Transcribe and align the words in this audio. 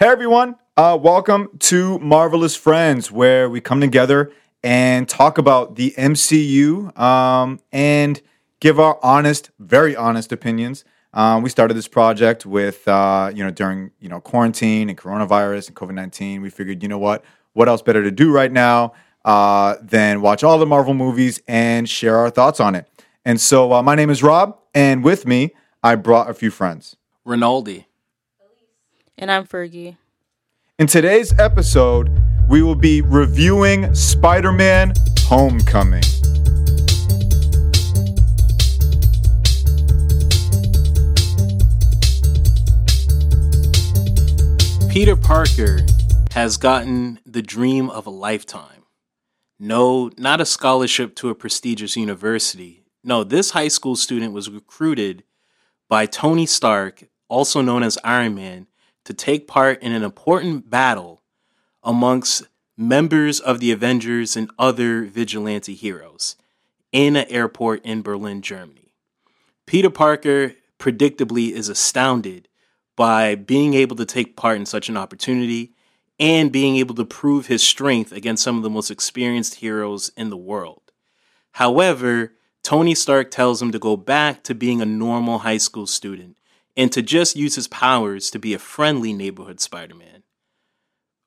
Hey 0.00 0.06
everyone, 0.06 0.54
uh, 0.76 0.96
welcome 1.02 1.48
to 1.58 1.98
Marvelous 1.98 2.54
Friends, 2.54 3.10
where 3.10 3.50
we 3.50 3.60
come 3.60 3.80
together 3.80 4.30
and 4.62 5.08
talk 5.08 5.38
about 5.38 5.74
the 5.74 5.92
MCU 5.98 6.96
um, 6.96 7.58
and 7.72 8.22
give 8.60 8.78
our 8.78 9.00
honest, 9.02 9.50
very 9.58 9.96
honest 9.96 10.30
opinions. 10.30 10.84
Um, 11.12 11.42
we 11.42 11.50
started 11.50 11.74
this 11.74 11.88
project 11.88 12.46
with, 12.46 12.86
uh, 12.86 13.32
you 13.34 13.42
know, 13.42 13.50
during 13.50 13.90
you 13.98 14.08
know 14.08 14.20
quarantine 14.20 14.88
and 14.88 14.96
coronavirus 14.96 15.66
and 15.66 15.76
COVID 15.76 15.94
nineteen. 15.94 16.42
We 16.42 16.50
figured, 16.50 16.80
you 16.80 16.88
know 16.88 16.98
what, 16.98 17.24
what 17.54 17.66
else 17.68 17.82
better 17.82 18.04
to 18.04 18.12
do 18.12 18.30
right 18.30 18.52
now 18.52 18.92
uh, 19.24 19.78
than 19.82 20.20
watch 20.20 20.44
all 20.44 20.60
the 20.60 20.66
Marvel 20.66 20.94
movies 20.94 21.42
and 21.48 21.88
share 21.88 22.18
our 22.18 22.30
thoughts 22.30 22.60
on 22.60 22.76
it. 22.76 22.86
And 23.24 23.40
so, 23.40 23.72
uh, 23.72 23.82
my 23.82 23.96
name 23.96 24.10
is 24.10 24.22
Rob, 24.22 24.60
and 24.72 25.02
with 25.02 25.26
me, 25.26 25.56
I 25.82 25.96
brought 25.96 26.30
a 26.30 26.34
few 26.34 26.52
friends. 26.52 26.94
Rinaldi. 27.24 27.87
And 29.20 29.32
I'm 29.32 29.48
Fergie. 29.48 29.96
In 30.78 30.86
today's 30.86 31.36
episode, 31.40 32.22
we 32.48 32.62
will 32.62 32.76
be 32.76 33.02
reviewing 33.02 33.92
Spider 33.92 34.52
Man 34.52 34.92
Homecoming. 35.22 36.04
Peter 44.88 45.16
Parker 45.16 45.80
has 46.30 46.56
gotten 46.56 47.18
the 47.26 47.42
dream 47.42 47.90
of 47.90 48.06
a 48.06 48.10
lifetime. 48.10 48.84
No, 49.58 50.12
not 50.16 50.40
a 50.40 50.46
scholarship 50.46 51.16
to 51.16 51.28
a 51.28 51.34
prestigious 51.34 51.96
university. 51.96 52.84
No, 53.02 53.24
this 53.24 53.50
high 53.50 53.66
school 53.66 53.96
student 53.96 54.32
was 54.32 54.48
recruited 54.48 55.24
by 55.88 56.06
Tony 56.06 56.46
Stark, 56.46 57.08
also 57.26 57.60
known 57.60 57.82
as 57.82 57.98
Iron 58.04 58.36
Man, 58.36 58.68
to 59.08 59.14
take 59.14 59.48
part 59.48 59.82
in 59.82 59.92
an 59.92 60.02
important 60.02 60.68
battle 60.68 61.22
amongst 61.82 62.42
members 62.76 63.40
of 63.40 63.58
the 63.58 63.72
Avengers 63.72 64.36
and 64.36 64.50
other 64.58 65.06
vigilante 65.06 65.74
heroes 65.74 66.36
in 66.92 67.16
an 67.16 67.24
airport 67.30 67.82
in 67.86 68.02
Berlin, 68.02 68.42
Germany. 68.42 68.92
Peter 69.64 69.88
Parker 69.88 70.52
predictably 70.78 71.52
is 71.52 71.70
astounded 71.70 72.48
by 72.96 73.34
being 73.34 73.72
able 73.72 73.96
to 73.96 74.04
take 74.04 74.36
part 74.36 74.58
in 74.58 74.66
such 74.66 74.90
an 74.90 74.98
opportunity 74.98 75.72
and 76.20 76.52
being 76.52 76.76
able 76.76 76.94
to 76.94 77.06
prove 77.06 77.46
his 77.46 77.62
strength 77.62 78.12
against 78.12 78.42
some 78.42 78.58
of 78.58 78.62
the 78.62 78.68
most 78.68 78.90
experienced 78.90 79.54
heroes 79.54 80.10
in 80.18 80.28
the 80.28 80.36
world. 80.36 80.92
However, 81.52 82.34
Tony 82.62 82.94
Stark 82.94 83.30
tells 83.30 83.62
him 83.62 83.72
to 83.72 83.78
go 83.78 83.96
back 83.96 84.44
to 84.44 84.54
being 84.54 84.82
a 84.82 84.86
normal 84.86 85.38
high 85.38 85.56
school 85.56 85.86
student 85.86 86.37
and 86.78 86.92
to 86.92 87.02
just 87.02 87.34
use 87.34 87.56
his 87.56 87.66
powers 87.66 88.30
to 88.30 88.38
be 88.38 88.54
a 88.54 88.58
friendly 88.58 89.12
neighborhood 89.12 89.58
Spider 89.58 89.96
Man. 89.96 90.22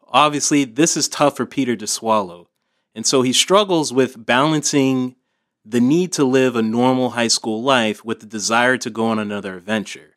Obviously, 0.08 0.64
this 0.64 0.96
is 0.96 1.10
tough 1.10 1.36
for 1.36 1.46
Peter 1.46 1.76
to 1.76 1.86
swallow, 1.86 2.48
and 2.96 3.06
so 3.06 3.22
he 3.22 3.34
struggles 3.34 3.92
with 3.92 4.26
balancing 4.26 5.18
the 5.66 5.82
need 5.82 6.14
to 6.14 6.24
live 6.24 6.56
a 6.56 6.62
normal 6.62 7.12
high 7.12 7.28
school 7.28 7.62
life 7.62 8.04
with 8.06 8.22
the 8.22 8.26
desire 8.26 8.78
to 8.78 8.90
go 8.90 9.08
on 9.08 9.20
another 9.20 9.58
adventure. 9.58 10.16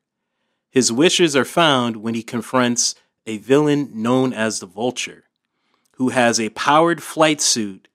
His 0.70 0.92
wishes 0.92 1.34
are 1.34 1.44
found 1.44 1.96
when 1.96 2.14
he 2.14 2.22
confronts 2.22 2.94
a 3.26 3.38
villain 3.38 3.90
known 3.92 4.32
as 4.32 4.60
the 4.60 4.66
Vulture, 4.66 5.24
who 5.96 6.10
has 6.10 6.38
a 6.38 6.50
powered 6.50 7.02
flight 7.02 7.40
suit 7.40 7.88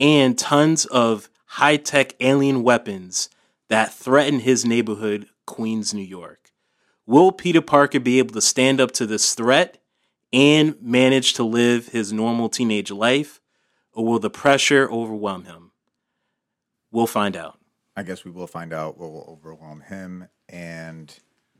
and 0.00 0.36
tons 0.36 0.86
of 0.86 1.30
high 1.46 1.76
tech 1.76 2.14
alien 2.18 2.64
weapons 2.64 3.28
that 3.68 3.94
threaten 3.94 4.40
his 4.40 4.64
neighborhood, 4.64 5.28
Queens, 5.46 5.94
New 5.94 6.02
York. 6.02 6.39
Will 7.10 7.32
Peter 7.32 7.60
Parker 7.60 7.98
be 7.98 8.20
able 8.20 8.34
to 8.34 8.40
stand 8.40 8.80
up 8.80 8.92
to 8.92 9.04
this 9.04 9.34
threat 9.34 9.78
and 10.32 10.80
manage 10.80 11.32
to 11.32 11.42
live 11.42 11.88
his 11.88 12.12
normal 12.12 12.48
teenage 12.48 12.92
life, 12.92 13.40
or 13.92 14.06
will 14.06 14.20
the 14.20 14.30
pressure 14.30 14.88
overwhelm 14.88 15.42
him? 15.42 15.72
We'll 16.92 17.08
find 17.08 17.36
out. 17.36 17.58
I 17.96 18.04
guess 18.04 18.24
we 18.24 18.30
will 18.30 18.46
find 18.46 18.72
out 18.72 18.96
what 18.96 19.10
will 19.10 19.26
overwhelm 19.28 19.80
him 19.80 20.28
and 20.48 21.12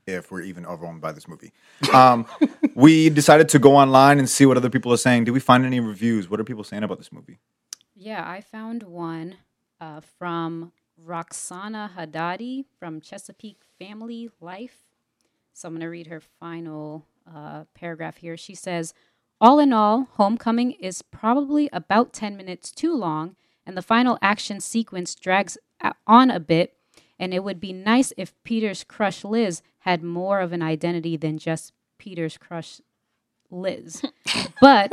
if 0.06 0.30
we're 0.30 0.42
even 0.42 0.64
overwhelmed 0.64 1.00
by 1.00 1.10
this 1.10 1.26
movie. 1.26 1.50
Um, 1.92 2.26
we 2.76 3.10
decided 3.10 3.48
to 3.48 3.58
go 3.58 3.74
online 3.74 4.20
and 4.20 4.30
see 4.30 4.46
what 4.46 4.56
other 4.56 4.70
people 4.70 4.92
are 4.92 4.96
saying. 4.96 5.24
Did 5.24 5.32
we 5.32 5.40
find 5.40 5.66
any 5.66 5.80
reviews? 5.80 6.30
What 6.30 6.38
are 6.38 6.44
people 6.44 6.62
saying 6.62 6.84
about 6.84 6.98
this 6.98 7.10
movie? 7.10 7.40
Yeah, 7.96 8.22
I 8.24 8.40
found 8.40 8.84
one 8.84 9.38
uh, 9.80 10.00
from 10.16 10.70
Roxana 10.96 11.90
Hadadi 11.98 12.66
from 12.78 13.00
Chesapeake 13.00 13.62
Family 13.80 14.30
Life. 14.40 14.89
So 15.60 15.68
I'm 15.68 15.74
going 15.74 15.82
to 15.82 15.88
read 15.88 16.06
her 16.06 16.22
final 16.38 17.04
uh, 17.30 17.64
paragraph 17.74 18.16
here. 18.16 18.34
She 18.38 18.54
says, 18.54 18.94
All 19.42 19.58
in 19.58 19.74
all, 19.74 20.08
Homecoming 20.12 20.70
is 20.72 21.02
probably 21.02 21.68
about 21.70 22.14
10 22.14 22.34
minutes 22.34 22.70
too 22.70 22.96
long, 22.96 23.36
and 23.66 23.76
the 23.76 23.82
final 23.82 24.18
action 24.22 24.60
sequence 24.60 25.14
drags 25.14 25.58
on 26.06 26.30
a 26.30 26.40
bit. 26.40 26.76
And 27.18 27.34
it 27.34 27.44
would 27.44 27.60
be 27.60 27.74
nice 27.74 28.14
if 28.16 28.32
Peter's 28.42 28.84
crush 28.84 29.22
Liz 29.22 29.60
had 29.80 30.02
more 30.02 30.40
of 30.40 30.54
an 30.54 30.62
identity 30.62 31.18
than 31.18 31.36
just 31.36 31.74
Peter's 31.98 32.38
crush 32.38 32.80
Liz. 33.50 34.02
but 34.62 34.90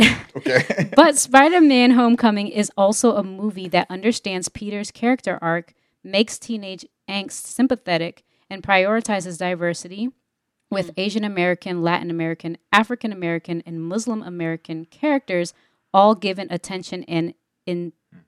but 0.97 1.17
Spider-Man 1.17 1.91
Homecoming 1.91 2.49
is 2.49 2.69
also 2.75 3.15
a 3.15 3.23
movie 3.23 3.69
that 3.69 3.89
understands 3.89 4.49
Peter's 4.49 4.91
character 4.91 5.39
arc, 5.41 5.73
makes 6.03 6.37
teenage 6.37 6.85
angst 7.07 7.45
sympathetic, 7.45 8.25
and 8.49 8.61
prioritizes 8.61 9.37
diversity 9.37 10.11
with 10.69 10.87
mm-hmm. 10.87 10.99
Asian 10.99 11.23
American, 11.23 11.81
Latin 11.81 12.09
American, 12.09 12.57
African 12.71 13.11
American, 13.11 13.63
and 13.65 13.81
Muslim 13.81 14.21
American 14.21 14.85
characters 14.85 15.53
all 15.93 16.15
given 16.15 16.47
attention 16.51 17.03
and 17.03 17.33
in 17.65 17.93
mm. 18.13 18.21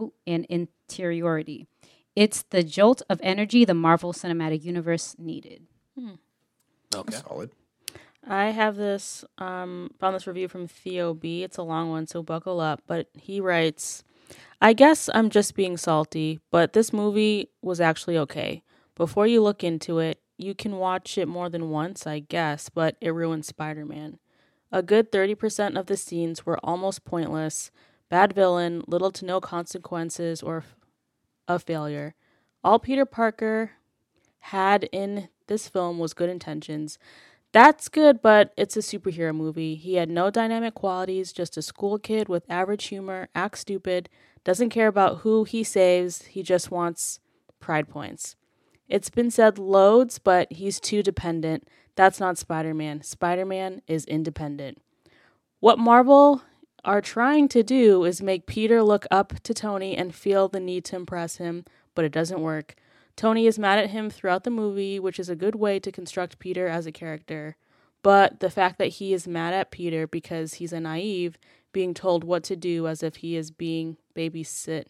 ooh, 0.00 0.12
and 0.26 0.44
interiority. 0.46 1.66
It's 2.14 2.42
the 2.42 2.62
jolt 2.62 3.02
of 3.10 3.20
energy 3.22 3.64
the 3.64 3.74
Marvel 3.74 4.12
Cinematic 4.12 4.64
Universe 4.64 5.16
needed. 5.18 5.66
Hmm. 5.98 6.14
Okay. 6.94 7.16
Solid. 7.16 7.50
I 8.28 8.46
have 8.46 8.76
this 8.76 9.24
um 9.38 9.90
found 10.00 10.16
this 10.16 10.26
review 10.26 10.48
from 10.48 10.66
Theo 10.66 11.14
B. 11.14 11.42
It's 11.42 11.58
a 11.58 11.62
long 11.62 11.90
one, 11.90 12.06
so 12.06 12.22
buckle 12.22 12.60
up. 12.60 12.82
But 12.86 13.08
he 13.14 13.40
writes, 13.40 14.02
I 14.60 14.72
guess 14.72 15.08
I'm 15.14 15.30
just 15.30 15.54
being 15.54 15.76
salty, 15.76 16.40
but 16.50 16.72
this 16.72 16.92
movie 16.92 17.50
was 17.62 17.80
actually 17.80 18.18
okay. 18.18 18.62
Before 18.94 19.26
you 19.26 19.42
look 19.42 19.62
into 19.62 19.98
it, 19.98 20.18
you 20.38 20.54
can 20.54 20.76
watch 20.76 21.16
it 21.18 21.28
more 21.28 21.48
than 21.48 21.70
once, 21.70 22.06
I 22.06 22.20
guess, 22.20 22.68
but 22.68 22.96
it 23.00 23.10
ruined 23.10 23.44
Spider 23.44 23.84
Man. 23.84 24.18
A 24.72 24.82
good 24.82 25.12
30% 25.12 25.78
of 25.78 25.86
the 25.86 25.96
scenes 25.96 26.44
were 26.44 26.58
almost 26.62 27.04
pointless, 27.04 27.70
bad 28.08 28.32
villain, 28.32 28.82
little 28.86 29.10
to 29.12 29.24
no 29.24 29.40
consequences, 29.40 30.42
or 30.42 30.64
a 31.48 31.58
failure. 31.58 32.14
All 32.64 32.78
Peter 32.78 33.06
Parker 33.06 33.72
had 34.40 34.84
in 34.92 35.28
this 35.46 35.68
film 35.68 35.98
was 35.98 36.14
good 36.14 36.28
intentions. 36.28 36.98
That's 37.52 37.88
good, 37.88 38.20
but 38.20 38.52
it's 38.56 38.76
a 38.76 38.80
superhero 38.80 39.34
movie. 39.34 39.76
He 39.76 39.94
had 39.94 40.10
no 40.10 40.30
dynamic 40.30 40.74
qualities, 40.74 41.32
just 41.32 41.56
a 41.56 41.62
school 41.62 41.98
kid 41.98 42.28
with 42.28 42.44
average 42.50 42.86
humor, 42.86 43.28
acts 43.34 43.60
stupid, 43.60 44.08
doesn't 44.44 44.70
care 44.70 44.88
about 44.88 45.18
who 45.18 45.44
he 45.44 45.64
saves, 45.64 46.22
he 46.26 46.42
just 46.42 46.70
wants 46.70 47.20
pride 47.60 47.88
points. 47.88 48.36
It's 48.88 49.10
been 49.10 49.30
said 49.30 49.58
loads, 49.58 50.18
but 50.18 50.52
he's 50.52 50.80
too 50.80 51.02
dependent. 51.02 51.68
That's 51.96 52.20
not 52.20 52.38
Spider 52.38 52.74
Man. 52.74 53.02
Spider 53.02 53.44
Man 53.44 53.82
is 53.86 54.04
independent. 54.04 54.78
What 55.60 55.78
Marvel 55.78 56.42
are 56.84 57.00
trying 57.00 57.48
to 57.48 57.62
do 57.62 58.04
is 58.04 58.22
make 58.22 58.46
Peter 58.46 58.82
look 58.82 59.06
up 59.10 59.40
to 59.42 59.52
Tony 59.52 59.96
and 59.96 60.14
feel 60.14 60.48
the 60.48 60.60
need 60.60 60.84
to 60.86 60.96
impress 60.96 61.36
him, 61.36 61.64
but 61.94 62.04
it 62.04 62.12
doesn't 62.12 62.40
work. 62.40 62.76
Tony 63.16 63.46
is 63.46 63.58
mad 63.58 63.78
at 63.78 63.90
him 63.90 64.10
throughout 64.10 64.44
the 64.44 64.50
movie, 64.50 65.00
which 65.00 65.18
is 65.18 65.28
a 65.28 65.34
good 65.34 65.54
way 65.54 65.80
to 65.80 65.90
construct 65.90 66.38
Peter 66.38 66.68
as 66.68 66.86
a 66.86 66.92
character. 66.92 67.56
But 68.02 68.40
the 68.40 68.50
fact 68.50 68.78
that 68.78 68.88
he 68.88 69.14
is 69.14 69.26
mad 69.26 69.54
at 69.54 69.70
Peter 69.70 70.06
because 70.06 70.54
he's 70.54 70.72
a 70.72 70.80
naive, 70.80 71.38
being 71.72 71.94
told 71.94 72.22
what 72.22 72.44
to 72.44 72.54
do 72.54 72.86
as 72.86 73.02
if 73.02 73.16
he 73.16 73.36
is 73.36 73.50
being 73.50 73.96
babysit, 74.14 74.84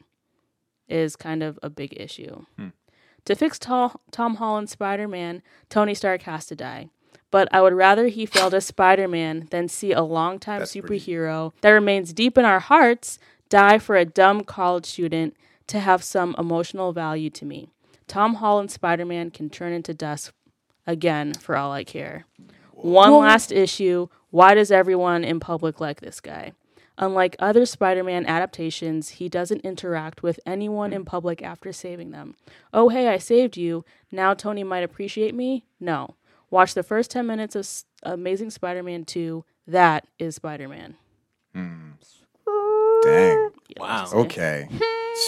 is 0.89 1.17
kind 1.17 1.43
of 1.43 1.59
a 1.63 1.71
big 1.71 1.95
issue. 1.99 2.45
Hmm. 2.57 2.69
To 3.27 3.35
fix 3.35 3.59
Tom, 3.59 3.97
Tom 4.11 4.37
Holland's 4.37 4.73
Spider 4.73 5.07
Man, 5.07 5.43
Tony 5.69 5.95
Stark 5.95 6.23
has 6.23 6.47
to 6.47 6.57
die. 6.57 6.89
But 7.31 7.49
I 7.53 7.61
would 7.61 7.75
rather 7.75 8.07
he 8.07 8.25
failed 8.25 8.55
as 8.55 8.65
Spider 8.65 9.09
Man 9.09 9.49
than 9.51 9.69
see 9.69 9.93
a 9.93 10.03
longtime 10.03 10.61
That's 10.61 10.73
pretty- 10.77 11.01
superhero 11.01 11.53
that 11.61 11.71
remains 11.71 12.13
deep 12.13 12.39
in 12.39 12.45
our 12.45 12.61
hearts 12.61 13.19
die 13.49 13.79
for 13.79 13.97
a 13.97 14.05
dumb 14.05 14.43
college 14.45 14.87
student 14.87 15.37
to 15.67 15.81
have 15.81 16.03
some 16.03 16.35
emotional 16.39 16.93
value 16.93 17.31
to 17.31 17.45
me. 17.45 17.69
Tom 18.09 18.35
Holland's 18.35 18.75
Spider 18.75 19.05
Man 19.05 19.31
can 19.31 19.51
turn 19.51 19.73
into 19.73 19.93
dust 19.93 20.33
again 20.87 21.35
for 21.35 21.57
all 21.57 21.73
I 21.73 21.83
care. 21.85 22.27
One 22.73 23.13
last 23.13 23.51
issue 23.51 24.09
why 24.31 24.55
does 24.55 24.71
everyone 24.71 25.25
in 25.25 25.41
public 25.41 25.81
like 25.81 26.01
this 26.01 26.21
guy? 26.21 26.53
Unlike 26.99 27.37
other 27.39 27.67
Spider 27.67 28.03
Man 28.03 28.25
adaptations, 28.27 29.11
he 29.11 29.29
doesn't 29.29 29.61
interact 29.61 30.23
with 30.23 30.41
anyone 30.47 30.93
in 30.93 31.05
public 31.05 31.43
after 31.43 31.73
saving 31.73 32.11
them. 32.11 32.37
Oh, 32.73 32.89
hey, 32.89 33.09
I 33.09 33.19
saved 33.19 33.57
you. 33.57 33.85
Now 34.11 34.33
Tony 34.35 34.65
might 34.65 34.81
appreciate 34.85 35.35
me? 35.35 35.65
No. 35.79 36.15
Watch 36.51 36.75
the 36.75 36.83
first 36.83 37.11
10 37.11 37.27
minutes 37.27 37.55
of 37.55 37.61
S- 37.61 37.85
Amazing 38.03 38.51
Spider 38.51 38.83
Man 38.83 39.05
2, 39.05 39.45
That 39.67 40.07
is 40.19 40.37
Spider 40.37 40.69
Man. 40.69 40.95
Hmm. 41.55 41.91
Dang. 43.03 43.51
Wow. 43.79 44.07
Okay. 44.13 44.69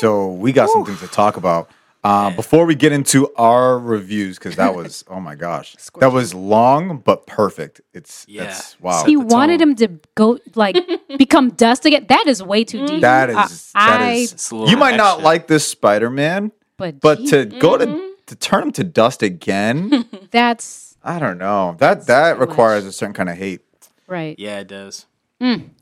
So 0.01 0.33
we 0.33 0.53
got 0.53 0.71
some 0.71 0.85
things 0.85 1.01
to 1.01 1.07
talk 1.09 1.37
about. 1.37 1.71
Uh, 2.05 2.31
before 2.37 2.65
we 2.65 2.75
get 2.77 2.93
into 2.93 3.29
our 3.35 3.77
reviews, 3.79 4.39
because 4.39 4.55
that 4.57 4.75
was 4.75 5.05
oh 5.11 5.21
my 5.21 5.35
gosh, 5.35 5.75
that 5.99 6.13
was 6.13 6.33
long 6.33 6.99
but 6.99 7.27
perfect. 7.27 7.81
It's 7.93 8.25
Yeah. 8.29 8.45
that's 8.45 8.81
wow. 8.81 9.05
He 9.05 9.17
wanted 9.17 9.59
tone. 9.59 9.71
him 9.71 9.77
to 9.77 9.89
go 10.15 10.39
like 10.55 10.77
become 11.19 11.51
dust 11.51 11.85
again. 11.87 12.07
That 12.09 12.27
is 12.29 12.43
way 12.43 12.63
too 12.65 12.87
deep. 12.87 13.01
That 13.01 13.31
is 13.31 13.73
I, 13.75 13.91
that 13.91 14.01
I- 14.01 14.13
is- 14.13 14.33
It's 14.33 14.53
You 14.53 14.77
might 14.77 14.97
not 14.97 15.15
extra. 15.15 15.25
like 15.25 15.47
this 15.49 15.67
Spider 15.67 16.09
Man, 16.11 16.53
but 16.77 17.01
but 17.01 17.19
gee, 17.19 17.27
to 17.31 17.45
go 17.47 17.77
to 17.77 18.15
to 18.27 18.37
turn 18.37 18.63
him 18.65 18.73
to 18.73 18.85
dust 18.85 19.23
again, 19.23 20.05
that's 20.31 20.97
I 21.03 21.19
don't 21.19 21.39
know. 21.39 21.75
That 21.79 22.07
that 22.07 22.35
too 22.35 22.41
requires 22.41 22.85
much. 22.85 22.91
a 22.91 22.93
certain 22.97 23.15
kind 23.15 23.29
of 23.29 23.37
hate. 23.37 23.61
right. 24.07 24.39
Yeah, 24.39 24.61
it 24.61 24.69
does. 24.69 25.07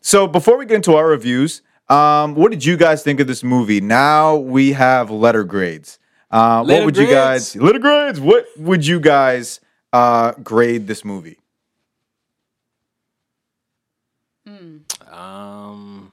So 0.01 0.27
before 0.27 0.57
we 0.59 0.67
get 0.67 0.77
into 0.77 0.95
our 0.97 1.07
reviews, 1.09 1.63
um, 1.89 2.35
what 2.35 2.51
did 2.51 2.65
you 2.65 2.77
guys 2.77 3.03
think 3.03 3.21
of 3.21 3.27
this 3.27 3.43
movie? 3.43 3.81
Now 3.81 4.37
we 4.37 4.73
have 4.73 5.11
letter 5.11 5.45
grades. 5.45 5.99
Uh, 6.31 6.59
what 6.61 6.69
Letter 6.69 6.85
would 6.87 6.97
you 6.97 7.07
guys 7.07 7.53
grades. 7.53 7.65
letter 7.65 7.79
grades? 7.79 8.21
What 8.21 8.47
would 8.59 8.87
you 8.87 9.01
guys 9.01 9.61
uh, 9.93 10.33
grade 10.33 10.87
this 10.87 11.05
movie? 11.05 11.39
Um, 15.11 16.13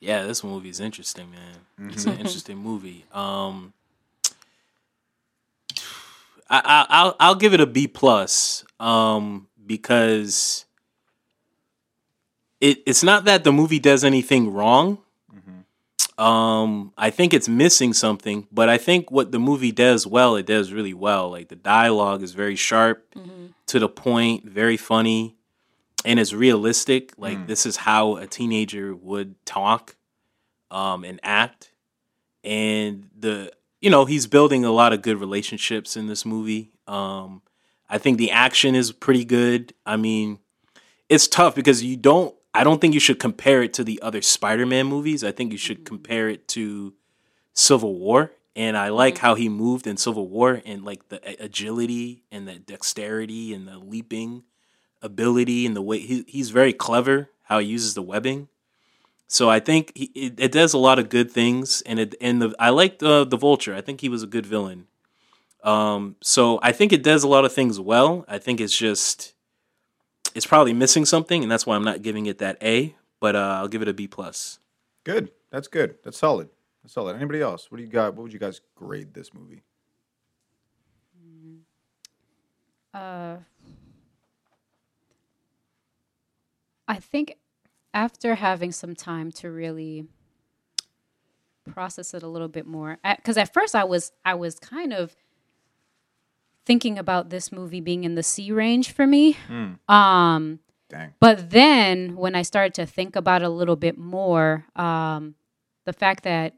yeah, 0.00 0.24
this 0.24 0.42
movie 0.44 0.68
is 0.68 0.80
interesting, 0.80 1.30
man. 1.30 1.90
It's 1.90 2.04
an 2.04 2.18
interesting 2.18 2.58
movie. 2.58 3.04
Um, 3.12 3.72
I, 6.50 6.60
I 6.64 6.86
I'll 6.88 7.16
I'll 7.20 7.34
give 7.34 7.54
it 7.54 7.60
a 7.60 7.66
B 7.66 7.86
plus. 7.86 8.64
Um, 8.80 9.48
because 9.66 10.64
it 12.60 12.82
it's 12.86 13.02
not 13.02 13.24
that 13.26 13.44
the 13.44 13.52
movie 13.52 13.78
does 13.78 14.02
anything 14.04 14.52
wrong. 14.52 14.98
Um, 16.18 16.92
I 16.98 17.10
think 17.10 17.32
it's 17.32 17.48
missing 17.48 17.92
something, 17.92 18.48
but 18.50 18.68
I 18.68 18.76
think 18.76 19.10
what 19.10 19.30
the 19.30 19.38
movie 19.38 19.72
does 19.72 20.06
well, 20.06 20.34
it 20.36 20.46
does 20.46 20.72
really 20.72 20.94
well. 20.94 21.30
Like 21.30 21.48
the 21.48 21.56
dialogue 21.56 22.22
is 22.22 22.32
very 22.32 22.56
sharp, 22.56 23.14
to 23.66 23.78
the 23.78 23.88
point, 23.88 24.44
very 24.44 24.76
funny 24.76 25.38
and 26.04 26.18
it's 26.18 26.32
realistic. 26.32 27.12
Like 27.18 27.46
this 27.46 27.66
is 27.66 27.76
how 27.76 28.16
a 28.16 28.26
teenager 28.26 28.94
would 28.94 29.34
talk, 29.44 29.96
um, 30.70 31.04
and 31.04 31.20
act. 31.22 31.72
And 32.44 33.08
the 33.16 33.52
you 33.80 33.90
know 33.90 34.04
he's 34.04 34.26
building 34.26 34.64
a 34.64 34.70
lot 34.70 34.92
of 34.92 35.02
good 35.02 35.18
relationships 35.18 35.96
in 35.96 36.06
this 36.06 36.24
movie. 36.24 36.72
Um, 36.86 37.42
I 37.88 37.98
think 37.98 38.18
the 38.18 38.30
action 38.30 38.74
is 38.74 38.92
pretty 38.92 39.24
good. 39.24 39.74
I 39.84 39.96
mean, 39.96 40.38
it's 41.08 41.28
tough 41.28 41.54
because 41.54 41.82
you 41.82 41.96
don't. 41.96 42.34
I 42.54 42.64
don't 42.64 42.80
think 42.80 42.94
you 42.94 43.00
should 43.00 43.18
compare 43.18 43.62
it 43.62 43.72
to 43.74 43.84
the 43.84 44.00
other 44.02 44.22
Spider-Man 44.22 44.86
movies. 44.86 45.22
I 45.22 45.32
think 45.32 45.52
you 45.52 45.58
should 45.58 45.78
mm-hmm. 45.78 45.94
compare 45.94 46.28
it 46.28 46.48
to 46.48 46.94
Civil 47.52 47.98
War. 47.98 48.32
And 48.56 48.76
I 48.76 48.88
like 48.88 49.14
mm-hmm. 49.14 49.26
how 49.26 49.34
he 49.34 49.48
moved 49.48 49.86
in 49.86 49.96
Civil 49.96 50.28
War 50.28 50.62
and 50.64 50.84
like 50.84 51.08
the 51.08 51.20
agility 51.42 52.24
and 52.32 52.48
the 52.48 52.58
dexterity 52.58 53.54
and 53.54 53.68
the 53.68 53.78
leaping 53.78 54.42
ability 55.00 55.64
and 55.66 55.76
the 55.76 55.82
way 55.82 56.00
he, 56.00 56.24
he's 56.26 56.50
very 56.50 56.72
clever 56.72 57.30
how 57.44 57.58
he 57.58 57.66
uses 57.66 57.94
the 57.94 58.02
webbing. 58.02 58.48
So 59.26 59.50
I 59.50 59.60
think 59.60 59.92
he, 59.94 60.06
it, 60.14 60.40
it 60.40 60.52
does 60.52 60.72
a 60.72 60.78
lot 60.78 60.98
of 60.98 61.10
good 61.10 61.30
things, 61.30 61.82
and 61.82 61.98
it 61.98 62.14
and 62.20 62.40
the 62.40 62.54
I 62.58 62.70
like 62.70 62.98
the 62.98 63.10
uh, 63.10 63.24
the 63.24 63.36
Vulture. 63.36 63.74
I 63.74 63.82
think 63.82 64.00
he 64.00 64.08
was 64.08 64.22
a 64.22 64.26
good 64.26 64.46
villain. 64.46 64.86
Um, 65.62 66.16
so 66.22 66.58
I 66.62 66.72
think 66.72 66.92
it 66.92 67.02
does 67.02 67.24
a 67.24 67.28
lot 67.28 67.44
of 67.44 67.52
things 67.52 67.78
well. 67.78 68.24
I 68.26 68.38
think 68.38 68.60
it's 68.60 68.76
just 68.76 69.34
it's 70.38 70.46
probably 70.46 70.72
missing 70.72 71.04
something, 71.04 71.42
and 71.42 71.50
that's 71.50 71.66
why 71.66 71.74
I'm 71.74 71.84
not 71.84 72.00
giving 72.00 72.26
it 72.26 72.38
that 72.38 72.56
A. 72.62 72.94
But 73.20 73.34
uh, 73.34 73.56
I'll 73.58 73.66
give 73.66 73.82
it 73.82 73.88
a 73.88 73.92
B 73.92 74.06
plus. 74.06 74.60
Good. 75.02 75.32
That's 75.50 75.66
good. 75.66 75.96
That's 76.04 76.16
solid. 76.16 76.48
That's 76.82 76.94
solid. 76.94 77.16
Anybody 77.16 77.42
else? 77.42 77.70
What 77.70 77.78
do 77.78 77.82
you 77.82 77.90
got? 77.90 78.14
What 78.14 78.22
would 78.22 78.32
you 78.32 78.38
guys 78.38 78.60
grade 78.76 79.12
this 79.12 79.34
movie? 79.34 79.62
Uh, 82.94 83.38
I 86.86 86.96
think 86.96 87.36
after 87.92 88.36
having 88.36 88.70
some 88.70 88.94
time 88.94 89.32
to 89.32 89.50
really 89.50 90.06
process 91.68 92.14
it 92.14 92.22
a 92.22 92.28
little 92.28 92.48
bit 92.48 92.66
more, 92.66 92.98
because 93.16 93.36
at 93.36 93.52
first 93.52 93.74
I 93.74 93.82
was 93.82 94.12
I 94.24 94.34
was 94.34 94.60
kind 94.60 94.92
of 94.92 95.16
thinking 96.68 96.98
about 96.98 97.30
this 97.30 97.50
movie 97.50 97.80
being 97.80 98.04
in 98.04 98.14
the 98.14 98.22
C 98.22 98.52
range 98.52 98.92
for 98.92 99.06
me. 99.06 99.36
Um, 99.88 100.60
Dang. 100.90 101.14
but 101.18 101.50
then 101.50 102.14
when 102.14 102.34
I 102.34 102.42
started 102.42 102.74
to 102.74 102.86
think 102.86 103.16
about 103.16 103.42
it 103.42 103.46
a 103.46 103.48
little 103.60 103.74
bit 103.76 103.96
more, 103.96 104.66
um, 104.76 105.34
the 105.86 105.92
fact 105.94 106.24
that 106.24 106.54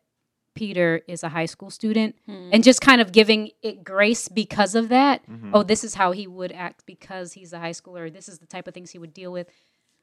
Peter 0.56 1.00
is 1.06 1.22
a 1.22 1.28
high 1.28 1.46
school 1.46 1.70
student 1.70 2.16
and 2.26 2.64
just 2.64 2.80
kind 2.80 3.00
of 3.00 3.12
giving 3.12 3.50
it 3.62 3.84
grace 3.84 4.26
because 4.28 4.74
of 4.74 4.88
that. 4.88 5.22
Oh, 5.54 5.62
this 5.62 5.84
is 5.84 5.94
how 5.94 6.10
he 6.10 6.26
would 6.26 6.50
act 6.52 6.84
because 6.86 7.32
he's 7.34 7.52
a 7.52 7.60
high 7.60 7.70
schooler. 7.70 8.12
This 8.12 8.28
is 8.28 8.38
the 8.40 8.46
type 8.46 8.66
of 8.66 8.74
things 8.74 8.90
he 8.90 8.98
would 8.98 9.14
deal 9.14 9.30
with. 9.32 9.48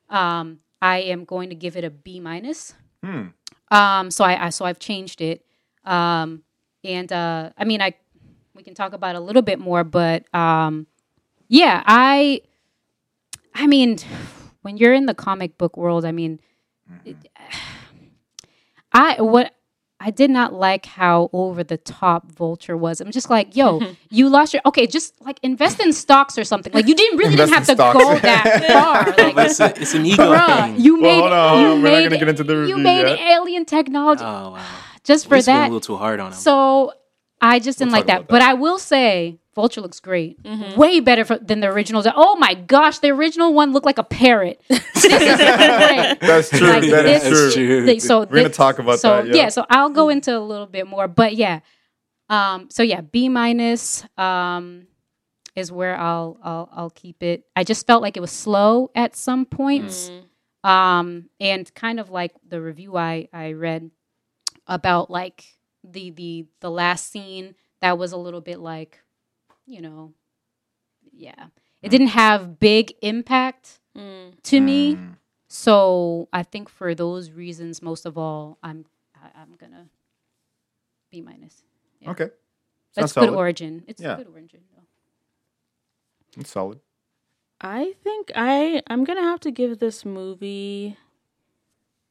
Um, 0.10 0.60
I 0.82 1.00
am 1.00 1.26
going 1.26 1.50
to 1.50 1.56
give 1.56 1.76
it 1.76 1.84
a 1.84 1.90
B 1.90 2.22
minus. 2.22 2.74
Um, 3.70 4.10
so 4.10 4.24
I, 4.24 4.46
I 4.46 4.50
so 4.52 4.64
I've 4.64 4.80
changed 4.80 5.20
it. 5.22 5.44
Um, 5.84 6.44
and 6.84 7.12
uh, 7.12 7.50
I 7.58 7.66
mean, 7.66 7.82
I 7.82 7.96
we 8.58 8.64
can 8.64 8.74
talk 8.74 8.92
about 8.94 9.16
a 9.16 9.20
little 9.20 9.44
bit 9.44 9.60
more, 9.60 9.84
but 9.84 10.26
um, 10.36 10.88
yeah, 11.48 11.84
I 11.86 12.42
I 13.56 13.68
mean, 13.68 13.98
when 14.64 14.78
you're 14.78 14.94
in 14.94 15.06
the 15.06 15.14
comic 15.14 15.58
book 15.58 15.78
world, 15.78 16.04
I 16.06 16.12
mean, 16.12 16.40
it, 17.06 17.16
I 18.92 19.22
what 19.22 19.54
I 20.00 20.12
did 20.12 20.30
not 20.30 20.54
like 20.54 20.86
how 20.86 21.30
over 21.34 21.64
the 21.64 21.78
top 21.78 22.32
Vulture 22.32 22.78
was. 22.78 23.02
I'm 23.02 23.12
just 23.12 23.30
like, 23.30 23.56
yo, 23.56 23.82
you 24.10 24.30
lost 24.30 24.54
your 24.54 24.62
okay. 24.66 24.88
Just 24.88 25.14
like 25.22 25.40
invest 25.44 25.80
in 25.80 25.94
stocks 25.94 26.38
or 26.38 26.44
something. 26.44 26.74
Like 26.74 26.88
you 26.88 26.96
didn't 26.96 27.18
really 27.18 27.36
didn't 27.36 27.54
have 27.54 27.66
to 27.66 27.72
in 27.74 27.78
go 27.78 28.18
that 28.20 28.64
far. 28.68 29.06
Like, 29.34 29.46
it's, 29.50 29.60
a, 29.60 29.80
it's 29.82 29.94
an 29.94 30.06
ego 30.06 30.32
bruh, 30.32 30.64
thing. 30.66 30.80
you 30.80 31.00
Well, 31.00 31.02
made 31.02 31.20
hold 31.20 31.32
on, 31.34 31.60
you 31.60 31.66
hold 31.68 31.78
on. 31.78 31.84
We're 31.84 31.90
not 31.92 31.98
made 31.98 32.04
gonna 32.06 32.18
get 32.20 32.30
into 32.30 32.44
the 32.44 32.66
you 32.68 32.78
made 32.78 33.08
yet. 33.08 33.20
alien 33.20 33.66
technology 33.66 34.24
oh 34.24 34.52
wow, 34.52 34.66
just 35.04 35.28
for 35.28 35.36
He's 35.36 35.48
a 35.48 35.52
that. 35.52 35.64
little 35.66 35.80
too 35.80 35.96
hard 35.98 36.20
on 36.20 36.28
him. 36.28 36.34
So 36.38 36.94
I 37.42 37.60
just 37.60 37.80
didn't 37.80 37.92
We'll 37.92 38.00
like 38.02 38.08
talk 38.08 38.22
that. 38.22 38.28
But. 38.28 38.42
I 38.42 38.54
will 38.56 38.80
say 38.80 39.40
Vulture 39.58 39.82
looks 39.82 40.00
great. 40.00 40.40
Way 40.76 41.00
better 41.00 41.26
for, 41.26 41.38
than 41.40 41.62
the 41.62 41.68
originals. 41.68 42.08
Oh 42.16 42.36
my 42.36 42.54
gosh, 42.54 43.00
the 43.00 43.10
original 43.10 43.54
one 43.54 43.74
looked 43.74 43.86
like 43.88 43.98
a 43.98 44.04
parrot. 44.04 44.62
this 44.70 45.06
is 45.06 45.12
great. 45.12 46.20
That's 46.20 46.50
true. 46.50 46.68
Like 46.68 46.90
that 46.90 47.06
is 47.06 47.24
this- 47.24 47.54
true. 47.56 47.66
True. 47.66 47.86
They- 47.86 48.00
so 48.00 48.20
We're 48.20 48.26
gonna 48.26 48.50
talk 48.50 48.80
about 48.80 49.00
so, 49.00 49.24
that, 49.24 49.36
yeah. 49.36 49.50
so 49.50 49.66
I'll 49.70 49.90
go 49.90 50.10
into 50.10 50.38
a 50.38 50.40
little 50.40 50.68
bit 50.68 50.88
more. 50.88 51.08
But 51.08 51.36
yeah. 51.36 51.62
Um, 52.30 52.70
so 52.70 52.84
yeah, 52.84 53.02
B 53.02 53.30
minus 53.30 54.06
um 54.18 54.88
is 55.56 55.72
where 55.72 55.98
I'll 55.98 56.38
I'll 56.44 56.70
I'll 56.72 56.90
keep 56.92 57.24
it. 57.24 57.44
I 57.56 57.64
just 57.64 57.88
felt 57.88 58.04
like 58.04 58.16
it 58.16 58.20
was 58.20 58.32
slow 58.32 58.92
at 58.94 59.16
some 59.16 59.46
points. 59.46 60.12
Um, 60.64 61.30
and 61.40 61.74
kind 61.74 62.00
of 62.00 62.10
like 62.10 62.34
the 62.48 62.62
review 62.62 62.96
I 62.96 63.28
I 63.34 63.54
read 63.54 63.90
about 64.68 65.10
like 65.10 65.46
the 65.90 66.10
the 66.12 66.46
the 66.60 66.72
last 66.72 67.12
scene 67.12 67.56
that 67.82 67.98
was 67.98 68.12
a 68.12 68.18
little 68.18 68.42
bit 68.42 68.60
like, 68.60 69.00
you 69.66 69.82
know, 69.82 70.14
yeah. 71.12 71.48
It 71.82 71.90
didn't 71.90 72.08
have 72.08 72.60
big 72.60 72.94
impact 73.02 73.80
to 73.96 74.60
me. 74.60 74.96
Mm. 74.96 75.16
So 75.48 76.28
I 76.34 76.44
think 76.44 76.70
for 76.70 76.94
those 76.94 77.32
reasons, 77.32 77.82
most 77.82 78.06
of 78.06 78.18
all, 78.18 78.58
I'm 78.64 78.86
I, 79.16 79.42
I'm 79.42 79.56
gonna 79.58 79.88
B 81.12 81.22
minus. 81.22 81.64
Yeah. 82.02 82.12
Okay. 82.12 82.30
That's 82.96 83.14
Sounds 83.14 83.28
good 83.28 83.36
origin. 83.36 83.84
It's 83.88 84.02
Yeah. 84.02 84.14
a 84.14 84.18
good 84.18 84.28
origin. 84.28 84.62
Though. 84.76 84.84
It's 86.42 86.52
solid. 86.52 86.80
I 87.62 87.94
think 88.04 88.32
I 88.36 88.82
I'm 88.88 89.04
gonna 89.04 89.24
have 89.24 89.40
to 89.42 89.52
give 89.52 89.80
this 89.80 90.04
movie 90.04 90.98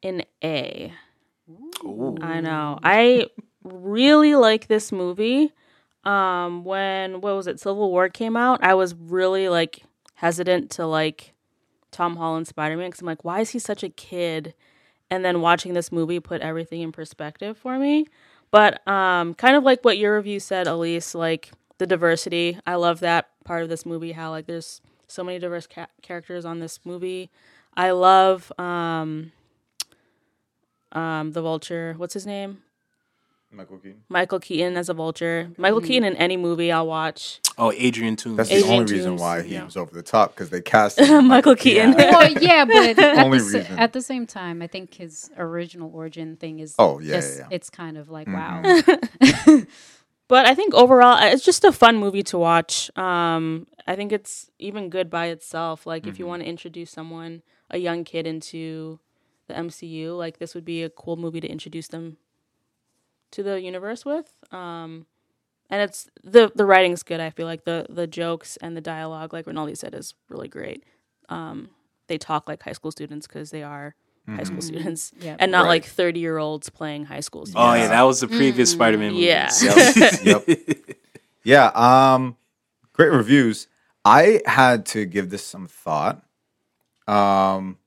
an 0.02 0.22
A. 0.42 0.92
Ooh. 1.84 2.16
I 2.20 2.40
know. 2.40 2.78
I 2.82 3.26
really 3.72 4.34
like 4.34 4.68
this 4.68 4.92
movie. 4.92 5.52
Um, 6.04 6.64
when 6.64 7.20
what 7.20 7.34
was 7.34 7.46
it, 7.46 7.58
Civil 7.60 7.90
War 7.90 8.08
came 8.08 8.36
out, 8.36 8.62
I 8.62 8.74
was 8.74 8.94
really 8.94 9.48
like 9.48 9.82
hesitant 10.14 10.70
to 10.72 10.86
like 10.86 11.34
Tom 11.90 12.16
Holland 12.16 12.46
Spider 12.46 12.76
Man 12.76 12.88
because 12.88 13.00
I'm 13.00 13.06
like, 13.06 13.24
why 13.24 13.40
is 13.40 13.50
he 13.50 13.58
such 13.58 13.82
a 13.82 13.88
kid? 13.88 14.54
And 15.10 15.24
then 15.24 15.40
watching 15.40 15.72
this 15.74 15.90
movie 15.90 16.20
put 16.20 16.40
everything 16.42 16.80
in 16.80 16.92
perspective 16.92 17.56
for 17.58 17.78
me. 17.78 18.06
But 18.50 18.86
um, 18.86 19.34
kind 19.34 19.56
of 19.56 19.64
like 19.64 19.84
what 19.84 19.98
your 19.98 20.16
review 20.16 20.40
said, 20.40 20.66
Elise, 20.66 21.14
like 21.14 21.50
the 21.78 21.86
diversity. 21.86 22.58
I 22.66 22.76
love 22.76 23.00
that 23.00 23.30
part 23.44 23.62
of 23.62 23.68
this 23.68 23.84
movie. 23.86 24.12
How 24.12 24.30
like 24.30 24.46
there's 24.46 24.80
so 25.08 25.24
many 25.24 25.38
diverse 25.38 25.66
ca- 25.66 25.88
characters 26.02 26.44
on 26.44 26.60
this 26.60 26.80
movie. 26.84 27.30
I 27.76 27.90
love 27.90 28.52
um, 28.58 29.32
um, 30.92 31.32
the 31.32 31.42
Vulture. 31.42 31.94
What's 31.96 32.14
his 32.14 32.26
name? 32.26 32.62
Michael 33.56 33.78
Keaton. 33.78 34.02
Michael 34.08 34.38
Keaton 34.40 34.76
as 34.76 34.88
a 34.88 34.94
vulture. 34.94 35.50
Michael 35.56 35.80
Keaton 35.80 36.04
in 36.04 36.14
any 36.16 36.36
movie 36.36 36.70
I'll 36.70 36.86
watch. 36.86 37.40
Oh, 37.58 37.72
Adrian 37.72 38.14
Toomes. 38.16 38.36
That's 38.36 38.48
the 38.50 38.56
Adrian 38.56 38.80
only 38.80 38.92
reason 38.92 39.16
why 39.16 39.42
he 39.42 39.54
Yeah. 39.54 39.64
was 39.64 39.76
over 39.76 39.92
the 39.94 40.02
top 40.02 40.34
because 40.34 40.50
they 40.50 40.60
cast 40.74 40.98
him 41.00 41.28
Michael 41.28 41.56
Keaton. 41.56 41.94
well, 41.94 42.30
yeah, 42.32 42.64
but 42.66 42.98
at 42.98 43.18
Only 43.24 43.38
the, 43.38 43.44
sa- 43.44 43.58
reason. 43.58 43.78
at 43.78 43.92
the 43.94 44.02
same 44.02 44.26
time, 44.26 44.60
I 44.62 44.66
think 44.66 44.94
his 44.94 45.30
original 45.38 45.90
origin 45.92 46.36
thing 46.36 46.60
is. 46.60 46.74
Oh, 46.78 46.98
yeah, 46.98 47.16
just- 47.16 47.38
yeah, 47.38 47.44
yeah. 47.50 47.54
It's 47.56 47.70
kind 47.70 47.96
of 47.96 48.10
like 48.10 48.28
Mhm. 48.28 48.34
wow. 48.34 49.62
But 50.28 50.44
I 50.44 50.56
think 50.56 50.74
overall, 50.74 51.16
it's 51.22 51.44
just 51.44 51.62
a 51.64 51.70
fun 51.70 51.98
movie 51.98 52.24
to 52.24 52.36
watch. 52.38 52.90
Um, 52.98 53.68
I 53.86 53.94
think 53.94 54.10
it's 54.10 54.50
even 54.58 54.90
good 54.90 55.08
by 55.08 55.26
itself. 55.26 55.86
Like, 55.86 56.04
if 56.08 56.18
you 56.18 56.26
want 56.26 56.42
to 56.42 56.48
introduce 56.48 56.90
someone, 56.90 57.42
a 57.70 57.78
young 57.78 58.02
kid, 58.02 58.26
into 58.26 58.98
the 59.46 59.54
MCU, 59.54 60.18
like 60.18 60.38
this 60.38 60.52
would 60.56 60.64
be 60.64 60.82
a 60.82 60.90
cool 60.90 61.14
movie 61.16 61.40
to 61.40 61.46
introduce 61.46 61.86
them 61.86 62.16
to 63.32 63.42
the 63.42 63.60
universe 63.60 64.04
with. 64.04 64.30
Um, 64.52 65.06
and 65.68 65.82
it's 65.82 66.08
the 66.22 66.52
the 66.54 66.64
writing's 66.64 67.02
good. 67.02 67.20
I 67.20 67.30
feel 67.30 67.46
like 67.46 67.64
the 67.64 67.86
the 67.88 68.06
jokes 68.06 68.56
and 68.58 68.76
the 68.76 68.80
dialogue, 68.80 69.32
like 69.32 69.46
Rinaldi 69.46 69.74
said, 69.74 69.94
is 69.94 70.14
really 70.28 70.48
great. 70.48 70.84
Um, 71.28 71.70
they 72.06 72.18
talk 72.18 72.48
like 72.48 72.62
high 72.62 72.72
school 72.72 72.92
students 72.92 73.26
because 73.26 73.50
they 73.50 73.62
are 73.64 73.94
high 74.28 74.44
school 74.44 74.60
students, 74.62 75.12
Yep. 75.20 75.36
and 75.40 75.50
not 75.52 75.62
Right. 75.62 75.68
like 75.68 75.84
thirty 75.84 76.20
year 76.20 76.38
olds 76.38 76.68
playing 76.70 77.06
high 77.06 77.20
school. 77.20 77.46
Oh 77.56 77.74
yeah, 77.74 77.88
that 77.88 78.02
was 78.02 78.20
the 78.20 78.28
previous 78.28 78.70
Spider-Man 78.72 79.12
movie. 79.12 79.24
Yeah. 79.24 79.50
Yep. 80.22 80.48
Yeah. 81.44 81.66
Um, 81.74 82.36
great 82.92 83.12
reviews. 83.12 83.68
I 84.04 84.42
had 84.46 84.84
to 84.86 85.04
give 85.04 85.30
this 85.30 85.44
some 85.44 85.68
thought. 85.68 86.24
Um, 87.06 87.78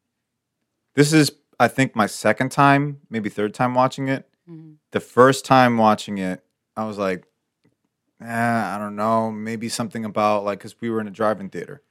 this 0.95 1.11
is, 1.11 1.31
I 1.59 1.67
think, 1.67 1.93
my 1.93 2.05
second 2.07 2.51
time, 2.53 3.01
maybe 3.09 3.27
third 3.29 3.53
time 3.53 3.73
watching 3.73 4.07
it. 4.07 4.28
The 4.91 4.99
first 4.99 5.45
time 5.45 5.77
watching 5.77 6.17
it, 6.17 6.43
I 6.75 6.85
was 6.85 6.97
like, 6.97 7.25
eh, 8.21 8.25
I 8.27 8.77
don't 8.77 8.95
know, 8.95 9.31
maybe 9.31 9.69
something 9.69 10.05
about 10.05 10.43
like, 10.43 10.59
because 10.59 10.79
we 10.81 10.89
were 10.89 10.99
in 11.01 11.07
a 11.07 11.11
drive-in 11.11 11.49
theater, 11.49 11.81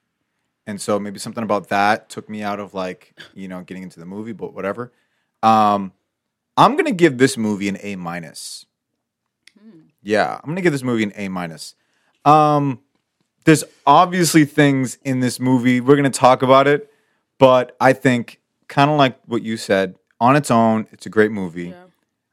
and 0.66 0.80
so 0.80 0.98
maybe 0.98 1.18
something 1.18 1.44
about 1.44 1.68
that 1.68 2.08
took 2.08 2.28
me 2.28 2.42
out 2.42 2.60
of 2.60 2.74
like, 2.74 3.14
you 3.34 3.48
know, 3.48 3.62
getting 3.62 3.82
into 3.82 4.00
the 4.00 4.06
movie. 4.06 4.32
But 4.32 4.54
whatever. 4.54 4.92
Um, 5.42 5.92
I'm 6.56 6.76
gonna 6.76 6.92
give 6.92 7.18
this 7.18 7.36
movie 7.36 7.68
an 7.68 7.78
A 7.80 7.96
minus. 7.96 8.66
Yeah, 10.02 10.34
I'm 10.42 10.50
gonna 10.50 10.60
give 10.60 10.72
this 10.72 10.82
movie 10.82 11.04
an 11.04 11.12
A 11.14 11.28
minus. 11.28 11.74
Um, 12.24 12.80
there's 13.44 13.64
obviously 13.86 14.44
things 14.44 14.98
in 15.04 15.20
this 15.20 15.38
movie 15.38 15.80
we're 15.80 15.96
gonna 15.96 16.10
talk 16.10 16.42
about 16.42 16.66
it, 16.66 16.90
but 17.38 17.76
I 17.80 17.92
think 17.92 18.40
kind 18.66 18.90
of 18.90 18.98
like 18.98 19.18
what 19.26 19.42
you 19.42 19.56
said, 19.56 19.94
on 20.20 20.34
its 20.34 20.50
own, 20.50 20.88
it's 20.90 21.06
a 21.06 21.10
great 21.10 21.30
movie. 21.30 21.68
Yeah. 21.68 21.84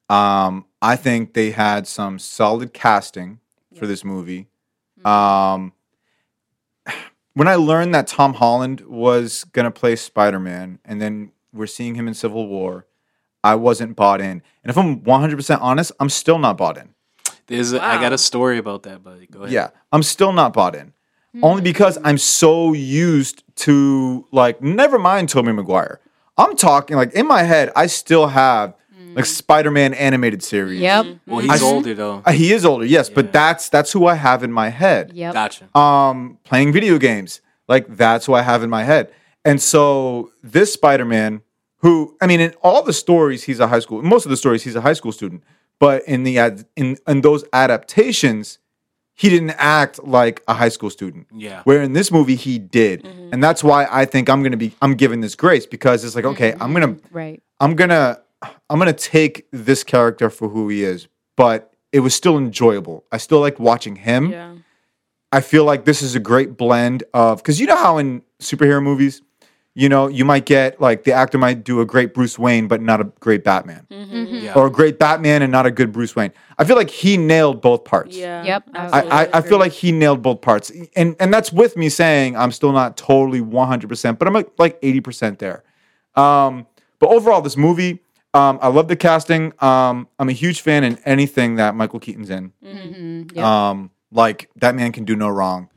Um, 0.09 0.65
I 0.81 0.95
think 0.95 1.33
they 1.33 1.51
had 1.51 1.87
some 1.87 2.19
solid 2.19 2.73
casting 2.73 3.39
for 3.75 3.87
this 3.87 4.03
movie. 4.03 4.47
Um, 5.03 5.73
when 7.33 7.47
I 7.47 7.55
learned 7.55 7.93
that 7.95 8.07
Tom 8.07 8.35
Holland 8.35 8.81
was 8.81 9.43
gonna 9.45 9.71
play 9.71 9.95
Spider 9.95 10.39
Man, 10.39 10.79
and 10.85 11.01
then 11.01 11.31
we're 11.53 11.67
seeing 11.67 11.95
him 11.95 12.07
in 12.07 12.13
Civil 12.13 12.47
War, 12.47 12.85
I 13.43 13.55
wasn't 13.55 13.95
bought 13.95 14.21
in. 14.21 14.41
And 14.63 14.69
if 14.69 14.77
I'm 14.77 15.01
100% 15.01 15.59
honest, 15.61 15.91
I'm 15.99 16.09
still 16.09 16.39
not 16.39 16.57
bought 16.57 16.77
in. 16.77 16.89
There's 17.47 17.73
a, 17.73 17.83
I 17.83 18.01
got 18.01 18.11
a 18.11 18.17
story 18.17 18.57
about 18.57 18.83
that, 18.83 19.03
buddy. 19.03 19.27
Go 19.27 19.41
ahead. 19.41 19.51
Yeah, 19.51 19.69
I'm 19.91 20.01
still 20.01 20.33
not 20.33 20.53
bought 20.53 20.75
in. 20.75 20.93
Only 21.43 21.61
because 21.61 21.97
I'm 22.03 22.17
so 22.17 22.71
used 22.71 23.43
to 23.57 24.25
like 24.31 24.61
never 24.61 24.97
mind 24.97 25.29
Tobey 25.29 25.51
Maguire. 25.51 25.99
I'm 26.37 26.55
talking 26.55 26.95
like 26.95 27.13
in 27.13 27.27
my 27.27 27.43
head, 27.43 27.71
I 27.75 27.87
still 27.87 28.27
have 28.27 28.73
like 29.15 29.25
Spider-Man 29.25 29.93
animated 29.93 30.43
series. 30.43 30.81
Yep. 30.81 31.05
Well, 31.27 31.39
he's 31.39 31.51
s- 31.53 31.61
older 31.63 31.93
though. 31.93 32.21
Uh, 32.25 32.31
he 32.31 32.51
is 32.53 32.65
older, 32.65 32.85
yes, 32.85 33.09
Yeah. 33.09 33.15
but 33.15 33.31
that's 33.31 33.69
that's 33.69 33.91
who 33.91 34.05
I 34.07 34.15
have 34.15 34.43
in 34.43 34.51
my 34.51 34.69
head. 34.69 35.11
Yep. 35.13 35.33
Gotcha. 35.33 35.77
Um, 35.77 36.37
playing 36.43 36.73
video 36.73 36.97
games, 36.97 37.41
like 37.67 37.85
that's 37.97 38.25
who 38.25 38.33
I 38.33 38.41
have 38.41 38.63
in 38.63 38.69
my 38.69 38.83
head. 38.83 39.11
And 39.43 39.61
so 39.61 40.31
this 40.43 40.73
Spider-Man, 40.73 41.41
who 41.77 42.15
I 42.21 42.27
mean, 42.27 42.39
in 42.41 42.53
all 42.63 42.81
the 42.83 42.93
stories, 42.93 43.43
he's 43.43 43.59
a 43.59 43.67
high 43.67 43.79
school. 43.79 44.01
Most 44.01 44.25
of 44.25 44.29
the 44.31 44.37
stories, 44.37 44.63
he's 44.63 44.75
a 44.75 44.81
high 44.81 44.93
school 44.93 45.11
student. 45.11 45.43
But 45.79 46.03
in 46.07 46.23
the 46.23 46.39
ad, 46.39 46.65
in 46.75 46.97
in 47.07 47.21
those 47.21 47.43
adaptations, 47.51 48.59
he 49.13 49.29
didn't 49.29 49.51
act 49.51 50.03
like 50.03 50.41
a 50.47 50.53
high 50.53 50.69
school 50.69 50.89
student. 50.89 51.27
Yeah. 51.33 51.61
Where 51.63 51.81
in 51.81 51.93
this 51.93 52.11
movie 52.11 52.35
he 52.35 52.59
did, 52.59 53.05
and 53.31 53.43
that's 53.43 53.63
why 53.63 53.87
I 53.91 54.05
think 54.05 54.29
I'm 54.29 54.41
gonna 54.43 54.57
be 54.57 54.73
I'm 54.81 54.95
giving 54.95 55.21
this 55.21 55.35
grace 55.35 55.65
because 55.65 56.03
it's 56.03 56.15
like 56.15 56.25
okay, 56.25 56.53
I'm 56.59 56.73
gonna 56.73 56.95
Right. 57.11 57.41
I'm 57.59 57.75
gonna 57.75 58.19
I'm 58.69 58.79
gonna 58.79 58.93
take 58.93 59.45
this 59.51 59.83
character 59.83 60.29
for 60.29 60.49
who 60.49 60.69
he 60.69 60.83
is, 60.83 61.07
but 61.37 61.73
it 61.91 61.99
was 62.01 62.13
still 62.13 62.37
enjoyable. 62.37 63.03
I 63.11 63.17
still 63.17 63.39
like 63.39 63.59
watching 63.59 63.95
him. 63.95 64.31
Yeah. 64.31 64.55
I 65.31 65.41
feel 65.41 65.65
like 65.65 65.85
this 65.85 66.01
is 66.01 66.15
a 66.15 66.19
great 66.19 66.55
blend 66.57 67.03
of 67.13 67.37
because 67.37 67.59
you 67.59 67.67
know 67.67 67.75
how 67.75 67.97
in 67.97 68.21
superhero 68.39 68.81
movies, 68.81 69.21
you 69.73 69.89
know, 69.89 70.07
you 70.07 70.23
might 70.23 70.45
get 70.45 70.79
like 70.79 71.03
the 71.03 71.11
actor 71.11 71.37
might 71.37 71.63
do 71.65 71.81
a 71.81 71.85
great 71.85 72.13
Bruce 72.13 72.39
Wayne 72.39 72.67
but 72.69 72.81
not 72.81 73.01
a 73.01 73.05
great 73.19 73.43
Batman, 73.43 73.85
Yeah. 73.89 74.53
or 74.55 74.67
a 74.67 74.71
great 74.71 74.97
Batman 74.99 75.41
and 75.41 75.51
not 75.51 75.65
a 75.65 75.71
good 75.71 75.91
Bruce 75.91 76.15
Wayne. 76.15 76.31
I 76.57 76.63
feel 76.63 76.77
like 76.77 76.89
he 76.89 77.17
nailed 77.17 77.61
both 77.61 77.83
parts. 77.83 78.15
Yeah. 78.15 78.43
Yep. 78.43 78.69
I, 78.73 79.01
I, 79.01 79.29
I 79.33 79.41
feel 79.41 79.59
like 79.59 79.73
he 79.73 79.91
nailed 79.91 80.21
both 80.21 80.39
parts, 80.41 80.71
and 80.95 81.15
and 81.19 81.33
that's 81.33 81.51
with 81.51 81.75
me 81.75 81.89
saying 81.89 82.37
I'm 82.37 82.51
still 82.53 82.71
not 82.71 82.95
totally 82.95 83.41
100, 83.41 83.89
percent 83.89 84.19
but 84.19 84.27
I'm 84.29 84.33
like 84.33 84.49
like 84.57 84.79
80 84.81 84.99
percent 85.01 85.39
there. 85.39 85.63
Um, 86.15 86.65
but 86.99 87.09
overall, 87.09 87.41
this 87.41 87.57
movie, 87.57 87.99
um, 88.35 88.59
I 88.61 88.67
love 88.67 88.87
the 88.87 88.95
casting. 88.95 89.53
Um, 89.63 90.07
I'm 90.19 90.29
a 90.29 90.33
huge 90.33 90.61
fan 90.61 90.83
in 90.83 90.97
anything 91.05 91.55
that 91.55 91.75
Michael 91.75 91.99
Keaton's 91.99 92.29
in. 92.29 92.51
Mm-hmm. 92.63 93.35
Yep. 93.37 93.45
Um, 93.45 93.91
like 94.11 94.49
that 94.57 94.75
man 94.75 94.91
can 94.91 95.05
do 95.05 95.15
no 95.15 95.29
wrong. 95.29 95.69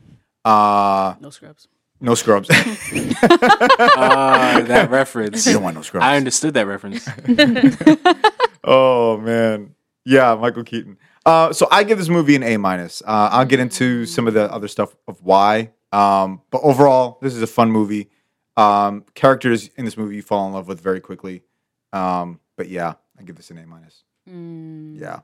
Uh, 0.45 1.15
no 1.21 1.31
scrubs. 1.31 1.69
no 2.01 2.15
scrubs. 2.15 2.49
Ah, 2.51 4.63
that 4.67 4.89
reference. 4.91 5.47
you 5.47 5.55
don't 5.55 5.63
want 5.63 5.77
no 5.77 5.83
scrubs. 5.83 6.05
I 6.05 6.17
understood 6.17 6.55
that 6.55 6.67
reference. 6.67 7.09
Oh 8.71 9.17
man, 9.19 9.75
yeah, 10.05 10.35
Michael 10.35 10.63
Keaton. 10.65 10.99
Uh, 11.25 11.55
so 11.55 11.69
I 11.71 11.85
give 11.85 11.97
this 11.97 12.11
movie 12.11 12.37
an 12.37 12.43
A 12.43 12.59
minus. 12.59 13.01
Uh, 13.03 13.31
I'll 13.33 13.47
get 13.47 13.61
into 13.61 14.05
some 14.05 14.27
of 14.29 14.35
the 14.35 14.53
other 14.53 14.69
stuff 14.69 14.95
of 15.07 15.23
why. 15.23 15.71
Um, 15.91 16.43
but 16.51 16.61
overall, 16.63 17.19
this 17.23 17.35
is 17.35 17.41
a 17.41 17.47
fun 17.47 17.71
movie. 17.71 18.11
Um, 18.59 19.05
characters 19.15 19.71
in 19.77 19.87
this 19.87 19.97
movie 19.97 20.17
you 20.17 20.23
fall 20.23 20.47
in 20.49 20.53
love 20.53 20.69
with 20.69 20.83
very 20.83 21.01
quickly. 21.01 21.45
Um, 21.95 22.41
but 22.59 22.69
yeah, 22.69 22.95
I 23.19 23.23
give 23.23 23.37
this 23.37 23.51
an 23.51 23.57
A 23.57 23.67
minus. 23.67 24.03
Mm. 24.29 25.01
Yeah. 25.01 25.21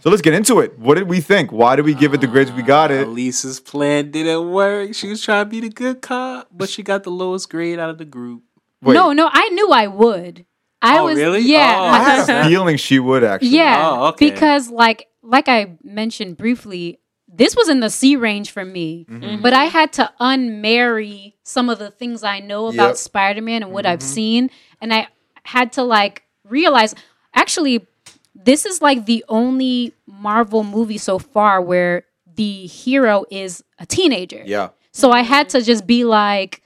So 0.00 0.08
let's 0.10 0.22
get 0.22 0.32
into 0.34 0.60
it. 0.60 0.78
What 0.78 0.94
did 0.96 1.08
we 1.08 1.20
think? 1.20 1.52
Why 1.52 1.74
did 1.76 1.84
we 1.84 1.92
give 1.94 2.14
it 2.14 2.20
the 2.22 2.26
grades 2.26 2.52
we 2.52 2.62
got 2.62 2.90
it? 2.90 3.06
Elisa's 3.08 3.60
plan 3.60 4.10
didn't 4.10 4.50
work. 4.50 4.94
She 4.94 5.08
was 5.08 5.22
trying 5.22 5.44
to 5.44 5.50
be 5.50 5.60
the 5.60 5.68
good 5.70 6.00
cop, 6.02 6.48
but 6.52 6.68
she 6.70 6.82
got 6.82 7.02
the 7.04 7.10
lowest 7.10 7.50
grade 7.50 7.78
out 7.78 7.90
of 7.90 7.98
the 7.98 8.04
group. 8.04 8.42
Wait, 8.82 8.94
No, 8.94 9.12
no, 9.12 9.28
I 9.32 9.48
knew 9.50 9.70
I 9.70 9.86
would. 9.86 10.44
I 10.82 10.98
Oh, 10.98 11.06
was 11.06 11.16
really? 11.16 11.40
Yeah. 11.40 11.76
Oh, 11.80 11.84
I 11.86 11.98
had 11.98 12.28
a 12.28 12.48
feeling 12.48 12.76
she 12.76 12.98
would 12.98 13.24
actually. 13.24 13.48
Yeah, 13.48 13.90
Oh, 13.90 14.06
okay. 14.08 14.30
because 14.30 14.70
like 14.70 15.08
like 15.22 15.48
I 15.48 15.76
mentioned 15.82 16.36
briefly, 16.36 17.00
this 17.26 17.56
was 17.56 17.68
in 17.70 17.80
the 17.80 17.90
C 17.90 18.16
range 18.16 18.50
for 18.50 18.64
me. 18.66 19.06
Mm-hmm. 19.10 19.42
But 19.42 19.54
I 19.54 19.64
had 19.64 19.92
to 19.94 20.12
unmarry 20.20 21.34
some 21.42 21.68
of 21.70 21.78
the 21.78 21.90
things 21.90 22.22
I 22.22 22.40
know 22.40 22.66
about 22.68 22.88
Yep. 22.88 22.96
Spider-Man 22.96 23.62
and 23.64 23.72
what 23.72 23.86
I've 23.86 24.00
Mm-hmm. 24.00 24.08
seen, 24.08 24.50
and 24.80 24.92
I 24.92 25.08
had 25.42 25.72
to 25.72 25.82
like 25.82 26.22
realize 26.48 26.94
actually 27.34 27.86
this 28.34 28.66
is 28.66 28.80
like 28.82 29.06
the 29.06 29.24
only 29.28 29.92
Marvel 30.06 30.62
movie 30.64 30.98
so 30.98 31.18
far 31.18 31.60
where 31.60 32.04
the 32.34 32.66
hero 32.66 33.24
is 33.30 33.64
a 33.78 33.86
teenager. 33.86 34.42
Yeah. 34.44 34.68
So 34.92 35.10
I 35.10 35.22
had 35.22 35.48
to 35.50 35.62
just 35.62 35.86
be 35.86 36.04
like, 36.04 36.62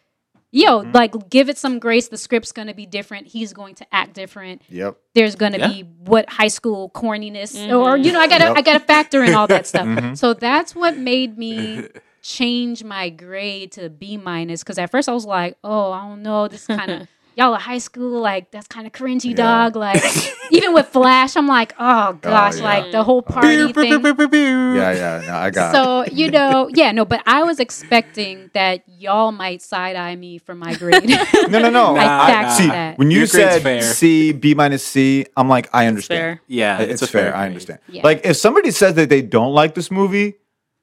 yo, 0.52 0.80
Mm-hmm. 0.80 0.92
like 0.92 1.30
give 1.30 1.48
it 1.48 1.56
some 1.58 1.78
grace. 1.78 2.08
The 2.08 2.16
script's 2.18 2.50
gonna 2.52 2.74
be 2.74 2.86
different. 2.86 3.28
He's 3.28 3.52
going 3.52 3.76
to 3.76 3.86
act 3.94 4.14
different 4.14 4.62
Yep. 4.68 4.96
there's 5.14 5.36
gonna 5.36 5.58
Yeah. 5.58 5.68
be 5.68 5.82
what 6.04 6.28
high 6.28 6.48
school 6.48 6.90
corniness 6.90 7.54
or 7.72 7.96
you 7.96 8.10
know 8.12 8.20
i 8.20 8.26
gotta 8.26 8.44
Yep. 8.46 8.56
i 8.56 8.62
gotta 8.62 8.80
factor 8.80 9.22
in 9.22 9.34
all 9.34 9.46
that 9.46 9.66
stuff 9.66 9.86
Mm-hmm. 9.86 10.14
so 10.14 10.34
that's 10.34 10.74
what 10.74 10.96
made 10.98 11.38
me 11.38 11.86
change 12.22 12.82
my 12.84 13.08
grade 13.10 13.72
to 13.72 13.88
b 13.88 14.16
minus 14.16 14.62
because 14.62 14.78
at 14.78 14.90
first 14.90 15.08
i 15.08 15.12
was 15.12 15.24
like 15.24 15.56
oh 15.64 15.90
i 15.92 16.00
don't 16.02 16.22
know 16.22 16.48
this 16.48 16.66
kind 16.66 16.90
of 16.90 17.08
y'all 17.40 17.54
are 17.54 17.60
high 17.60 17.78
school 17.78 18.20
like 18.20 18.50
that's 18.50 18.66
kind 18.66 18.86
of 18.86 18.92
cringy 18.92 19.34
dog 19.34 19.74
like 19.74 20.02
even 20.50 20.74
with 20.74 20.86
flash 20.86 21.36
i'm 21.36 21.46
like 21.46 21.72
oh, 21.78 22.08
oh 22.08 22.12
gosh 22.20 22.58
yeah. 22.58 22.64
like 22.64 22.92
the 22.92 23.02
whole 23.02 23.24
oh. 23.26 23.32
party 23.32 23.72
thing 23.72 23.90
Yeah, 24.02 24.92
yeah. 24.92 25.22
No, 25.26 25.34
I 25.34 25.50
got. 25.50 25.70
it. 25.70 25.74
so 25.74 26.14
you 26.14 26.30
know 26.30 26.68
yeah 26.74 26.92
no 26.92 27.04
but 27.06 27.22
i 27.26 27.42
was 27.42 27.58
expecting 27.58 28.50
that 28.52 28.82
y'all 28.86 29.32
might 29.32 29.62
side-eye 29.62 30.16
me 30.16 30.36
for 30.36 30.54
my 30.54 30.74
grade 30.74 31.08
no, 31.08 31.58
no, 31.58 31.70
no. 31.70 31.94
Nah, 31.94 32.24
I 32.24 32.30
taxed 32.30 32.58
see, 32.58 32.66
that. 32.66 32.98
when 32.98 33.10
you 33.10 33.18
Your 33.18 33.26
said 33.26 33.62
fair. 33.62 33.80
C, 33.82 34.32
B 34.32 34.54
minus 34.54 34.84
C, 34.84 35.26
I'm 35.36 35.48
like, 35.48 35.68
I 35.72 35.86
understand. 35.86 36.18
Fair. 36.18 36.42
Yeah, 36.46 36.80
It's, 36.80 37.00
a 37.02 37.06
fair. 37.06 37.34
I 37.34 37.46
understand. 37.46 37.80
Yeah. 37.88 38.02
Like 38.04 38.24
if 38.24 38.36
somebody 38.36 38.70
says 38.70 38.94
that 38.94 39.08
they 39.08 39.22
don't 39.22 39.54
like 39.54 39.74
this 39.74 39.90
movie, 39.90 40.34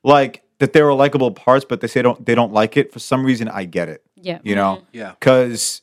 like 0.03 0.43
that 0.59 0.73
there 0.73 0.87
are 0.87 0.93
likable 0.93 1.31
parts, 1.31 1.65
but 1.67 1.81
they 1.81 1.87
say 1.87 2.01
don't 2.01 2.25
they 2.25 2.33
don't 2.33 2.53
like 2.53 2.77
it 2.77 2.91
for 2.91 2.99
some 2.99 3.23
reason, 3.23 3.47
I 3.47 3.65
get 3.65 3.89
it. 3.89 4.03
yeah 4.15 4.39
You 4.43 4.55
know, 4.55 4.77
mm-hmm. 4.77 4.97
Yeah. 4.97 5.11
because 5.11 5.81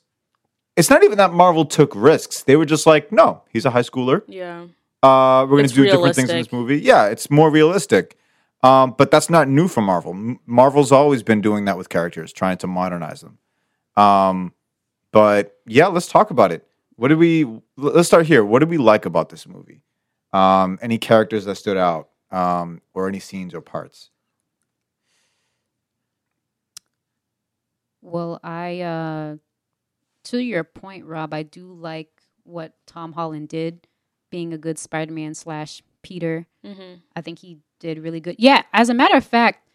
it's 0.76 0.90
not 0.90 1.04
even 1.04 1.18
that 1.18 1.32
Marvel 1.32 1.64
took 1.64 1.94
risks. 1.94 2.42
They 2.42 2.56
were 2.56 2.64
just 2.64 2.86
like, 2.86 3.12
no, 3.12 3.42
he's 3.50 3.64
a 3.64 3.70
high 3.70 3.82
schooler. 3.82 4.22
Yeah. 4.26 4.66
Uh, 5.02 5.42
we're 5.48 5.58
going 5.58 5.68
to 5.68 5.74
do 5.74 5.84
different 5.84 6.16
things 6.16 6.30
in 6.30 6.38
this 6.38 6.52
movie. 6.52 6.80
Yeah, 6.80 7.06
it's 7.06 7.30
more 7.30 7.50
realistic. 7.50 8.16
Um, 8.62 8.94
but 8.96 9.10
that's 9.10 9.28
not 9.28 9.46
new 9.46 9.68
for 9.68 9.82
Marvel. 9.82 10.12
M- 10.12 10.40
Marvel's 10.46 10.90
always 10.90 11.22
been 11.22 11.42
doing 11.42 11.66
that 11.66 11.76
with 11.76 11.90
characters, 11.90 12.32
trying 12.32 12.56
to 12.58 12.66
modernize 12.66 13.20
them. 13.20 13.38
Um, 14.02 14.54
but 15.12 15.58
yeah, 15.66 15.88
let's 15.88 16.08
talk 16.08 16.30
about 16.30 16.50
it. 16.50 16.66
What 16.96 17.08
did 17.08 17.18
we? 17.18 17.44
Let's 17.76 18.08
start 18.08 18.24
here. 18.26 18.44
What 18.44 18.60
did 18.60 18.70
we 18.70 18.78
like 18.78 19.04
about 19.04 19.28
this 19.28 19.46
movie? 19.46 19.82
Um, 20.32 20.78
any 20.80 20.96
characters 20.96 21.44
that 21.44 21.56
stood 21.56 21.76
out, 21.76 22.08
um, 22.30 22.80
or 22.94 23.06
any 23.06 23.18
scenes 23.20 23.52
or 23.52 23.60
parts? 23.60 24.10
Well, 28.00 28.40
I 28.42 28.80
uh 28.80 29.36
to 30.24 30.38
your 30.38 30.64
point, 30.64 31.04
Rob, 31.06 31.32
I 31.34 31.42
do 31.42 31.72
like 31.72 32.08
what 32.44 32.74
Tom 32.86 33.12
Holland 33.12 33.48
did, 33.48 33.86
being 34.30 34.52
a 34.52 34.58
good 34.58 34.78
Spider-Man 34.78 35.34
slash 35.34 35.82
Peter. 36.02 36.46
Mm-hmm. 36.64 36.94
I 37.16 37.20
think 37.20 37.38
he 37.38 37.58
did 37.80 37.98
really 37.98 38.20
good. 38.20 38.36
Yeah, 38.38 38.62
as 38.72 38.88
a 38.88 38.94
matter 38.94 39.16
of 39.16 39.24
fact, 39.24 39.66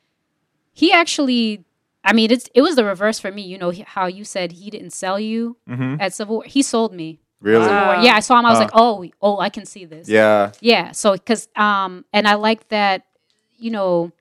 he 0.74 0.92
actually. 0.92 1.66
I 2.04 2.14
mean, 2.14 2.32
it's 2.32 2.48
it 2.56 2.62
was 2.62 2.76
the 2.76 2.86
reverse 2.86 3.20
for 3.20 3.30
me. 3.32 3.42
You 3.42 3.58
know 3.58 3.72
he- 3.72 3.84
how 3.86 4.06
you 4.08 4.24
said 4.24 4.54
he 4.54 4.70
didn't 4.70 4.92
sell 4.92 5.20
you 5.20 5.58
Mm-hmm. 5.70 6.00
at 6.00 6.14
Civil 6.14 6.36
War. 6.36 6.44
He 6.46 6.62
sold 6.62 6.94
me. 6.94 7.20
Really? 7.42 7.64
Civil 7.66 7.78
War. 7.78 7.96
Wow. 7.96 8.02
Yeah, 8.02 8.16
I 8.16 8.20
saw 8.22 8.40
him. 8.40 8.46
I 8.46 8.50
was 8.52 8.58
Huh. 8.60 8.64
like, 8.66 8.72
oh, 8.74 9.06
oh, 9.22 9.40
I 9.40 9.50
can 9.50 9.66
see 9.66 9.86
this. 9.86 10.08
yeah. 10.08 10.52
Yeah. 10.62 10.92
So, 10.92 11.14
because, 11.14 11.48
um, 11.56 12.06
and 12.14 12.28
I 12.28 12.36
like 12.36 12.68
that, 12.70 13.04
you 13.58 13.72
know, 13.72 14.12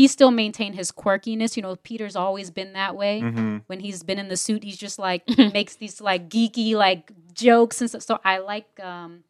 he 0.00 0.08
still 0.08 0.30
maintained 0.30 0.76
his 0.76 0.90
quirkiness. 0.90 1.58
You 1.58 1.62
know, 1.62 1.76
Peter's 1.76 2.16
always 2.16 2.50
been 2.50 2.72
that 2.72 2.96
way. 2.96 3.20
Mm-hmm. 3.20 3.58
When 3.66 3.80
he's 3.80 4.02
been 4.02 4.18
in 4.18 4.28
the 4.28 4.36
suit, 4.38 4.64
he's 4.64 4.78
just 4.78 4.98
like 4.98 5.24
makes 5.52 5.76
these 5.76 6.00
like 6.00 6.30
geeky 6.30 6.72
like 6.72 7.12
jokes 7.34 7.82
and 7.82 7.90
stuff. 7.90 8.00
So 8.04 8.18
I 8.24 8.38
like 8.38 8.80
um 8.80 9.24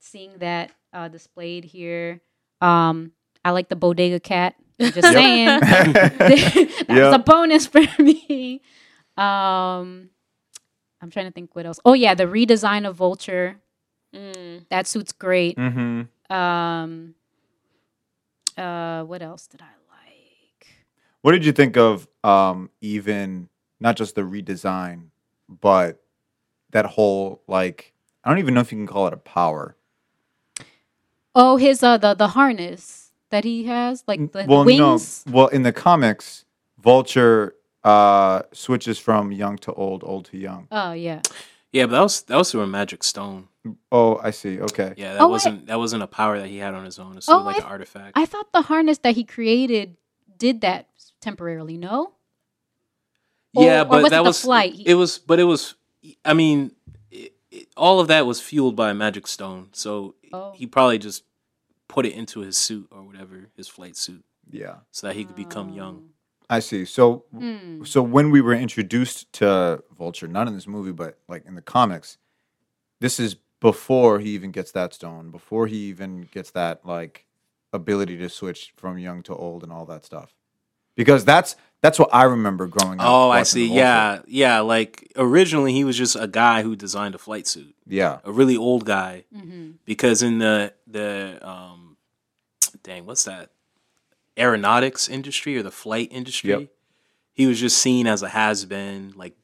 seeing 0.00 0.32
that 0.40 0.72
uh 0.92 1.08
displayed 1.08 1.64
here. 1.64 2.20
Um, 2.60 3.12
I 3.46 3.52
like 3.52 3.70
the 3.70 3.76
bodega 3.76 4.20
cat. 4.20 4.56
I'm 4.78 4.92
just 4.92 5.10
saying 5.14 5.46
that 5.60 6.84
was 6.86 7.14
a 7.14 7.18
bonus 7.18 7.66
for 7.66 7.80
me. 7.98 8.60
Um, 9.16 10.10
I'm 11.00 11.10
trying 11.10 11.28
to 11.28 11.32
think 11.32 11.56
what 11.56 11.64
else. 11.64 11.80
Oh 11.82 11.94
yeah, 11.94 12.14
the 12.14 12.24
redesign 12.24 12.86
of 12.86 12.96
Vulture. 12.96 13.56
Mm. 14.14 14.66
That 14.68 14.86
suit's 14.86 15.12
great. 15.12 15.56
mm-hmm. 15.56 16.34
Um, 16.36 17.14
uh, 18.58 19.02
what 19.04 19.22
else 19.22 19.46
did 19.46 19.62
I 19.62 19.64
like? 19.64 19.83
What 21.24 21.32
did 21.32 21.46
you 21.46 21.52
think 21.52 21.78
of 21.78 22.06
um, 22.22 22.68
even 22.82 23.48
not 23.80 23.96
just 23.96 24.14
the 24.14 24.20
redesign, 24.20 25.06
but 25.48 26.02
that 26.72 26.84
whole 26.84 27.40
like 27.48 27.94
I 28.22 28.28
don't 28.28 28.40
even 28.40 28.52
know 28.52 28.60
if 28.60 28.70
you 28.70 28.76
can 28.76 28.86
call 28.86 29.06
it 29.06 29.14
a 29.14 29.16
power. 29.16 29.74
Oh, 31.34 31.56
his 31.56 31.82
uh 31.82 31.96
the 31.96 32.12
the 32.12 32.28
harness 32.28 33.10
that 33.30 33.42
he 33.42 33.64
has, 33.64 34.04
like 34.06 34.32
the 34.32 34.44
well, 34.46 34.66
wings. 34.66 35.24
no. 35.26 35.32
Well, 35.32 35.46
in 35.48 35.62
the 35.62 35.72
comics, 35.72 36.44
Vulture 36.78 37.54
uh, 37.84 38.42
switches 38.52 38.98
from 38.98 39.32
young 39.32 39.56
to 39.58 39.72
old, 39.72 40.04
old 40.04 40.26
to 40.26 40.36
young. 40.36 40.68
Oh 40.70 40.92
yeah. 40.92 41.22
Yeah, 41.72 41.86
but 41.86 41.92
that 41.92 42.00
was 42.02 42.20
that 42.24 42.36
was 42.36 42.50
through 42.50 42.60
a 42.60 42.66
magic 42.66 43.02
stone. 43.02 43.48
Oh, 43.90 44.20
I 44.22 44.30
see. 44.30 44.60
Okay. 44.60 44.92
Yeah, 44.98 45.14
that 45.14 45.22
Oh, 45.22 45.28
wasn't 45.28 45.68
that 45.68 45.78
wasn't 45.78 46.02
a 46.02 46.06
power 46.06 46.38
that 46.38 46.48
he 46.48 46.58
had 46.58 46.74
on 46.74 46.84
his 46.84 46.98
own. 46.98 47.16
It's 47.16 47.30
Oh, 47.30 47.38
like 47.38 47.56
I- 47.56 47.60
an 47.60 47.64
artifact. 47.64 48.18
I 48.18 48.26
thought 48.26 48.52
the 48.52 48.60
harness 48.60 48.98
that 48.98 49.14
he 49.14 49.24
created 49.24 49.96
did 50.36 50.62
that 50.62 50.88
temporarily. 51.24 51.76
No. 51.76 52.12
Or- 53.54 53.64
yeah, 53.64 53.82
or 53.82 53.84
but 53.86 54.02
was 54.02 54.10
that 54.10 54.20
it 54.20 54.22
the 54.22 54.28
was 54.28 54.40
flight? 54.42 54.74
It 54.84 54.94
was, 54.94 55.18
but 55.18 55.38
it 55.40 55.44
was. 55.44 55.74
I 56.24 56.34
mean, 56.34 56.72
it, 57.10 57.34
it, 57.50 57.68
all 57.76 57.98
of 58.00 58.08
that 58.08 58.26
was 58.26 58.40
fueled 58.40 58.76
by 58.76 58.90
a 58.90 58.94
magic 58.94 59.26
stone. 59.26 59.68
So 59.72 60.14
Oh. 60.32 60.52
he 60.54 60.66
probably 60.66 60.98
just 60.98 61.22
put 61.88 62.04
it 62.06 62.12
into 62.14 62.40
his 62.40 62.56
suit 62.56 62.88
or 62.90 63.02
whatever, 63.02 63.48
his 63.56 63.68
flight 63.68 63.96
suit, 63.96 64.24
Yeah, 64.50 64.76
so 64.90 65.06
that 65.06 65.14
he 65.16 65.24
could 65.24 65.36
become 65.36 65.70
young. 65.70 66.10
I 66.50 66.58
see. 66.60 66.84
So, 66.84 67.24
Hmm. 67.30 67.84
so 67.84 68.02
when 68.02 68.30
we 68.30 68.40
were 68.40 68.52
introduced 68.54 69.32
to 69.34 69.82
Vulture, 69.96 70.26
not 70.28 70.46
in 70.48 70.54
this 70.54 70.66
movie, 70.66 70.92
but 70.92 71.18
like 71.28 71.46
in 71.46 71.54
the 71.54 71.62
comics, 71.62 72.18
this 73.00 73.18
is 73.20 73.36
before 73.60 74.18
he 74.18 74.30
even 74.30 74.50
gets 74.50 74.72
that 74.72 74.92
stone, 74.92 75.30
before 75.30 75.68
he 75.68 75.76
even 75.88 76.22
gets 76.32 76.50
that 76.50 76.84
like 76.84 77.26
ability 77.72 78.16
to 78.18 78.28
switch 78.28 78.72
from 78.76 78.98
young 78.98 79.22
to 79.22 79.34
old 79.34 79.62
and 79.62 79.72
all 79.72 79.86
that 79.86 80.04
stuff. 80.04 80.34
Because 80.96 81.24
that's 81.24 81.56
that's 81.80 81.98
what 81.98 82.08
I 82.14 82.24
remember 82.24 82.66
growing 82.66 82.98
up. 83.00 83.06
Oh, 83.06 83.30
I 83.30 83.42
see. 83.42 83.66
Vulture. 83.66 83.80
Yeah, 83.80 84.18
yeah. 84.26 84.60
Like 84.60 85.12
originally, 85.16 85.72
he 85.72 85.84
was 85.84 85.96
just 85.98 86.16
a 86.16 86.26
guy 86.26 86.62
who 86.62 86.76
designed 86.76 87.14
a 87.14 87.18
flight 87.18 87.46
suit, 87.46 87.74
yeah. 87.86 88.20
a 88.24 88.32
really 88.32 88.56
old 88.56 88.84
guy. 88.86 89.24
Mm-hmm. 89.36 89.72
Because 89.84 90.22
in 90.22 90.38
the 90.38 90.72
the 90.86 91.38
um, 91.46 91.96
dang, 92.82 93.04
what's 93.06 93.24
that? 93.24 93.50
Aeronautics 94.38 95.08
industry 95.08 95.56
or 95.56 95.62
the 95.62 95.70
flight 95.70 96.08
industry, 96.10 96.50
Yep. 96.50 96.68
he 97.34 97.46
was 97.46 97.60
just 97.60 97.78
seen 97.78 98.06
as 98.06 98.22
a 98.22 98.28
has 98.30 98.64
been, 98.64 99.12
like 99.14 99.36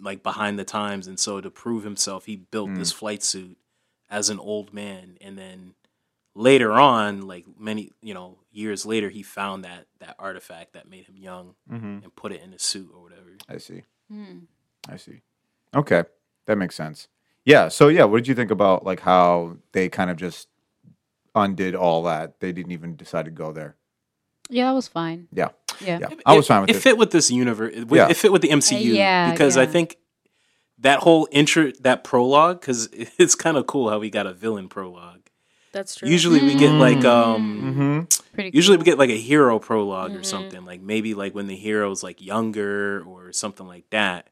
like 0.00 0.22
behind 0.22 0.58
the 0.58 0.64
times, 0.64 1.06
and 1.06 1.18
so 1.18 1.40
to 1.40 1.50
prove 1.50 1.84
himself, 1.84 2.26
he 2.26 2.36
built 2.36 2.70
Mm. 2.70 2.78
this 2.78 2.92
flight 2.92 3.22
suit 3.22 3.56
as 4.10 4.28
an 4.30 4.38
old 4.38 4.74
man, 4.74 5.16
and 5.20 5.38
then 5.38 5.74
later 6.34 6.72
on, 6.72 7.22
like 7.22 7.44
many 7.58 7.90
you 8.02 8.14
know 8.14 8.38
years 8.52 8.84
later, 8.86 9.08
he 9.10 9.22
found 9.22 9.64
that 9.64 9.86
that 10.00 10.16
artifact 10.18 10.72
that 10.74 10.88
made 10.88 11.06
him 11.06 11.16
young 11.16 11.54
hmm 11.68 11.98
and 12.02 12.14
put 12.16 12.32
it 12.32 12.42
in 12.42 12.52
his 12.52 12.62
suit 12.62 12.90
or 12.94 13.02
whatever. 13.02 13.30
I 13.48 13.58
see. 13.58 13.82
Hmm. 14.10 14.40
I 14.88 14.96
see. 14.96 15.22
Okay, 15.74 16.04
that 16.46 16.56
makes 16.56 16.74
sense. 16.74 17.08
Yeah. 17.44 17.68
So 17.68 17.88
yeah, 17.88 18.04
what 18.04 18.18
did 18.18 18.28
you 18.28 18.34
think 18.34 18.50
about 18.50 18.84
like 18.84 19.00
how 19.00 19.56
they 19.72 19.88
kind 19.88 20.10
of 20.10 20.16
just 20.16 20.48
undid 21.34 21.74
all 21.74 22.02
that? 22.04 22.40
They 22.40 22.52
didn't 22.52 22.72
even 22.72 22.96
decide 22.96 23.24
to 23.26 23.30
go 23.30 23.52
there. 23.52 23.76
Yeah, 24.50 24.66
that 24.66 24.74
was 24.74 24.88
fine. 24.88 25.28
Yeah. 25.32 25.48
Yeah. 25.80 25.98
Yeah, 26.00 26.08
I 26.26 26.34
was 26.36 26.46
fine 26.46 26.60
with 26.60 26.70
it. 26.70 26.76
it. 26.76 26.80
fit 26.82 26.98
with 26.98 27.10
this 27.10 27.30
universe. 27.30 27.72
It, 27.74 27.90
Yeah. 27.90 28.08
it 28.08 28.16
fit 28.16 28.30
with 28.30 28.42
the 28.42 28.48
MCU 28.50 28.90
Uh, 28.92 28.94
yeah, 28.94 29.30
because 29.32 29.56
I 29.56 29.66
think 29.66 29.96
that 30.78 31.00
whole 31.00 31.26
intro, 31.32 31.72
that 31.80 32.04
prologue, 32.04 32.60
because 32.60 32.88
it's 32.92 33.34
kind 33.34 33.56
of 33.56 33.66
cool 33.66 33.88
how 33.90 33.98
we 33.98 34.10
got 34.10 34.26
a 34.26 34.32
villain 34.34 34.68
prologue. 34.68 35.23
That's 35.74 35.94
true. 35.96 36.08
Usually 36.08 36.40
we 36.40 36.54
get 36.54 36.70
like 36.72 36.98
Mm. 36.98 37.04
um, 37.04 37.60
Mm-hmm. 37.62 38.32
Pretty. 38.34 38.50
usually 38.56 38.76
cool. 38.78 38.82
we 38.84 38.90
get 38.90 38.98
like 38.98 39.10
a 39.10 39.20
hero 39.20 39.58
prolog 39.58 40.14
or 40.14 40.20
Mhm. 40.20 40.24
something 40.24 40.64
like 40.64 40.80
maybe 40.80 41.12
like 41.14 41.34
when 41.34 41.46
the 41.46 41.56
hero's 41.56 42.02
like 42.02 42.22
younger 42.24 43.02
or 43.04 43.32
something 43.32 43.66
like 43.66 43.90
that. 43.90 44.30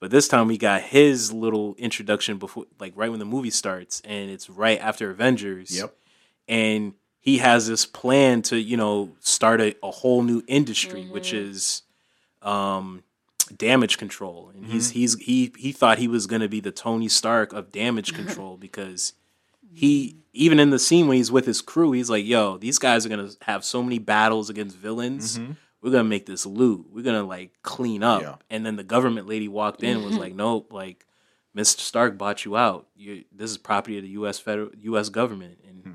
But 0.00 0.10
this 0.10 0.26
time 0.28 0.48
we 0.48 0.56
got 0.58 0.80
his 0.82 1.32
little 1.32 1.74
introduction 1.78 2.38
before, 2.38 2.64
like 2.80 2.94
right 2.96 3.10
when 3.10 3.18
the 3.20 3.24
movie 3.26 3.50
starts, 3.50 4.00
and 4.04 4.30
it's 4.30 4.48
right 4.50 4.80
after 4.80 5.10
Avengers 5.10 5.76
Yep. 5.76 5.94
and 6.48 6.94
he 7.20 7.38
has 7.38 7.68
this 7.68 7.84
plan 7.86 8.40
to 8.42 8.56
you 8.58 8.76
know 8.78 9.12
start 9.20 9.60
a, 9.60 9.76
a 9.82 9.90
whole 9.90 10.22
new 10.22 10.42
industry 10.48 11.04
which 11.04 11.32
is 11.34 11.82
um 12.42 13.02
damage 13.56 13.98
control 13.98 14.50
and 14.54 14.66
he's 14.66 14.90
he's 14.90 15.18
he 15.18 15.52
he 15.58 15.72
thought 15.72 15.98
he 15.98 16.08
was 16.08 16.26
going 16.26 16.40
to 16.40 16.48
be 16.48 16.60
the 16.60 16.70
Tony 16.72 17.08
Stark 17.08 17.52
of 17.52 17.70
damage 17.72 18.14
control 18.20 18.56
because 18.56 19.12
he 19.72 20.16
even 20.32 20.60
in 20.60 20.70
the 20.70 20.78
scene 20.78 21.06
when 21.08 21.16
he's 21.16 21.32
with 21.32 21.46
his 21.46 21.60
crew 21.60 21.92
he's 21.92 22.10
like 22.10 22.24
yo 22.24 22.56
these 22.58 22.78
guys 22.78 23.04
are 23.04 23.08
going 23.08 23.28
to 23.28 23.36
have 23.42 23.64
so 23.64 23.82
many 23.82 23.98
battles 23.98 24.48
against 24.50 24.76
villains 24.76 25.38
Mhm. 25.38 25.56
we're 25.82 25.90
going 25.90 26.04
to 26.04 26.08
make 26.08 26.26
this 26.26 26.44
loot 26.46 26.86
we're 26.90 27.02
going 27.04 27.20
to 27.20 27.26
like 27.26 27.52
clean 27.62 28.02
up 28.02 28.22
Yeah. 28.22 28.34
and 28.50 28.64
then 28.66 28.76
the 28.76 28.84
government 28.84 29.26
lady 29.28 29.48
walked 29.48 29.82
in 29.82 29.96
and 29.98 30.04
was 30.06 30.16
like 30.18 30.34
nope 30.34 30.72
like 30.72 31.06
Mr. 31.56 31.80
Stark 31.80 32.16
bought 32.16 32.44
you 32.44 32.56
out. 32.56 32.86
You, 32.94 33.24
this 33.32 33.50
is 33.50 33.58
property 33.58 33.96
of 33.96 34.04
the 34.04 34.10
U.S. 34.10 34.38
federal 34.38 34.70
U.S. 34.82 35.08
government, 35.08 35.58
and 35.66 35.82
Hmm. 35.82 35.90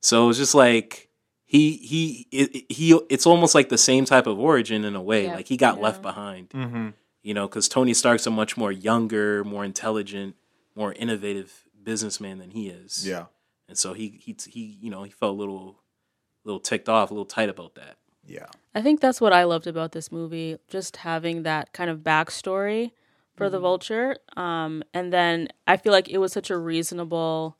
so 0.00 0.24
it 0.24 0.26
was 0.26 0.38
just 0.38 0.56
like 0.56 1.08
he 1.44 1.76
he 1.76 2.26
it, 2.32 2.64
he. 2.68 2.98
It's 3.08 3.24
almost 3.24 3.54
like 3.54 3.68
the 3.68 3.78
same 3.78 4.04
type 4.06 4.26
of 4.26 4.40
origin 4.40 4.84
in 4.84 4.96
a 4.96 5.00
way. 5.00 5.26
Yeah. 5.26 5.36
Like 5.36 5.46
he 5.46 5.56
got 5.56 5.76
Yeah. 5.76 5.82
left 5.84 6.02
behind, 6.02 6.48
Mm-hmm. 6.50 6.88
you 7.22 7.32
know, 7.32 7.46
because 7.46 7.68
Tony 7.68 7.94
Stark's 7.94 8.26
a 8.26 8.30
much 8.32 8.56
more 8.56 8.72
younger, 8.72 9.44
more 9.44 9.64
intelligent, 9.64 10.34
more 10.74 10.92
innovative 10.94 11.67
businessman 11.82 12.38
than 12.38 12.50
he 12.50 12.68
is. 12.68 13.06
Yeah. 13.06 13.26
and 13.68 13.76
so 13.76 13.92
he 13.94 14.18
he 14.20 14.36
he 14.46 14.78
you 14.80 14.90
know 14.90 15.02
he 15.02 15.10
felt 15.10 15.34
a 15.34 15.38
little 15.38 15.80
little 16.44 16.60
ticked 16.60 16.88
off, 16.88 17.10
a 17.10 17.14
little 17.14 17.26
tight 17.26 17.48
about 17.48 17.74
that. 17.74 17.96
Yeah. 18.26 18.46
I 18.74 18.82
think 18.82 19.00
that's 19.00 19.20
what 19.20 19.32
I 19.32 19.44
loved 19.44 19.66
about 19.66 19.92
this 19.92 20.12
movie, 20.12 20.58
just 20.68 20.98
having 20.98 21.42
that 21.44 21.72
kind 21.72 21.88
of 21.90 22.00
backstory 22.00 22.92
for 23.36 23.48
the 23.48 23.58
vulture. 23.60 24.16
Um, 24.36 24.82
and 24.92 25.12
then 25.12 25.48
I 25.66 25.76
feel 25.76 25.92
like 25.92 26.08
it 26.08 26.18
was 26.18 26.32
such 26.32 26.50
a 26.50 26.58
reasonable 26.58 27.56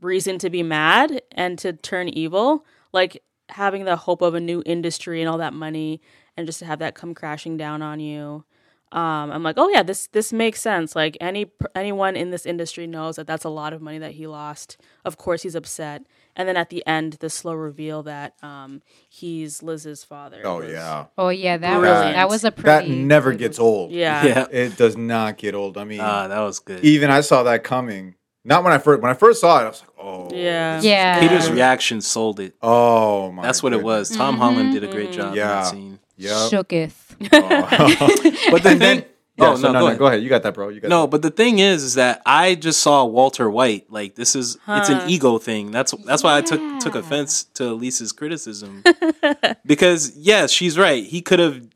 reason 0.00 0.38
to 0.38 0.50
be 0.50 0.62
mad 0.62 1.22
and 1.32 1.58
to 1.60 1.72
turn 1.72 2.08
evil. 2.08 2.64
Like 2.92 3.22
having 3.48 3.84
the 3.84 3.96
hope 3.96 4.22
of 4.22 4.34
a 4.34 4.40
new 4.40 4.62
industry 4.66 5.20
and 5.20 5.28
all 5.28 5.38
that 5.38 5.52
money 5.54 6.00
and 6.36 6.46
just 6.46 6.58
to 6.60 6.66
have 6.66 6.78
that 6.80 6.94
come 6.94 7.14
crashing 7.14 7.56
down 7.56 7.82
on 7.82 8.00
you. 8.00 8.44
Um, 8.92 9.32
I'm 9.32 9.42
like, 9.42 9.56
oh 9.58 9.68
yeah, 9.68 9.82
this 9.82 10.06
this 10.08 10.32
makes 10.32 10.60
sense. 10.60 10.94
Like 10.94 11.16
any 11.20 11.50
anyone 11.74 12.14
in 12.16 12.30
this 12.30 12.46
industry 12.46 12.86
knows 12.86 13.16
that 13.16 13.26
that's 13.26 13.44
a 13.44 13.48
lot 13.48 13.72
of 13.72 13.82
money 13.82 13.98
that 13.98 14.12
he 14.12 14.26
lost. 14.26 14.76
Of 15.04 15.16
course, 15.16 15.42
he's 15.42 15.54
upset. 15.56 16.02
And 16.38 16.46
then 16.48 16.56
at 16.56 16.68
the 16.70 16.86
end, 16.86 17.14
the 17.14 17.30
slow 17.30 17.54
reveal 17.54 18.02
that 18.04 18.34
um, 18.42 18.82
he's 19.08 19.62
Liz's 19.62 20.04
father. 20.04 20.42
Oh 20.44 20.58
was- 20.58 20.70
yeah. 20.70 21.06
Oh 21.18 21.30
yeah, 21.30 21.56
that 21.56 21.78
Brilliant. 21.78 22.04
was 22.06 22.14
that 22.14 22.28
was 22.28 22.44
a 22.44 22.52
pretty. 22.52 22.88
That 22.88 22.94
never 22.94 23.32
gets 23.32 23.58
old. 23.58 23.90
yeah, 23.90 24.24
Yeah, 24.26 24.46
It 24.50 24.76
does 24.76 24.96
not 24.96 25.38
get 25.38 25.54
old. 25.54 25.78
I 25.78 25.84
mean, 25.84 26.00
ah, 26.00 26.28
that 26.28 26.40
was 26.40 26.60
good. 26.60 26.84
even 26.84 27.10
I 27.10 27.22
saw 27.22 27.42
that 27.44 27.64
coming. 27.64 28.14
Not 28.44 28.62
when 28.62 28.72
I 28.72 28.78
first 28.78 29.02
when 29.02 29.10
I 29.10 29.14
first 29.14 29.40
saw 29.40 29.58
it, 29.60 29.64
I 29.64 29.68
was 29.68 29.80
like, 29.80 29.90
Oh. 29.98 30.30
Yeah. 30.32 30.80
Yeah. 30.80 31.18
Peter's 31.20 31.50
reaction 31.50 32.00
sold 32.00 32.38
it. 32.38 32.54
Oh 32.62 33.32
my. 33.32 33.42
That's 33.42 33.60
what 33.62 33.72
it 33.72 33.82
was. 33.82 34.14
Tom 34.14 34.36
Holland 34.36 34.72
did 34.72 34.84
a 34.84 34.88
great 34.92 35.10
job 35.10 35.32
in 35.32 35.38
Yeah. 35.38 35.70
That 36.18 36.50
scene. 36.50 36.80
Yeah. 36.80 36.88
Shooketh. 36.88 36.94
Oh. 37.32 38.48
But 38.50 38.62
the 38.62 38.68
And 38.70 38.80
then, 38.80 38.98
thing, 39.00 39.08
oh, 39.38 39.44
yeah, 39.44 39.50
oh 39.52 39.56
so 39.56 39.62
no, 39.62 39.72
no, 39.72 39.72
go 39.72 39.80
no, 39.80 39.86
ahead. 39.86 39.98
go 39.98 40.06
ahead. 40.06 40.22
You 40.22 40.28
got 40.28 40.42
that, 40.44 40.54
bro. 40.54 40.68
You 40.68 40.80
got 40.80 40.88
No, 40.88 41.02
that. 41.02 41.10
but 41.10 41.22
the 41.22 41.30
thing 41.30 41.58
is, 41.58 41.82
is 41.82 41.94
that 41.94 42.22
I 42.24 42.54
just 42.54 42.80
saw 42.80 43.04
Walter 43.04 43.50
White. 43.50 43.90
Like 43.90 44.14
this 44.14 44.34
is 44.36 44.56
it's 44.68 44.88
an 44.88 45.08
ego 45.08 45.38
thing. 45.38 45.70
That's 45.70 45.92
that's 46.04 46.22
why 46.22 46.36
I 46.38 46.40
took 46.42 46.80
took 46.80 46.94
offense 46.94 47.44
to 47.54 47.72
Lisa's 47.72 48.12
criticism. 48.12 48.82
because 49.66 50.16
yes, 50.16 50.50
she's 50.50 50.78
right. 50.78 51.04
He 51.04 51.20
could 51.20 51.38
have 51.38 51.66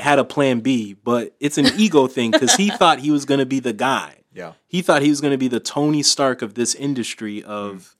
had 0.00 0.18
a 0.18 0.24
plan 0.24 0.60
B, 0.60 0.94
but 0.94 1.34
it's 1.40 1.58
an 1.58 1.66
ego 1.76 2.06
thing 2.06 2.30
because 2.32 2.54
he 2.56 2.70
thought 2.70 2.98
he 3.00 3.10
was 3.10 3.24
going 3.24 3.38
to 3.40 3.46
be 3.46 3.60
the 3.60 3.72
guy. 3.72 4.16
Yeah. 4.32 4.52
He 4.66 4.82
thought 4.82 5.02
he 5.02 5.10
was 5.10 5.20
going 5.20 5.32
to 5.32 5.38
be 5.38 5.48
the 5.48 5.60
Tony 5.60 6.02
Stark 6.02 6.42
of 6.42 6.54
this 6.54 6.74
industry 6.74 7.42
of, 7.42 7.74
mm. 7.74 7.94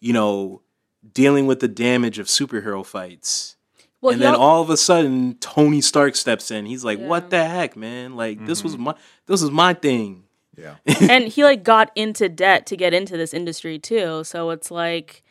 you 0.00 0.12
know, 0.12 0.62
dealing 1.14 1.46
with 1.46 1.60
the 1.60 1.68
damage 1.68 2.18
of 2.18 2.26
superhero 2.26 2.84
fights. 2.84 3.56
Well, 4.02 4.14
and 4.14 4.22
then 4.22 4.34
al- 4.34 4.40
all 4.40 4.62
of 4.62 4.70
a 4.70 4.76
sudden, 4.78 5.34
Tony 5.40 5.80
Stark 5.82 6.16
steps 6.16 6.50
in. 6.50 6.64
He's 6.66 6.84
like, 6.84 6.98
Yeah. 6.98 7.06
"What 7.06 7.28
the 7.30 7.44
heck, 7.44 7.76
man? 7.76 8.16
Like 8.16 8.46
this 8.46 8.60
Mm-hmm. 8.60 8.66
was 8.68 8.78
my 8.78 8.94
this 9.26 9.42
was 9.42 9.50
my 9.50 9.74
thing." 9.74 10.24
Yeah. 10.56 10.76
and 11.00 11.24
he 11.28 11.44
like 11.44 11.62
got 11.62 11.90
into 11.94 12.28
debt 12.28 12.66
to 12.66 12.76
get 12.76 12.94
into 12.94 13.16
this 13.18 13.34
industry 13.34 13.78
too. 13.78 14.24
So 14.24 14.50
it's 14.50 14.70
like 14.70 15.22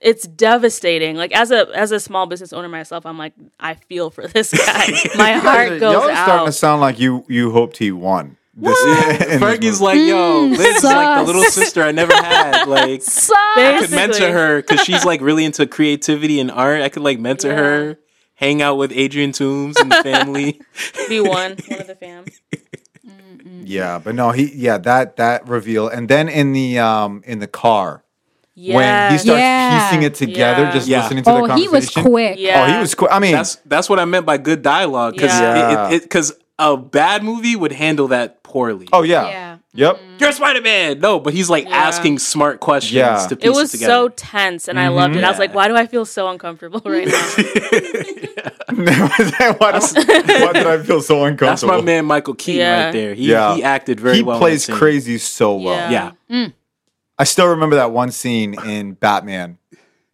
it's 0.00 0.26
devastating. 0.26 1.16
Like 1.16 1.32
as 1.32 1.50
a 1.50 1.68
as 1.74 1.92
a 1.92 2.00
small 2.00 2.26
business 2.26 2.52
owner 2.54 2.68
myself, 2.68 3.04
I'm 3.04 3.18
like 3.18 3.34
I 3.60 3.74
feel 3.74 4.08
for 4.08 4.26
this 4.26 4.52
guy. 4.66 4.88
My 5.16 5.32
heart 5.34 5.78
goes 5.80 5.92
Y'all 5.92 6.08
are 6.10 6.14
starting 6.14 6.46
to 6.46 6.52
sound 6.52 6.80
like 6.80 6.98
you 6.98 7.26
you 7.28 7.50
hoped 7.50 7.76
he 7.76 7.92
won. 7.92 8.37
This, 8.60 8.84
in 8.86 9.18
this 9.18 9.40
Fergie's 9.40 9.80
like, 9.80 9.98
"Yo, 9.98 10.46
Liz 10.46 10.78
is 10.78 10.84
like 10.84 11.18
the 11.18 11.24
little 11.24 11.44
sister 11.44 11.82
I 11.82 11.92
never 11.92 12.12
had. 12.14 12.64
Like, 12.68 13.02
Suck. 13.02 13.36
I 13.56 13.78
could 13.80 13.90
mentor 13.92 14.32
her 14.32 14.56
because 14.62 14.80
she's 14.80 15.04
like 15.04 15.20
really 15.20 15.44
into 15.44 15.66
creativity 15.66 16.40
and 16.40 16.50
art. 16.50 16.82
I 16.82 16.88
could 16.88 17.02
like 17.04 17.18
mentor 17.20 17.48
Yeah. 17.50 17.56
her, 17.56 17.98
hang 18.34 18.60
out 18.60 18.74
with 18.76 18.90
Adrian 18.92 19.30
Toomes 19.32 19.76
and 19.80 19.90
the 19.92 20.02
family. 20.02 20.60
Be 21.08 21.20
one, 21.20 21.56
one 21.68 21.80
of 21.80 21.86
the 21.86 21.94
fam. 21.98 22.24
yeah, 23.64 23.98
but 24.02 24.14
no, 24.14 24.30
he 24.32 24.52
yeah 24.54 24.78
that 24.78 25.16
that 25.16 25.46
reveal, 25.48 25.88
and 25.88 26.08
then 26.08 26.28
in 26.28 26.52
the 26.52 26.78
um 26.78 27.22
in 27.26 27.38
the 27.38 27.46
car 27.46 28.02
Yeah. 28.54 28.74
when 28.76 29.12
he 29.12 29.18
starts 29.18 29.40
Yeah. 29.40 29.88
piecing 29.90 30.02
it 30.02 30.14
together, 30.14 30.62
Yeah. 30.64 30.72
just 30.72 30.88
Yeah. 30.88 31.02
listening 31.02 31.24
to 31.24 31.30
the 31.30 31.36
Oh, 31.36 31.46
conversation. 31.46 31.62
he 31.62 31.68
was 31.68 31.90
quick. 31.90 32.38
Yeah. 32.38 32.64
Oh, 32.68 32.72
he 32.74 32.78
was 32.80 32.94
quick. 32.94 33.10
I 33.12 33.18
mean, 33.18 33.32
That's 33.32 33.56
that's 33.66 33.88
what 33.88 33.98
I 34.00 34.04
meant 34.04 34.26
by 34.26 34.36
good 34.38 34.62
dialogue 34.62 35.14
because 35.14 35.30
Yeah. 35.40 35.90
because 35.90 36.32
a 36.58 36.76
bad 36.76 37.22
movie 37.22 37.54
would 37.54 37.72
handle 37.72 38.08
that 38.08 38.42
poorly. 38.42 38.88
oh 38.92 39.02
yeah, 39.02 39.28
Yeah. 39.28 39.58
yep. 39.74 39.96
Mm-hmm. 39.96 40.16
You're 40.18 40.32
Spider 40.32 40.60
Man. 40.60 40.98
No, 40.98 41.20
but 41.20 41.32
he's 41.34 41.48
like 41.48 41.64
Yeah. 41.64 41.76
asking 41.76 42.18
smart 42.18 42.60
questions 42.60 42.94
Yeah. 42.94 43.26
to 43.26 43.36
piece 43.36 43.46
it 43.46 43.50
was 43.50 43.70
together. 43.72 43.92
so 43.92 44.08
tense 44.08 44.68
and 44.68 44.78
I 44.78 44.86
mm-hmm. 44.86 44.96
loved 44.96 45.16
it. 45.16 45.24
I 45.24 45.30
was 45.30 45.38
like, 45.38 45.54
why 45.54 45.68
do 45.68 45.76
I 45.76 45.86
feel 45.86 46.04
so 46.04 46.28
uncomfortable 46.28 46.80
right 46.84 47.06
now? 47.06 47.12
why, 49.58 49.78
do- 49.78 49.88
why 50.40 50.52
did 50.52 50.66
I 50.66 50.82
feel 50.82 51.00
so 51.00 51.24
uncomfortable? 51.24 51.46
That's 51.46 51.62
my 51.64 51.80
man 51.80 52.04
Michael 52.06 52.34
Keaton 52.34 52.60
Yeah. 52.60 52.84
right 52.86 52.92
there. 52.92 53.14
He 53.14 53.30
Yeah. 53.30 53.54
he 53.54 53.62
acted 53.62 54.00
very 54.00 54.16
he 54.16 54.22
well. 54.22 54.36
in 54.36 54.40
plays 54.40 54.66
crazy 54.66 55.18
so 55.18 55.56
well. 55.56 55.90
Yeah. 55.90 56.12
Yeah. 56.28 56.48
I 57.18 57.24
still 57.24 57.48
remember 57.48 57.76
that 57.76 57.90
one 57.92 58.10
scene 58.12 58.54
in 58.64 58.92
Batman 58.94 59.58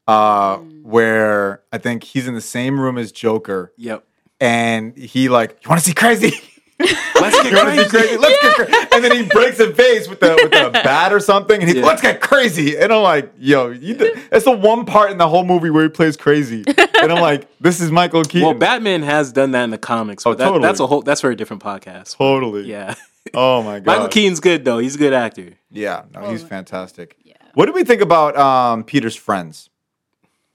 uh, 0.07 0.59
mm. 0.59 0.83
where 0.83 1.63
I 1.73 1.79
think 1.79 2.05
he's 2.05 2.27
in 2.27 2.35
the 2.35 2.41
same 2.41 2.81
room 2.81 2.99
as 2.99 3.13
Joker, 3.13 3.73
Yep. 3.77 4.05
And 4.45 4.97
he 4.97 5.29
like, 5.29 5.59
"You 5.65 5.69
want 5.71 5.81
to 5.83 5.87
see 5.87 5.95
crazy? 5.95 6.33
Let's 6.79 7.41
get 7.43 7.51
you 7.53 7.57
want 7.57 7.75
to 7.77 7.85
see 7.85 7.89
crazy. 7.89 7.89
crazy? 7.89 8.17
Let's 8.19 8.43
get 8.43 8.55
crazy!" 8.55 8.89
And 8.93 9.05
then 9.05 9.17
he 9.17 9.23
breaks 9.29 9.59
a 9.61 9.69
vase 9.69 10.09
with 10.09 10.21
the 10.21 10.35
with 10.43 10.53
a 10.53 10.71
bat 10.85 11.13
or 11.13 11.21
something, 11.21 11.61
and 11.61 11.71
he 11.71 11.79
Yeah. 11.79 11.87
let's 11.87 12.03
get 12.03 12.21
crazy. 12.21 12.77
And 12.77 12.93
I'm 12.93 13.03
like, 13.03 13.33
"Yo, 13.39 13.69
you 13.71 13.95
did, 13.95 14.19
that's 14.31 14.45
the 14.45 14.51
one 14.53 14.85
part 14.85 15.11
in 15.11 15.19
the 15.19 15.29
whole 15.29 15.45
movie 15.45 15.71
where 15.71 15.85
he 15.85 15.89
plays 15.89 16.17
crazy." 16.17 16.65
And 16.67 17.13
I'm 17.13 17.21
like, 17.21 17.49
"This 17.61 17.81
is 17.81 17.91
Michael 17.91 18.23
Keaton." 18.25 18.43
Well, 18.43 18.55
Batman 18.55 19.03
has 19.03 19.33
done 19.33 19.53
that 19.53 19.65
in 19.65 19.71
the 19.71 19.79
comics, 19.79 20.25
but 20.25 20.31
Oh, 20.31 20.35
that, 20.35 20.45
totally. 20.45 20.63
that's 20.63 20.81
a 20.81 20.87
whole 20.87 21.03
that's 21.03 21.21
for 21.23 21.31
a 21.31 21.37
different 21.37 21.63
podcast. 21.63 22.17
totally. 22.17 22.65
Yeah. 22.65 22.95
Oh 23.33 23.63
my 23.63 23.81
god. 23.81 23.87
Michael 23.87 24.09
Keaton's 24.09 24.39
good 24.39 24.67
though. 24.67 24.79
He's 24.79 24.97
a 24.97 24.99
good 24.99 25.15
actor. 25.15 25.55
Yeah. 25.71 26.03
No, 26.13 26.31
he's 26.31 26.43
fantastic. 26.43 27.17
Yeah. 27.25 27.33
What 27.55 27.65
do 27.67 27.73
we 27.73 27.83
think 27.83 28.03
about 28.03 28.37
um, 28.37 28.85
Peter's 28.85 29.17
friends? 29.17 29.71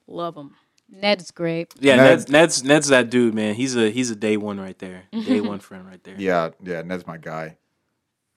Love 0.06 0.36
him. 0.38 0.54
Ned's 0.92 1.32
great. 1.32 1.74
Yeah, 1.80 1.96
Ned- 1.96 2.06
Ned's, 2.06 2.30
Ned's 2.30 2.64
Ned's 2.64 2.88
that 2.90 3.10
dude, 3.10 3.34
man. 3.34 3.56
He's 3.56 3.76
a 3.76 3.90
he's 3.90 4.10
a 4.12 4.16
day 4.16 4.38
one 4.38 4.60
right 4.60 4.78
there. 4.80 5.04
Mm-hmm. 5.14 5.30
Day 5.32 5.42
one 5.42 5.60
friend 5.60 5.86
right 5.86 6.04
there. 6.04 6.16
Yeah, 6.18 6.50
yeah, 6.64 6.82
Ned's 6.82 7.06
my 7.08 7.18
guy. 7.18 7.58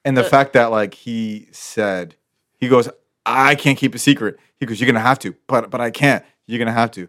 And 0.04 0.16
the 0.16 0.24
fact 0.24 0.52
that 0.54 0.70
like 0.70 0.94
he 0.94 1.48
said, 1.52 2.16
he 2.58 2.68
goes, 2.68 2.88
I 3.24 3.54
can't 3.54 3.78
keep 3.78 3.94
a 3.94 3.98
secret. 3.98 4.38
He 4.58 4.66
goes, 4.66 4.80
You're 4.80 4.86
gonna 4.86 5.00
have 5.00 5.18
to, 5.20 5.34
but 5.46 5.70
but 5.70 5.80
I 5.80 5.90
can't. 5.90 6.24
You're 6.46 6.58
gonna 6.58 6.72
have 6.72 6.90
to. 6.92 7.08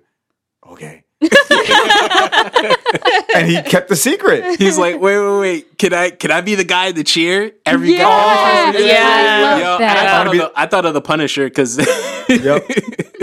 Okay. 0.68 1.04
and 3.36 3.48
he 3.48 3.62
kept 3.64 3.90
the 3.90 3.96
secret. 3.96 4.60
He's 4.60 4.78
like, 4.78 5.00
wait, 5.00 5.18
wait, 5.20 5.40
wait. 5.40 5.78
Can 5.78 5.94
I 5.94 6.10
can 6.12 6.32
I 6.32 6.42
be 6.42 6.56
the 6.56 6.64
guy 6.64 6.88
in 6.88 6.96
the 6.96 7.04
chair? 7.04 7.52
Every 7.66 7.94
Yeah, 7.94 7.98
guy. 8.04 8.80
yeah, 8.80 9.56
I 9.56 9.60
Yo, 9.60 9.78
I, 9.86 10.10
thought 10.10 10.28
of 10.28 10.34
the, 10.34 10.52
I 10.56 10.66
thought 10.68 10.86
of 10.86 10.94
the 10.94 11.02
Punisher 11.02 11.48
because 11.48 11.78
Yep. 12.30 12.68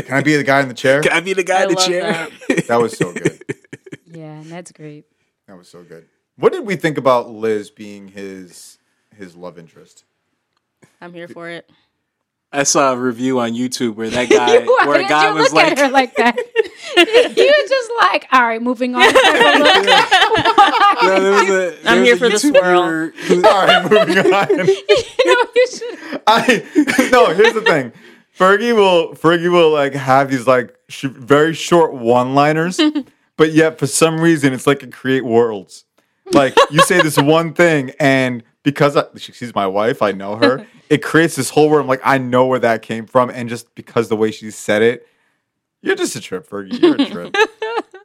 Can 0.06 0.16
I 0.16 0.22
be 0.22 0.36
the 0.36 0.44
guy 0.44 0.60
in 0.60 0.68
the 0.68 0.74
chair? 0.74 1.00
can 1.02 1.12
I 1.12 1.20
be 1.20 1.32
the 1.32 1.44
guy 1.44 1.60
I 1.60 1.62
in 1.64 1.68
the 1.70 1.74
chair? 1.76 2.28
That 2.68 2.80
was 2.80 2.96
so 2.96 3.12
good. 3.12 3.42
Yeah, 4.06 4.42
that's 4.44 4.72
great. 4.72 5.06
That 5.46 5.56
was 5.56 5.68
so 5.68 5.82
good. 5.82 6.06
What 6.36 6.52
did 6.52 6.66
we 6.66 6.76
think 6.76 6.98
about 6.98 7.30
Liz 7.30 7.70
being 7.70 8.08
his 8.08 8.78
his 9.16 9.36
love 9.36 9.58
interest? 9.58 10.04
I'm 11.00 11.12
here 11.12 11.28
for 11.28 11.48
it. 11.48 11.70
I 12.52 12.64
saw 12.64 12.92
a 12.92 12.96
review 12.96 13.38
on 13.38 13.52
YouTube 13.52 13.94
where 13.94 14.10
that 14.10 14.28
guy, 14.28 14.58
Why 14.58 14.84
where 14.86 14.96
a 14.96 15.02
did 15.02 15.08
guy 15.08 15.28
you 15.28 15.34
was 15.34 15.52
look 15.52 15.62
like, 15.62 15.72
at 15.72 15.78
her 15.78 15.88
like 15.88 16.16
that? 16.16 16.36
you 16.96 17.04
were 17.04 17.68
just 17.68 17.90
like, 18.00 18.26
all 18.32 18.42
right, 18.42 18.60
moving 18.62 18.94
on. 18.94 19.02
No, 21.02 21.20
there 21.20 21.32
was 21.32 21.50
a- 21.50 21.78
I'm 21.88 22.04
there 22.04 22.04
here 22.04 22.12
was 22.30 22.42
for 22.42 22.48
a 22.48 22.50
the 22.50 23.12
YouTuber 23.16 23.44
All 23.44 23.66
right, 23.66 23.82
moving 23.90 24.18
on. 24.34 24.48
you 24.68 25.34
know, 25.34 25.50
you 25.54 25.66
should. 25.70 26.20
I 26.26 27.08
no. 27.12 27.32
Here's 27.34 27.54
the 27.54 27.62
thing. 27.62 27.92
Fergie 28.38 28.74
will 28.74 29.14
Fergie 29.14 29.50
will 29.50 29.70
like 29.70 29.94
have 29.94 30.30
these 30.30 30.46
like 30.46 30.74
sh- 30.88 31.04
very 31.06 31.54
short 31.54 31.94
one-liners, 31.94 32.80
but 33.36 33.52
yet 33.52 33.78
for 33.78 33.86
some 33.86 34.20
reason 34.20 34.52
it's 34.52 34.66
like 34.66 34.82
a 34.82 34.86
create 34.88 35.24
worlds. 35.24 35.84
Like 36.32 36.54
you 36.70 36.80
say 36.82 37.00
this 37.02 37.16
one 37.18 37.54
thing, 37.54 37.92
and 37.98 38.42
because 38.62 38.96
I, 38.96 39.04
she- 39.16 39.32
she's 39.32 39.54
my 39.54 39.66
wife, 39.66 40.02
I 40.02 40.12
know 40.12 40.36
her. 40.36 40.66
It 40.88 41.02
creates 41.02 41.36
this 41.36 41.50
whole 41.50 41.68
world. 41.70 41.82
I'm 41.82 41.88
like, 41.88 42.00
I 42.04 42.18
know 42.18 42.46
where 42.46 42.58
that 42.60 42.82
came 42.82 43.06
from, 43.06 43.30
and 43.30 43.48
just 43.48 43.74
because 43.74 44.08
the 44.08 44.16
way 44.16 44.30
she 44.30 44.50
said 44.50 44.82
it, 44.82 45.06
you're 45.82 45.96
just 45.96 46.16
a 46.16 46.20
trip, 46.20 46.48
Fergie. 46.48 46.80
You're 46.80 47.00
a 47.00 47.06
trip. 47.06 47.36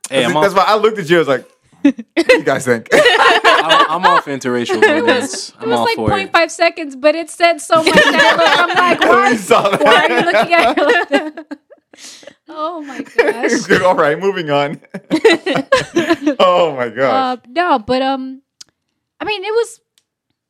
Hey, 0.07 0.23
I'm 0.23 0.33
That's 0.33 0.53
off, 0.53 0.57
why 0.57 0.65
I 0.67 0.75
looked 0.77 0.99
at 0.99 1.09
you. 1.09 1.15
I 1.15 1.19
was 1.19 1.27
like, 1.27 1.49
what 1.81 2.27
do 2.27 2.37
you 2.37 2.43
guys 2.43 2.63
think? 2.63 2.89
I'm, 2.93 3.89
I'm 3.89 4.05
off 4.05 4.25
interracial 4.25 4.75
It 4.75 4.81
was, 4.81 5.01
romance. 5.01 5.49
it 5.49 5.55
I'm 5.59 5.69
was 5.69 5.79
all 5.79 5.85
like 5.85 5.95
for 6.31 6.37
0.5 6.39 6.51
seconds, 6.51 6.95
but 6.95 7.15
it 7.15 7.31
said 7.31 7.59
so 7.59 7.77
much. 7.83 7.91
That 7.91 8.35
look, 8.37 8.59
I'm 8.59 8.69
like, 8.77 8.99
When 8.99 9.09
why, 9.09 9.31
we 9.31 9.37
saw 9.37 9.67
that. 9.69 9.81
why 9.83 10.05
are 10.05 10.19
you 10.19 10.25
looking 10.31 10.53
at 10.53 10.77
her 10.77 10.85
like 10.85 11.09
that? 11.09 11.57
Oh 12.49 12.81
my 12.83 13.01
gosh. 13.01 13.81
All 13.81 13.95
right, 13.95 14.19
moving 14.19 14.51
on. 14.51 14.79
oh 16.39 16.75
my 16.77 16.89
gosh. 16.89 17.37
Uh, 17.39 17.41
no, 17.47 17.79
but 17.79 18.01
um, 18.03 18.43
I 19.19 19.25
mean, 19.25 19.43
it 19.43 19.51
was, 19.53 19.81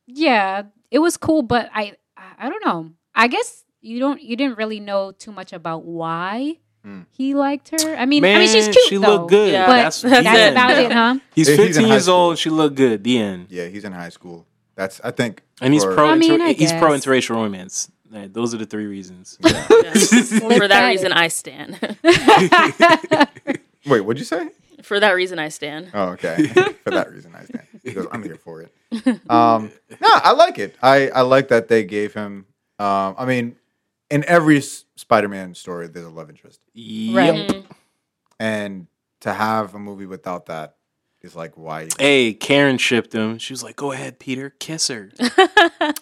yeah, 0.06 0.64
it 0.90 0.98
was 0.98 1.16
cool, 1.16 1.40
but 1.42 1.70
I, 1.74 1.94
I, 2.16 2.46
I 2.46 2.48
don't 2.50 2.64
know. 2.64 2.90
I 3.14 3.28
guess 3.28 3.64
you 3.80 4.00
don't, 4.00 4.22
you 4.22 4.36
didn't 4.36 4.58
really 4.58 4.80
know 4.80 5.12
too 5.12 5.32
much 5.32 5.52
about 5.54 5.84
why 5.84 6.58
he 7.12 7.34
liked 7.34 7.70
her. 7.70 7.96
I 7.96 8.06
mean, 8.06 8.24
I 8.24 8.38
mean, 8.38 8.48
she's 8.48 8.68
cute. 8.68 8.88
she 8.88 8.96
though, 8.96 9.16
looked 9.16 9.30
good. 9.30 9.52
Yeah. 9.52 9.66
but 9.66 9.76
That's, 9.76 10.02
that's, 10.02 10.22
the 10.22 10.30
end. 10.30 10.56
about 10.56 10.70
it, 10.78 10.92
huh? 10.92 11.18
He's 11.34 11.48
He's 11.48 11.56
15 11.56 11.82
high 11.82 11.88
years 11.90 12.04
school. 12.04 12.14
old. 12.14 12.38
She 12.38 12.50
looked 12.50 12.76
good. 12.76 13.02
The 13.02 13.18
end. 13.18 13.46
Yeah, 13.50 13.66
he's 13.66 13.84
in 13.84 13.92
high 13.92 14.10
school. 14.10 14.46
That's 14.76 15.00
I 15.02 15.10
think, 15.10 15.42
And 15.60 15.72
he's 15.72 15.84
pro. 15.84 16.10
I 16.10 16.14
mean, 16.16 16.34
inter- 16.34 16.46
I 16.46 16.52
he's 16.52 16.72
pro 16.72 16.90
interracial 16.90 17.34
romance. 17.36 17.90
Right, 18.10 18.32
those 18.32 18.54
are 18.54 18.58
the 18.58 18.66
three 18.66 18.86
reasons. 18.86 19.36
For 19.42 20.68
that 20.68 20.86
reason. 20.88 21.12
I 21.12 21.28
stand. 21.28 21.78
Wait, 23.86 24.00
what'd 24.00 24.18
you 24.18 24.24
say? 24.24 24.48
For 24.82 25.00
that 25.00 25.12
reason, 25.12 25.38
I 25.38 25.48
stand. 25.48 25.90
Oh, 25.92 26.10
okay. 26.10 26.46
for 26.46 26.90
that 26.90 27.10
reason, 27.10 27.34
I 27.34 27.44
stand. 27.44 27.66
He 27.82 27.92
goes, 27.92 28.06
I'm 28.12 28.22
here 28.22 28.36
for 28.36 28.62
it. 28.62 28.72
Um, 29.28 29.72
no, 30.00 30.08
I 30.08 30.32
like 30.32 30.58
it. 30.58 30.76
I 30.82 31.08
I 31.08 31.22
like 31.22 31.48
that 31.48 31.68
they 31.68 31.82
gave 31.82 32.14
him. 32.14 32.46
Um, 32.78 33.14
I 33.18 33.24
mean, 33.24 33.56
in 34.10 34.24
every 34.24 34.60
Spider-Man 34.60 35.54
story, 35.54 35.88
there's 35.88 36.06
a 36.06 36.10
love 36.10 36.30
interest, 36.30 36.60
Yep. 36.74 37.16
Right. 37.16 37.48
Mm. 37.48 37.64
and 38.38 38.86
to 39.20 39.32
have 39.32 39.74
a 39.74 39.78
movie 39.78 40.06
without 40.06 40.46
that 40.46 40.76
is 41.22 41.34
like 41.34 41.56
why. 41.56 41.88
Hey, 41.98 42.34
Karen 42.34 42.78
shipped 42.78 43.12
him. 43.12 43.38
She 43.38 43.52
was 43.52 43.62
like, 43.64 43.74
"Go 43.76 43.90
ahead, 43.92 44.18
Peter, 44.20 44.50
kiss 44.50 44.88
her." 44.88 45.10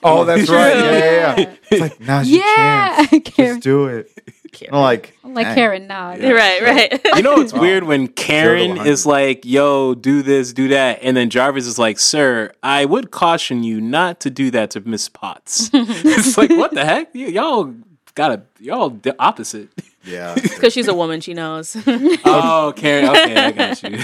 Oh, 0.07 0.25
that's 0.25 0.51
right. 0.51 0.77
Yeah, 0.77 0.93
yeah, 0.99 1.35
yeah. 1.39 1.55
It's 1.71 1.81
like 1.81 2.01
now's 2.01 2.29
your 2.31 2.43
chance. 2.43 3.09
Karen. 3.25 3.55
Just 3.55 3.61
do 3.63 3.87
it. 3.87 4.11
Karen. 4.53 4.75
I'm 4.75 4.81
like, 4.83 5.17
I'm 5.25 5.33
like 5.35 5.47
dang. 5.47 5.55
Karen, 5.55 5.87
nah. 5.87 6.15
Yeah. 6.15 6.31
right, 6.31 6.63
right. 6.63 7.07
You 7.17 7.23
know 7.23 7.41
it's 7.41 7.53
Wow. 7.55 7.61
weird 7.63 7.85
when 7.85 8.09
Karen 8.09 8.77
is 8.87 9.07
like, 9.07 9.45
"Yo, 9.47 9.95
do 9.95 10.23
this, 10.23 10.53
do 10.53 10.69
that," 10.69 10.99
and 11.03 11.17
then 11.17 11.31
Jarvis 11.31 11.67
is 11.67 11.79
like, 11.79 11.99
"Sir, 11.99 12.53
I 12.63 12.85
would 12.85 13.11
caution 13.11 13.63
you 13.65 13.81
not 13.81 14.21
to 14.21 14.31
do 14.31 14.51
that 14.51 14.71
to 14.73 14.81
Miss 14.81 15.09
Potts." 15.09 15.71
it's 15.73 16.37
like, 16.37 16.51
what 16.51 16.73
the 16.75 16.85
heck? 16.85 17.15
Y- 17.15 17.27
y'all 17.29 17.75
Gotta 18.15 18.43
y'all 18.61 18.91
the 18.91 19.15
opposite. 19.19 19.69
Yeah. 20.05 20.35
Because 20.43 20.73
she's 20.73 20.89
a 20.89 20.95
woman, 20.95 21.21
she 21.21 21.35
knows. 21.35 21.77
oh, 21.87 22.73
Karen. 22.77 23.09
Okay, 23.09 23.37
I 23.37 23.51
got 23.53 23.83
you. 23.83 23.99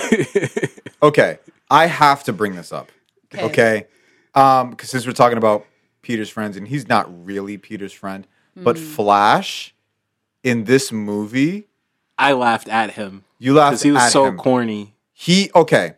okay, 1.02 1.38
I 1.70 1.86
have 1.86 2.24
to 2.24 2.32
bring 2.32 2.54
this 2.56 2.72
up. 2.72 2.90
Okay. 3.32 3.44
Okay, 3.44 3.86
um, 4.34 4.70
because 4.70 4.90
since 4.90 5.06
we're 5.06 5.12
talking 5.12 5.38
about 5.38 5.64
Peter's 6.02 6.28
friends, 6.30 6.56
and 6.56 6.66
he's 6.68 6.88
not 6.88 7.06
really 7.26 7.56
Peter's 7.58 7.92
friend, 7.92 8.26
but 8.56 8.76
Mm. 8.76 8.94
Flash 8.94 9.74
in 10.42 10.64
this 10.64 10.90
movie, 10.90 11.68
I 12.18 12.32
laughed 12.32 12.68
at 12.68 12.92
him 12.92 13.24
you 13.40 13.54
laughed 13.54 13.72
because 13.72 13.82
he 13.82 13.90
was 13.90 14.02
at 14.02 14.12
so 14.12 14.26
him. 14.26 14.36
corny. 14.36 14.94
He 15.12 15.50
okay, 15.54 15.94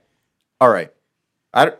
all 0.60 0.70
right. 0.70 0.92
I, 1.52 1.72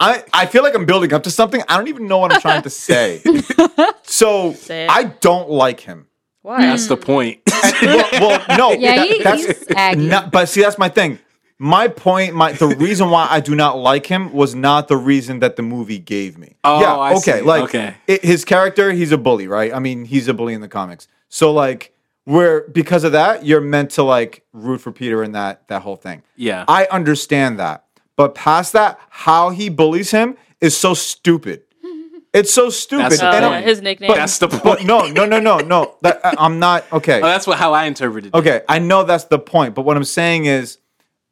I- 0.00 0.22
I 0.32 0.42
I 0.42 0.46
feel 0.46 0.62
like 0.62 0.74
I'm 0.74 0.86
building 0.86 1.12
up 1.12 1.22
to 1.24 1.30
something. 1.30 1.62
I 1.68 1.76
don't 1.76 1.88
even 1.88 2.06
know 2.06 2.18
what 2.18 2.32
I'm 2.32 2.40
trying 2.40 2.62
to 2.62 2.70
say. 2.70 3.22
so 4.02 4.52
Say. 4.54 4.86
I 4.86 5.04
don't 5.04 5.50
like 5.50 5.80
him. 5.80 6.06
Why? 6.42 6.62
That's 6.66 6.86
the 6.88 6.96
point. 6.96 7.40
well, 7.82 8.08
well, 8.12 8.44
no. 8.58 8.72
Yeah, 8.72 8.96
that- 8.96 9.08
he- 9.08 9.22
that's 9.22 9.46
he's 9.46 9.96
not- 10.08 10.30
but 10.30 10.48
see, 10.48 10.60
that's 10.62 10.78
my 10.78 10.88
thing. 10.88 11.18
My 11.58 11.86
point, 11.88 12.34
my 12.34 12.52
the 12.52 12.66
reason 12.66 13.10
why 13.10 13.28
I 13.30 13.40
do 13.40 13.54
not 13.54 13.78
like 13.78 14.06
him 14.06 14.32
was 14.32 14.54
not 14.54 14.88
the 14.88 14.96
reason 14.96 15.38
that 15.38 15.56
the 15.56 15.62
movie 15.62 15.98
gave 16.00 16.36
me. 16.36 16.56
Oh, 16.64 16.80
yeah, 16.80 16.94
I 16.96 17.12
okay, 17.14 17.38
see. 17.38 17.40
like 17.42 17.62
Okay. 17.64 17.94
it- 18.06 18.24
his 18.24 18.44
character, 18.44 18.90
he's 18.92 19.12
a 19.12 19.18
bully, 19.18 19.46
right? 19.46 19.72
I 19.72 19.78
mean, 19.78 20.04
he's 20.04 20.28
a 20.28 20.34
bully 20.34 20.52
in 20.54 20.60
the 20.60 20.68
comics. 20.68 21.06
So 21.28 21.52
like, 21.52 21.92
where 22.24 22.62
because 22.68 23.04
of 23.04 23.12
that, 23.12 23.44
you're 23.44 23.60
meant 23.60 23.90
to 23.92 24.02
like 24.02 24.44
root 24.52 24.78
for 24.80 24.90
Peter 24.92 25.22
and 25.22 25.34
that 25.34 25.68
that 25.68 25.82
whole 25.82 25.96
thing. 25.96 26.22
Yeah. 26.36 26.64
I 26.68 26.86
understand 26.90 27.58
that, 27.60 27.83
but 28.16 28.34
past 28.34 28.72
that, 28.74 28.98
how 29.10 29.50
he 29.50 29.68
bullies 29.68 30.10
him 30.10 30.36
is 30.60 30.76
so 30.76 30.94
stupid. 30.94 31.62
It's 32.34 32.52
so 32.52 32.68
stupid. 32.68 33.04
That's 33.12 33.20
the 33.20 33.26
And 33.28 33.44
yeah, 33.44 33.60
his 33.60 33.80
nickname. 33.80 34.08
but- 34.08 34.16
That's 34.16 34.38
the 34.38 34.48
but 34.48 34.60
point. 34.60 34.84
no, 34.84 35.06
no, 35.06 35.24
no, 35.24 35.38
no, 35.38 35.58
no. 35.58 35.94
That, 36.02 36.18
I- 36.26 36.34
I'm 36.36 36.58
not 36.58 36.84
okay. 36.92 37.20
Oh, 37.22 37.26
that's 37.26 37.46
what 37.46 37.58
how 37.58 37.72
I 37.72 37.84
interpreted 37.84 38.34
it. 38.34 38.36
Okay, 38.36 38.62
I 38.68 38.80
know 38.80 39.04
that's 39.04 39.24
the 39.26 39.38
point, 39.38 39.76
but 39.76 39.82
what 39.82 39.96
I'm 39.96 40.02
saying 40.02 40.46
is, 40.46 40.78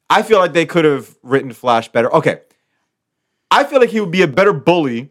I 0.09 0.23
feel 0.23 0.39
like 0.39 0.53
they 0.53 0.65
could 0.65 0.85
have 0.85 1.17
written 1.25 1.53
Flash 1.53 1.89
better. 1.89 2.13
Okay, 2.15 2.39
I 3.51 3.65
feel 3.65 3.81
like 3.81 3.91
he 3.91 3.99
would 3.99 4.13
be 4.13 4.23
a 4.23 4.29
better 4.29 4.53
bully 4.53 5.11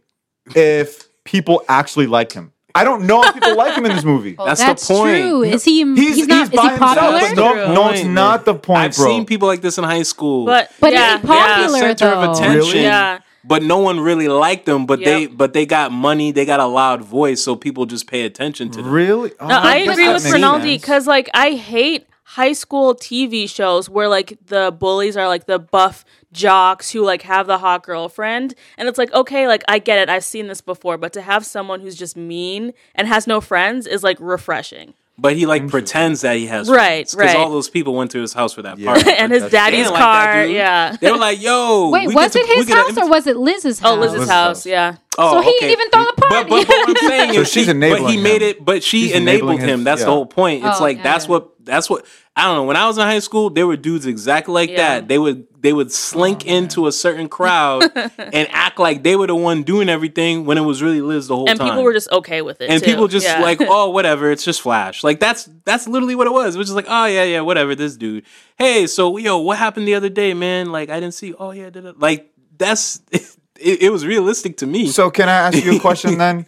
if 0.55 1.09
people 1.25 1.61
actually 1.67 2.07
liked 2.07 2.31
him. 2.31 2.53
I 2.75 2.83
don't 2.83 3.05
know 3.05 3.23
if 3.23 3.33
people 3.33 3.55
like 3.55 3.75
him 3.77 3.85
in 3.85 3.95
this 3.95 4.03
movie. 4.03 4.35
Well, 4.37 4.47
That's 4.47 4.63
the 4.87 4.93
point. 4.95 5.17
true. 5.17 5.43
Is 5.43 5.63
he? 5.63 5.83
He's, 5.95 6.15
He's, 6.15 6.27
not. 6.27 6.49
he's 6.49 6.59
is 6.59 6.71
he 6.71 6.77
popular? 6.77 7.19
himself. 7.19 7.35
No, 7.55 7.73
no, 7.73 7.89
it's 7.91 8.03
not 8.03 8.45
the 8.45 8.55
point, 8.55 8.79
I've 8.79 8.95
bro. 8.95 9.05
seen 9.07 9.25
people 9.25 9.47
like 9.47 9.61
this 9.61 9.77
in 9.77 9.83
high 9.83 10.03
school. 10.03 10.45
but 10.45 10.71
But 10.79 10.93
yeah, 10.93 11.15
is 11.15 11.21
he 11.21 11.27
popular 11.27 11.67
the 11.67 11.79
center 11.79 12.05
though? 12.09 12.21
of 12.31 12.37
attention. 12.37 12.59
Really? 12.59 12.81
Yeah. 12.83 13.19
But 13.43 13.63
no 13.63 13.79
one 13.79 13.99
really 13.99 14.27
liked 14.27 14.65
them. 14.67 14.85
But 14.85 14.99
they 14.99 15.25
but 15.27 15.53
they 15.53 15.65
got 15.65 15.91
money. 15.91 16.31
They 16.31 16.45
got 16.45 16.59
a 16.59 16.65
loud 16.67 17.01
voice, 17.03 17.43
so 17.43 17.55
people 17.55 17.85
just 17.87 18.05
pay 18.07 18.23
attention 18.25 18.69
to 18.71 18.81
them. 18.83 18.91
really? 18.91 19.31
Oh, 19.39 19.47
No, 19.47 19.55
I 19.57 19.77
agree 19.77 20.07
with 20.07 20.23
makes 20.23 20.31
Rinaldi 20.33 20.77
because 20.77 21.07
like 21.07 21.27
I 21.33 21.51
hate 21.53 22.07
high 22.23 22.53
school 22.53 22.93
TV 22.95 23.49
shows 23.49 23.89
where 23.89 24.07
like 24.07 24.37
the 24.45 24.71
bullies 24.71 25.17
are 25.17 25.27
like 25.27 25.47
the 25.47 25.57
buff 25.59 26.05
jocks 26.31 26.91
who 26.91 27.03
like 27.03 27.23
have 27.23 27.45
the 27.47 27.57
hot 27.57 27.83
girlfriend 27.83 28.55
and 28.77 28.87
it's 28.87 28.97
like 28.97 29.11
okay 29.13 29.47
like 29.47 29.63
I 29.67 29.79
get 29.79 29.99
it 29.99 30.09
I've 30.09 30.23
seen 30.23 30.47
this 30.47 30.61
before 30.61 30.97
but 30.97 31.11
to 31.13 31.21
have 31.21 31.45
someone 31.45 31.81
who's 31.81 31.95
just 31.95 32.15
mean 32.15 32.73
and 32.95 33.07
has 33.07 33.27
no 33.27 33.41
friends 33.41 33.85
is 33.85 34.01
like 34.03 34.17
refreshing 34.19 34.93
But 35.17 35.35
he 35.35 35.45
like 35.45 35.67
pretends 35.67 36.21
that 36.21 36.37
he 36.37 36.47
has 36.47 36.69
Right, 36.69 37.05
Because 37.05 37.15
right. 37.15 37.35
all 37.35 37.51
those 37.51 37.69
people 37.69 37.93
went 37.95 38.11
to 38.11 38.21
his 38.21 38.33
house 38.33 38.53
for 38.53 38.61
that 38.63 38.77
Yeah. 38.79 38.93
party. 38.93 39.11
and 39.17 39.31
his 39.31 39.51
daddy's 39.51 39.89
like 39.89 39.99
car 40.01 40.43
dude. 40.47 40.55
yeah 40.55 40.95
They 40.99 41.11
were 41.11 41.17
like, 41.17 41.41
"Yo, 41.41 41.89
Wait, 41.89 42.13
was 42.13 42.35
it 42.35 42.45
to- 42.47 42.53
his 42.55 42.69
house 42.71 42.97
or 42.97 43.07
was 43.09 43.27
it 43.27 43.35
Liz's 43.37 43.79
house? 43.79 43.91
oh 43.91 43.95
Liz's 43.99 44.13
Liz's 44.19 44.29
house 44.29 44.57
house. 44.59 44.65
yeah 44.65 44.95
Oh, 45.17 45.33
So 45.33 45.41
he 45.41 45.53
okay. 45.57 45.73
even 45.73 45.89
throw 45.91 46.05
the 46.05 46.13
But, 46.15 46.29
party. 46.29 46.49
but, 46.49 46.67
but 46.67 46.77
what 46.87 46.89
I'm 47.03 47.09
saying 47.09 47.33
So 47.35 47.41
is, 47.41 47.51
she's 47.51 47.65
she- 47.65 47.73
but 47.73 47.81
he 47.81 47.85
enabling 48.15 48.23
made 48.23 48.41
him. 48.41 48.47
it. 48.49 48.65
But 48.65 48.81
she 48.83 49.07
She's 49.07 49.11
enabled 49.11 49.59
him. 49.59 49.79
his- 49.79 49.83
That's 49.85 49.99
yeah. 50.01 50.05
the 50.05 50.11
whole 50.11 50.25
point. 50.25 50.63
It's 50.65 50.79
Oh, 50.79 50.83
like 50.83 50.97
yeah, 50.97 51.03
that's 51.03 51.27
what 51.27 51.50
that's 51.71 51.89
what 51.89 52.05
I 52.35 52.45
don't 52.45 52.55
know. 52.55 52.63
When 52.63 52.77
I 52.77 52.87
was 52.87 52.97
in 52.97 53.03
high 53.03 53.19
school, 53.19 53.49
there 53.49 53.67
were 53.67 53.75
dudes 53.77 54.05
exactly 54.05 54.53
like 54.53 54.69
Yeah. 54.69 54.77
that. 54.77 55.07
They 55.07 55.17
would 55.17 55.47
they 55.59 55.73
would 55.73 55.91
slink 55.91 56.43
oh, 56.45 56.49
into 56.49 56.87
a 56.87 56.91
certain 56.91 57.29
crowd 57.29 57.83
and 58.17 58.47
act 58.51 58.79
like 58.79 59.03
they 59.03 59.15
were 59.15 59.27
the 59.27 59.35
one 59.35 59.63
doing 59.63 59.89
everything 59.89 60.45
when 60.45 60.57
it 60.57 60.61
was 60.61 60.81
really 60.81 61.01
Liz 61.01 61.27
the 61.27 61.35
whole 61.35 61.47
and 61.49 61.57
time. 61.59 61.67
And 61.67 61.73
people 61.73 61.83
were 61.83 61.93
just 61.93 62.11
okay 62.11 62.41
with 62.41 62.61
it 62.61 62.69
and 62.69 62.81
too. 62.81 62.89
people 62.89 63.07
just 63.07 63.25
Yeah. 63.25 63.41
like, 63.41 63.59
oh, 63.61 63.89
whatever, 63.97 64.31
it's 64.31 64.43
just 64.43 64.61
Flash. 64.61 65.03
Like 65.03 65.19
that's 65.19 65.49
that's 65.65 65.87
literally 65.87 66.15
what 66.15 66.27
it 66.27 66.33
was. 66.33 66.55
It 66.55 66.57
was 66.57 66.67
just 66.67 66.75
like, 66.75 66.87
oh 66.87 67.05
yeah, 67.05 67.23
yeah, 67.23 67.41
whatever. 67.41 67.75
This 67.75 67.95
dude. 67.95 68.25
Hey, 68.57 68.87
so 68.87 69.17
yo, 69.17 69.37
what 69.39 69.57
happened 69.57 69.87
the 69.87 69.95
other 69.95 70.09
day, 70.09 70.33
man? 70.33 70.71
Like 70.71 70.89
I 70.89 70.99
didn't 70.99 71.13
see. 71.13 71.33
Oh 71.33 71.51
yeah, 71.51 71.69
da-da." 71.69 71.93
like 71.97 72.31
that's 72.57 73.01
it, 73.11 73.83
it 73.83 73.91
was 73.91 74.05
realistic 74.05 74.57
to 74.57 74.65
me. 74.67 74.87
So 74.87 75.09
can 75.11 75.29
I 75.29 75.33
ask 75.33 75.63
you 75.63 75.77
a 75.77 75.79
question 75.79 76.17
then? 76.17 76.45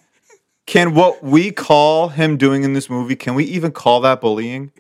Can 0.66 0.96
what 0.96 1.22
we 1.22 1.52
call 1.52 2.08
him 2.08 2.38
doing 2.38 2.64
in 2.64 2.74
this 2.74 2.90
movie, 2.90 3.16
can 3.18 3.36
we 3.36 3.44
even 3.46 3.72
call 3.72 4.00
that 4.02 4.22
bullying? 4.22 4.72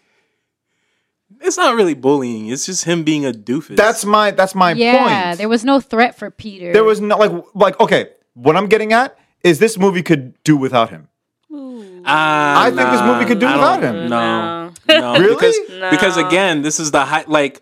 It's 1.43 1.57
not 1.57 1.75
really 1.75 1.93
bullying. 1.93 2.47
It's 2.47 2.65
just 2.65 2.85
him 2.85 3.03
being 3.03 3.25
a 3.25 3.31
doofus. 3.31 3.75
That's 3.75 4.05
my 4.05 4.31
that's 4.31 4.55
my 4.55 4.71
yeah, 4.73 4.97
point. 4.97 5.11
Yeah, 5.11 5.35
there 5.35 5.49
was 5.49 5.63
no 5.63 5.79
threat 5.79 6.17
for 6.17 6.31
Peter. 6.31 6.73
There 6.73 6.83
was 6.83 6.99
no 7.01 7.17
like 7.17 7.31
like 7.53 7.79
okay. 7.79 8.09
What 8.33 8.55
I'm 8.57 8.67
getting 8.67 8.93
at 8.93 9.17
is 9.43 9.59
this 9.59 9.77
movie 9.77 10.01
could 10.01 10.41
do 10.43 10.57
without 10.57 10.89
him. 10.89 11.07
Ah, 12.05 12.63
I 12.65 12.71
think 12.71 12.89
this 12.89 13.01
movie 13.01 13.25
could 13.25 13.39
do 13.39 13.45
I 13.45 13.55
without 13.55 13.83
him. 13.83 14.09
No, 14.09 14.71
no, 14.89 15.13
Really? 15.19 15.35
because 15.35 15.57
because 15.91 16.17
again, 16.17 16.61
this 16.61 16.79
is 16.79 16.91
the 16.91 17.05
high 17.05 17.23
like 17.27 17.61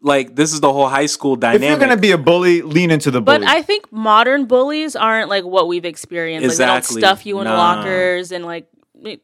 like 0.00 0.34
this 0.34 0.52
is 0.52 0.60
the 0.60 0.72
whole 0.72 0.88
high 0.88 1.06
school 1.06 1.36
dynamic. 1.36 1.62
If 1.62 1.68
you're 1.70 1.78
gonna 1.78 2.00
be 2.00 2.12
a 2.12 2.18
bully, 2.18 2.62
lean 2.62 2.90
into 2.90 3.10
the 3.10 3.20
bully. 3.20 3.40
But 3.40 3.48
I 3.48 3.62
think 3.62 3.90
modern 3.92 4.46
bullies 4.46 4.96
aren't 4.96 5.28
like 5.28 5.44
what 5.44 5.68
we've 5.68 5.84
experienced. 5.84 6.44
Like 6.44 6.52
Exactly. 6.52 6.94
they 6.96 7.00
don't 7.00 7.08
stuff 7.16 7.26
you 7.26 7.38
in 7.40 7.44
Nah. 7.44 7.56
lockers 7.56 8.32
and 8.32 8.44
like 8.44 8.68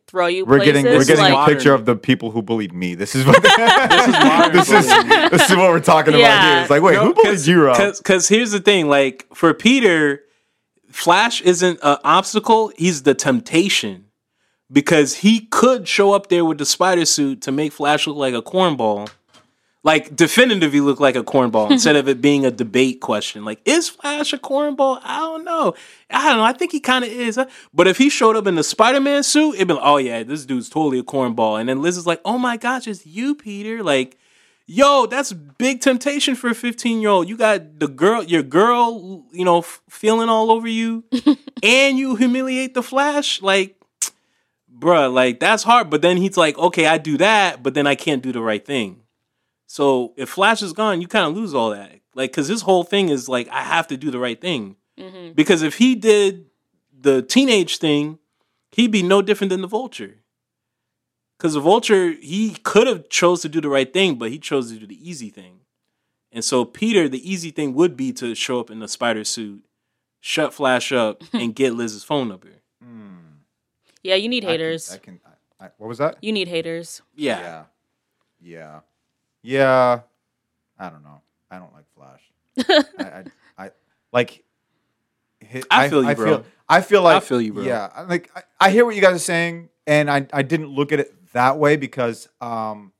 throw 0.06 0.26
you 0.26 0.44
we're 0.44 0.58
places. 0.58 0.82
getting 0.82 0.96
we're 0.96 1.04
getting 1.04 1.32
like, 1.32 1.48
a 1.48 1.54
picture 1.54 1.74
of 1.74 1.84
the 1.84 1.96
people 1.96 2.30
who 2.30 2.42
bullied 2.42 2.72
me. 2.72 2.94
This 2.94 3.14
is 3.14 3.24
what 3.24 3.42
this 4.52 4.68
is 4.68 4.68
this 4.68 4.84
is 4.84 5.30
this 5.30 5.50
is 5.50 5.56
what 5.56 5.70
we're 5.70 5.80
talking 5.80 6.14
about 6.14 6.42
here. 6.42 6.60
It's 6.62 6.70
like, 6.70 6.82
wait, 6.82 6.96
who 6.96 7.14
bullied 7.14 7.46
you, 7.46 7.64
Rob? 7.64 7.96
Because 7.96 8.28
here's 8.28 8.50
the 8.50 8.60
thing, 8.60 8.88
like 8.88 9.26
for 9.34 9.52
Peter, 9.54 10.22
Flash 10.90 11.40
isn't 11.42 11.78
an 11.82 11.98
obstacle; 12.04 12.72
he's 12.76 13.02
the 13.02 13.14
temptation. 13.14 14.04
Because 14.70 15.16
he 15.16 15.46
could 15.46 15.88
show 15.88 16.12
up 16.12 16.28
there 16.28 16.44
with 16.44 16.58
the 16.58 16.66
spider 16.66 17.06
suit 17.06 17.40
to 17.40 17.50
make 17.50 17.72
Flash 17.72 18.06
look 18.06 18.18
like 18.18 18.34
a 18.34 18.42
cornball, 18.42 19.08
like 19.88 20.14
definitively 20.14 20.80
look 20.80 21.00
like 21.00 21.16
a 21.16 21.22
cornball 21.22 21.70
instead 21.70 21.96
of 21.96 22.08
it 22.08 22.20
being 22.20 22.44
a 22.44 22.50
debate 22.50 23.00
question. 23.00 23.46
Like, 23.46 23.58
is 23.64 23.88
Flash 23.88 24.34
a 24.34 24.38
cornball? 24.38 25.00
I 25.02 25.16
don't 25.16 25.44
know. 25.46 25.74
I 26.10 26.28
don't 26.28 26.36
know. 26.36 26.44
I 26.44 26.52
think 26.52 26.72
he 26.72 26.78
kind 26.78 27.06
of 27.06 27.10
is. 27.10 27.40
But 27.72 27.88
if 27.88 27.96
he 27.96 28.10
showed 28.10 28.36
up 28.36 28.46
in 28.46 28.54
the 28.56 28.62
Spider 28.62 29.00
Man 29.00 29.22
suit, 29.22 29.54
it'd 29.54 29.68
be 29.68 29.72
like, 29.72 29.82
oh 29.82 29.96
yeah, 29.96 30.22
this 30.24 30.44
dude's 30.44 30.68
totally 30.68 30.98
a 30.98 31.02
cornball. 31.02 31.58
And 31.58 31.70
then 31.70 31.80
Liz 31.80 31.96
is 31.96 32.06
like, 32.06 32.20
oh 32.26 32.36
my 32.36 32.58
gosh, 32.58 32.86
it's 32.86 33.06
you, 33.06 33.34
Peter. 33.34 33.82
Like, 33.82 34.18
yo, 34.66 35.06
that's 35.06 35.32
big 35.32 35.80
temptation 35.80 36.34
for 36.34 36.50
a 36.50 36.54
15 36.54 37.00
year 37.00 37.08
old. 37.08 37.26
You 37.26 37.38
got 37.38 37.80
the 37.80 37.88
girl, 37.88 38.22
your 38.22 38.42
girl, 38.42 39.24
you 39.32 39.46
know, 39.46 39.60
f- 39.60 39.80
feeling 39.88 40.28
all 40.28 40.50
over 40.50 40.68
you, 40.68 41.04
and 41.62 41.96
you 41.96 42.14
humiliate 42.14 42.74
the 42.74 42.82
Flash. 42.82 43.40
Like, 43.40 43.80
bruh, 44.70 45.10
like 45.10 45.40
that's 45.40 45.62
hard. 45.62 45.88
But 45.88 46.02
then 46.02 46.18
he's 46.18 46.36
like, 46.36 46.58
okay, 46.58 46.84
I 46.84 46.98
do 46.98 47.16
that, 47.16 47.62
but 47.62 47.72
then 47.72 47.86
I 47.86 47.94
can't 47.94 48.22
do 48.22 48.32
the 48.32 48.42
right 48.42 48.62
thing. 48.62 49.00
So 49.68 50.14
if 50.16 50.30
Flash 50.30 50.62
is 50.62 50.72
gone, 50.72 51.00
you 51.02 51.06
kind 51.06 51.26
of 51.26 51.36
lose 51.36 51.54
all 51.54 51.70
that. 51.70 52.00
Like, 52.14 52.32
cause 52.32 52.48
his 52.48 52.62
whole 52.62 52.82
thing 52.84 53.10
is 53.10 53.28
like, 53.28 53.48
I 53.50 53.62
have 53.62 53.86
to 53.88 53.96
do 53.96 54.10
the 54.10 54.18
right 54.18 54.40
thing. 54.40 54.76
Mm-hmm. 54.98 55.34
Because 55.34 55.62
if 55.62 55.76
he 55.76 55.94
did 55.94 56.46
the 56.98 57.22
teenage 57.22 57.76
thing, 57.76 58.18
he'd 58.72 58.90
be 58.90 59.02
no 59.02 59.20
different 59.22 59.50
than 59.50 59.60
the 59.60 59.68
Vulture. 59.68 60.16
Because 61.36 61.52
the 61.52 61.60
Vulture, 61.60 62.12
he 62.12 62.54
could 62.64 62.86
have 62.86 63.08
chose 63.10 63.42
to 63.42 63.48
do 63.48 63.60
the 63.60 63.68
right 63.68 63.92
thing, 63.92 64.16
but 64.16 64.30
he 64.30 64.38
chose 64.38 64.72
to 64.72 64.78
do 64.78 64.86
the 64.86 65.08
easy 65.08 65.28
thing. 65.28 65.60
And 66.32 66.42
so 66.42 66.64
Peter, 66.64 67.06
the 67.08 67.30
easy 67.30 67.50
thing 67.50 67.74
would 67.74 67.94
be 67.96 68.12
to 68.14 68.34
show 68.34 68.58
up 68.58 68.70
in 68.70 68.80
the 68.80 68.88
spider 68.88 69.22
suit, 69.22 69.64
shut 70.20 70.52
Flash 70.54 70.92
up, 70.92 71.22
and 71.34 71.54
get 71.54 71.74
Liz's 71.74 72.04
phone 72.04 72.28
number. 72.28 72.48
yeah, 74.02 74.14
you 74.14 74.28
need 74.30 74.44
I 74.44 74.46
can- 74.46 74.52
haters. 74.52 74.92
I 74.92 74.98
can. 74.98 75.20
I, 75.60 75.66
I, 75.66 75.70
what 75.76 75.88
was 75.88 75.98
that? 75.98 76.16
you 76.22 76.32
need 76.32 76.48
haters. 76.48 77.02
Yeah. 77.14 77.38
Yeah. 77.40 77.64
Yeah. 78.40 78.80
Yeah. 79.42 80.00
I 80.78 80.90
don't 80.90 81.02
know. 81.02 81.20
I 81.50 81.58
don't 81.58 81.72
like 81.72 81.84
Flash. 81.94 82.22
I, 82.98 83.04
I, 83.04 83.24
I 83.66 83.70
like. 84.12 84.44
hi- 85.50 85.62
I 85.70 85.88
feel 85.88 86.02
you, 86.02 86.08
I 86.08 86.14
bro. 86.14 86.26
Feel, 86.26 86.44
I 86.68 86.80
feel 86.80 87.02
like. 87.02 87.16
I 87.16 87.20
feel 87.20 87.40
you, 87.40 87.52
bro. 87.54 87.62
Yeah. 87.64 88.04
Like 88.08 88.30
I, 88.36 88.42
I 88.60 88.70
hear 88.70 88.84
what 88.84 88.94
you 88.94 89.00
guys 89.00 89.16
are 89.16 89.18
saying, 89.20 89.70
and 89.86 90.10
I, 90.10 90.26
I 90.32 90.42
didn't 90.42 90.68
look 90.68 90.92
at 90.92 91.00
it 91.00 91.32
that 91.32 91.58
way 91.58 91.76
because 91.76 92.28
um, 92.40 92.92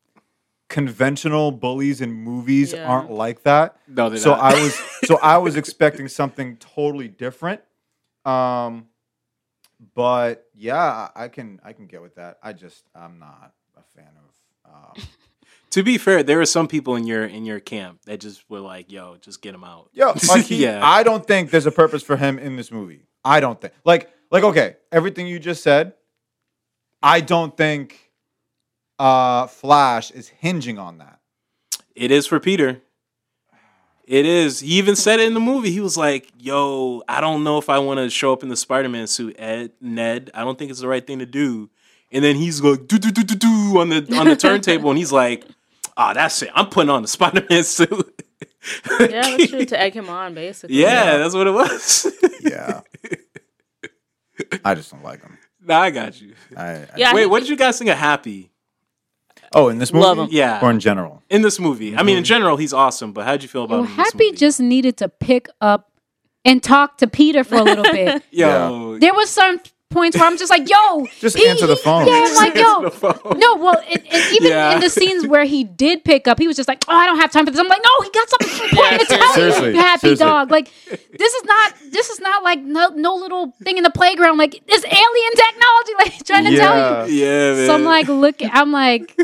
conventional 0.69 1.51
bullies 1.53 2.01
in 2.01 2.13
movies 2.13 2.73
Yeah. 2.73 2.89
aren't 2.89 3.11
like 3.11 3.43
that. 3.45 3.77
No, 3.87 4.09
they're 4.09 4.19
so 4.19 4.31
not. 4.31 4.41
I 4.55 4.63
was 4.63 4.75
so 5.05 5.19
I 5.23 5.39
was 5.39 5.57
expecting 5.57 6.09
something 6.09 6.57
totally 6.57 7.09
different. 7.09 7.61
Um, 8.25 8.87
but 9.95 10.47
yeah, 10.55 11.09
I 11.15 11.29
can 11.29 11.61
I 11.65 11.73
can 11.73 11.87
get 11.87 12.03
with 12.03 12.17
that. 12.17 12.39
I 12.43 12.53
just 12.53 12.85
I'm 12.95 13.19
not 13.19 13.53
a 13.77 13.83
fan 13.95 14.11
of. 14.17 14.73
Um, 14.99 15.05
To 15.79 15.85
be 15.85 15.97
fair, 15.97 16.25
there 16.25 16.39
were 16.39 16.45
some 16.45 16.67
people 16.67 16.97
in 16.97 17.07
your 17.07 17.25
in 17.25 17.45
your 17.45 17.61
camp 17.61 18.01
that 18.07 18.19
just 18.19 18.43
were 18.51 18.59
like, 18.59 18.91
"Yo, 18.91 19.17
just 19.21 19.41
get 19.41 19.55
him 19.55 19.63
out." 19.63 19.91
Yo, 19.93 20.13
like 20.29 20.47
he, 20.47 20.65
yeah. 20.65 20.85
I 20.85 21.05
don't 21.05 21.25
think 21.25 21.53
there's 21.53 21.67
a 21.67 21.71
purpose 21.71 22.03
for 22.03 22.17
him 22.17 22.37
in 22.37 22.57
this 22.57 22.73
movie. 22.73 23.07
I 23.25 23.39
don't 23.39 23.61
think. 23.61 23.73
Like, 23.85 24.11
like 24.29 24.43
okay, 24.43 24.75
everything 24.91 25.29
you 25.29 25.39
just 25.39 25.63
said, 25.63 25.93
I 27.01 27.21
don't 27.21 27.57
think 27.57 28.11
uh, 28.99 29.47
Flash 29.47 30.11
is 30.11 30.27
hinging 30.27 30.81
on 30.81 30.99
that. 30.99 31.21
It 31.95 32.11
is 32.11 32.27
for 32.27 32.41
Peter. 32.41 32.83
It 34.05 34.27
is. 34.27 34.59
He 34.59 34.79
even 34.79 34.97
said 34.97 35.21
it 35.21 35.29
in 35.29 35.35
the 35.35 35.39
movie. 35.39 35.71
He 35.71 35.79
was 35.79 35.97
like, 35.97 36.29
"Yo, 36.41 37.05
I 37.09 37.21
don't 37.21 37.45
know 37.45 37.59
if 37.59 37.69
I 37.69 37.79
want 37.79 37.99
to 37.99 38.11
show 38.11 38.33
up 38.33 38.43
in 38.43 38.49
the 38.49 38.57
Spider-Man 38.57 39.07
suit, 39.07 39.37
Ed, 39.39 39.71
Ned. 39.81 40.33
I 40.35 40.43
don't 40.43 40.59
think 40.59 40.73
it's 40.73 40.81
the 40.81 40.89
right 40.89 41.07
thing 41.07 41.21
to 41.21 41.27
do." 41.27 41.71
And 42.11 42.25
then 42.25 42.35
he's 42.35 42.61
like, 42.61 42.89
"Do 42.89 42.99
do 42.99 43.13
do 43.13 43.23
do 43.23 43.37
do" 43.37 43.79
on 43.79 43.91
the 43.91 44.19
on 44.19 44.27
the 44.27 44.35
turntable, 44.35 44.91
and 44.91 44.99
he's 44.99 45.13
like, 45.13 45.45
"Ah, 45.99 46.15
that's 46.15 46.41
it. 46.43 46.51
I'm 46.55 46.67
putting 46.71 46.89
on 46.91 47.03
the 47.03 47.09
Spider-Man 47.19 47.65
suit." 47.65 48.23
Yeah, 49.01 49.07
that's 49.09 49.49
true. 49.49 49.65
To 49.67 49.81
egg 49.81 49.95
him 49.95 50.09
on, 50.21 50.33
basically. 50.35 50.77
yeah, 50.77 51.19
that's 51.19 51.35
what 51.35 51.47
it 51.47 51.51
was. 51.53 52.07
Yeah. 52.43 52.81
I 54.65 54.75
just 54.75 54.91
don't 54.93 55.03
like 55.03 55.21
him. 55.23 55.37
nah, 55.65 55.81
I 55.81 55.91
got 55.91 56.21
you. 56.21 56.35
I, 56.57 56.63
I- 56.73 56.87
Yeah, 56.97 57.15
Wait, 57.15 57.23
he- 57.23 57.27
what 57.27 57.41
did 57.41 57.49
you 57.49 57.57
guys 57.57 57.79
think 57.79 57.91
of 57.91 57.99
Happy 57.99 58.51
Oh, 59.55 59.69
in 59.69 59.79
this 59.79 59.93
movie? 59.93 60.05
Love 60.05 60.19
him. 60.19 60.29
Yeah. 60.31 60.61
Or 60.63 60.71
in 60.71 60.79
general? 60.79 61.23
in 61.31 61.41
this 61.43 61.59
movie? 61.59 61.97
I 61.97 62.03
mean, 62.03 62.19
in 62.19 62.25
general, 62.25 62.57
he's 62.59 62.73
awesome. 62.75 63.13
But 63.13 63.25
how'd 63.25 63.43
you 63.43 63.49
feel 63.49 63.65
about 63.65 63.77
Yo, 63.77 63.83
him? 63.85 63.91
in 63.91 63.97
this 63.97 64.07
Happy 64.13 64.25
movie? 64.27 64.37
just 64.37 64.61
needed 64.61 64.97
to 64.99 65.09
pick 65.09 65.49
up 65.61 65.91
and 66.45 66.63
talk 66.63 66.99
to 66.99 67.07
Peter 67.07 67.43
for 67.45 67.57
a 67.57 67.63
little 67.63 67.85
bit. 67.85 68.23
yo. 68.31 68.99
there 68.99 69.15
was 69.15 69.31
some 69.31 69.59
points 69.91 70.17
where 70.17 70.27
I'm 70.27 70.37
just 70.39 70.51
like, 70.51 70.69
yo, 70.69 71.07
Just 71.21 71.37
Pete- 71.37 71.49
answer 71.49 71.67
the 71.67 71.77
phone. 71.77 72.07
Yeah, 72.07 72.25
I'm 72.27 72.35
like, 72.37 72.55
yo, 72.55 73.33
no, 73.37 73.57
well, 73.57 73.83
and, 73.91 74.07
and 74.11 74.35
even 74.35 74.51
Yeah. 74.51 74.75
in 74.75 74.81
the 74.81 74.91
scenes 74.91 75.27
where 75.27 75.45
he 75.45 75.65
did 75.65 76.05
pick 76.05 76.29
up, 76.29 76.39
he 76.39 76.47
was 76.47 76.57
just 76.57 76.69
like, 76.69 76.85
"Oh, 76.89 76.95
I 76.97 77.07
don't 77.07 77.19
have 77.19 77.31
time 77.33 77.45
for 77.47 77.51
this." 77.51 77.59
I'm 77.61 77.69
like, 77.69 77.83
"No, 77.83 78.05
he 78.05 78.11
got 78.11 78.29
something 78.29 78.69
important 78.69 79.01
to 79.01 79.07
tell 79.07 79.33
seriously. 79.35 79.69
you, 79.75 79.81
happy 79.81 80.01
Seriously. 80.01 80.25
dog." 80.27 80.51
Like, 80.51 80.71
this 80.89 81.33
is 81.35 81.45
not, 81.45 81.75
this 81.91 82.11
is 82.11 82.21
not 82.21 82.43
like 82.45 82.61
no, 82.61 82.89
no 82.89 83.15
little 83.15 83.53
thing 83.65 83.77
in 83.79 83.83
the 83.83 83.91
playground. 83.91 84.39
Like, 84.39 84.63
this 84.67 84.85
alien 84.85 85.33
technology, 85.35 85.93
like 85.99 86.25
trying 86.25 86.45
to 86.45 86.57
tell 86.57 87.09
you. 87.09 87.15
Yeah, 87.15 87.55
man. 87.55 87.67
So 87.67 87.75
I'm 87.75 87.85
like, 87.85 88.09
look, 88.09 88.37
I'm 88.43 88.73
like, 88.73 89.19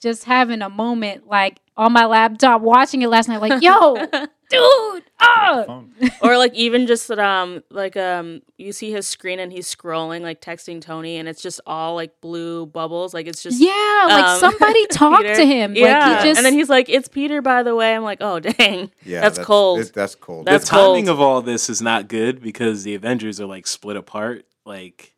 just 0.00 0.24
having 0.24 0.62
a 0.62 0.70
moment, 0.70 1.26
like 1.28 1.60
on 1.80 1.92
my 1.92 2.04
laptop, 2.04 2.60
watching 2.60 3.02
it 3.02 3.08
last 3.08 3.28
night. 3.28 3.40
Like, 3.40 3.62
yo, 3.62 3.94
dude, 4.50 5.02
ah, 5.18 5.82
or 6.22 6.36
like 6.36 6.52
even 6.54 6.86
just 6.86 7.08
that 7.08 7.18
um 7.18 7.62
like 7.70 7.96
um 7.96 8.42
you 8.58 8.72
see 8.72 8.90
his 8.92 9.06
screen 9.08 9.38
and 9.40 9.50
he's 9.52 9.72
scrolling 9.72 10.20
like 10.20 10.40
texting 10.42 10.80
Tony 10.82 11.16
and 11.16 11.26
it's 11.28 11.40
just 11.42 11.60
all 11.66 11.94
like 11.94 12.20
blue 12.20 12.66
bubbles 12.66 13.14
like 13.14 13.26
it's 13.26 13.42
just 13.42 13.60
yeah, 13.60 14.04
like 14.08 14.24
um, 14.24 14.38
somebody 14.40 14.86
talked 14.92 15.22
Peter. 15.22 15.34
to 15.36 15.46
him. 15.46 15.74
Yeah, 15.74 15.98
Like, 16.08 16.18
he 16.22 16.28
just 16.28 16.38
and 16.38 16.44
then 16.46 16.52
he's 16.52 16.68
like, 16.68 16.88
"It's 16.90 17.08
Peter, 17.08 17.40
by 17.40 17.62
the 17.62 17.74
way." 17.74 17.94
I'm 17.94 18.02
like, 18.02 18.18
"Oh, 18.20 18.40
dang, 18.40 18.90
Yeah. 19.04 19.22
that's, 19.22 19.38
cold." 19.38 19.80
it- 19.80 19.92
that's 19.94 20.14
cold. 20.14 20.46
the 20.46 20.50
That's 20.50 20.68
timing 20.68 21.06
cold. 21.06 21.16
of 21.16 21.20
all 21.20 21.40
this 21.42 21.70
is 21.70 21.80
not 21.80 22.08
good 22.08 22.42
because 22.42 22.82
the 22.84 22.94
Avengers 22.94 23.40
are 23.40 23.46
like 23.46 23.66
split 23.66 23.96
apart. 23.96 24.44
Like, 24.66 25.14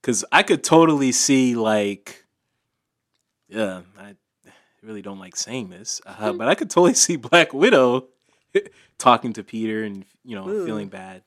because 0.00 0.24
I 0.30 0.42
could 0.44 0.62
totally 0.62 1.10
see 1.12 1.56
like, 1.56 2.24
yeah, 3.48 3.80
I 3.98 4.14
really 4.88 5.02
don't 5.02 5.18
like 5.20 5.36
saying 5.36 5.68
this, 5.68 6.00
uh, 6.06 6.32
but 6.32 6.48
I 6.48 6.54
could 6.56 6.70
totally 6.70 6.94
see 7.06 7.16
Black 7.16 7.52
Widow 7.52 8.06
talking 8.98 9.32
to 9.34 9.44
Peter 9.44 9.84
and 9.84 10.04
you 10.24 10.34
know 10.34 10.48
Ooh. 10.48 10.64
feeling 10.66 10.88
bad 10.88 11.22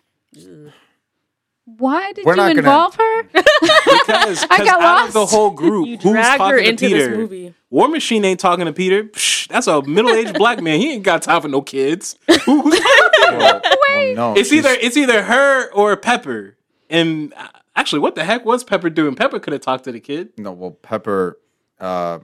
why 1.78 2.12
did 2.14 2.26
We're 2.26 2.34
you 2.34 2.38
not 2.38 2.48
gonna- 2.48 2.60
involve 2.60 2.96
her? 2.96 3.24
because 3.32 4.44
I 4.50 4.58
'cause 4.58 4.66
got 4.66 4.82
out 4.82 5.08
of 5.08 5.14
the 5.14 5.26
whole 5.26 5.52
group, 5.52 5.88
You 5.88 5.98
who's 5.98 6.14
talking 6.26 6.46
her 6.48 6.58
to 6.60 6.68
into 6.70 6.88
Peter? 6.88 7.08
this 7.10 7.18
movie. 7.18 7.54
War 7.70 7.88
Machine 7.88 8.26
ain't 8.26 8.40
talking 8.40 8.66
to 8.66 8.74
Peter. 8.74 9.04
Psh, 9.06 9.48
that's 9.48 9.68
a 9.68 9.82
middle-aged 9.84 10.34
black 10.34 10.62
man. 10.62 10.80
He 10.80 10.94
ain't 10.94 11.04
got 11.04 11.22
time 11.22 11.42
for 11.42 11.48
no 11.48 11.62
kids. 11.62 12.18
Who's 12.46 12.48
well, 12.48 13.62
well, 13.64 14.14
no. 14.16 14.34
it's 14.36 14.50
she's- 14.50 14.66
either 14.66 14.76
it's 14.82 14.98
either 14.98 15.22
her 15.24 15.72
or 15.72 15.96
Pepper. 15.96 16.58
And 16.90 17.34
uh, 17.38 17.48
actually, 17.76 18.00
what 18.00 18.16
the 18.16 18.24
heck 18.26 18.44
was 18.44 18.64
Pepper 18.64 18.90
doing? 18.90 19.16
Pepper 19.16 19.40
could 19.40 19.54
have 19.54 19.62
talked 19.62 19.84
to 19.86 19.92
the 19.92 20.00
kid. 20.02 20.30
No, 20.38 20.52
well, 20.52 20.72
Pepper, 20.72 21.38
uh, 21.80 22.20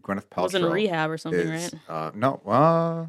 Gwyneth 0.00 0.28
Paltrow. 0.28 0.42
was 0.44 0.54
in 0.54 0.64
rehab 0.64 1.10
or 1.10 1.18
something, 1.18 1.40
is, 1.48 1.72
right? 1.72 1.80
Uh, 1.88 2.10
no, 2.14 2.40
uh, 2.46 3.06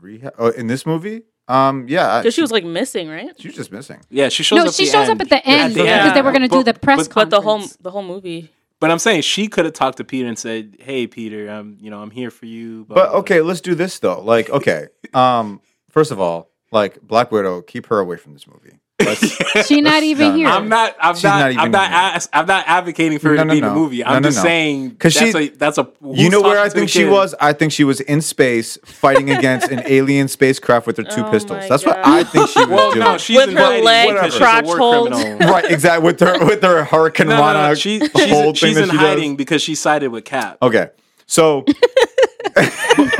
rehab. 0.00 0.34
Oh, 0.38 0.48
in 0.50 0.66
this 0.66 0.86
movie? 0.86 1.22
Um, 1.46 1.86
yeah. 1.88 2.20
Because 2.20 2.34
she 2.34 2.40
was 2.40 2.50
like 2.50 2.64
missing, 2.64 3.08
right? 3.08 3.30
she 3.38 3.48
was 3.48 3.56
just 3.56 3.70
missing. 3.72 4.00
Yeah, 4.10 4.28
she 4.30 4.42
shows 4.42 4.56
No, 4.56 4.64
up. 4.66 4.74
she 4.74 4.86
the 4.86 4.90
shows 4.92 5.08
end. 5.08 5.20
up 5.20 5.26
at 5.26 5.28
the 5.30 5.46
end 5.46 5.74
the 5.74 5.82
because 5.82 6.06
end. 6.08 6.16
they 6.16 6.22
were 6.22 6.30
going 6.32 6.42
to 6.42 6.48
do 6.48 6.62
the 6.62 6.74
press 6.74 7.06
but- 7.08 7.14
But 7.14 7.30
the 7.30 7.40
whole 7.40 7.62
the 7.80 7.90
whole 7.90 8.02
movie. 8.02 8.50
But 8.80 8.90
I'm 8.90 8.98
saying 8.98 9.22
she 9.22 9.48
could 9.48 9.64
have 9.64 9.72
talked 9.74 9.96
to 9.98 10.04
Peter 10.04 10.28
and 10.28 10.38
said, 10.38 10.76
"Hey, 10.80 11.06
Peter, 11.06 11.48
I'm 11.48 11.78
you 11.80 11.90
know 11.90 12.02
I'm 12.02 12.10
here 12.10 12.30
for 12.30 12.44
you." 12.46 12.84
blah, 12.84 12.94
But 12.96 13.02
blah, 13.04 13.10
blah. 13.12 13.18
okay, 13.20 13.40
let's 13.40 13.60
do 13.62 13.74
this 13.74 13.98
though. 13.98 14.20
Like, 14.20 14.50
okay, 14.50 14.88
um, 15.14 15.60
first 15.90 16.10
of 16.10 16.20
all, 16.20 16.50
like 16.70 17.00
Black 17.00 17.30
Widow, 17.30 17.62
keep 17.62 17.86
her 17.86 17.98
away 17.98 18.16
from 18.16 18.32
this 18.34 18.46
movie. 18.46 18.78
Let's, 19.00 19.66
She 19.66 19.80
not 19.80 20.04
even 20.04 20.28
no, 20.30 20.36
here. 20.36 20.46
I'm 20.46 20.68
not. 20.68 20.94
I'm 21.00 21.14
She's 21.16 21.24
not. 21.24 21.38
not 21.40 21.50
even 21.52 21.64
I'm 21.64 21.70
not. 21.72 21.90
here. 21.90 21.98
As, 22.16 22.28
I'm 22.32 22.46
not 22.46 22.64
advocating 22.68 23.18
for 23.18 23.30
her 23.30 23.34
No, 23.36 23.42
to 23.42 23.46
no, 23.46 23.52
be 23.52 23.58
in 23.58 23.62
no. 23.64 23.68
the 23.70 23.74
movie. 23.74 24.04
I'm 24.04 24.22
no, 24.22 24.28
just 24.28 24.38
no. 24.38 24.42
saying 24.44 24.94
'Cause 24.96 25.14
that's 25.14 25.32
she- 25.36 25.46
a 25.46 25.50
that's 25.50 25.78
a. 25.78 25.88
you 26.12 26.30
know 26.30 26.40
where 26.40 26.60
I 26.60 26.68
think 26.68 26.88
she 26.88 27.00
kid? 27.00 27.10
was? 27.10 27.34
I 27.40 27.52
think 27.54 27.72
she 27.72 27.82
was 27.82 28.00
in 28.00 28.20
space 28.20 28.78
fighting 28.84 29.30
against 29.30 29.68
an 29.72 29.82
alien 29.86 30.28
spacecraft 30.28 30.86
with 30.86 30.96
her 30.98 31.02
two 31.02 31.24
Oh 31.26 31.30
pistols. 31.32 31.58
my 31.58 31.68
That's 31.68 31.84
what 31.84 31.98
I 32.06 32.22
think 32.22 32.48
she 32.50 32.60
was 32.60 32.68
Well, 32.68 32.92
doing. 32.92 33.04
no, 33.04 33.18
she's 33.18 33.36
With 33.36 33.50
her 33.52 33.64
hiding 33.64 33.84
leg 33.84 34.08
because 34.14 34.32
she's 34.32 34.40
a 34.40 34.44
crotch 34.44 34.64
war 34.66 34.78
hold. 34.78 35.10
right, 35.40 35.64
exactly. 35.70 36.06
With 36.06 36.20
her 36.20 36.46
with 36.46 36.62
her 36.62 36.84
Hurricane 36.84 37.26
No, 37.28 37.36
no, 37.52 37.52
no. 37.68 37.74
She, 37.74 37.98
she's, 37.98 38.30
whole 38.30 38.54
she's 38.54 38.76
that 38.76 38.82
in 38.84 38.90
she 38.90 38.96
does. 38.96 39.00
hiding 39.00 39.34
because 39.36 39.60
she 39.60 39.74
sided 39.74 40.10
with 40.12 40.24
Cap. 40.24 40.58
Okay, 40.62 40.90
so 41.26 41.64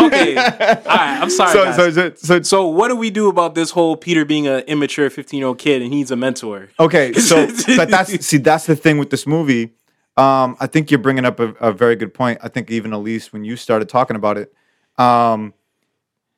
Okay, 0.07 0.37
all 0.37 0.45
right. 0.45 1.19
I'm 1.23 1.31
sorry. 1.31 1.53
so, 1.53 1.65
guys. 1.65 1.77
so 1.77 1.91
so 1.91 2.13
so 2.15 2.43
So 2.43 2.67
what 2.69 2.89
do 2.89 2.97
we 2.97 3.11
do 3.11 3.29
about 3.29 3.55
this 3.55 3.71
whole 3.71 3.97
Peter 3.97 4.25
being 4.25 4.47
an 4.47 4.61
immature 4.67 5.09
15 5.11 5.39
year 5.39 5.47
old 5.49 5.59
kid 5.59 5.83
and 5.83 5.93
he's 5.93 6.11
a 6.11 6.17
mentor? 6.17 6.69
Okay, 6.79 7.13
so 7.15 7.47
but 7.77 7.89
that's 7.95 8.27
see 8.27 8.39
that's 8.39 8.67
the 8.67 8.77
thing 8.77 8.99
with 8.99 9.11
this 9.11 9.27
movie. 9.27 9.73
Um, 10.17 10.57
I 10.61 10.67
think 10.69 10.91
you're 10.91 11.01
bringing 11.01 11.25
up 11.25 11.41
a, 11.41 11.49
a 11.55 11.73
very 11.73 11.97
good 11.97 12.15
point. 12.15 12.39
I 12.43 12.49
think 12.49 12.71
even 12.71 12.93
Elise, 12.93 13.33
when 13.33 13.45
you 13.45 13.57
started 13.57 13.89
talking 13.89 14.15
about 14.17 14.39
it, 14.39 14.53
um, 14.97 15.55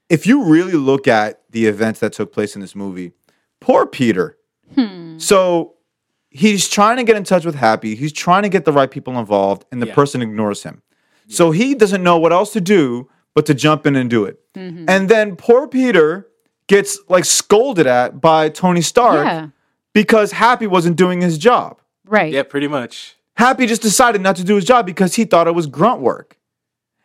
if 0.09 0.26
you 0.26 0.44
really 0.44 0.72
look 0.72 1.07
at 1.07 1.42
the 1.50 1.66
events 1.66 2.00
that 2.00 2.12
took 2.14 2.33
place 2.33 2.55
in 2.55 2.61
this 2.62 2.74
movie, 2.74 3.12
poor 3.61 3.85
Peter. 3.87 4.38
So 5.18 5.74
he's 6.31 6.68
trying 6.68 6.96
to 6.98 7.05
get 7.05 7.16
in 7.16 7.24
touch 7.24 7.44
with 7.46 7.55
Happy. 7.55 7.94
He's 7.94 8.12
trying 8.12 8.42
to 8.42 8.48
get 8.48 8.64
the 8.64 8.72
right 8.72 8.90
people 8.90 9.18
involved, 9.18 9.64
and 9.72 9.81
the 9.81 9.87
Yeah. 9.87 9.94
person 9.94 10.20
ignores 10.22 10.62
him. 10.62 10.83
So 11.29 11.50
he 11.50 11.74
doesn't 11.74 12.02
know 12.02 12.18
what 12.18 12.33
else 12.33 12.52
to 12.52 12.61
do 12.61 13.09
but 13.37 13.44
to 13.44 13.55
jump 13.55 13.85
in 13.87 13.94
and 13.96 14.09
do 14.09 14.25
it. 14.25 14.40
Mm-hmm. 14.55 14.87
And 14.88 15.11
then 15.11 15.37
poor 15.37 15.68
Peter 15.68 16.27
gets 16.68 16.99
like 17.11 17.27
scolded 17.27 17.87
at 17.87 18.18
by 18.18 18.49
Tony 18.49 18.81
Stark 18.81 19.27
yeah, 19.27 19.49
because 19.92 20.33
Happy 20.33 20.66
wasn't 20.66 20.96
doing 20.96 21.20
his 21.20 21.37
job. 21.37 21.79
right. 22.07 22.33
Yeah, 22.33 22.44
pretty 22.44 22.66
much. 22.66 23.14
Happy 23.35 23.66
just 23.66 23.83
decided 23.83 24.22
not 24.22 24.37
to 24.37 24.44
do 24.44 24.55
his 24.57 24.64
job 24.64 24.87
because 24.87 25.14
he 25.16 25.27
thought 25.27 25.46
it 25.46 25.55
was 25.55 25.66
grunt 25.66 26.01
work. 26.01 26.38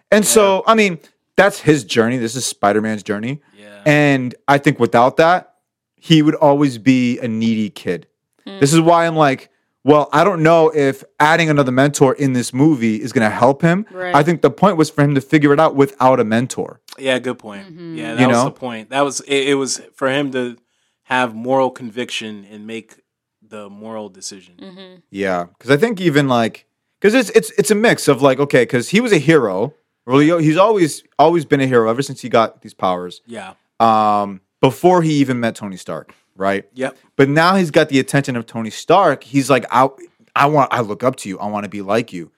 And 0.10 0.26
so, 0.26 0.64
I 0.66 0.76
mean, 0.76 1.00
that's 1.36 1.60
his 1.60 1.84
journey. 1.84 2.18
This 2.18 2.36
is 2.36 2.46
Spider 2.46 2.82
Man's 2.82 3.04
journey. 3.04 3.42
Yeah. 3.54 3.82
And 3.86 4.34
I 4.48 4.58
think 4.58 4.80
without 4.80 5.18
that, 5.18 5.56
he 5.98 6.22
would 6.22 6.36
always 6.36 6.78
be 6.78 7.20
a 7.20 7.28
needy 7.28 7.70
kid. 7.70 8.08
Hmm. 8.48 8.60
This 8.62 8.72
is 8.72 8.80
why 8.80 9.06
I'm 9.06 9.18
like, 9.18 9.50
well, 9.84 10.10
I 10.14 10.24
don't 10.24 10.44
know 10.44 10.70
if 10.70 11.04
adding 11.20 11.50
another 11.50 11.72
mentor 11.72 12.14
in 12.14 12.34
this 12.34 12.54
movie 12.54 13.02
is 13.02 13.12
going 13.12 13.28
to 13.30 13.36
help 13.36 13.62
him. 13.62 13.86
Right. 13.92 14.14
I 14.14 14.22
think 14.24 14.42
the 14.42 14.52
point 14.52 14.78
was 14.78 14.90
for 14.90 15.04
him 15.04 15.16
to 15.16 15.22
figure 15.22 15.54
it 15.54 15.60
out 15.60 15.76
without 15.76 16.20
a 16.20 16.24
mentor. 16.24 16.82
Yeah, 17.00 17.18
good 17.20 17.40
point. 17.40 17.72
Yeah, 17.72 18.14
that 18.16 18.22
You 18.22 18.28
was 18.28 18.38
know? 18.38 18.44
the 18.46 18.52
point. 18.52 18.90
That 18.92 19.02
was 19.02 19.22
it, 19.22 19.50
it 19.50 19.56
was 19.56 19.82
for 19.96 20.10
him 20.10 20.32
to 20.34 20.58
have 21.04 21.34
moral 21.34 21.72
conviction 21.72 22.46
and 22.50 22.68
make 22.68 23.02
the 23.42 23.70
moral 23.70 24.10
decision. 24.10 24.56
Mm-hmm. 24.62 24.96
Yeah, 25.10 25.46
because 25.46 25.72
I 25.72 25.78
think 25.78 26.00
even 26.00 26.28
like 26.28 26.66
because 27.00 27.14
it's 27.14 27.30
it's 27.32 27.52
it's 27.58 27.72
a 27.72 27.76
mix 27.76 28.08
of 28.08 28.22
like 28.22 28.40
okay, 28.40 28.62
because 28.64 28.90
he 28.90 29.02
was 29.02 29.12
a 29.12 29.18
hero. 29.18 29.74
Really, 30.06 30.44
he's 30.44 30.58
always 30.58 31.04
always 31.20 31.46
been 31.46 31.60
a 31.62 31.68
hero 31.68 31.90
ever 31.90 32.02
since 32.02 32.22
he 32.22 32.30
got 32.30 32.62
these 32.62 32.74
powers. 32.74 33.22
Yeah. 33.26 33.54
Um, 33.80 34.42
before 34.62 35.02
he 35.02 35.14
even 35.16 35.40
met 35.40 35.56
Tony 35.56 35.76
Stark, 35.78 36.14
right? 36.36 36.66
Yep. 36.74 36.98
But 37.16 37.30
now 37.30 37.56
he's 37.56 37.72
got 37.72 37.90
the 37.90 38.00
attention 38.00 38.36
of 38.36 38.46
Tony 38.46 38.70
Stark. 38.70 39.24
He's 39.24 39.50
like, 39.50 39.66
I, 39.72 39.90
I 40.36 40.46
want, 40.48 40.74
I 40.74 40.82
look 40.82 41.04
up 41.04 41.16
to 41.18 41.30
you. 41.30 41.40
I 41.40 41.48
want 41.48 41.64
to 41.64 41.70
be 41.70 41.82
like 41.82 42.14
you. 42.14 42.32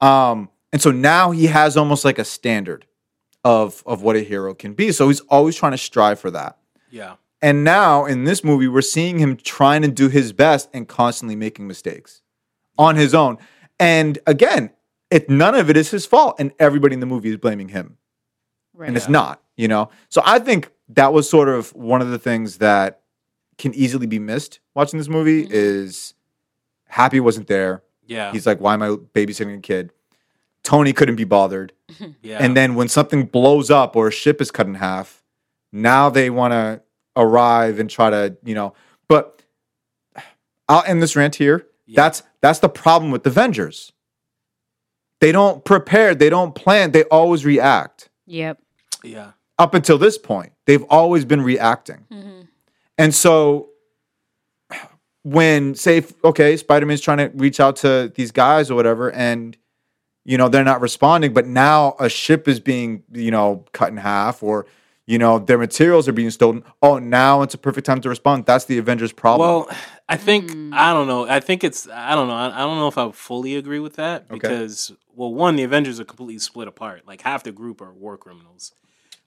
Um, 0.00 0.50
and 0.72 0.80
so 0.80 0.90
now 0.90 1.30
he 1.30 1.46
has 1.46 1.76
almost 1.76 2.04
like 2.04 2.18
a 2.18 2.24
standard 2.24 2.86
of 3.42 3.82
of 3.86 4.02
what 4.02 4.16
a 4.16 4.20
hero 4.20 4.54
can 4.54 4.74
be. 4.74 4.92
So 4.92 5.08
he's 5.08 5.20
always 5.20 5.56
trying 5.56 5.72
to 5.72 5.78
strive 5.78 6.20
for 6.20 6.30
that. 6.30 6.58
Yeah. 6.90 7.16
And 7.42 7.64
now 7.64 8.04
in 8.04 8.24
this 8.24 8.44
movie, 8.44 8.68
we're 8.68 8.82
seeing 8.82 9.18
him 9.18 9.36
trying 9.36 9.82
to 9.82 9.88
do 9.88 10.08
his 10.08 10.32
best 10.32 10.68
and 10.74 10.86
constantly 10.86 11.36
making 11.36 11.66
mistakes 11.66 12.20
on 12.78 12.96
his 12.96 13.14
own. 13.14 13.38
And 13.78 14.18
again, 14.26 14.70
it 15.10 15.30
none 15.30 15.54
of 15.54 15.70
it 15.70 15.76
is 15.76 15.90
his 15.90 16.04
fault, 16.06 16.36
and 16.38 16.52
everybody 16.58 16.94
in 16.94 17.00
the 17.00 17.06
movie 17.06 17.30
is 17.30 17.38
blaming 17.38 17.68
him 17.68 17.96
right. 18.74 18.88
and 18.88 18.96
it's 18.96 19.08
not, 19.08 19.42
you 19.56 19.68
know. 19.68 19.90
So 20.08 20.22
I 20.24 20.38
think 20.38 20.70
that 20.90 21.12
was 21.12 21.28
sort 21.28 21.48
of 21.48 21.74
one 21.74 22.02
of 22.02 22.10
the 22.10 22.18
things 22.18 22.58
that 22.58 22.99
can 23.60 23.74
easily 23.74 24.06
be 24.06 24.18
missed 24.18 24.60
watching 24.74 24.98
this 24.98 25.08
movie 25.08 25.44
mm-hmm. 25.44 25.52
is 25.52 26.14
Happy 26.90 27.20
wasn't 27.20 27.46
there. 27.46 27.84
Yeah. 28.04 28.32
He's 28.32 28.46
like, 28.46 28.60
why 28.60 28.74
am 28.74 28.82
I 28.82 28.88
babysitting 28.88 29.56
a 29.56 29.60
kid? 29.60 29.92
Tony 30.64 30.92
couldn't 30.92 31.14
be 31.14 31.24
bothered. 31.24 31.72
Mm-hmm. 31.88 32.10
yeah. 32.20 32.38
And 32.40 32.56
then 32.56 32.74
when 32.74 32.88
something 32.88 33.26
blows 33.26 33.70
up 33.70 33.94
or 33.94 34.08
a 34.08 34.12
ship 34.12 34.40
is 34.40 34.50
cut 34.50 34.66
in 34.66 34.74
half, 34.74 35.22
now 35.72 36.10
they 36.10 36.30
want 36.30 36.52
to 36.52 36.82
arrive 37.14 37.78
and 37.78 37.88
try 37.88 38.10
to, 38.10 38.36
you 38.44 38.56
know. 38.56 38.74
But 39.06 39.42
I'll 40.68 40.82
end 40.84 41.00
this 41.00 41.14
rant 41.14 41.36
here. 41.36 41.66
That's 41.88 42.22
that's 42.40 42.58
the 42.58 42.68
problem 42.68 43.10
with 43.10 43.22
the 43.22 43.30
Avengers. 43.30 43.92
They 45.20 45.32
don't 45.32 45.64
prepare, 45.64 46.14
they 46.14 46.30
don't 46.30 46.54
plan, 46.54 46.92
they 46.92 47.04
always 47.04 47.44
react. 47.44 48.10
Yep. 48.26 48.60
Yeah. 49.04 49.32
Up 49.58 49.74
until 49.74 49.98
this 49.98 50.18
point, 50.18 50.52
they've 50.66 50.84
always 50.84 51.24
been 51.24 51.42
reacting. 51.42 52.06
Mm-hmm. 52.10 52.39
And 53.00 53.14
so 53.14 53.70
when 55.22 55.74
say 55.74 56.04
okay, 56.24 56.56
Spider-Man's 56.56 57.00
trying 57.00 57.18
to 57.18 57.30
reach 57.34 57.60
out 57.60 57.76
to 57.76 58.12
these 58.14 58.30
guys 58.30 58.70
or 58.70 58.74
whatever 58.74 59.10
and 59.10 59.56
you 60.26 60.36
know, 60.36 60.50
they're 60.50 60.64
not 60.64 60.82
responding, 60.82 61.32
but 61.32 61.46
now 61.46 61.96
a 61.98 62.10
ship 62.10 62.46
is 62.46 62.60
being, 62.60 63.02
you 63.10 63.30
know, 63.30 63.64
cut 63.72 63.88
in 63.88 63.96
half 63.96 64.42
or 64.42 64.66
you 65.06 65.18
know, 65.18 65.40
their 65.40 65.58
materials 65.58 66.06
are 66.06 66.12
being 66.12 66.30
stolen. 66.30 66.62
Oh, 66.82 66.98
now 66.98 67.42
it's 67.42 67.54
a 67.54 67.58
perfect 67.58 67.84
time 67.84 68.00
to 68.02 68.08
respond. 68.08 68.46
That's 68.46 68.66
the 68.66 68.78
Avengers 68.78 69.12
problem. 69.12 69.48
Well, 69.48 69.76
I 70.08 70.16
think 70.16 70.52
hmm. 70.52 70.72
I 70.74 70.92
don't 70.92 71.08
know. 71.08 71.26
I 71.26 71.40
think 71.40 71.64
it's 71.64 71.88
I 71.88 72.14
don't 72.14 72.28
know. 72.28 72.34
I, 72.34 72.54
I 72.54 72.58
don't 72.58 72.78
know 72.78 72.88
if 72.88 72.98
I 72.98 73.10
fully 73.12 73.56
agree 73.56 73.80
with 73.80 73.96
that 73.96 74.28
because 74.28 74.92
well, 75.14 75.32
one, 75.32 75.56
the 75.56 75.62
Avengers 75.62 76.00
are 76.00 76.04
completely 76.04 76.38
split 76.38 76.68
apart. 76.68 77.06
Like 77.06 77.22
half 77.22 77.44
the 77.44 77.52
group 77.52 77.80
are 77.80 77.92
war 77.92 78.18
criminals. 78.18 78.74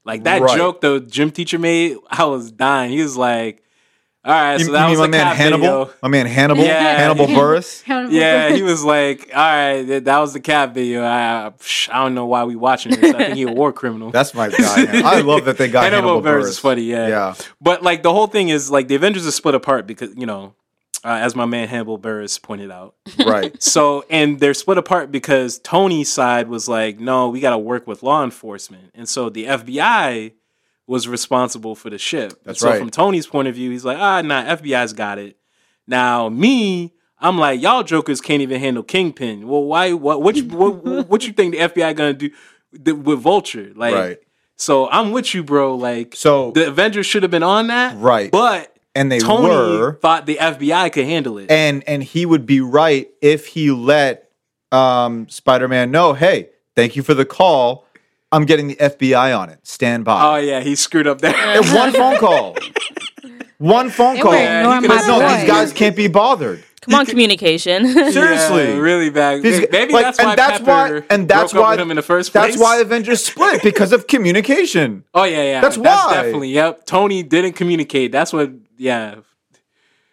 Like 0.04 0.24
that 0.24 0.42
Right. 0.42 0.56
joke 0.56 0.80
the 0.80 1.00
gym 1.00 1.30
teacher 1.30 1.58
made, 1.58 1.96
I 2.08 2.24
was 2.24 2.52
dying. 2.52 2.92
He 2.92 3.02
was 3.02 3.16
like, 3.16 3.63
"All 4.24 4.32
right, 4.32 4.54
you, 4.54 4.58
so 4.60 4.64
you 4.66 4.72
that 4.72 4.82
mean 4.82 4.90
was 4.90 4.98
my 5.00 5.04
a 5.06 5.08
man 5.08 5.26
cat 5.26 5.36
Hannibal? 5.36 5.84
video." 5.84 5.94
My 6.02 6.08
man 6.08 6.26
Hannibal? 6.26 6.64
Yeah. 6.64 6.96
Hannibal 6.98 7.26
Buress? 7.36 7.82
Yeah, 8.10 8.50
he 8.54 8.62
was 8.62 8.82
like, 8.84 9.30
"All 9.34 9.40
right, 9.42 9.82
that, 9.82 10.04
that 10.06 10.18
was 10.18 10.32
the 10.32 10.40
cat 10.40 10.72
video. 10.74 11.04
I, 11.04 11.52
psh, 11.58 11.88
I 11.92 12.02
don't 12.02 12.14
know 12.14 12.26
why 12.26 12.44
we 12.44 12.56
watching 12.56 12.92
this. 12.92 13.14
I 13.14 13.18
think 13.18 13.34
he 13.36 13.42
a 13.42 13.52
war 13.52 13.72
criminal." 13.80 14.10
That's 14.10 14.34
my 14.34 14.48
guy. 14.48 14.84
man. 14.84 15.04
I 15.04 15.20
love 15.22 15.44
that 15.44 15.58
they 15.58 15.68
got 15.68 15.84
Hannibal 15.84 16.14
Hannibal, 16.14 16.22
Buress 16.22 16.32
Burris. 16.42 16.48
is 16.50 16.58
funny, 16.58 16.82
yeah. 16.82 17.08
Yeah. 17.08 17.34
But 17.60 17.82
like 17.82 18.02
the 18.02 18.12
whole 18.12 18.26
thing 18.26 18.48
is 18.48 18.70
like 18.70 18.88
the 18.88 18.94
Avengers 18.94 19.26
are 19.26 19.30
split 19.32 19.54
apart 19.54 19.86
because 19.86 20.14
you 20.16 20.26
know, 20.26 20.54
uh, 21.04 21.08
as 21.08 21.36
my 21.36 21.44
man 21.44 21.68
Hannibal 21.68 21.98
Buress 21.98 22.40
pointed 22.40 22.70
out. 22.70 22.94
Right. 23.26 23.62
So 23.62 24.04
and 24.08 24.40
they're 24.40 24.54
split 24.54 24.78
apart 24.78 25.12
because 25.12 25.58
Tony's 25.58 26.10
side 26.10 26.48
was 26.48 26.66
like, 26.68 26.98
no, 26.98 27.28
we 27.28 27.40
got 27.40 27.50
to 27.50 27.58
work 27.58 27.86
with 27.86 28.02
law 28.02 28.24
enforcement, 28.24 28.90
and 28.94 29.06
so 29.08 29.28
the 29.28 29.44
FBI 29.44 30.32
was 30.86 31.08
responsible 31.08 31.74
for 31.74 31.90
the 31.90 31.98
ship. 31.98 32.32
That's 32.44 32.60
so 32.60 32.68
right. 32.70 32.78
from 32.78 32.90
Tony's 32.90 33.26
point 33.26 33.48
of 33.48 33.54
view, 33.54 33.70
he's 33.70 33.84
like, 33.84 33.98
ah, 33.98 34.20
nah, 34.22 34.44
FBI's 34.44 34.92
got 34.92 35.18
it. 35.18 35.36
Now 35.86 36.28
me. 36.28 36.92
I'm 37.18 37.38
like, 37.38 37.62
y'all 37.62 37.82
jokers 37.84 38.20
can't 38.20 38.42
even 38.42 38.60
handle 38.60 38.82
Kingpin. 38.82 39.48
Well, 39.48 39.62
why? 39.64 39.92
What? 39.92 40.20
What? 40.20 40.36
You, 40.36 40.44
what, 40.44 40.84
what 41.08 41.26
you 41.26 41.32
think 41.32 41.52
the 41.54 41.60
FBI 41.60 41.96
gonna 41.96 42.12
do 42.12 42.30
with 42.96 43.20
Vulture? 43.20 43.72
Like, 43.74 43.94
Right. 43.94 44.18
so 44.56 44.90
I'm 44.90 45.10
with 45.12 45.34
you, 45.34 45.42
bro. 45.42 45.74
Like, 45.76 46.14
So- 46.16 46.50
the 46.50 46.68
Avengers 46.68 47.06
should 47.06 47.22
have 47.22 47.30
been 47.30 47.42
on 47.44 47.68
that, 47.68 47.96
Right. 47.96 48.30
But 48.30 48.76
And 48.94 49.10
they 49.10 49.20
Tony 49.20 49.48
were. 49.48 49.98
thought 50.02 50.26
the 50.26 50.36
FBI 50.38 50.92
could 50.92 51.06
handle 51.06 51.38
it. 51.38 51.50
And 51.50 51.82
and 51.86 52.02
he 52.02 52.26
would 52.26 52.44
be 52.44 52.60
right 52.60 53.08
if 53.22 53.46
he 53.46 53.70
let 53.70 54.30
um, 54.72 55.28
Spider-Man 55.28 55.90
know, 55.92 56.12
hey, 56.14 56.50
thank 56.74 56.96
you 56.96 57.02
for 57.04 57.14
the 57.14 57.24
call. 57.24 57.83
I'm 58.34 58.44
getting 58.46 58.68
the 58.68 58.76
FBI 58.76 59.38
on 59.38 59.48
it. 59.50 59.60
Stand 59.66 60.04
by. 60.04 60.22
oh 60.22 60.36
yeah, 60.36 60.60
he 60.60 60.74
screwed 60.74 61.06
up 61.06 61.20
there. 61.20 61.34
And 61.34 61.64
one 61.74 61.92
phone 61.92 62.18
call. 62.18 62.56
One 63.58 63.88
phone 63.88 64.18
call. 64.20 64.34
Yeah, 64.34 64.58
ignoring 64.60 64.82
he 64.82 64.88
my 64.88 64.96
could've- 64.96 65.08
no, 65.08 65.20
boy. 65.20 65.36
these 65.36 65.46
guys 65.46 65.72
can't 65.72 65.96
be 65.96 66.08
bothered. 66.08 66.62
Come 66.82 66.94
on, 66.96 67.06
communication. 67.06 67.86
Seriously. 68.12 68.64
Yeah, 68.64 68.78
really 68.78 69.08
bad. 69.08 69.42
These- 69.42 69.66
Maybe 69.70 69.92
like, 69.94 70.04
that's 70.04 70.18
why 70.18 70.30
and 70.30 70.38
that's 70.38 70.58
Pepper 70.58 71.00
why 71.00 71.06
and 71.08 71.28
that's 71.28 71.52
broke 71.52 71.60
up 71.62 71.66
why 71.68 71.70
with 71.74 71.80
him 71.80 71.90
in 71.92 71.96
the 71.96 72.02
first 72.02 72.32
That's 72.32 72.58
why 72.58 72.78
Avengers 72.80 73.24
split 73.24 73.62
because 73.62 73.92
of 73.92 74.06
communication. 74.08 75.04
Oh 75.14 75.22
yeah, 75.22 75.42
yeah. 75.44 75.60
That's 75.60 75.76
That's 75.76 76.06
why. 76.06 76.14
definitely. 76.14 76.50
Yep. 76.50 76.84
Tony 76.84 77.22
didn't 77.22 77.52
communicate. 77.52 78.10
That's 78.12 78.32
what. 78.32 78.50
Yeah. 78.76 79.20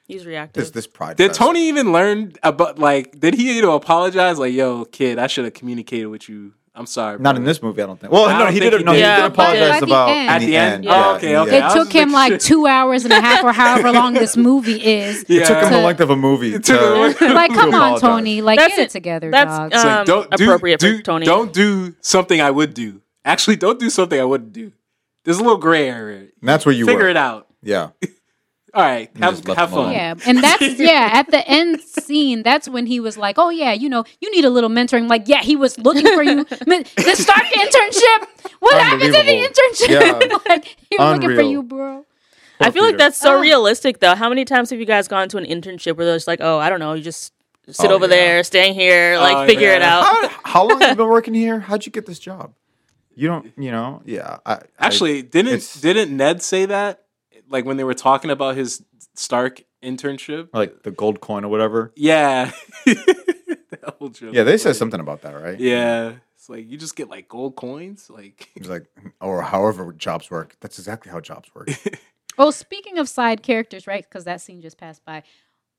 He's 0.07 0.25
reactive. 0.25 0.61
This 0.63 0.71
this 0.71 0.87
pride. 0.87 1.17
Did 1.17 1.29
fest. 1.29 1.39
Tony 1.39 1.67
even 1.67 1.91
learn 1.91 2.33
about 2.43 2.77
like? 2.79 3.19
Did 3.19 3.33
he 3.33 3.55
you 3.55 3.61
know 3.63 3.75
apologize? 3.75 4.37
Like, 4.37 4.53
yo, 4.53 4.85
kid, 4.85 5.17
I 5.19 5.27
should 5.27 5.45
have 5.45 5.55
communicated 5.55 6.07
with 6.07 6.29
you. 6.29 6.53
I'm 6.73 6.85
sorry. 6.85 7.19
Not 7.19 7.35
bro." 7.35 7.39
in 7.41 7.43
this 7.45 7.61
movie, 7.61 7.81
I 7.81 7.85
don't 7.85 7.99
think. 7.99 8.13
Well, 8.13 8.25
I 8.25 8.39
no, 8.39 8.45
he 8.47 8.59
did. 8.59 8.73
he 8.73 8.83
No, 8.83 8.91
he 8.93 8.99
did. 8.99 9.03
did 9.03 9.07
Yeah, 9.07 9.19
but 9.27 9.31
apologize 9.33 9.71
at 9.71 9.79
the 9.81 9.85
about 9.87 10.09
end. 10.09 10.29
At 10.29 10.39
the 10.39 10.55
end? 10.55 10.83
Yeah, 10.85 10.91
Oh, 11.05 11.15
okay, 11.15 11.35
okay. 11.37 11.55
end. 11.57 11.63
I 11.65 11.73
It 11.73 11.77
was 11.77 11.85
took 11.85 11.93
him 11.93 12.11
like 12.13 12.29
sure. 12.31 12.37
two 12.37 12.65
hours 12.67 13.03
and 13.03 13.11
a 13.13 13.19
half 13.19 13.43
or 13.43 13.51
however 13.51 13.91
long 13.99 14.13
this 14.13 14.37
movie 14.37 14.81
is. 14.81 15.25
Yeah. 15.27 15.41
It 15.41 15.47
took 15.47 15.57
him 15.63 15.71
the 15.73 15.81
length 15.81 15.99
of 15.99 16.09
a 16.11 16.15
movie. 16.15 16.57
to- 16.57 17.15
like, 17.33 17.51
come 17.53 17.73
on. 17.73 17.99
Tony. 17.99 18.41
Like, 18.41 18.57
That's 18.59 18.75
get 18.75 18.79
it 18.83 18.85
it. 18.85 18.89
together, 18.91 19.31
That's, 19.31 19.49
dog. 19.51 19.73
It's 19.73 19.83
like, 19.83 19.93
Um, 19.99 20.05
don't 20.05 20.31
do, 20.37 20.43
appropriate 20.45 20.79
for 20.79 20.87
do, 20.87 21.01
Tony. 21.01 21.25
Don't 21.25 21.51
do 21.51 21.93
something 22.01 22.39
I 22.39 22.51
would 22.51 22.73
do. 22.73 23.01
Actually, 23.25 23.57
don't 23.57 23.79
do 23.79 23.89
something 23.89 24.19
I 24.19 24.23
wouldn't 24.23 24.53
do. 24.53 24.71
There's 25.25 25.37
a 25.39 25.43
little 25.43 25.57
gray 25.57 25.89
area. 25.89 26.19
And 26.19 26.29
that's 26.41 26.65
where 26.65 26.73
you 26.73 26.85
Figure 26.85 27.03
were. 27.03 27.09
it 27.09 27.17
out. 27.17 27.47
Yeah. 27.61 27.89
All 28.73 28.81
right, 28.83 29.09
have, 29.17 29.45
have 29.47 29.71
fun. 29.71 29.91
Yeah, 29.91 30.15
and 30.25 30.41
that's 30.41 30.61
yeah. 30.79 31.09
At 31.11 31.29
the 31.29 31.45
end 31.47 31.81
scene, 31.81 32.41
that's 32.41 32.69
when 32.69 32.85
he 32.85 33.01
was 33.01 33.17
like, 33.17 33.37
"Oh 33.37 33.49
yeah, 33.49 33.73
you 33.73 33.89
know, 33.89 34.05
you 34.21 34.31
need 34.31 34.45
a 34.45 34.49
little 34.49 34.69
mentoring." 34.69 35.09
Like, 35.09 35.27
yeah, 35.27 35.41
he 35.41 35.57
was 35.57 35.77
looking 35.77 36.05
for 36.05 36.23
you. 36.23 36.45
Men- 36.67 36.85
the 36.95 37.15
Stark 37.15 37.43
internship. 37.43 38.51
What 38.59 38.81
happened 38.81 39.13
to 39.13 39.23
the 39.23 39.49
internship? 39.49 39.89
Yeah. 40.31 40.37
like, 40.49 40.65
he 40.89 40.95
was 40.97 41.13
looking 41.15 41.29
for 41.29 41.33
Unreal. 41.41 41.51
you, 41.51 41.63
bro. 41.63 42.05
I 42.61 42.71
feel 42.71 42.83
like 42.83 42.97
that's 42.97 43.17
so 43.17 43.37
Ah. 43.37 43.41
realistic, 43.41 43.99
though. 43.99 44.15
How 44.15 44.29
many 44.29 44.45
times 44.45 44.69
have 44.69 44.79
you 44.79 44.85
guys 44.85 45.07
gone 45.09 45.27
to 45.29 45.37
an 45.37 45.45
internship 45.45 45.97
where 45.97 46.05
they're 46.05 46.15
just 46.15 46.27
like, 46.27 46.39
"Oh, 46.41 46.57
I 46.59 46.69
don't 46.69 46.79
know, 46.79 46.93
you 46.93 47.03
just 47.03 47.33
sit 47.69 47.91
Oh, 47.91 47.95
over 47.95 48.05
yeah. 48.05 48.09
there, 48.15 48.43
staying 48.45 48.73
here, 48.75 49.17
like 49.17 49.35
Oh, 49.35 49.45
figure 49.47 49.71
it 49.71 49.81
out." 49.81 50.03
How, 50.05 50.29
how 50.43 50.67
long 50.69 50.79
have 50.79 50.91
you 50.91 50.95
been 50.95 51.09
working 51.09 51.33
here? 51.33 51.59
How'd 51.59 51.85
you 51.85 51.91
get 51.91 52.05
this 52.05 52.19
job? 52.19 52.53
You 53.15 53.27
don't, 53.27 53.51
you 53.57 53.71
know, 53.71 54.01
yeah. 54.05 54.37
I, 54.45 54.53
I- 54.53 54.61
Actually, 54.79 55.23
didn't 55.23 55.77
didn't 55.81 56.15
Ned 56.15 56.41
say 56.41 56.65
that? 56.67 57.00
Like 57.51 57.65
when 57.65 57.77
they 57.77 57.83
were 57.83 57.93
talking 57.93 58.31
about 58.31 58.55
his 58.55 58.83
Stark 59.15 59.63
internship? 59.83 60.49
like 60.53 60.83
the 60.83 60.91
gold 60.91 61.19
coin 61.21 61.43
or 61.45 61.49
whatever. 61.49 61.91
Yeah. 61.95 62.51
That 63.81 63.95
whole 63.97 64.09
joke 64.09 64.33
Yeah, 64.35 64.43
they 64.43 64.57
said 64.57 64.71
funny. 64.71 64.77
something 64.77 64.99
about 64.99 65.21
that, 65.21 65.31
right? 65.33 65.59
Yeah. 65.59 66.13
It's 66.35 66.49
like 66.49 66.69
you 66.69 66.77
just 66.77 66.95
get 66.95 67.09
like 67.09 67.27
gold 67.27 67.55
coins. 67.55 68.09
Like 68.09 68.49
He's 68.55 68.69
like, 68.69 68.85
or 69.19 69.41
however 69.41 69.91
jobs 69.93 70.29
work. 70.29 70.55
That's 70.59 70.77
exactly 70.77 71.11
how 71.11 71.19
jobs 71.19 71.49
work. 71.55 71.69
Oh, 72.37 72.49
speaking 72.49 72.97
of 72.97 73.09
side 73.09 73.43
characters, 73.43 73.85
right? 73.87 74.03
Because 74.07 74.23
that 74.23 74.39
scene 74.39 74.61
just 74.61 74.77
passed 74.77 75.03
by. 75.03 75.23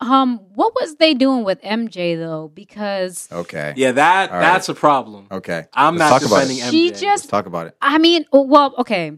Um, 0.01 0.39
what 0.55 0.75
was 0.75 0.97
they 0.97 1.15
doing 1.15 1.45
with 1.45 1.61
MJ 1.63 2.17
though? 2.17 2.51
Because 2.55 3.27
Okay. 3.33 3.73
Yeah, 3.77 3.93
that 3.93 4.31
All 4.31 4.37
right. 4.37 4.43
that's 4.43 4.69
a 4.69 4.75
problem. 4.75 5.29
Okay. 5.31 5.65
I'm 5.73 5.97
Let's 5.97 6.11
not 6.11 6.21
talk 6.21 6.27
about 6.29 6.43
it. 6.45 6.49
defending 6.49 6.65
MJ. 6.65 6.71
she 6.71 6.87
Let's 6.89 7.01
just, 7.01 7.29
talk 7.31 7.47
about 7.47 7.69
it. 7.69 7.77
I 7.81 7.99
mean, 7.99 8.27
well, 8.33 8.75
okay. 8.79 9.13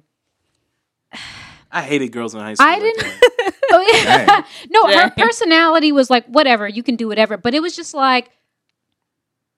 I 1.75 1.83
hated 1.83 2.09
girls 2.13 2.35
in 2.35 2.41
high 2.41 2.55
school. 2.55 2.67
I 2.67 2.79
didn't- 2.79 2.99
that. 3.03 3.55
Oh 3.73 3.81
yeah. 3.93 4.25
Dang. 4.27 4.45
no, 4.71 4.87
her 4.87 5.11
personality 5.11 5.91
was 5.91 6.09
like 6.09 6.25
whatever 6.27 6.69
you 6.69 6.83
can 6.85 6.95
do 6.97 7.09
whatever, 7.09 7.37
but 7.37 7.55
it 7.55 7.61
was 7.61 7.75
just 7.75 7.93
like 7.93 8.31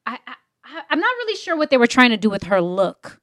I, 0.07 0.19
I 0.27 0.35
I- 0.65 0.83
I'm 0.91 1.01
not 1.01 1.15
really 1.19 1.37
sure 1.37 1.57
what 1.57 1.71
they 1.71 1.77
were 1.77 1.87
trying 1.87 2.11
to 2.11 2.17
do 2.17 2.31
with 2.31 2.45
her 2.45 2.61
look 2.61 3.21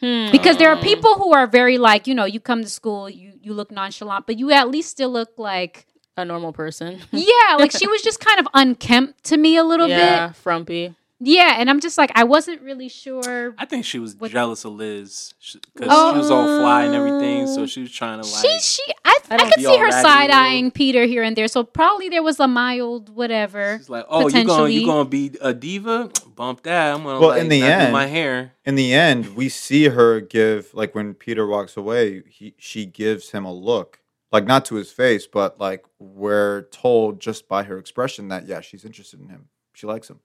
Hmm. 0.00 0.30
because 0.30 0.58
there 0.58 0.68
are 0.70 0.76
people 0.76 1.14
who 1.14 1.32
are 1.32 1.46
very 1.46 1.78
like 1.78 2.06
you 2.06 2.14
know 2.14 2.26
you 2.26 2.38
come 2.38 2.62
to 2.62 2.68
school 2.68 3.08
you 3.08 3.32
you 3.40 3.54
look 3.54 3.70
nonchalant, 3.70 4.26
but 4.26 4.38
you 4.38 4.50
at 4.52 4.68
least 4.70 4.90
still 4.90 5.10
look 5.10 5.30
like 5.38 5.86
a 6.18 6.24
normal 6.24 6.52
person. 6.52 7.00
yeah, 7.12 7.56
like 7.58 7.72
she 7.72 7.86
was 7.94 8.02
just 8.02 8.20
kind 8.20 8.38
of 8.38 8.46
unkempt 8.54 9.24
to 9.24 9.36
me 9.38 9.56
a 9.56 9.64
little 9.64 9.86
bit. 9.88 9.98
yeah, 9.98 10.28
bit. 10.28 10.36
frumpy. 10.36 10.94
Yeah, 11.18 11.54
and 11.58 11.70
I'm 11.70 11.80
just 11.80 11.96
like 11.96 12.10
I 12.14 12.24
wasn't 12.24 12.60
really 12.60 12.88
sure. 12.88 13.54
I 13.56 13.64
think 13.64 13.84
she 13.86 13.98
was 13.98 14.14
What- 14.16 14.30
jealous 14.30 14.64
of 14.66 14.74
Liz 14.74 15.32
because 15.74 15.88
Oh. 15.90 16.12
she 16.12 16.18
was 16.18 16.30
all 16.30 16.44
fly 16.44 16.84
and 16.84 16.94
everything, 16.94 17.46
so 17.46 17.62
oh. 17.62 17.66
she 17.66 17.80
was 17.80 17.90
trying 17.90 18.20
to 18.20 18.28
like. 18.28 18.42
She 18.42 18.58
she 18.58 18.82
I, 19.04 19.18
I, 19.30 19.36
don't 19.38 19.50
could 19.50 19.64
see 19.64 19.78
her 19.78 19.90
side 19.90 20.30
eyeing 20.30 20.70
Peter 20.70 21.04
here 21.04 21.22
and 21.22 21.34
there, 21.34 21.48
so 21.48 21.64
probably 21.64 22.10
there 22.10 22.22
was 22.22 22.38
a 22.38 22.46
mild 22.46 23.08
whatever. 23.14 23.78
She's 23.78 23.88
like, 23.88 24.04
oh, 24.08 24.26
you 24.26 24.30
gonna 24.30 24.44
potentially- 24.44 24.74
you 24.74 24.86
gonna 24.86 25.08
be 25.08 25.32
a 25.40 25.54
diva? 25.54 26.10
Bump 26.34 26.62
that. 26.64 26.94
I'm 26.94 27.02
gonna 27.02 27.18
Well, 27.18 27.30
like, 27.30 27.40
in 27.40 27.48
the 27.48 27.62
end- 27.62 27.92
my 27.94 28.06
hair. 28.06 28.52
In 28.66 28.74
the 28.74 28.92
end, 28.92 29.34
we 29.36 29.48
see 29.48 29.84
her 29.88 30.20
give 30.20 30.74
like 30.74 30.94
when 30.94 31.14
Peter 31.14 31.46
walks 31.46 31.78
away, 31.78 32.24
he 32.28 32.54
she 32.58 32.84
gives 32.84 33.30
him 33.30 33.46
a 33.46 33.52
look, 33.52 34.00
like 34.32 34.44
not 34.44 34.66
to 34.66 34.74
his 34.74 34.92
face, 34.92 35.26
but 35.26 35.58
like 35.58 35.86
we're 35.98 36.62
told 36.72 37.20
just 37.20 37.48
by 37.48 37.62
her 37.62 37.78
expression 37.78 38.28
that 38.28 38.46
yeah, 38.46 38.60
she's 38.60 38.84
interested 38.84 39.18
in 39.18 39.30
him. 39.30 39.48
She 39.72 39.86
likes 39.86 40.10
him. 40.10 40.20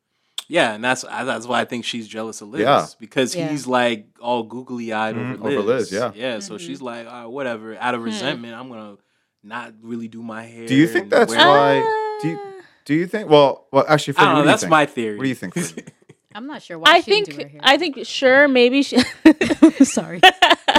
Yeah, 0.52 0.74
and 0.74 0.84
that's 0.84 1.04
that's 1.04 1.48
why 1.48 1.62
I 1.62 1.66
think 1.66 1.86
she's 1.86 2.08
jealous 2.10 2.42
of 2.42 2.50
Liz. 2.50 2.62
Yeah. 2.62 2.86
because 3.00 3.34
Yeah. 3.36 3.48
he's 3.48 3.66
like 3.68 4.06
all 4.20 4.44
googly 4.44 4.92
eyed 4.92 5.16
Mhm, 5.16 5.36
over 5.40 5.44
Liz. 5.50 5.58
over 5.58 5.68
Liz, 5.68 5.92
yeah. 5.94 6.12
yeah. 6.14 6.40
So 6.40 6.56
Mhm. 6.56 6.60
she's 6.60 6.82
like, 6.82 7.08
all 7.08 7.14
right, 7.22 7.26
whatever. 7.26 7.78
Out 7.80 7.94
of 7.96 8.02
Hmm. 8.02 8.06
resentment, 8.08 8.54
I'm 8.54 8.68
gonna 8.68 8.98
not 9.44 9.74
really 9.82 10.08
do 10.10 10.22
my 10.22 10.44
hair. 10.44 10.68
Do 10.68 10.76
you 10.76 10.88
think 10.88 11.10
that's 11.10 11.34
wear- 11.34 11.48
why- 11.48 12.18
do 12.22 12.28
you- 12.30 12.40
Do 12.84 12.94
you 12.96 13.08
think? 13.08 13.30
Well, 13.30 13.68
well, 13.72 13.86
actually, 13.88 14.16
I 14.18 14.26
don't 14.26 14.28
know. 14.28 14.34
what 14.34 14.42
do 14.42 14.48
you 14.48 14.52
That's 14.52 14.62
think? 14.64 14.72
my 14.72 14.86
theory. 14.88 15.18
What 15.18 15.24
do 15.24 15.30
you 15.30 15.36
think? 15.36 15.54
I'm 16.36 16.48
not 16.48 16.62
sure 16.64 16.80
why 16.80 16.92
I 16.92 17.00
she 17.02 17.12
didn't 17.12 17.26
think 17.28 17.38
do 17.40 17.44
her 17.44 17.50
hair. 17.50 17.60
I 17.64 17.78
think 17.78 18.00
sure 18.06 18.48
maybe 18.48 18.82
she 18.84 18.98
Sorry. 19.84 20.20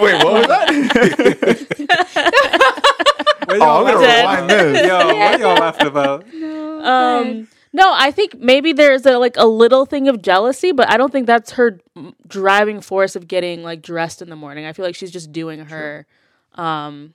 Wait, 0.00 0.14
what 0.24 0.32
was 0.34 0.46
that? 0.48 0.68
What 3.46 3.48
oh, 3.48 3.54
y'all 3.56 3.86
I'm 3.86 3.94
gonna 3.94 4.06
rewind 4.06 4.50
this. 4.50 4.86
Yo, 4.86 4.96
what 4.98 5.16
are 5.16 5.38
y'all 5.38 5.54
laughing 5.56 5.86
about? 5.86 6.24
um 6.84 7.48
no, 7.72 7.92
I 7.94 8.10
think 8.10 8.38
maybe 8.38 8.72
there's 8.72 9.06
a 9.06 9.18
like 9.18 9.36
a 9.36 9.46
little 9.46 9.86
thing 9.86 10.08
of 10.08 10.22
jealousy, 10.22 10.72
but 10.72 10.90
I 10.90 10.96
don't 10.96 11.10
think 11.10 11.26
that's 11.26 11.52
her 11.52 11.78
driving 12.26 12.80
force 12.80 13.16
of 13.16 13.28
getting 13.28 13.62
like 13.62 13.82
dressed 13.82 14.22
in 14.22 14.28
the 14.30 14.36
morning. 14.36 14.66
I 14.66 14.72
feel 14.72 14.84
like 14.84 14.94
she's 14.94 15.10
just 15.10 15.32
doing 15.32 15.66
her 15.66 16.06
um 16.54 17.14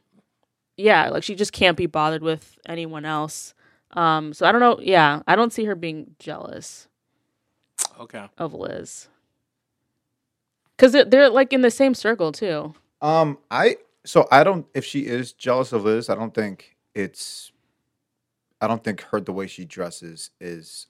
yeah, 0.77 1.09
like 1.09 1.23
she 1.23 1.35
just 1.35 1.53
can't 1.53 1.75
be 1.75 1.87
bothered 1.87 2.21
with 2.21 2.57
anyone 2.67 3.03
else. 3.03 3.53
Um, 3.91 4.33
so 4.33 4.45
I 4.45 4.51
don't 4.51 4.61
know. 4.61 4.79
Yeah, 4.79 5.21
I 5.27 5.35
don't 5.35 5.51
see 5.51 5.65
her 5.65 5.75
being 5.75 6.15
jealous 6.19 6.87
Okay. 7.99 8.25
of 8.37 8.53
Liz 8.53 9.07
because 10.75 10.91
they're, 10.91 11.05
they're 11.05 11.29
like 11.29 11.51
in 11.53 11.61
the 11.61 11.71
same 11.71 11.93
circle 11.95 12.31
too. 12.31 12.75
Um, 13.01 13.39
I 13.49 13.77
so 14.05 14.27
I 14.31 14.43
don't. 14.43 14.67
If 14.73 14.85
she 14.85 15.07
is 15.07 15.33
jealous 15.33 15.71
of 15.73 15.83
Liz, 15.83 16.09
I 16.09 16.15
don't 16.15 16.33
think 16.33 16.77
it's. 16.93 17.51
I 18.61 18.67
don't 18.67 18.83
think 18.83 19.01
her 19.01 19.19
the 19.19 19.33
way 19.33 19.47
she 19.47 19.65
dresses 19.65 20.31
is 20.39 20.87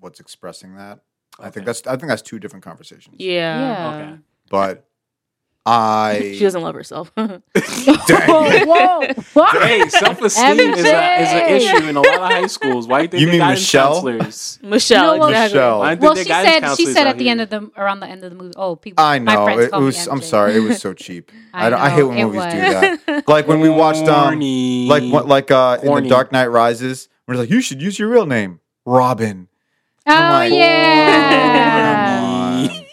what's 0.00 0.20
expressing 0.20 0.76
that. 0.76 1.00
I 1.40 1.50
think 1.50 1.66
that's. 1.66 1.86
I 1.86 1.96
think 1.96 2.08
that's 2.08 2.22
two 2.22 2.38
different 2.38 2.64
conversations. 2.64 3.16
Yeah, 3.18 3.58
Yeah. 3.58 3.94
Okay. 3.94 4.18
But 4.50 4.88
I. 5.64 6.32
she 6.36 6.40
doesn't 6.40 6.60
love 6.62 6.74
herself. 6.74 7.12
Dang. 7.16 7.42
whoa, 8.66 9.06
whoa. 9.34 9.46
Hey, 9.60 9.88
self 9.88 10.20
esteem 10.22 10.58
is, 10.58 10.84
a, 10.84 11.22
is 11.22 11.32
an 11.32 11.48
issue 11.50 11.88
in 11.88 11.96
a 11.96 12.00
lot 12.00 12.14
of 12.14 12.20
high 12.20 12.46
schools. 12.48 12.88
Why 12.88 12.98
do 12.98 13.02
you 13.04 13.08
think 13.08 13.20
You 13.20 13.26
they 13.26 13.32
mean 13.32 13.40
guidance 13.40 13.60
Michelle? 13.60 13.92
counselors? 13.94 14.58
Michelle, 14.62 15.14
You 15.14 15.20
know 15.20 15.26
exactly. 15.28 15.58
Michelle. 15.58 15.78
Why 15.78 15.84
do 15.84 15.90
you 15.90 15.94
think 15.94 16.02
Well, 16.02 16.14
they 16.14 16.22
she 16.24 16.28
guidance 16.28 16.52
said 16.52 16.54
she 16.54 16.60
counselors 16.84 16.94
said 16.94 17.06
at 17.06 17.18
the 17.18 17.24
here? 17.24 17.30
end 17.30 17.40
of 17.42 17.50
the 17.50 17.70
around 17.76 18.00
the 18.00 18.08
end 18.08 18.24
of 18.24 18.30
the 18.30 18.36
movie. 18.36 18.54
Oh, 18.56 18.74
people. 18.76 19.04
I 19.04 19.18
My 19.20 19.34
know. 19.34 19.44
friends 19.44 19.64
It, 19.64 19.70
call 19.70 19.80
me 19.80 19.86
was. 19.86 20.06
I'm 20.08 20.22
sorry. 20.22 20.56
It 20.56 20.60
was 20.60 20.80
so 20.80 20.92
cheap. 20.94 21.30
I, 21.54 21.66
I 21.66 21.70
don't, 21.70 21.80
I 21.80 21.90
hate 21.90 22.02
when 22.02 22.18
it 22.18 22.24
movies 22.24 22.42
do 22.42 22.48
that. 23.06 23.28
Like 23.28 23.46
when 23.46 23.60
we 23.60 23.68
watched 23.68 24.08
um, 24.08 24.40
like 24.88 25.04
what, 25.12 25.28
like 25.28 25.50
uh, 25.50 25.78
in 25.82 26.02
the 26.02 26.08
Dark 26.08 26.32
Knight 26.32 26.46
Rises, 26.48 27.08
where 27.26 27.34
it's 27.36 27.40
like 27.40 27.50
you 27.50 27.60
should 27.60 27.80
use 27.80 27.98
your 27.98 28.08
real 28.08 28.26
name, 28.26 28.60
Robin. 28.84 29.48
Oh 30.08 30.12
like, 30.12 30.52
yeah. 30.52 32.66
Come 32.66 32.70
on. 32.70 32.84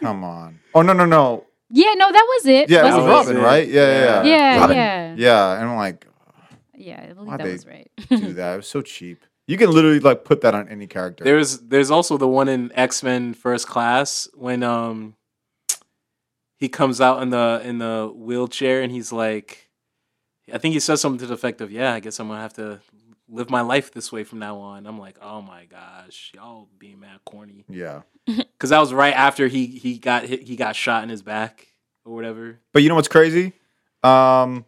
Come 0.00 0.24
on. 0.24 0.60
Oh 0.74 0.82
no 0.82 0.92
no 0.92 1.06
no. 1.06 1.46
Yeah, 1.70 1.94
no, 1.96 2.12
that 2.12 2.24
was 2.28 2.46
it. 2.46 2.70
Yeah, 2.70 2.80
it 2.80 2.84
wasn't 2.84 3.04
was 3.04 3.26
Robin, 3.26 3.36
it. 3.36 3.44
right? 3.44 3.68
Yeah, 3.68 3.82
yeah, 3.82 4.04
yeah. 4.04 4.22
Yeah, 4.24 4.60
Robin. 4.60 4.76
yeah. 4.76 5.14
Yeah, 5.16 5.60
and 5.60 5.68
I'm 5.70 5.76
like, 5.76 6.06
Yeah, 6.74 7.00
I 7.10 7.12
believe 7.12 7.28
Why'd 7.28 7.40
that 7.40 7.44
they- 7.44 7.52
was 7.52 7.66
right. 7.66 7.90
do 8.08 8.32
that. 8.34 8.54
It 8.54 8.56
was 8.58 8.68
so 8.68 8.82
cheap. 8.82 9.24
You 9.48 9.56
can 9.56 9.70
literally 9.70 10.00
like 10.00 10.24
put 10.24 10.40
that 10.42 10.54
on 10.54 10.68
any 10.68 10.86
character. 10.86 11.22
There's 11.24 11.58
there's 11.60 11.90
also 11.90 12.16
the 12.18 12.26
one 12.28 12.48
in 12.48 12.72
X 12.74 13.02
Men 13.02 13.32
First 13.34 13.68
Class 13.68 14.28
when 14.34 14.62
um 14.64 15.14
he 16.58 16.68
comes 16.68 17.00
out 17.00 17.22
in 17.22 17.30
the 17.30 17.60
in 17.64 17.78
the 17.78 18.10
wheelchair 18.14 18.82
and 18.82 18.90
he's 18.90 19.12
like, 19.12 19.68
I 20.52 20.58
think 20.58 20.72
he 20.74 20.80
says 20.80 21.00
something 21.00 21.18
to 21.20 21.26
the 21.26 21.34
effect 21.34 21.60
of, 21.60 21.70
"Yeah, 21.70 21.92
I 21.94 22.00
guess 22.00 22.18
I'm 22.18 22.28
gonna 22.28 22.40
have 22.40 22.54
to 22.54 22.80
live 23.28 23.50
my 23.50 23.60
life 23.62 23.92
this 23.92 24.10
way 24.12 24.24
from 24.24 24.38
now 24.38 24.58
on." 24.58 24.86
I'm 24.86 24.98
like, 24.98 25.16
oh 25.22 25.42
my 25.42 25.64
gosh, 25.66 26.32
y'all 26.34 26.68
being 26.78 27.00
mad 27.00 27.20
corny 27.24 27.64
yeah. 27.68 28.02
because 28.26 28.70
that 28.70 28.78
was 28.80 28.92
right 28.92 29.14
after 29.14 29.48
he 29.48 29.66
he 29.66 29.98
got 29.98 30.24
hit, 30.24 30.42
he 30.42 30.56
got 30.56 30.76
shot 30.76 31.02
in 31.02 31.08
his 31.08 31.22
back 31.22 31.66
or 32.04 32.14
whatever. 32.14 32.58
But 32.72 32.82
you 32.82 32.88
know 32.88 32.94
what's 32.94 33.08
crazy? 33.08 33.52
Um, 34.02 34.64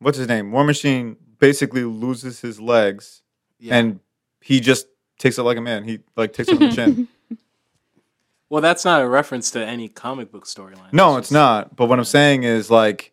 what's 0.00 0.18
his 0.18 0.26
name? 0.28 0.50
War 0.52 0.64
Machine 0.64 1.16
basically 1.38 1.84
loses 1.84 2.40
his 2.40 2.60
legs, 2.60 3.22
Yeah. 3.58 3.76
and 3.76 4.00
he 4.40 4.60
just 4.60 4.86
takes 5.18 5.38
it 5.38 5.42
like 5.42 5.56
a 5.56 5.60
man. 5.60 5.84
He 5.84 6.00
like 6.16 6.32
takes 6.32 6.48
it 6.48 6.60
on 6.60 6.68
the 6.68 6.74
chin. 6.74 7.08
well, 8.48 8.60
that's 8.62 8.84
not 8.84 9.02
a 9.02 9.08
reference 9.08 9.50
to 9.52 9.64
any 9.64 9.88
comic 9.88 10.32
book 10.32 10.46
storyline. 10.46 10.92
No, 10.92 11.14
That's 11.14 11.18
it's 11.18 11.28
just- 11.28 11.32
not. 11.32 11.76
But 11.76 11.86
what 11.86 11.98
I'm 11.98 12.04
saying 12.04 12.42
is 12.42 12.70
like, 12.70 13.12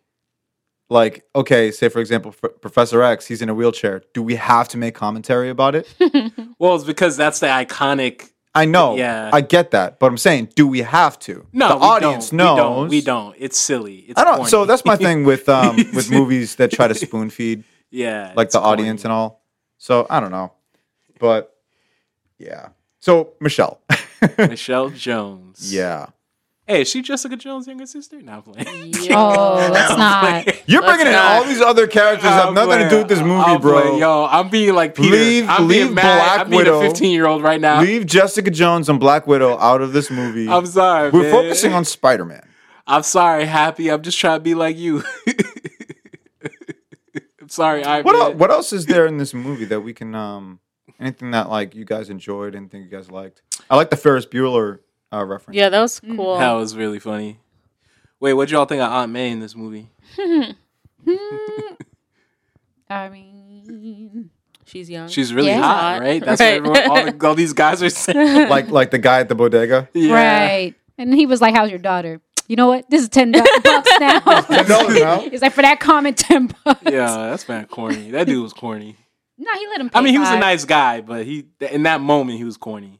like 0.89 1.25
okay, 1.35 1.71
say 1.71 1.89
for 1.89 1.99
example, 1.99 2.33
F- 2.43 2.51
Professor 2.61 3.01
X, 3.03 3.25
he's 3.27 3.41
in 3.41 3.49
a 3.49 3.53
wheelchair. 3.53 4.01
Do 4.13 4.23
we 4.23 4.35
have 4.35 4.67
to 4.69 4.77
make 4.77 4.95
commentary 4.95 5.49
about 5.49 5.75
it? 5.75 5.87
Well, 6.59 6.75
it's 6.75 6.85
because 6.85 7.15
that's 7.17 7.39
the 7.39 7.47
iconic. 7.47 8.31
I 8.55 8.65
know. 8.65 8.95
Yeah. 8.95 9.29
I 9.31 9.41
get 9.41 9.69
that, 9.71 9.99
but 9.99 10.07
I'm 10.07 10.17
saying, 10.17 10.49
do 10.55 10.65
we 10.67 10.79
have 10.79 11.19
to? 11.19 11.45
No, 11.53 11.69
the 11.69 11.75
we 11.77 11.81
audience 11.83 12.29
don't. 12.31 12.37
knows. 12.37 12.57
We 12.57 12.57
don't. 12.57 12.89
We 12.89 13.01
don't. 13.01 13.35
It's 13.37 13.57
silly. 13.59 13.97
It's 14.07 14.19
I 14.19 14.23
don't. 14.23 14.37
corny. 14.37 14.49
So 14.49 14.65
that's 14.65 14.83
my 14.85 14.95
thing 14.95 15.23
with 15.23 15.47
um 15.59 15.75
with 15.93 16.09
movies 16.09 16.55
that 16.55 16.71
try 16.71 16.87
to 16.87 16.95
spoon 16.95 17.29
feed 17.29 17.63
yeah, 17.91 18.33
like 18.35 18.45
it's 18.45 18.53
the 18.55 18.59
audience 18.61 19.03
and 19.03 19.11
all. 19.13 19.43
So 19.77 20.07
I 20.09 20.19
don't 20.19 20.31
know, 20.31 20.51
but 21.19 21.55
yeah. 22.39 22.69
So 22.99 23.33
Michelle, 23.39 23.79
Michelle 24.37 24.89
Jones. 24.89 25.71
yeah, 25.73 26.07
Hey, 26.67 26.81
is 26.81 26.89
she 26.89 27.01
Jessica 27.01 27.37
Jones' 27.37 27.65
younger 27.65 27.85
sister? 27.85 28.21
Not 28.21 28.43
playing. 28.43 28.93
Oh, 29.09 29.55
let's 29.71 29.97
not. 29.97 30.45
you're 30.67 30.81
Let's 30.81 30.91
bringing 30.93 31.07
in 31.07 31.13
not- 31.13 31.25
all 31.37 31.43
these 31.45 31.61
other 31.61 31.87
characters 31.87 32.23
that 32.23 32.31
have 32.31 32.47
I'm 32.49 32.53
nothing 32.55 32.79
to 32.79 32.89
do 32.89 32.97
with 32.97 33.07
this 33.07 33.19
movie, 33.21 33.39
I'm 33.41 33.61
bro. 33.61 33.81
playing. 33.81 33.99
Yo, 33.99 34.25
I'm 34.29 34.49
being 34.49 34.75
like 34.75 34.93
Peter. 34.95 35.15
Leave- 35.15 35.47
I'm 35.47 35.67
leave 35.69 35.83
being 35.85 35.93
mad. 35.95 36.17
Black 36.17 36.39
I'm 36.41 36.49
being 36.49 36.57
Widow. 36.59 36.79
a 36.81 36.83
15 36.89 37.11
year 37.11 37.25
old 37.25 37.41
right 37.41 37.61
now. 37.61 37.79
Leave 37.81 38.05
Jessica 38.05 38.51
Jones 38.51 38.89
and 38.89 38.99
Black 38.99 39.27
Widow 39.27 39.57
out 39.59 39.81
of 39.81 39.93
this 39.93 40.11
movie. 40.11 40.49
I'm 40.49 40.65
sorry. 40.65 41.09
We're 41.09 41.21
man. 41.23 41.31
focusing 41.31 41.71
on 41.73 41.85
Spider 41.85 42.25
Man. 42.25 42.45
I'm 42.85 43.03
sorry, 43.03 43.45
Happy. 43.45 43.89
I'm 43.89 44.01
just 44.01 44.19
trying 44.19 44.39
to 44.39 44.43
be 44.43 44.53
like 44.55 44.77
you. 44.77 45.03
I'm 47.41 47.49
sorry. 47.49 47.83
I 47.85 48.01
What 48.01 48.15
el- 48.15 48.33
what 48.33 48.51
else 48.51 48.73
is 48.73 48.85
there 48.87 49.05
in 49.07 49.17
this 49.17 49.33
movie 49.33 49.65
that 49.65 49.81
we 49.81 49.93
can 49.93 50.13
um 50.15 50.59
anything 50.99 51.31
that 51.31 51.49
like 51.49 51.75
you 51.75 51.85
guys 51.85 52.09
enjoyed, 52.09 52.55
anything 52.55 52.83
you 52.83 52.89
guys 52.89 53.09
liked? 53.09 53.41
I 53.69 53.75
like 53.77 53.89
the 53.89 53.95
Ferris 53.97 54.25
Bueller 54.25 54.79
uh, 55.13 55.23
reference. 55.25 55.55
Yeah, 55.57 55.69
that 55.69 55.81
was 55.81 55.99
cool. 55.99 56.37
That 56.37 56.51
was 56.53 56.75
really 56.75 56.99
funny. 56.99 57.39
Wait, 58.19 58.33
what 58.33 58.49
y'all 58.49 58.65
think 58.65 58.81
of 58.81 58.91
Aunt 58.91 59.11
May 59.11 59.29
in 59.31 59.39
this 59.39 59.55
movie? 59.55 59.89
I 62.89 63.09
mean, 63.09 64.29
She's 64.65 64.89
young. 64.89 65.07
She's 65.07 65.33
really 65.33 65.47
Yeah. 65.49 65.61
hot, 65.61 65.81
Hot. 65.93 66.01
right? 66.01 66.23
That's 66.23 66.41
Right. 66.41 66.61
what 66.61 66.77
everyone, 66.77 66.99
all, 67.07 67.11
the, 67.11 67.27
all 67.29 67.35
these 67.35 67.53
guys 67.53 67.81
are 67.81 67.89
saying. 67.89 68.49
like 68.49 68.69
like 68.69 68.91
the 68.91 68.97
guy 68.97 69.19
at 69.21 69.29
the 69.29 69.35
bodega. 69.35 69.87
Yeah. 69.93 70.13
right. 70.13 70.75
And 70.97 71.13
he 71.13 71.25
was 71.25 71.39
like, 71.41 71.55
"How's 71.55 71.69
your 71.69 71.79
daughter?" 71.79 72.19
You 72.47 72.55
know 72.57 72.67
what? 72.67 72.89
This 72.89 73.01
is 73.03 73.09
ten 73.09 73.31
bu- 73.31 73.39
bucks 73.63 73.89
now. 73.99 74.19
$10 74.19 74.99
now? 74.99 75.19
He's 75.29 75.41
like, 75.41 75.53
for 75.53 75.61
that 75.61 75.79
comment, 75.79 76.17
ten 76.17 76.47
bucks. 76.65 76.81
Yeah, 76.83 77.29
that's 77.29 77.47
man 77.47 77.65
corny. 77.67 78.11
That 78.11 78.25
dude 78.27 78.41
was 78.43 78.51
corny. 78.53 78.95
No, 79.37 79.53
he 79.53 79.67
let 79.67 79.79
him. 79.81 79.89
Pay 79.89 79.99
I 79.99 80.01
mean, 80.01 80.13
he 80.13 80.19
was 80.19 80.27
a 80.29 80.31
five. 80.31 80.39
nice 80.41 80.65
guy, 80.65 81.01
but 81.01 81.25
he 81.25 81.45
in 81.61 81.83
that 81.83 82.01
moment 82.01 82.37
he 82.37 82.43
was 82.43 82.57
corny. 82.57 82.99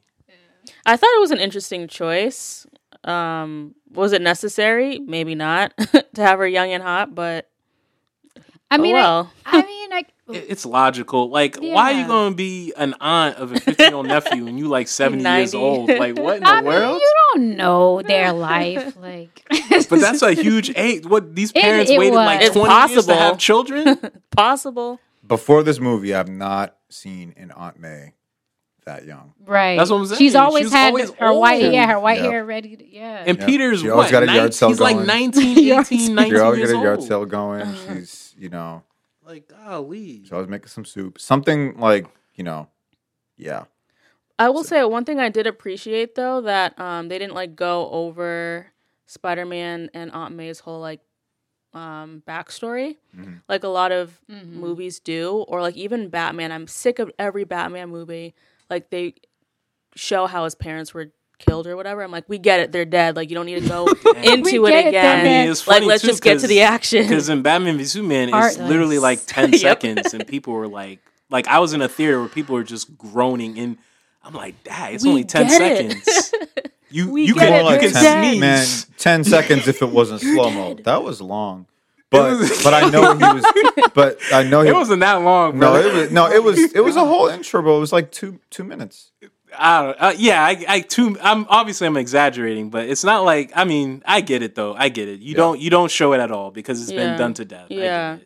I 0.88 0.96
thought 0.96 1.14
it 1.16 1.20
was 1.20 1.32
an 1.32 1.38
interesting 1.38 1.86
choice. 1.86 2.66
Um, 3.04 3.74
was 3.90 4.14
it 4.14 4.22
necessary? 4.22 4.98
Maybe 5.00 5.34
not 5.34 5.76
to 6.14 6.22
have 6.22 6.38
her 6.38 6.48
young 6.48 6.70
and 6.72 6.82
hot, 6.82 7.14
but 7.14 7.50
I 8.70 8.78
mean, 8.78 8.96
oh 8.96 8.98
well. 8.98 9.32
I, 9.44 9.58
I 9.62 9.66
mean, 9.66 9.90
like, 9.90 10.08
It's 10.28 10.64
logical. 10.64 11.28
Like, 11.28 11.56
why 11.56 11.92
are 11.92 12.00
you 12.00 12.06
going 12.06 12.32
to 12.32 12.36
be 12.36 12.72
an 12.78 12.94
aunt 13.02 13.36
of 13.36 13.52
a 13.52 13.60
15 13.60 13.86
year 13.86 13.94
old 13.96 14.06
nephew 14.06 14.46
and 14.46 14.58
you 14.58 14.68
like 14.68 14.88
70 15.02 15.22
years 15.22 15.54
old? 15.54 15.90
Like, 15.90 16.18
what 16.18 16.38
in 16.38 16.42
the 16.44 16.48
I 16.48 16.60
mean, 16.62 16.64
world? 16.64 17.00
you 17.02 17.14
don't 17.34 17.56
know 17.56 18.00
their 18.00 18.32
life, 18.32 18.96
like. 18.96 19.44
But 19.90 20.00
that's 20.00 20.22
a 20.22 20.32
huge 20.32 20.72
age. 20.74 21.04
What 21.04 21.34
these 21.34 21.52
parents 21.52 21.90
it 21.90 21.98
waited 21.98 22.14
like 22.16 22.40
20 22.40 22.46
It's 22.46 22.56
years 22.56 23.04
to 23.06 23.12
possible. 23.12 23.14
have 23.14 23.38
children? 23.38 23.98
Possible. 24.30 25.00
Before 25.26 25.62
this 25.62 25.80
movie, 25.80 26.14
I've 26.14 26.30
not 26.30 26.76
seen 26.88 27.34
an 27.36 27.50
Aunt 27.50 27.78
May 27.78 28.14
that 28.88 29.04
young. 29.06 29.32
right. 29.46 29.76
That's 29.78 29.90
what 29.90 29.98
I'm 29.98 30.06
saying. 30.06 30.18
She's 30.18 30.34
always 30.34 30.64
She's 30.64 30.72
had 30.72 30.88
always 30.88 31.10
her 31.14 31.32
white, 31.32 31.72
yeah, 31.72 31.86
her 31.86 32.00
white 32.00 32.18
Yep. 32.20 32.30
hair 32.30 32.44
ready. 32.44 32.76
To, 32.76 32.86
yeah. 32.86 33.24
And 33.26 33.38
Yeah. 33.38 33.46
Peter's 33.46 33.80
She 33.80 33.90
always 33.90 34.06
what? 34.06 34.10
got 34.12 34.22
a 34.24 34.26
yard 34.26 34.36
19 34.36 34.52
sale 34.52 34.68
he's 34.70 34.80
like 34.80 34.96
going. 34.96 35.06
19, 35.06 35.64
Yard 35.64 35.86
18, 35.90 36.14
19 36.14 36.34
She 36.34 36.40
always 36.40 36.58
years 36.58 36.72
got 36.72 36.80
a 36.80 36.82
yard 36.84 36.98
old. 36.98 37.08
sale 37.08 37.24
going. 37.26 37.74
She's 37.86 38.34
you 38.38 38.48
know 38.48 38.82
Like, 39.24 39.48
golly. 39.48 40.20
she's 40.22 40.32
always 40.32 40.48
making 40.48 40.68
some 40.68 40.84
soup. 40.84 41.20
Something 41.20 41.78
like 41.78 42.06
you 42.34 42.44
know, 42.44 42.68
yeah. 43.36 43.64
I 44.38 44.48
will 44.50 44.64
say 44.64 44.82
one 44.84 45.04
thing 45.04 45.18
I 45.20 45.28
did 45.28 45.46
appreciate 45.46 46.14
though 46.14 46.40
that 46.42 46.78
um 46.80 47.08
they 47.08 47.18
didn't 47.18 47.34
like 47.34 47.54
go 47.56 47.88
over 47.90 48.66
Spider 49.06 49.44
Man 49.46 49.90
and 49.94 50.10
Aunt 50.12 50.34
May's 50.34 50.60
whole 50.60 50.80
like 50.80 51.00
um 51.74 52.22
backstory 52.26 52.96
Mhm. 53.16 53.42
like 53.48 53.62
a 53.62 53.68
lot 53.68 53.92
of 53.92 54.20
Mhm. 54.30 54.52
movies 54.54 55.00
do 55.00 55.44
or 55.48 55.60
like 55.60 55.76
even 55.76 56.08
Batman. 56.08 56.50
I'm 56.50 56.66
sick 56.66 56.98
of 56.98 57.10
every 57.18 57.44
Batman 57.44 57.90
movie. 57.90 58.34
Like 58.70 58.90
they 58.90 59.14
show 59.94 60.26
how 60.26 60.44
his 60.44 60.54
parents 60.54 60.92
were 60.94 61.12
killed 61.38 61.66
or 61.66 61.76
whatever. 61.76 62.02
I'm 62.02 62.10
like, 62.10 62.28
we 62.28 62.38
get 62.38 62.60
it, 62.60 62.72
they're 62.72 62.84
dead. 62.84 63.16
Like 63.16 63.30
you 63.30 63.36
don't 63.36 63.46
need 63.46 63.62
to 63.62 63.68
go 63.68 63.86
into 64.16 64.66
it 64.66 64.70
get 64.70 64.84
it, 64.84 64.88
again. 64.88 65.20
I 65.20 65.22
mean, 65.22 65.50
it's 65.50 65.66
like 65.66 65.82
let's 65.84 66.02
too, 66.02 66.08
just 66.08 66.22
get 66.22 66.40
to 66.40 66.46
the 66.46 66.62
action. 66.62 67.02
Because 67.02 67.28
in 67.28 67.42
Batman 67.42 67.78
v 67.78 67.84
Superman, 67.84 68.28
it's 68.28 68.32
Heartless. 68.34 68.68
literally 68.68 68.98
like 68.98 69.20
10 69.26 69.52
Yep. 69.52 69.60
seconds, 69.60 70.14
and 70.14 70.26
people 70.26 70.52
were 70.52 70.68
like, 70.68 71.00
like, 71.30 71.46
I 71.48 71.58
was 71.60 71.72
in 71.74 71.82
a 71.82 71.88
theater 71.88 72.20
where 72.20 72.28
people 72.28 72.54
were 72.54 72.64
just 72.64 72.96
groaning, 72.98 73.58
and 73.58 73.78
I'm 74.24 74.34
like, 74.34 74.62
Dad, 74.64 74.94
it's 74.94 75.04
We 75.04 75.10
only 75.10 75.24
10 75.24 75.46
get 75.46 75.62
it. 75.62 76.04
seconds. 76.04 76.34
You, 76.90 77.10
We 77.12 77.26
you 77.26 77.34
get 77.34 77.48
can, 77.48 77.66
it, 77.66 77.70
you 77.74 77.78
can 77.80 77.92
10, 78.02 78.22
sneeze. 78.24 78.40
man, 78.40 78.66
ten 78.96 79.22
seconds 79.22 79.68
if 79.68 79.82
it 79.82 79.90
wasn't 79.90 80.22
slow 80.22 80.48
mo. 80.50 80.72
That 80.84 81.02
was 81.02 81.20
long. 81.20 81.66
But 82.10 82.38
was- 82.38 82.62
but 82.64 82.74
I 82.74 82.88
know 82.90 83.14
he 83.14 83.24
was. 83.24 83.44
But 83.94 84.18
I 84.32 84.42
know 84.44 84.60
he 84.62 84.68
It 84.68 84.74
wasn't 84.74 85.00
that 85.00 85.22
long, 85.22 85.58
Bro. 85.58 85.72
No, 85.72 85.76
it 85.80 85.92
was 85.94 86.10
no, 86.12 86.30
it 86.30 86.42
was 86.42 86.58
it 86.72 86.80
was 86.84 86.96
a 86.96 87.04
whole 87.04 87.28
intro, 87.28 87.62
bro. 87.62 87.76
It 87.76 87.80
was 87.80 87.92
like 87.92 88.10
two 88.12 88.38
two 88.50 88.64
minutes. 88.64 89.12
I 89.58 89.82
don't. 89.82 89.96
Uh, 90.00 90.12
yeah, 90.16 90.44
I, 90.44 90.64
I 90.68 90.80
too. 90.80 91.16
I'm 91.22 91.46
obviously 91.48 91.86
I'm 91.86 91.96
exaggerating, 91.96 92.70
but 92.70 92.86
it's 92.88 93.02
not 93.02 93.24
like. 93.24 93.50
I 93.56 93.64
mean, 93.64 94.02
I 94.06 94.20
get 94.20 94.42
it 94.42 94.54
though. 94.54 94.74
I 94.74 94.88
get 94.90 95.08
it. 95.08 95.20
You 95.20 95.32
Yeah. 95.32 95.36
don't. 95.38 95.60
You 95.60 95.70
don't 95.70 95.90
show 95.90 96.12
it 96.12 96.20
at 96.20 96.30
all 96.30 96.50
because 96.50 96.80
it's 96.82 96.90
Yeah. 96.92 97.08
been 97.08 97.18
done 97.18 97.34
to 97.34 97.44
death. 97.44 97.66
I 97.70 97.74
get 97.74 97.78
Yeah. 97.84 98.16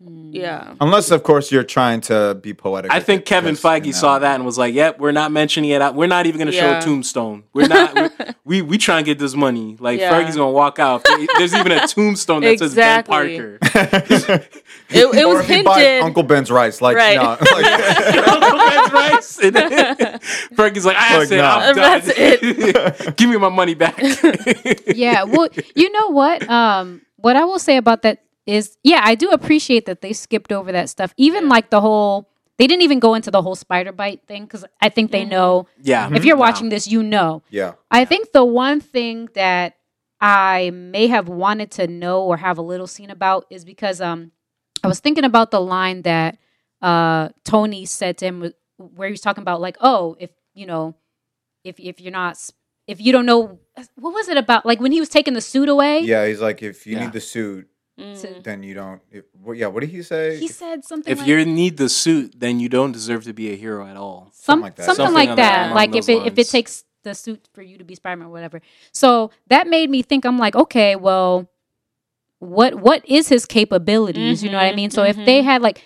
It. 0.00 0.36
Yeah. 0.40 0.74
Unless, 0.80 1.10
of 1.10 1.22
course, 1.22 1.50
you're 1.50 1.64
trying 1.64 2.00
to 2.02 2.38
be 2.40 2.54
poetic. 2.54 2.90
I 2.92 3.00
think 3.00 3.24
Kevin 3.24 3.54
Kevin 3.54 3.54
'cause 3.56 3.82
Feige 3.82 3.86
in 3.86 3.92
saw 3.92 4.18
that 4.20 4.34
and 4.36 4.44
was 4.44 4.56
like, 4.58 4.72
"Yep, 4.74 5.00
we're 5.00 5.10
not 5.12 5.32
mentioning 5.32 5.70
it. 5.70 5.94
We're 5.94 6.06
not 6.06 6.26
even 6.26 6.38
going 6.38 6.50
to 6.50 6.56
Yeah. 6.56 6.80
show 6.80 6.86
Tombstone. 6.86 7.44
We're 7.52 7.66
not. 7.68 7.94
we're, 7.94 8.10
we 8.44 8.62
we 8.62 8.78
trying 8.78 9.04
to 9.04 9.10
get 9.10 9.18
this 9.18 9.34
money. 9.34 9.76
Like 9.80 9.98
Yeah. 9.98 10.12
Fergie's 10.12 10.36
going 10.36 10.48
to 10.50 10.54
walk 10.54 10.78
out. 10.78 11.04
There's 11.38 11.54
even 11.54 11.72
a 11.72 11.86
tombstone 11.88 12.42
that 12.42 12.52
Exactly. 12.52 13.38
says 13.38 13.58
Ben 13.74 14.38
Parker. 14.38 14.44
It, 14.90 15.04
it 15.14 15.24
Or 15.26 15.34
was 15.34 15.40
if 15.40 15.48
he 15.54 15.62
buys 15.62 15.76
hinted. 15.82 16.02
Uncle 16.02 16.22
Ben's 16.22 16.50
rice, 16.50 16.80
like, 16.80 16.96
Right. 16.96 17.16
no, 17.16 17.36
like, 17.52 18.26
Uncle 18.26 18.58
Ben's 18.58 18.92
rice. 18.92 19.38
And 19.38 19.54
Fergie's 20.56 20.86
like, 20.86 20.96
"I 20.98 21.18
Like, 21.18 21.28
said, 21.28 21.38
nah. 21.42 21.58
I'm 21.58 21.74
done. 21.76 22.00
That's 22.00 22.08
it. 22.16 23.16
Give 23.18 23.28
me 23.28 23.36
my 23.36 23.50
money 23.50 23.74
back." 23.74 24.00
yeah 24.86 25.24
well 25.24 25.48
you 25.74 25.92
know 25.92 26.08
what 26.08 26.48
um 26.48 27.02
what 27.16 27.36
i 27.36 27.44
will 27.44 27.58
say 27.58 27.76
about 27.76 28.00
that 28.02 28.22
is 28.48 28.76
yeah 28.82 29.00
i 29.04 29.14
do 29.14 29.28
appreciate 29.30 29.84
that 29.86 30.00
they 30.00 30.12
skipped 30.12 30.52
over 30.52 30.72
that 30.72 30.88
stuff 30.88 31.12
even 31.16 31.48
like 31.48 31.70
the 31.70 31.80
whole 31.80 32.28
they 32.58 32.66
didn't 32.66 32.82
even 32.82 32.98
go 32.98 33.14
into 33.14 33.30
the 33.30 33.42
whole 33.42 33.54
spider 33.54 33.92
bite 33.92 34.22
thing 34.26 34.42
because 34.44 34.64
i 34.80 34.88
think 34.88 35.10
they 35.12 35.24
know 35.24 35.66
yeah. 35.82 36.08
if 36.14 36.24
you're 36.24 36.36
No. 36.36 36.40
watching 36.40 36.68
this 36.70 36.88
you 36.88 37.02
know 37.02 37.42
yeah. 37.50 37.72
i 37.90 38.04
think 38.04 38.32
the 38.32 38.44
one 38.44 38.80
thing 38.80 39.28
that 39.34 39.76
i 40.20 40.70
may 40.72 41.06
have 41.08 41.28
wanted 41.28 41.70
to 41.72 41.86
know 41.86 42.22
or 42.24 42.36
have 42.38 42.58
a 42.58 42.62
little 42.62 42.86
scene 42.86 43.10
about 43.10 43.44
is 43.50 43.64
because 43.64 44.00
um 44.00 44.32
i 44.82 44.88
was 44.88 44.98
thinking 45.00 45.24
about 45.24 45.50
the 45.50 45.60
line 45.60 46.02
that 46.02 46.38
uh 46.82 47.28
tony 47.44 47.84
said 47.84 48.16
to 48.18 48.24
him 48.26 48.52
where 48.78 49.08
he 49.08 49.12
was 49.12 49.20
talking 49.20 49.42
about 49.42 49.60
like 49.60 49.76
oh 49.80 50.16
if 50.18 50.30
you 50.54 50.66
know 50.66 50.94
if 51.64 51.78
if 51.78 52.00
you're 52.00 52.12
not 52.12 52.38
if 52.86 53.00
you 53.00 53.12
don't 53.12 53.26
know 53.26 53.58
what 53.96 54.14
was 54.14 54.28
it 54.28 54.36
about 54.38 54.64
like 54.64 54.80
when 54.80 54.92
he 54.92 55.00
was 55.00 55.08
taking 55.10 55.34
the 55.34 55.40
suit 55.40 55.68
away 55.68 56.00
Yeah, 56.00 56.26
he's 56.26 56.40
like, 56.40 56.62
if 56.62 56.86
you 56.86 56.94
Yeah. 56.94 57.04
need 57.04 57.12
the 57.12 57.20
suit, 57.20 57.68
Mm. 57.98 58.44
then 58.44 58.62
you 58.62 58.74
don't. 58.74 59.00
If, 59.10 59.24
well, 59.42 59.56
yeah, 59.56 59.66
what 59.66 59.80
did 59.80 59.90
he 59.90 60.02
say? 60.02 60.38
he 60.38 60.46
said 60.48 60.84
something 60.84 61.10
If 61.10 61.18
like, 61.18 61.26
you 61.28 61.44
need 61.44 61.76
the 61.78 61.88
suit, 61.88 62.34
then 62.38 62.60
you 62.60 62.68
don't 62.68 62.92
deserve 62.92 63.24
to 63.24 63.32
be 63.32 63.50
a 63.52 63.56
hero 63.56 63.86
at 63.86 63.96
all. 63.96 64.30
some, 64.32 64.60
something 64.60 64.62
like 64.62 64.76
that. 64.76 64.84
something, 64.86 65.04
Something 65.06 65.26
like 65.28 65.36
that, 65.36 65.68
that- 65.68 65.74
like 65.74 65.90
if 65.96 66.06
those 66.06 66.08
it 66.08 66.26
if 66.32 66.38
it 66.38 66.48
takes 66.48 66.84
the 67.02 67.14
suit 67.14 67.48
for 67.54 67.62
you 67.62 67.76
to 67.78 67.84
be 67.84 67.94
spider-man 67.94 68.26
or 68.28 68.30
whatever 68.30 68.60
so 68.92 69.30
that 69.46 69.68
made 69.68 69.88
me 69.88 70.02
think 70.02 70.24
i'm 70.26 70.36
like 70.36 70.56
okay 70.56 70.96
well 70.96 71.48
what 72.40 72.74
what 72.74 73.06
is 73.08 73.28
his 73.28 73.46
capabilities 73.46 74.42
you 74.42 74.50
know 74.50 74.58
what 74.58 74.66
i 74.66 74.72
Mhm, 74.72 74.76
mean 74.76 74.90
so 74.90 75.04
if 75.04 75.16
they 75.16 75.42
had 75.42 75.62
like 75.62 75.82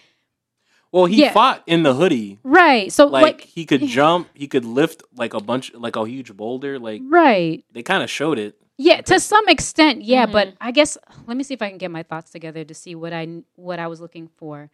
Well, 0.91 1.07
he 1.07 1.21
Yeah. 1.23 1.33
fought 1.33 1.63
in 1.67 1.85
the 1.85 1.95
hoodie. 1.95 2.39
right 2.45 2.93
so 2.93 3.07
Like, 3.07 3.23
like, 3.23 3.41
he 3.43 3.65
could 3.65 3.87
jump, 3.99 4.29
he 4.35 4.47
could 4.47 4.65
lift 4.65 5.03
like 5.17 5.33
a 5.33 5.41
bunch, 5.41 5.73
like 5.75 5.97
a 5.97 6.05
huge 6.07 6.37
boulder. 6.37 6.79
Like 6.79 7.01
right 7.09 7.65
they 7.73 7.83
kind 7.83 8.03
of 8.03 8.11
showed 8.11 8.39
it. 8.39 8.57
Yeah, 8.83 9.01
to 9.03 9.21
some 9.21 9.47
extent, 9.49 10.03
yeah. 10.03 10.27
Mhm. 10.27 10.33
But 10.33 10.55
I 10.61 10.71
guess 10.73 10.99
let 11.27 11.37
me 11.37 11.45
see 11.45 11.55
if 11.55 11.63
I 11.63 11.69
can 11.69 11.79
get 11.79 11.91
my 11.91 12.03
thoughts 12.03 12.31
together 12.31 12.65
to 12.65 12.75
see 12.75 12.95
what 12.95 13.13
I 13.13 13.43
what 13.57 13.79
I 13.79 13.87
was 13.87 14.01
looking 14.01 14.29
for. 14.39 14.71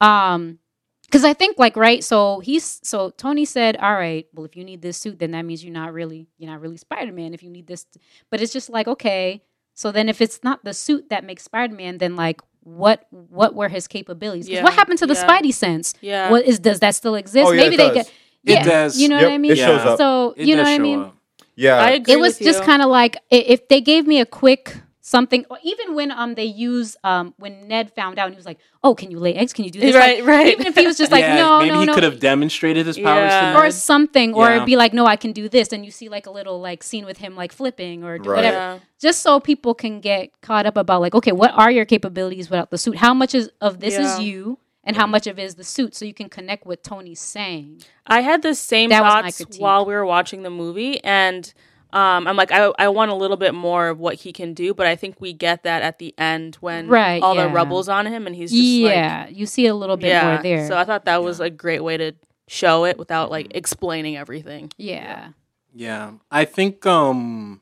Um, 0.00 0.58
because 1.06 1.24
I 1.24 1.32
think 1.32 1.58
like 1.58 1.76
right, 1.76 2.04
so 2.04 2.40
he's 2.40 2.80
so 2.84 3.10
Tony 3.10 3.44
said, 3.46 3.76
all 3.78 3.94
right, 3.94 4.26
well 4.34 4.44
if 4.44 4.56
you 4.56 4.64
need 4.64 4.82
this 4.82 4.98
suit, 4.98 5.18
then 5.18 5.30
that 5.32 5.42
means 5.44 5.64
you're 5.64 5.72
not 5.72 5.92
really 5.92 6.28
you're 6.38 6.50
not 6.50 6.60
really 6.60 6.76
Spider 6.76 7.12
Man. 7.12 7.34
If 7.34 7.42
you 7.42 7.50
need 7.50 7.66
this, 7.66 7.86
but 8.30 8.40
it's 8.42 8.52
just 8.52 8.68
like 8.70 8.86
okay, 8.86 9.42
so 9.74 9.90
then 9.90 10.08
if 10.08 10.20
it's 10.20 10.40
not 10.44 10.64
the 10.64 10.74
suit 10.74 11.08
that 11.10 11.24
makes 11.24 11.44
Spider 11.44 11.74
Man, 11.74 11.98
then 11.98 12.14
like 12.16 12.40
what 12.62 13.06
what 13.10 13.54
were 13.54 13.68
his 13.70 13.88
capabilities? 13.88 14.48
Yeah, 14.48 14.62
What 14.62 14.74
happened 14.74 14.98
to 15.00 15.06
the 15.06 15.14
yeah. 15.14 15.26
Spidey 15.26 15.52
sense? 15.54 15.94
Yeah. 16.02 16.30
What 16.30 16.44
is 16.44 16.58
does 16.58 16.80
that 16.80 16.94
still 16.94 17.14
exist? 17.16 17.48
Oh, 17.48 17.52
yeah, 17.52 17.62
Maybe 17.62 17.74
it 17.74 17.78
they 17.78 17.88
does. 17.88 17.94
get 17.94 18.06
It 18.06 18.12
yeah, 18.44 18.62
does. 18.64 19.00
You 19.00 19.08
know 19.08 19.16
Yep, 19.16 19.24
what 19.24 19.32
I 19.32 19.38
mean? 19.38 19.52
it 19.52 19.56
shows 19.58 19.80
up. 19.86 19.98
So 19.98 20.34
It 20.36 20.46
you 20.46 20.54
know 20.56 20.62
does 20.62 20.68
what 20.72 20.74
I 20.74 20.78
mean? 20.78 21.00
up. 21.00 21.16
Yeah, 21.64 21.76
I 21.86 21.90
agree. 21.98 22.14
it 22.14 22.20
was 22.26 22.38
with 22.38 22.46
just 22.48 22.62
kind 22.70 22.82
of 22.82 22.88
like 23.00 23.14
if 23.30 23.60
they 23.68 23.80
gave 23.80 24.06
me 24.12 24.20
a 24.20 24.26
quick 24.26 24.64
something 25.00 25.42
or 25.50 25.56
even 25.62 25.94
when 25.98 26.10
um 26.10 26.34
they 26.34 26.44
use 26.44 26.94
um 27.02 27.32
when 27.38 27.52
ned 27.66 27.90
found 27.98 28.18
out 28.18 28.26
and 28.26 28.34
he 28.34 28.36
was 28.36 28.44
like 28.44 28.58
oh 28.84 28.94
can 28.94 29.10
you 29.10 29.18
lay 29.18 29.32
eggs 29.34 29.54
can 29.54 29.64
you 29.64 29.70
do 29.70 29.80
this 29.80 29.94
Right, 29.94 30.18
Like, 30.18 30.28
right. 30.28 30.46
even 30.54 30.66
if 30.66 30.76
he 30.76 30.86
was 30.86 30.98
just 30.98 31.10
like 31.16 31.22
Yeah, 31.22 31.36
no 31.36 31.58
maybe 31.60 31.70
no 31.72 31.80
he 31.80 31.86
no 31.86 31.94
could 31.94 32.02
have 32.02 32.20
demonstrated 32.20 32.84
his 32.86 32.98
powers 32.98 33.32
Yeah. 33.32 33.52
to 33.54 33.58
or 33.58 33.70
something 33.70 34.34
or 34.34 34.48
Yeah. 34.56 34.64
be 34.66 34.76
like 34.76 34.92
no 34.92 35.06
i 35.06 35.16
can 35.16 35.32
do 35.32 35.48
this 35.48 35.72
and 35.72 35.80
you 35.86 35.90
see 35.90 36.10
like 36.10 36.26
a 36.26 36.30
little 36.30 36.60
like 36.60 36.82
scene 36.82 37.06
with 37.06 37.16
him 37.24 37.32
like 37.42 37.52
flipping 37.52 38.04
or 38.04 38.12
Right. 38.18 38.26
whatever 38.26 38.56
Yeah. 38.58 38.78
just 39.00 39.22
so 39.22 39.40
people 39.40 39.72
can 39.74 40.00
get 40.00 40.28
caught 40.42 40.66
up 40.66 40.76
about 40.76 41.00
like 41.00 41.14
okay 41.14 41.32
what 41.32 41.52
are 41.62 41.70
your 41.70 41.86
capabilities 41.86 42.50
without 42.50 42.68
the 42.70 42.76
suit 42.76 42.96
how 42.98 43.14
much 43.14 43.34
is 43.34 43.48
of 43.62 43.80
this 43.80 43.94
Yeah. 43.94 44.04
is 44.04 44.20
you 44.20 44.58
and 44.88 44.96
how 44.96 45.06
much 45.06 45.26
of 45.28 45.38
it 45.38 45.42
is 45.44 45.54
the 45.54 45.62
suit 45.64 45.94
so 45.94 46.04
you 46.04 46.14
can 46.14 46.28
connect 46.28 46.66
what 46.66 46.82
tony's 46.82 47.20
saying 47.20 47.80
I 48.06 48.22
had 48.22 48.42
the 48.42 48.54
same 48.54 48.88
That 48.90 49.02
thoughts 49.02 49.58
while 49.58 49.84
we 49.86 49.92
were 49.94 50.06
watching 50.06 50.42
the 50.42 50.50
movie, 50.50 50.98
and 51.04 51.52
um, 51.92 52.26
I'm 52.26 52.36
like, 52.36 52.50
I, 52.52 52.72
I 52.78 52.88
want 52.88 53.10
a 53.10 53.14
little 53.14 53.36
bit 53.36 53.54
more 53.54 53.88
of 53.88 53.98
what 53.98 54.14
he 54.16 54.32
can 54.32 54.52
do, 54.54 54.74
but 54.74 54.86
I 54.86 54.94
think 54.96 55.20
we 55.20 55.32
get 55.34 55.62
that 55.64 55.82
at 55.82 55.98
the 55.98 56.14
end 56.18 56.56
when 56.60 56.88
Right, 56.88 57.22
all 57.22 57.34
the 57.34 57.46
yeah. 57.46 57.52
rubble's 57.52 57.88
on 57.88 58.06
him, 58.06 58.26
and 58.26 58.34
he's 58.34 58.50
just 58.50 58.62
yeah 58.62 59.26
you 59.28 59.46
see 59.46 59.66
a 59.66 59.74
little 59.74 59.96
bit 59.96 60.08
yeah. 60.08 60.32
more 60.34 60.42
there 60.42 60.66
So 60.68 60.76
I 60.76 60.84
thought 60.84 61.04
that 61.04 61.22
was 61.22 61.38
a 61.40 61.50
great 61.50 61.82
way 61.84 61.96
to 61.98 62.12
show 62.46 62.84
it 62.86 62.98
without 62.98 63.30
like 63.30 63.48
explaining 63.54 64.16
everything. 64.16 64.70
yeah 64.78 65.32
Yeah, 65.74 66.12
I 66.30 66.44
think. 66.46 66.84
Um, 66.86 67.60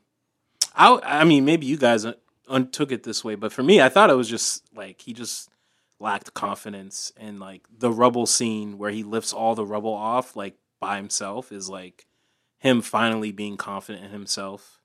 I 0.75 0.99
I 1.03 1.23
mean, 1.25 1.43
maybe 1.45 1.65
you 1.65 1.77
guys 1.77 2.05
un- 2.05 2.15
un- 2.47 2.69
took 2.71 2.91
it 2.91 3.03
this 3.03 3.23
way, 3.23 3.35
but 3.35 3.51
for 3.51 3.63
me, 3.63 3.81
I 3.81 3.89
thought 3.89 4.09
it 4.09 4.15
was 4.15 4.29
just 4.29 4.63
like 4.75 5.01
he 5.01 5.11
just 5.13 5.49
lacked 5.99 6.33
confidence, 6.33 7.11
and 7.17 7.39
like 7.39 7.67
the 7.75 7.91
rubble 7.91 8.25
scene 8.25 8.77
where 8.77 8.91
he 8.91 9.03
lifts 9.03 9.33
all 9.33 9.55
the 9.55 9.65
rubble 9.65 9.93
off 9.93 10.35
like 10.35 10.55
by 10.79 10.97
himself 10.97 11.51
is 11.51 11.69
like 11.69 12.05
him 12.59 12.81
finally 12.81 13.31
being 13.31 13.57
confident 13.57 14.05
in 14.05 14.11
himself. 14.11 14.79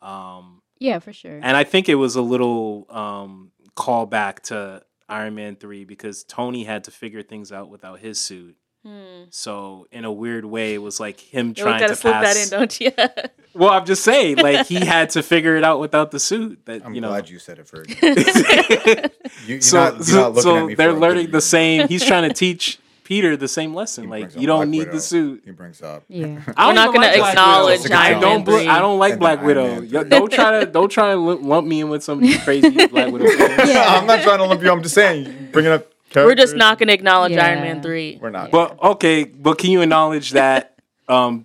Um, 0.00 0.62
yeah 0.78 1.00
for 1.00 1.12
sure 1.12 1.40
and 1.42 1.56
I 1.56 1.64
think 1.64 1.88
it 1.88 1.96
was 1.96 2.14
a 2.14 2.22
little 2.22 2.86
um 2.88 3.50
callback 3.76 4.40
to 4.44 4.82
Iron 5.08 5.34
Man 5.34 5.56
three 5.56 5.84
because 5.84 6.24
Tony 6.24 6.64
had 6.64 6.84
to 6.84 6.90
figure 6.90 7.22
things 7.22 7.50
out 7.50 7.70
without 7.70 8.00
his 8.00 8.20
suit. 8.20 8.56
Hmm. 8.88 9.24
So 9.30 9.86
in 9.92 10.04
a 10.06 10.12
weird 10.12 10.44
way, 10.46 10.72
it 10.74 10.78
was 10.78 10.98
like 10.98 11.20
him 11.20 11.48
You 11.48 11.54
trying 11.54 11.80
gotta 11.80 11.94
to 11.94 11.96
slip 11.96 12.14
pass. 12.14 12.34
that 12.34 12.42
in, 12.44 12.58
don't 12.58 12.80
you? 12.80 12.92
Well, 13.54 13.70
I'm 13.70 13.84
just 13.86 14.04
saying, 14.04 14.36
like 14.36 14.66
he 14.68 14.76
had 14.76 15.10
to 15.10 15.22
figure 15.22 15.56
it 15.56 15.64
out 15.64 15.80
without 15.80 16.12
the 16.12 16.20
suit. 16.20 16.64
That 16.66 16.84
I'm 16.84 16.94
you 16.94 17.00
know. 17.00 17.08
glad 17.08 17.28
you 17.28 17.40
said 17.40 17.58
it 17.58 17.66
first. 17.66 17.90
You, 19.46 19.54
you're 19.54 19.60
so 19.60 19.78
not, 19.84 19.94
you're 19.94 20.02
so, 20.04 20.16
not 20.20 20.28
looking 20.34 20.42
so 20.42 20.56
at 20.58 20.66
me 20.66 20.74
they're 20.74 20.92
for 20.92 20.98
learning 20.98 21.30
the 21.32 21.40
same. 21.40 21.88
He's 21.88 22.04
trying 22.04 22.28
to 22.28 22.34
teach 22.34 22.78
Peter 23.02 23.36
the 23.36 23.48
same 23.48 23.74
lesson. 23.74 24.04
He 24.04 24.10
Like 24.10 24.36
you 24.36 24.46
don't 24.46 24.58
Black 24.58 24.68
need 24.68 24.78
Widow. 24.80 24.92
the 24.92 25.00
suit. 25.00 25.42
He 25.44 25.50
brings 25.50 25.82
up. 25.82 26.04
yeah 26.08 26.40
I 26.56 26.68
We're 26.68 26.74
don't 26.74 26.86
gonna 26.94 26.98
like 27.06 27.16
Black 27.16 27.30
acknowledge 27.30 27.90
I 27.90 28.10
don't. 28.10 28.20
Man 28.20 28.44
bl- 28.44 28.56
3. 28.58 28.68
I 28.68 28.78
don't 28.80 28.98
like 28.98 29.12
And 29.12 29.20
Black 29.20 29.42
Widow. 29.42 29.66
Man 29.80 29.86
Yo, 29.88 30.04
Don't 30.04 30.30
try 30.30 30.60
to 30.60 30.66
don't 30.66 30.90
try 30.90 31.10
to 31.10 31.16
lump 31.16 31.42
lump 31.42 31.66
me 31.66 31.80
in 31.80 31.88
with 31.88 32.04
some 32.04 32.20
crazy 32.42 32.86
Black 32.86 33.10
Widow. 33.12 33.24
Yeah. 33.26 33.84
I'm 33.98 34.06
not 34.06 34.22
trying 34.22 34.38
to 34.38 34.44
lump 34.44 34.62
you. 34.62 34.70
I'm 34.70 34.82
just 34.82 34.94
saying, 34.94 35.24
you 35.26 35.48
bringing 35.50 35.72
up. 35.72 35.86
We're 36.14 36.34
just 36.34 36.56
not 36.56 36.78
gonna 36.78 36.92
acknowledge 36.92 37.32
Yeah. 37.32 37.46
Iron 37.46 37.60
Man 37.60 37.82
three. 37.82 38.18
We're 38.20 38.30
not. 38.30 38.50
But 38.50 38.82
okay, 38.82 39.24
but 39.24 39.58
can 39.58 39.70
you 39.70 39.80
acknowledge 39.82 40.30
that 40.32 40.78
um 41.08 41.44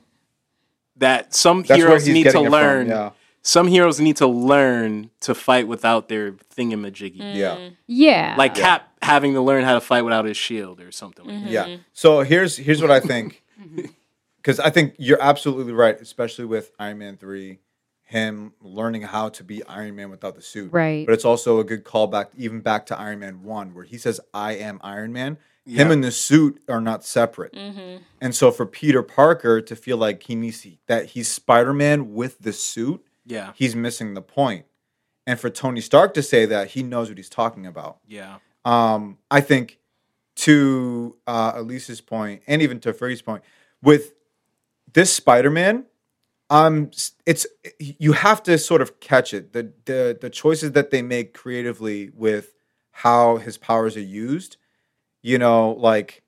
that 0.97 1.34
some 1.34 1.64
That's 1.64 1.80
heroes 1.80 2.07
need 2.07 2.24
to 2.24 2.30
it 2.30 2.34
from, 2.34 2.45
learn 2.45 2.88
yeah. 2.88 3.11
some 3.41 3.68
heroes 3.68 3.99
need 3.99 4.18
to 4.18 4.28
learn 4.28 5.09
to 5.22 5.34
fight 5.36 5.68
without 5.68 6.07
their 6.07 6.32
thingamajiggy. 6.32 7.36
Yeah. 7.36 7.70
yeah 7.88 8.36
Like 8.38 8.55
Cap 8.55 8.88
having 9.01 9.34
to 9.34 9.41
learn 9.41 9.64
how 9.64 9.74
to 9.74 9.82
fight 9.82 10.03
without 10.03 10.26
his 10.26 10.38
shield 10.38 10.80
or 10.80 10.91
something 10.91 11.26
like 11.26 11.43
that. 11.45 11.49
Yeah. 11.49 11.78
So 11.93 12.22
here's 12.22 12.57
here's 12.57 12.82
what 12.82 12.91
I 12.91 12.99
think, 12.99 13.43
because 14.38 14.59
I 14.59 14.70
think 14.70 14.95
you're 14.97 15.22
absolutely 15.22 15.74
right, 15.74 15.99
especially 15.99 16.45
with 16.45 16.72
Iron 16.80 16.99
Man 16.99 17.18
three, 17.18 17.59
him 18.04 18.54
learning 18.62 19.01
how 19.04 19.30
to 19.30 19.43
be 19.43 19.64
Iron 19.66 19.95
Man 19.95 20.10
without 20.10 20.36
the 20.36 20.41
suit. 20.41 20.72
Right. 20.72 21.06
But 21.06 21.14
it's 21.14 21.26
also 21.26 21.60
a 21.60 21.64
good 21.64 21.84
callback, 21.84 22.28
even 22.38 22.60
back 22.62 22.86
to 22.88 22.99
Iron 22.99 23.20
Man 23.20 23.43
one, 23.43 23.74
where 23.74 23.86
he 23.86 23.97
says, 23.97 24.20
"I 24.34 24.54
am 24.54 24.80
Iron 24.84 25.12
Man." 25.14 25.38
Him 25.66 25.91
and 25.91 26.04
the 26.04 26.12
suit 26.12 26.62
are 26.68 26.82
not 26.82 27.06
separate. 27.06 27.54
And 28.20 28.36
so 28.36 28.51
for 28.51 28.66
Peter 28.66 29.01
Parker 29.01 29.62
to 29.62 29.76
feel 29.78 29.95
like 29.95 30.24
he 30.24 30.36
needs 30.36 30.62
to, 30.64 30.72
that 30.88 31.06
he's 31.12 31.30
Spider 31.30 31.74
Man 31.74 32.14
with 32.14 32.39
the 32.39 32.51
suit, 32.51 33.01
Yeah. 33.26 33.54
he's 33.56 33.74
missing 33.74 34.14
the 34.14 34.22
point. 34.22 34.66
And 35.26 35.39
for 35.39 35.49
Tony 35.49 35.80
Stark 35.80 36.14
to 36.16 36.22
say 36.22 36.45
that, 36.47 36.72
he 36.72 36.84
knows 36.84 37.08
what 37.08 37.18
he's 37.18 37.30
talking 37.30 37.66
about 37.66 37.99
Yeah. 38.06 38.39
um, 38.66 39.20
I 39.32 39.39
think 39.39 39.80
to 40.36 41.16
uh, 41.28 41.54
Elise's 41.56 42.01
point, 42.01 42.41
and 42.45 42.62
even 42.62 42.82
to 42.82 42.91
Fergie's 42.91 43.22
point, 43.22 43.43
with 43.82 44.14
this 44.91 45.14
Spider-Man, 45.14 45.86
um, 46.54 46.91
it's 47.26 47.47
you 47.80 48.14
have 48.14 48.43
to 48.43 48.58
sort 48.58 48.82
of 48.82 48.99
catch 48.99 49.34
it. 49.34 49.54
The 49.54 49.72
the 49.86 50.18
the 50.20 50.30
choices 50.30 50.72
that 50.74 50.91
they 50.91 51.01
make 51.01 51.34
creatively 51.34 52.12
with 52.14 52.54
how 52.91 53.38
his 53.38 53.58
powers 53.58 53.97
are 53.97 54.01
used, 54.01 54.58
you 55.22 55.38
know, 55.38 55.72
like 55.72 56.22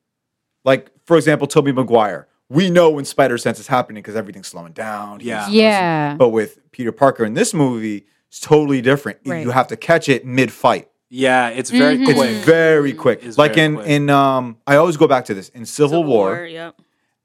like 0.63 0.89
for 1.05 1.15
example, 1.17 1.47
Tobey 1.47 1.71
Maguire. 1.71 2.27
We 2.49 2.69
know 2.69 2.89
when 2.91 3.05
Spider 3.05 3.37
Sense 3.39 3.59
is 3.59 3.67
happening 3.67 4.01
because 4.03 4.15
everything's 4.15 4.47
slowing 4.47 4.73
down. 4.73 5.19
Yeah. 5.21 5.47
yeah 5.49 6.15
But 6.15 6.29
with 6.29 6.59
Peter 6.71 6.91
Parker 6.91 7.25
in 7.25 7.33
this 7.33 7.53
movie, 7.55 8.05
it's 8.27 8.39
totally 8.39 8.81
different. 8.81 9.19
Right. 9.25 9.41
You 9.43 9.49
have 9.51 9.67
to 9.67 9.77
catch 9.77 10.09
it 10.09 10.25
mid 10.25 10.51
fight. 10.51 10.87
Yeah. 11.09 11.49
It's 11.49 11.71
very 11.71 11.97
Mhm. 11.97 12.05
quick. 12.05 12.17
It's 12.17 12.45
very 12.45 12.93
quick. 12.93 13.23
It's 13.23 13.37
like 13.37 13.55
very 13.55 13.65
in 13.65 13.75
quick. 13.75 13.87
in 13.87 14.09
um 14.11 14.57
I 14.67 14.75
always 14.75 14.97
go 14.97 15.07
back 15.07 15.25
to 15.25 15.33
this. 15.33 15.49
In 15.49 15.65
Civil, 15.65 16.03
War, 16.03 16.45
Yep. 16.45 16.75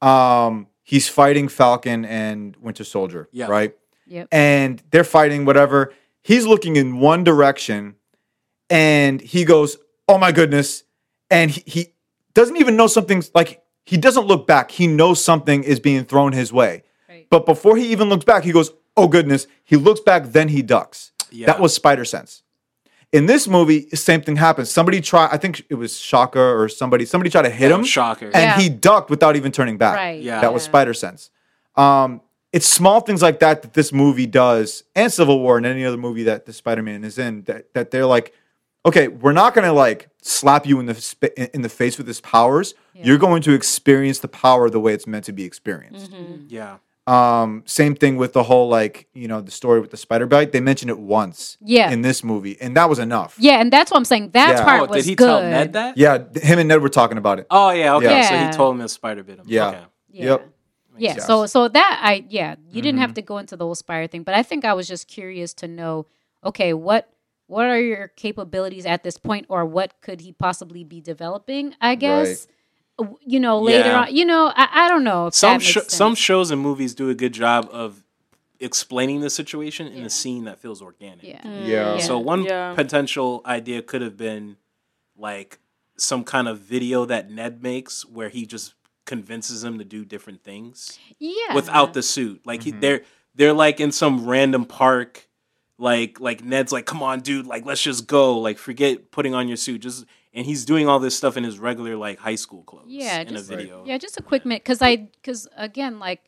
um 0.01 0.67
he's 0.83 1.07
fighting 1.07 1.47
Falcon 1.47 2.05
and 2.05 2.55
Winter 2.57 2.83
Soldier, 2.83 3.27
Yeah. 3.31 3.47
right? 3.47 3.75
yep 4.07 4.27
And 4.31 4.81
they're 4.91 5.03
fighting 5.03 5.45
whatever. 5.45 5.93
He's 6.23 6.45
looking 6.45 6.75
in 6.75 6.99
one 6.99 7.23
direction 7.23 7.95
and 8.69 9.21
he 9.21 9.45
goes, 9.45 9.77
oh 10.07 10.17
my 10.17 10.31
goodness, 10.31 10.83
and 11.29 11.51
he, 11.51 11.63
he 11.65 11.93
doesn't 12.33 12.57
even 12.57 12.75
know 12.75 12.87
something's 12.87 13.31
like 13.33 13.61
he 13.85 13.97
doesn't 13.97 14.25
look 14.27 14.45
back. 14.47 14.71
He 14.71 14.85
knows 14.87 15.23
something 15.23 15.63
is 15.63 15.79
being 15.79 16.05
thrown 16.05 16.33
his 16.33 16.53
way, 16.53 16.83
Right. 17.09 17.27
but 17.29 17.45
before 17.45 17.75
he 17.77 17.91
even 17.91 18.09
looks 18.09 18.25
back, 18.25 18.43
he 18.43 18.51
goes, 18.51 18.71
oh 18.95 19.07
goodness. 19.07 19.47
He 19.63 19.75
looks 19.75 19.99
back, 20.01 20.25
then 20.27 20.49
he 20.49 20.61
ducks. 20.61 21.11
Yeah. 21.31 21.47
That 21.47 21.59
was 21.59 21.73
spider 21.73 22.05
sense. 22.05 22.43
In 23.11 23.25
this 23.25 23.47
movie, 23.47 23.89
same 23.89 24.21
thing 24.21 24.37
happens. 24.37 24.69
Somebody 24.71 25.01
try, 25.01 25.27
I 25.29 25.37
think 25.37 25.63
it 25.69 25.75
was 25.75 25.99
Shaka 25.99 26.39
or 26.39 26.69
somebody. 26.69 27.05
Somebody 27.05 27.29
tried 27.29 27.41
to 27.41 27.49
hit 27.49 27.67
That 27.69 27.75
him, 27.75 27.81
was 27.81 27.89
Shocker. 27.89 28.25
and 28.27 28.33
Yeah. 28.35 28.57
he 28.59 28.69
ducked 28.69 29.09
without 29.09 29.35
even 29.35 29.51
turning 29.51 29.77
back. 29.77 29.97
Right. 29.97 30.21
Yeah. 30.21 30.39
That 30.39 30.53
was 30.53 30.63
spider 30.63 30.93
sense. 30.93 31.29
Um, 31.75 32.21
it's 32.53 32.67
small 32.67 33.01
things 33.01 33.21
like 33.21 33.39
that 33.39 33.61
that 33.63 33.73
this 33.73 33.91
movie 33.93 34.27
does, 34.27 34.83
and 34.95 35.11
Civil 35.11 35.39
War, 35.39 35.57
and 35.57 35.65
any 35.65 35.83
other 35.85 35.97
movie 35.97 36.23
that 36.23 36.45
the 36.45 36.53
Spider 36.53 36.83
Man 36.83 37.03
is 37.03 37.17
in. 37.17 37.43
That 37.43 37.73
that 37.73 37.91
they're 37.91 38.05
like, 38.05 38.33
okay, 38.85 39.07
we're 39.07 39.31
not 39.31 39.53
gonna 39.53 39.71
like 39.73 40.09
slap 40.21 40.65
you 40.67 40.79
in 40.79 40.85
the 40.85 40.95
sp- 40.95 41.31
in 41.53 41.61
the 41.61 41.69
face 41.69 41.97
with 41.97 42.07
his 42.07 42.19
powers. 42.21 42.73
You're 42.93 43.17
going 43.17 43.41
to 43.43 43.53
experience 43.53 44.19
the 44.19 44.27
power 44.27 44.69
the 44.69 44.79
way 44.81 44.93
it's 44.93 45.07
meant 45.07 45.25
to 45.25 45.31
be 45.33 45.43
experienced. 45.43 46.11
Yeah. 46.49 46.77
Um, 47.07 47.63
same 47.65 47.95
thing 47.95 48.17
with 48.17 48.33
the 48.33 48.43
whole 48.43 48.69
like 48.69 49.07
you 49.13 49.27
know 49.27 49.41
the 49.41 49.49
story 49.51 49.79
with 49.81 49.89
the 49.89 49.97
spider 49.97 50.27
bite. 50.27 50.51
They 50.51 50.61
mentioned 50.61 50.91
it 50.91 50.99
once, 50.99 51.57
Yeah. 51.59 51.89
in 51.91 52.03
this 52.03 52.23
movie, 52.23 52.57
and 52.61 52.77
that 52.77 52.89
was 52.89 52.99
enough. 52.99 53.35
Yeah, 53.39 53.59
and 53.59 53.73
that's 53.73 53.89
what 53.89 53.97
I'm 53.97 54.05
saying. 54.05 54.31
That 54.31 54.49
Yeah. 54.57 54.63
part 54.63 54.81
Oh, 54.81 54.85
was 54.85 55.03
did 55.03 55.09
he 55.09 55.15
good. 55.15 55.25
tell 55.25 55.41
Ned 55.41 55.73
that? 55.73 55.97
Yeah, 55.97 56.19
th- 56.19 56.45
him 56.45 56.59
and 56.59 56.67
Ned 56.69 56.81
were 56.81 56.89
talking 56.89 57.17
about 57.17 57.39
it. 57.39 57.47
Oh 57.49 57.71
yeah. 57.71 57.95
Okay. 57.95 58.05
Yeah. 58.05 58.29
So 58.29 58.37
he 58.45 58.51
told 58.57 58.75
him 58.75 58.81
the 58.81 58.87
spider 58.89 59.23
bit 59.23 59.39
him. 59.39 59.45
Yeah. 59.47 59.67
Okay. 59.69 59.79
Yeah. 60.11 60.25
Yep. 60.25 60.47
Yeah. 60.97 61.13
sense. 61.13 61.25
So 61.25 61.45
so 61.47 61.67
that 61.69 61.99
I 62.03 62.23
yeah, 62.29 62.55
you 62.69 62.81
didn't 62.83 62.97
Mm-hmm. 62.97 63.01
have 63.01 63.13
to 63.15 63.21
go 63.23 63.39
into 63.39 63.55
the 63.55 63.65
whole 63.65 63.75
spire 63.75 64.05
thing, 64.05 64.21
but 64.23 64.35
I 64.35 64.43
think 64.43 64.63
I 64.63 64.73
was 64.73 64.87
just 64.87 65.07
curious 65.07 65.53
to 65.55 65.67
know, 65.67 66.05
okay, 66.43 66.73
what 66.73 67.09
what 67.47 67.65
are 67.65 67.81
your 67.81 68.09
capabilities 68.09 68.85
at 68.85 69.01
this 69.03 69.17
point 69.17 69.47
or 69.49 69.65
what 69.65 69.99
could 70.01 70.21
he 70.21 70.31
possibly 70.33 70.83
be 70.83 71.01
developing? 71.01 71.73
I 71.81 71.95
guess. 71.95 72.47
W- 73.01 73.17
You 73.25 73.39
know, 73.39 73.59
later 73.59 73.89
Yeah. 73.89 74.01
on, 74.01 74.15
you 74.15 74.25
know, 74.25 74.51
I, 74.55 74.85
I 74.85 74.87
don't 74.89 75.03
know. 75.03 75.27
If 75.27 75.35
Some 75.35 75.59
that 75.59 75.63
sh- 75.63 75.77
some 75.87 76.15
shows 76.15 76.51
and 76.51 76.61
movies 76.61 76.93
do 76.95 77.09
a 77.09 77.15
good 77.15 77.33
job 77.33 77.69
of 77.71 78.03
explaining 78.59 79.21
the 79.21 79.29
situation 79.29 79.87
in 79.87 80.03
a 80.05 80.09
scene 80.09 80.43
that 80.45 80.59
feels 80.59 80.81
organic. 80.81 81.25
Mm, 81.25 81.67
yeah. 81.67 81.95
Yeah. 81.95 81.97
So 81.99 82.19
one 82.19 82.43
Yeah. 82.43 82.73
potential 82.75 83.41
idea 83.45 83.81
could 83.81 84.01
have 84.01 84.17
been 84.17 84.57
like 85.17 85.59
some 85.97 86.23
kind 86.23 86.47
of 86.47 86.59
video 86.59 87.05
that 87.05 87.29
Ned 87.31 87.63
makes 87.63 88.05
where 88.05 88.29
he 88.29 88.45
just 88.45 88.73
convinces 89.05 89.63
him 89.63 89.77
to 89.79 89.83
do 89.83 90.05
different 90.05 90.43
things 90.43 90.99
Yeah. 91.19 91.55
without 91.55 91.93
the 91.93 92.03
suit. 92.03 92.41
Like 92.45 92.63
he, 92.63 92.71
mm-hmm. 92.71 92.79
they're 92.81 93.01
they're 93.33 93.53
like 93.53 93.79
in 93.79 93.91
some 93.91 94.25
random 94.27 94.65
park. 94.65 95.27
Like 95.79 96.19
like 96.19 96.43
Ned's 96.43 96.71
like, 96.71 96.85
come 96.85 97.01
on, 97.01 97.21
dude, 97.21 97.47
like 97.47 97.65
let's 97.65 97.81
just 97.81 98.05
go. 98.05 98.37
Like 98.37 98.59
forget 98.59 99.09
putting 99.09 99.33
on 99.33 99.47
your 99.47 99.57
suit. 99.57 99.81
Just 99.81 100.05
and 100.33 100.45
he's 100.45 100.65
doing 100.65 100.87
all 100.87 100.99
this 100.99 101.15
stuff 101.15 101.37
in 101.37 101.43
his 101.43 101.59
regular 101.59 101.95
like 101.95 102.19
high 102.19 102.35
school 102.35 102.63
clothes. 102.63 102.85
Yeah, 102.87 103.19
in 103.21 103.29
just- 103.29 103.51
a 103.51 103.55
video. 103.55 103.83
Yeah, 103.85 103.97
just 103.97 104.17
a 104.19 104.23
quick 104.23 104.45
minute, 104.45 104.63
because 104.63 104.81
I, 104.81 104.95
because 104.95 105.47
again, 105.55 105.99
like, 105.99 106.21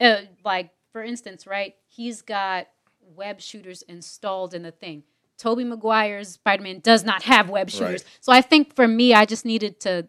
uh, 0.00 0.22
like 0.44 0.70
for 0.92 1.02
instance, 1.02 1.46
right? 1.46 1.74
He's 1.88 2.22
got 2.22 2.66
web 3.14 3.40
shooters 3.40 3.82
installed 3.82 4.54
in 4.54 4.62
the 4.62 4.72
thing. 4.72 5.04
Tobey 5.38 5.64
Maguire's 5.64 6.28
Spider 6.30 6.62
Man 6.62 6.80
does 6.80 7.04
not 7.04 7.22
have 7.24 7.48
web 7.50 7.68
shooters, 7.70 8.02
Right. 8.04 8.18
so 8.20 8.32
I 8.32 8.40
think 8.40 8.74
for 8.74 8.88
me, 8.88 9.12
I 9.14 9.24
just 9.26 9.44
needed 9.44 9.80
to. 9.80 10.06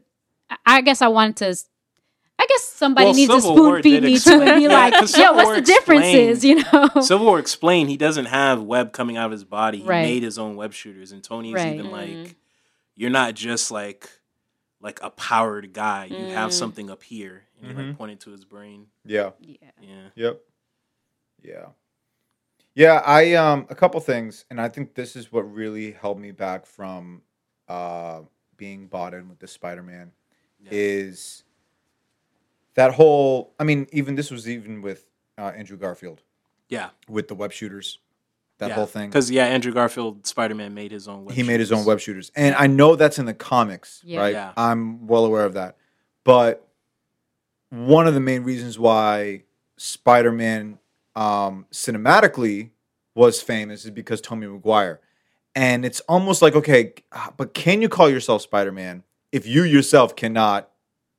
I- 0.50 0.58
I 0.66 0.82
guess 0.82 1.02
I 1.02 1.08
wanted 1.10 1.36
to. 1.38 1.58
I 2.40 2.46
guess 2.46 2.64
somebody 2.66 3.06
Well, 3.06 3.14
needs 3.16 3.34
to 3.34 3.42
Civil 3.42 3.56
War 3.56 3.74
spoon 3.80 3.84
feed 3.84 4.04
me 4.04 4.14
explain- 4.14 4.40
to 4.42 4.46
and 4.46 4.62
be 4.62 4.68
like, 4.70 4.94
Yeah, 4.94 5.26
"Yo, 5.26 5.34
what's 5.34 5.46
War 5.48 5.56
the 5.56 5.62
differences?" 5.62 6.46
You 6.46 6.64
know? 6.64 6.90
Civil 7.02 7.26
War 7.26 7.40
explained 7.40 7.90
he 7.90 7.98
doesn't 7.98 8.26
have 8.26 8.62
web 8.62 8.94
coming 8.94 9.18
out 9.18 9.26
of 9.26 9.32
his 9.32 9.44
body. 9.44 9.80
He 9.80 9.84
Right. 9.84 10.04
made 10.04 10.22
his 10.24 10.38
own 10.38 10.56
web 10.56 10.72
shooters, 10.74 11.12
and 11.12 11.24
Tony's 11.24 11.56
Right. 11.56 11.74
even 11.74 11.90
like, 11.92 12.36
"You're 12.98 13.10
not 13.12 13.34
just 13.36 13.72
like 13.72 14.10
like 14.82 15.00
a 15.02 15.10
powered 15.10 15.72
guy. 15.72 16.06
You 16.06 16.34
have 16.34 16.52
something 16.52 16.90
up 16.90 17.02
here." 17.04 17.44
And 17.62 17.72
he 17.72 17.84
like 17.86 17.98
pointed 17.98 18.20
to 18.22 18.32
his 18.32 18.44
brain. 18.44 18.88
Yeah. 19.06 19.32
yeah. 19.40 19.56
Yeah. 19.82 20.08
Yep. 20.16 20.42
Yeah. 21.42 21.66
Yeah, 22.76 23.02
I 23.06 23.34
um 23.34 23.66
a 23.70 23.76
couple 23.76 24.00
things, 24.02 24.46
and 24.52 24.60
I 24.60 24.68
think 24.70 24.94
this 24.94 25.16
is 25.16 25.32
what 25.32 25.42
really 25.52 25.92
held 25.94 26.20
me 26.20 26.32
back 26.32 26.66
from 26.66 27.22
uh 27.70 28.22
being 28.58 28.88
bought 28.88 29.14
in 29.14 29.30
with 29.30 29.40
the 29.40 29.48
Spider-Man 29.48 30.12
Yeah. 30.60 30.70
is 30.72 31.44
that 32.76 32.94
whole 32.94 33.54
I 33.60 33.64
mean, 33.64 33.88
even 33.92 34.16
this 34.16 34.30
was 34.32 34.48
even 34.50 34.82
with 34.82 35.06
uh, 35.38 35.52
Andrew 35.56 35.78
Garfield 35.78 36.22
Yeah. 36.70 36.90
with 37.08 37.28
the 37.28 37.36
web 37.36 37.52
shooters. 37.52 38.00
That 38.60 38.70
yeah. 38.70 38.76
whole 38.76 38.86
thing. 38.88 39.10
Because 39.10 39.30
yeah, 39.30 39.46
Andrew 39.46 39.72
Garfield 39.72 40.26
Spider 40.26 40.56
Man 40.56 40.74
made 40.74 40.92
his 40.92 41.08
own. 41.08 41.26
Web 41.26 41.36
he 41.36 41.44
made 41.44 41.60
his 41.60 41.72
own 41.72 41.80
shooters. 41.80 41.88
web 41.88 42.00
shooters. 42.00 42.32
And 42.36 42.56
I 42.56 42.68
know 42.68 42.96
that's 42.96 43.20
in 43.20 43.26
the 43.26 43.34
comics, 43.34 44.02
Yeah. 44.04 44.20
right? 44.20 44.34
Yeah. 44.34 44.54
I'm 44.58 45.06
well 45.06 45.26
aware 45.26 45.46
of 45.46 45.54
that. 45.54 45.78
But 46.24 46.68
one 47.70 48.08
of 48.08 48.14
the 48.14 48.20
main 48.20 48.44
reasons 48.44 48.80
why 48.80 49.44
Spider-Man 49.78 50.80
um, 51.16 51.66
cinematically 51.72 52.72
was 53.16 53.42
famous 53.42 53.86
is 53.86 53.92
because 53.92 54.22
Tommy 54.22 54.48
Maguire. 54.48 55.02
And 55.56 55.86
it's 55.86 56.00
almost 56.02 56.42
like, 56.42 56.56
okay, 56.56 56.94
ah, 57.12 57.34
but 57.36 57.54
can 57.54 57.82
you 57.82 57.90
call 57.90 58.10
yourself 58.10 58.42
Spider-Man 58.44 59.04
if 59.32 59.48
you 59.48 59.64
yourself 59.64 60.16
cannot, 60.16 60.70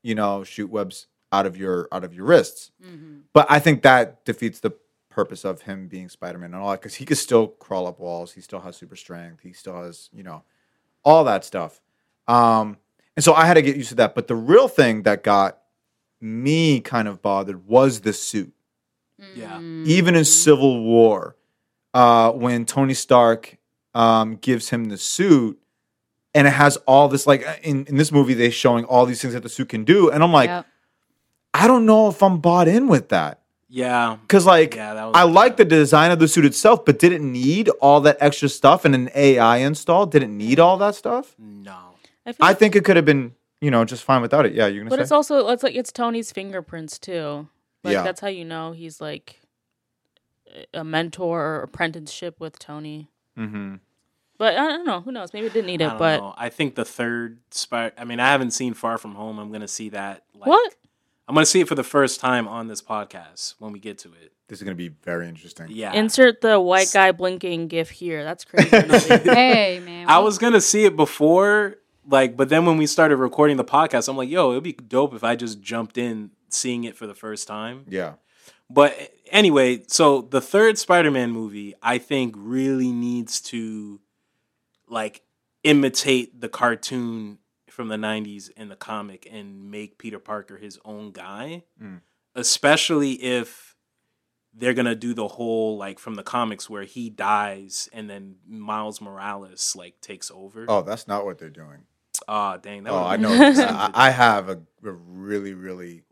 you 0.03 0.15
know, 0.15 0.45
shoot 0.45 0.71
webs 0.71 1.07
out 1.33 1.45
of 1.45 1.57
your 1.57 1.89
out 1.93 2.05
of 2.05 2.15
your 2.15 2.25
wrists? 2.25 2.71
Mm-hmm. 2.85 3.19
But 3.33 3.47
I 3.51 3.59
think 3.59 3.83
that 3.83 4.25
defeats 4.25 4.61
the 4.61 4.73
purpose 5.19 5.45
of 5.45 5.63
him 5.63 5.89
being 5.89 6.09
Spider-Man 6.09 6.55
and 6.55 6.63
all 6.63 6.71
that 6.71 6.81
because 6.81 6.95
he 6.95 7.05
could 7.05 7.19
still 7.19 7.49
crawl 7.49 7.89
up 7.89 7.99
walls. 7.99 8.35
He 8.35 8.41
still 8.41 8.61
has 8.61 8.77
super 8.77 8.95
strength. 8.95 9.41
He 9.43 9.53
still 9.53 9.83
has, 9.83 10.09
you 10.13 10.23
know, 10.23 10.45
all 11.05 11.25
that 11.25 11.45
stuff. 11.45 11.81
Um, 12.29 12.77
and 13.17 13.25
so 13.25 13.35
I 13.35 13.45
had 13.45 13.55
to 13.55 13.63
get 13.63 13.75
used 13.75 13.89
to 13.89 13.97
that. 13.97 14.15
But 14.15 14.29
the 14.29 14.37
real 14.37 14.69
thing 14.69 15.03
that 15.03 15.25
got 15.25 15.59
me 16.21 16.79
kind 16.81 17.09
of 17.09 17.21
bothered 17.21 17.67
was 17.67 18.03
the 18.03 18.13
suit. 18.13 18.53
Yeah. 19.35 19.61
Even 19.61 20.15
in 20.15 20.25
Civil 20.25 20.85
War, 20.85 21.35
uh, 21.95 22.31
when 22.31 22.65
Tony 22.65 22.95
Stark 22.95 23.57
um, 23.95 24.37
gives 24.37 24.71
him 24.71 24.85
the 24.85 24.99
suit, 24.99 25.59
and 26.33 26.47
it 26.47 26.53
has 26.53 26.77
all 26.87 27.09
this 27.09 27.27
like 27.27 27.45
in, 27.65 27.87
in 27.87 27.97
this 27.97 28.13
movie 28.13 28.35
they're 28.35 28.53
showing 28.53 28.85
all 28.85 29.05
these 29.05 29.21
things 29.21 29.35
that 29.35 29.43
the 29.43 29.49
suit 29.49 29.71
can 29.71 29.83
do, 29.83 30.11
and 30.11 30.23
I'm 30.23 30.33
like, 30.33 30.49
Yep. 30.49 30.67
I 31.55 31.67
don't 31.67 31.87
know 31.87 32.07
if 32.09 32.23
I'm 32.23 32.39
bought 32.39 32.69
in 32.69 32.87
with 32.87 33.09
that. 33.09 33.41
Yeah. 33.69 34.17
Because 34.23 34.47
like 34.47 34.75
Yeah, 34.75 34.95
that 34.95 35.05
was- 35.07 35.13
I 35.17 35.23
like 35.25 35.57
the 35.57 35.65
design 35.65 36.11
of 36.11 36.19
the 36.19 36.29
suit 36.29 36.45
itself, 36.45 36.85
but 36.85 36.99
did 36.99 37.13
it 37.13 37.21
need 37.21 37.69
all 37.81 38.01
that 38.03 38.17
extra 38.21 38.49
stuff 38.49 38.85
and 38.85 38.95
an 38.95 39.11
AI 39.15 39.59
install? 39.59 40.07
Did 40.07 40.23
it 40.23 40.29
need 40.31 40.59
all 40.59 40.77
that 40.79 40.95
stuff? 40.95 41.35
No. 41.39 41.77
I, 42.27 42.33
feel 42.33 42.47
I 42.47 42.55
think 42.55 42.77
it 42.77 42.85
could 42.85 42.97
have 42.97 43.05
been, 43.05 43.35
you 43.61 43.71
know, 43.71 43.85
just 43.85 44.05
fine 44.05 44.23
without 44.23 44.47
it. 44.47 44.53
Yeah, 44.55 44.67
you're 44.67 44.85
gonna 44.85 45.01
it's 45.01 45.11
say. 45.11 45.15
also 45.15 45.49
it's 45.49 45.63
like 45.63 45.75
it's 45.75 45.93
Tony's 45.93 46.33
fingerprints 46.33 46.99
too. 46.99 47.49
Like 47.85 47.93
Yeah. 47.93 48.03
that's 48.03 48.21
how 48.21 48.29
you 48.29 48.45
know 48.45 48.73
he's 48.73 49.01
like 49.01 49.41
a 50.75 50.83
mentor 50.85 51.41
or 51.45 51.63
apprenticeship 51.63 52.41
with 52.41 52.59
Tony. 52.59 53.09
mm-hmm. 53.39 53.77
But 54.39 54.57
I 54.57 54.69
don't 54.69 54.87
know. 54.87 55.01
Who 55.01 55.11
knows? 55.11 55.33
Maybe 55.33 55.47
it 55.49 55.53
didn't 55.53 55.67
need 55.67 55.83
I 55.83 55.87
it. 55.87 55.89
don't 55.89 55.99
But 55.99 56.17
know. 56.19 56.35
I 56.39 56.49
think 56.49 56.77
the 56.77 56.85
third 56.85 57.39
Spider. 57.51 57.93
I 57.99 58.05
mean, 58.05 58.21
I 58.21 58.29
haven't 58.29 58.53
seen 58.53 58.73
Far 58.73 58.97
From 58.97 59.17
Home. 59.17 59.37
I'm 59.41 59.51
gonna 59.51 59.67
see 59.67 59.89
that. 59.89 60.23
Like, 60.33 60.47
what? 60.47 60.75
I'm 61.29 61.35
gonna 61.35 61.45
see 61.47 61.61
it 61.61 61.69
for 61.69 61.75
the 61.75 61.85
first 61.85 62.21
time 62.21 62.49
on 62.49 62.69
this 62.69 62.81
podcast 62.81 63.55
when 63.59 63.73
we 63.73 63.79
get 63.79 63.99
to 63.99 64.09
it. 64.09 64.33
This 64.49 64.61
is 64.61 64.63
gonna 64.63 64.75
be 64.75 64.89
very 64.89 65.29
interesting. 65.29 65.67
Yeah. 65.69 65.93
Insert 65.93 66.41
the 66.41 66.59
white 66.59 66.91
guy 66.93 67.13
blinking 67.13 67.69
gif 67.69 67.91
here. 67.91 68.25
That's 68.25 68.47
crazy. 68.47 68.71
Hey 69.25 69.81
man, 69.85 70.09
I 70.09 70.21
was 70.21 70.39
gonna 70.39 70.61
see 70.61 70.87
it 70.87 70.97
before, 70.97 71.77
like, 72.09 72.35
but 72.35 72.49
then 72.49 72.65
when 72.65 72.79
we 72.79 72.87
started 72.87 73.17
recording 73.17 73.59
the 73.59 73.65
podcast, 73.65 74.09
I'm 74.09 74.17
like, 74.17 74.31
yo, 74.31 74.53
it'd 74.53 74.65
be 74.65 74.73
dope 74.73 75.13
if 75.13 75.23
I 75.23 75.37
just 75.37 75.61
jumped 75.61 75.99
in 75.99 76.31
seeing 76.49 76.85
it 76.85 76.97
for 76.97 77.07
the 77.07 77.15
first 77.15 77.47
time. 77.47 77.85
Yeah. 77.89 78.15
But 78.71 79.13
anyway, 79.31 79.83
so 79.87 80.23
the 80.23 80.41
third 80.41 80.79
Spider-Man 80.79 81.31
movie, 81.31 81.75
I 81.83 81.99
think, 81.99 82.35
really 82.39 82.91
needs 82.91 83.41
to 83.43 84.01
like 84.89 85.21
imitate 85.63 86.41
the 86.41 86.49
cartoon 86.49 87.39
from 87.79 87.87
the 87.87 87.97
'90s 87.97 88.51
in 88.57 88.69
the 88.71 88.75
comic 88.75 89.29
and 89.31 89.71
make 89.71 89.99
Peter 89.99 90.19
Parker 90.19 90.57
his 90.57 90.81
own 90.85 91.13
guy, 91.13 91.63
Mm. 91.81 92.01
especially 92.35 93.13
if 93.23 93.77
they're 94.53 94.75
gonna 94.75 94.97
do 94.97 95.15
the 95.15 95.29
whole 95.29 95.77
like 95.79 96.01
from 96.01 96.17
the 96.17 96.25
comics 96.25 96.69
where 96.69 96.83
he 96.83 97.09
dies 97.09 97.89
and 97.93 98.11
then 98.11 98.35
Miles 98.45 99.01
Morales 99.01 99.77
like 99.77 100.01
takes 100.01 100.29
over. 100.35 100.65
Oh, 100.69 100.83
that's 100.83 101.07
not 101.07 101.25
what 101.25 101.39
they're 101.39 101.51
doing. 101.51 101.85
Ah, 102.27 102.57
dang! 102.57 102.83
That 102.83 102.93
Oh, 102.93 103.05
I 103.05 103.17
know. 103.17 103.31
I. 103.33 103.91
I 103.95 104.11
have 104.11 104.49
a, 104.49 104.61
a 104.85 104.91
really, 104.91 105.55
really, 105.55 106.03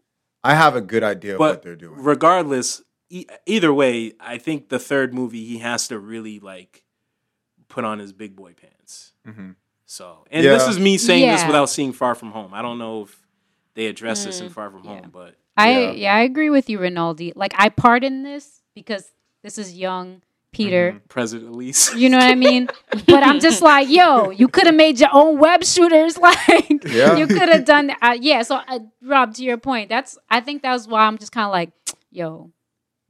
I 0.45 0.55
have 0.55 0.77
a 0.77 0.81
good 0.81 1.03
idea 1.03 1.35
of 1.35 1.41
what 1.41 1.63
they're 1.63 1.75
doing. 1.75 2.01
regardless, 2.01 2.81
e- 3.11 3.27
either 3.45 3.75
way, 3.75 4.13
I 4.21 4.39
think 4.39 4.69
the 4.69 4.79
third 4.79 5.13
movie 5.13 5.45
he 5.45 5.59
has 5.59 5.89
to 5.89 5.99
really 5.99 6.39
like 6.39 6.85
put 7.67 7.85
on 7.85 7.99
his 7.99 8.13
big 8.13 8.37
boy 8.37 8.53
pants. 8.55 9.15
hmm 9.25 9.51
So, 9.87 10.25
and 10.31 10.45
this 10.45 10.67
is 10.69 10.79
me 10.79 10.99
saying 10.99 11.29
this 11.31 11.45
without 11.47 11.67
seeing 11.71 11.93
Far 11.93 12.15
From 12.15 12.33
Home. 12.33 12.53
I 12.53 12.61
don't 12.63 12.79
know 12.79 13.03
if 13.03 13.17
they 13.75 13.87
address 13.87 14.25
this 14.25 14.41
in 14.41 14.51
Far 14.51 14.71
From 14.71 14.85
Yeah. 14.85 14.91
Home, 15.01 15.11
but 15.13 15.37
I 15.57 15.71
Yeah. 15.81 15.91
yeah. 15.93 16.15
I 16.15 16.21
agree 16.21 16.51
with 16.51 16.69
you, 16.69 16.79
Rinaldi. 16.81 17.33
Like 17.37 17.53
I 17.57 17.69
pardon 17.69 18.23
this 18.23 18.63
because 18.75 19.11
this 19.43 19.59
is 19.59 19.75
young 19.77 20.23
Peter. 20.53 21.01
President 21.09 21.51
Elise. 21.55 21.95
You 21.95 22.09
know 22.09 22.19
what 22.19 22.27
I 22.31 22.35
mean? 22.35 22.67
but 23.07 23.23
I'm 23.23 23.41
just 23.41 23.61
like, 23.63 23.89
yo, 23.91 24.31
you 24.31 24.49
could 24.49 24.67
have 24.67 24.75
made 24.75 24.99
your 24.99 25.11
own 25.13 25.39
web 25.39 25.63
shooters. 25.65 26.17
Like, 26.21 26.83
Yeah. 26.85 27.17
you 27.17 27.27
could 27.27 27.49
have 27.49 27.65
done 27.65 27.89
that. 27.89 27.99
Uh, 28.03 28.17
yeah. 28.21 28.43
So, 28.43 28.57
uh, 28.67 28.79
Rob, 29.03 29.35
to 29.35 29.45
your 29.45 29.59
point, 29.59 29.89
that's 29.91 30.17
I 30.31 30.41
think 30.41 30.63
that's 30.63 30.89
why 30.89 31.03
I'm 31.07 31.19
just 31.19 31.31
kind 31.31 31.45
of 31.47 31.53
like, 31.53 31.71
yo, 32.11 32.51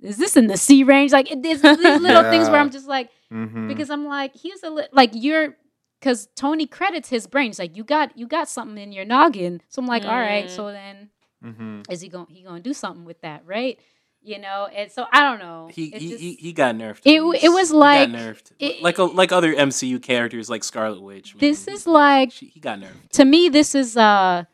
is 0.02 0.18
this 0.18 0.36
in 0.36 0.46
the 0.48 0.56
C 0.56 0.82
range? 0.84 1.12
Like, 1.12 1.30
it, 1.30 1.38
it's 1.44 1.62
these 1.62 2.00
little 2.02 2.22
things 2.30 2.50
where 2.50 2.60
I'm 2.60 2.70
just 2.70 2.86
like, 2.88 3.08
Mhm. 3.32 3.68
because 3.68 3.88
I'm 3.90 4.04
like, 4.06 4.34
he's 4.36 4.62
a 4.62 4.68
li- 4.70 4.88
like 4.92 5.10
you're. 5.14 5.56
Because 6.00 6.28
Tony 6.36 6.66
credits 6.66 7.08
his 7.08 7.26
brain. 7.26 7.48
He's 7.48 7.58
like, 7.58 7.76
you 7.76 7.84
got 7.84 8.16
you 8.16 8.26
got 8.26 8.48
something 8.48 8.78
in 8.78 8.92
your 8.92 9.04
noggin. 9.04 9.60
So 9.68 9.80
I'm 9.82 9.86
like, 9.88 10.04
all 10.04 10.10
right. 10.20 10.46
Mm. 10.46 10.50
So 10.50 10.70
then, 10.72 11.10
Mhm. 11.44 11.90
is 11.90 12.00
he 12.00 12.08
going 12.08 12.26
he 12.28 12.42
going 12.42 12.56
to 12.56 12.62
do 12.62 12.74
something 12.74 13.04
with 13.04 13.20
that, 13.22 13.42
right? 13.46 13.78
You 14.22 14.38
know. 14.38 14.68
And 14.74 14.90
so 14.90 15.06
I 15.12 15.20
don't 15.22 15.38
know. 15.38 15.68
He 15.72 15.86
It 15.86 16.02
he, 16.02 16.08
just- 16.10 16.20
he 16.22 16.34
he 16.34 16.52
got 16.52 16.74
nerfed. 16.74 17.00
It- 17.04 17.44
it 17.44 17.48
was 17.48 17.68
He 17.68 17.72
got 17.74 17.78
like- 17.78 18.08
nerfed, 18.10 18.52
it- 18.58 18.82
like 18.82 18.98
a, 18.98 19.04
like 19.04 19.32
other 19.32 19.54
MCU 19.54 19.98
characters 20.02 20.50
like 20.50 20.64
Scarlet 20.64 21.00
Witch. 21.00 21.34
man. 21.34 21.40
this 21.40 21.66
is 21.68 21.86
like 21.86 22.30
she, 22.32 22.46
he 22.46 22.60
got 22.60 22.78
nerfed. 22.80 23.08
to 23.12 23.24
me 23.24 23.48
this 23.48 23.74
is 23.74 23.96
uh 23.96 24.44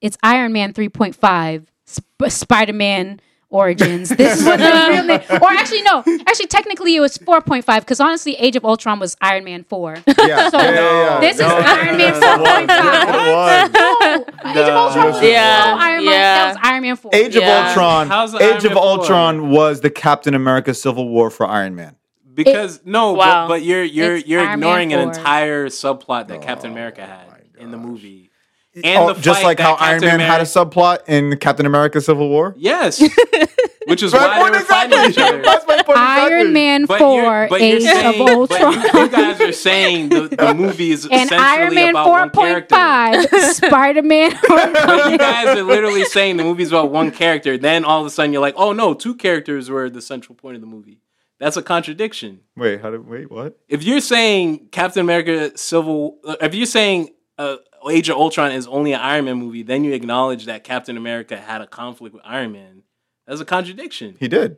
it's 0.00 0.16
iron 0.22 0.52
man 0.52 0.72
3.5 0.72 1.66
Sp- 1.86 2.28
spider-man 2.28 3.20
origins 3.50 4.10
this 4.10 4.40
is 4.40 4.44
what 4.46 4.58
the 4.58 4.86
real 4.90 5.04
name 5.04 5.20
or 5.42 5.50
actually 5.52 5.80
no 5.82 6.02
actually 6.26 6.46
technically 6.46 6.94
it 6.96 7.00
was 7.00 7.16
4.5 7.16 7.64
because 7.80 7.98
honestly 7.98 8.34
age 8.34 8.56
of 8.56 8.64
ultron 8.64 8.98
was 9.00 9.16
iron 9.22 9.44
man 9.44 9.64
4 9.64 9.96
Yeah, 10.06 10.50
So, 10.50 10.58
yeah, 10.58 10.70
yeah, 10.70 10.80
yeah. 11.14 11.20
this 11.20 11.34
is 11.36 11.40
No, 11.40 11.56
Iron 11.56 11.96
Man 11.96 12.12
no, 12.20 12.36
no, 12.36 12.44
4.5. 12.44 13.72
No, 13.72 14.50
age 14.50 14.56
of 14.56 14.74
ultron 14.76 15.06
was 15.06 15.22
Yeah, 15.22 15.64
no 15.74 15.80
Iron 15.80 16.04
Man 16.04 16.12
yeah. 16.14 16.34
that 16.34 16.48
was 16.48 16.56
iron 16.62 16.82
man 16.82 16.96
4 16.96 17.10
Age 17.14 17.34
Yeah. 17.36 17.62
of 17.62 17.66
Ultron. 17.68 18.08
How's 18.08 18.34
Age 18.34 18.42
Iron 18.42 18.56
of 18.56 18.62
Man 18.64 18.72
four? 18.74 18.82
Ultron 18.82 19.50
was 19.50 19.80
the 19.80 19.90
Captain 19.90 20.34
America 20.34 20.74
Civil 20.74 21.08
War 21.08 21.30
for 21.30 21.46
Iron 21.46 21.74
Man. 21.74 21.96
Because 22.34 22.80
no, 22.84 23.12
Wow. 23.14 23.46
but, 23.46 23.54
but 23.54 23.62
you're 23.62 23.82
you're 23.82 24.16
It's 24.16 24.28
you're 24.28 24.40
Iron 24.42 24.52
ignoring 24.60 24.92
an 24.92 25.00
entire 25.08 25.66
subplot 25.68 26.28
that 26.28 26.42
Captain 26.42 26.70
Oh 26.70 26.74
America 26.74 27.04
had 27.04 27.26
in 27.58 27.70
the 27.70 27.78
movie. 27.78 28.27
And 28.74 28.98
Oh, 28.98 29.12
the 29.12 29.20
just 29.20 29.42
like 29.42 29.58
that 29.58 29.64
how 29.64 29.74
Iron 29.74 30.00
Captain 30.00 30.18
Man 30.18 30.20
had 30.20 30.40
a 30.40 30.44
subplot 30.44 31.08
in 31.08 31.36
Captain 31.38 31.66
America 31.66 32.00
Civil 32.00 32.28
War. 32.28 32.54
Yes, 32.56 33.00
which 33.86 34.02
is 34.02 34.12
why 34.12 34.44
they 34.44 34.50
were 34.50 34.64
fighting 34.64 35.10
each 35.10 35.18
other. 35.18 35.42
That's 35.42 35.66
my 35.66 35.82
point 35.82 35.98
iron 35.98 36.32
exactly. 36.32 36.52
man 36.52 36.84
But 36.84 36.98
4 36.98 37.48
but 37.48 37.60
age 37.62 37.82
saying, 37.82 38.20
of 38.20 38.28
ultron 38.28 38.74
you, 38.74 38.80
you 38.80 39.08
guys 39.08 39.40
are 39.40 39.52
saying 39.52 40.10
the, 40.10 40.28
the 40.28 40.54
movie 40.56 40.90
is 40.90 41.04
and 41.06 41.14
essentially 41.14 41.38
Iron 41.38 41.74
Man 41.74 41.90
about 41.90 42.08
one 42.08 42.30
character. 42.30 42.74
4.5, 42.74 43.52
Spider 43.54 44.02
Man. 44.02 44.30
You 44.32 45.18
guys 45.18 45.56
are 45.56 45.62
literally 45.62 46.04
saying 46.04 46.36
the 46.36 46.44
movie's 46.44 46.68
about 46.68 46.90
one 46.90 47.10
character. 47.10 47.56
Then 47.56 47.84
all 47.84 48.00
of 48.00 48.06
a 48.06 48.10
sudden 48.10 48.32
you're 48.32 48.42
like, 48.42 48.54
oh 48.56 48.72
no, 48.72 48.92
two 48.94 49.14
characters 49.14 49.70
were 49.70 49.88
the 49.88 50.02
central 50.02 50.36
point 50.36 50.56
of 50.56 50.60
the 50.60 50.66
movie. 50.66 51.00
That's 51.40 51.56
a 51.56 51.62
contradiction. 51.62 52.40
Wait, 52.56 52.80
how 52.80 52.90
did 52.90 53.06
wait? 53.06 53.30
What? 53.30 53.58
If 53.68 53.84
you're 53.84 54.00
saying 54.00 54.68
Captain 54.72 55.00
America 55.00 55.56
Civil, 55.56 56.18
uh, 56.26 56.36
if 56.42 56.54
you're 56.54 56.66
saying 56.66 57.10
uh, 57.38 57.56
Age 57.90 58.08
of 58.08 58.16
Ultron 58.16 58.52
is 58.52 58.66
only 58.66 58.92
an 58.92 59.00
Iron 59.00 59.24
Man 59.26 59.36
movie, 59.38 59.62
then 59.62 59.84
you 59.84 59.92
acknowledge 59.92 60.46
that 60.46 60.64
Captain 60.64 60.96
America 60.96 61.36
had 61.36 61.60
a 61.60 61.66
conflict 61.66 62.14
with 62.14 62.22
Iron 62.24 62.52
Man. 62.52 62.82
That's 63.26 63.40
a 63.40 63.44
contradiction. 63.44 64.16
He 64.18 64.28
did. 64.28 64.56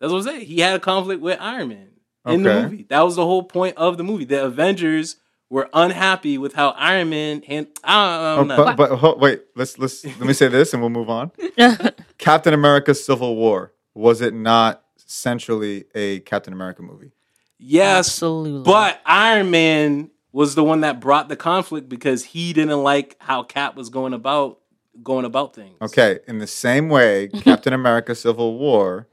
That's 0.00 0.12
what 0.12 0.18
I'm 0.18 0.24
saying. 0.24 0.46
He 0.46 0.60
had 0.60 0.74
a 0.74 0.80
conflict 0.80 1.20
with 1.22 1.38
Iron 1.40 1.68
Man 1.68 1.88
in 2.26 2.42
the 2.42 2.62
movie. 2.62 2.86
That 2.88 3.00
was 3.02 3.16
the 3.16 3.24
whole 3.24 3.42
point 3.42 3.76
of 3.76 3.96
the 3.98 4.04
movie. 4.04 4.24
The 4.24 4.44
Avengers 4.44 5.16
were 5.50 5.68
unhappy 5.74 6.36
with 6.38 6.54
how 6.54 6.70
Iron 6.70 7.10
Man 7.10 7.42
hand. 7.42 7.68
I 7.84 8.36
don't 8.36 8.50
Oh, 8.50 8.56
but 8.64 8.76
but 8.76 8.96
ho- 8.96 9.16
wait, 9.16 9.42
let's 9.54 9.78
let's 9.78 10.04
let 10.04 10.20
me 10.20 10.32
say 10.32 10.48
this 10.48 10.72
and 10.72 10.82
we'll 10.82 10.90
move 10.90 11.10
on. 11.10 11.30
Captain 12.18 12.54
America: 12.54 12.94
Civil 12.94 13.36
War 13.36 13.72
was 13.94 14.20
it 14.20 14.34
not 14.34 14.82
essentially 15.06 15.84
a 15.94 16.20
Captain 16.20 16.52
America 16.52 16.82
movie? 16.82 17.12
yes, 17.58 18.08
Absolutely. 18.08 18.64
but 18.64 19.00
Iron 19.06 19.50
Man 19.50 20.10
was 20.34 20.56
the 20.56 20.64
one 20.64 20.80
that 20.80 20.98
brought 20.98 21.28
the 21.28 21.36
conflict 21.36 21.88
because 21.88 22.24
he 22.24 22.52
didn't 22.52 22.82
like 22.82 23.16
how 23.20 23.44
Cap 23.44 23.76
was 23.76 23.88
going 23.88 24.12
about 24.12 24.58
going 25.00 25.24
about 25.24 25.54
things. 25.54 25.76
Okay, 25.80 26.18
in 26.26 26.38
the 26.38 26.46
same 26.46 26.88
way, 26.88 27.28
Captain 27.42 27.72
America: 27.72 28.16
Civil 28.16 28.58
War 28.58 29.06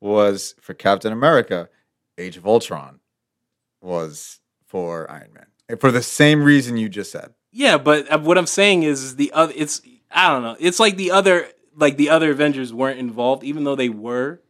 was 0.00 0.54
for 0.58 0.72
Captain 0.72 1.12
America. 1.12 1.68
Age 2.16 2.38
of 2.38 2.46
Ultron 2.46 2.98
was 3.80 4.40
for 4.66 5.08
Iron 5.08 5.32
Man 5.34 5.46
And 5.68 5.80
for 5.80 5.92
the 5.92 6.02
same 6.02 6.42
reason 6.42 6.76
you 6.76 6.88
just 6.88 7.12
said. 7.12 7.32
Yeah, 7.52 7.78
but 7.78 8.10
uh, 8.10 8.18
what 8.18 8.36
I'm 8.36 8.46
saying 8.46 8.82
is, 8.82 9.02
is 9.04 9.16
the 9.16 9.30
other. 9.32 9.52
It's 9.54 9.82
I 10.10 10.32
don't 10.32 10.42
know. 10.42 10.56
It's 10.58 10.80
like 10.80 10.96
the 10.96 11.10
other, 11.10 11.46
like 11.76 11.98
the 11.98 12.08
other 12.08 12.30
Avengers 12.30 12.72
weren't 12.72 12.98
involved, 12.98 13.44
even 13.44 13.64
though 13.64 13.76
they 13.76 13.90
were, 13.90 14.40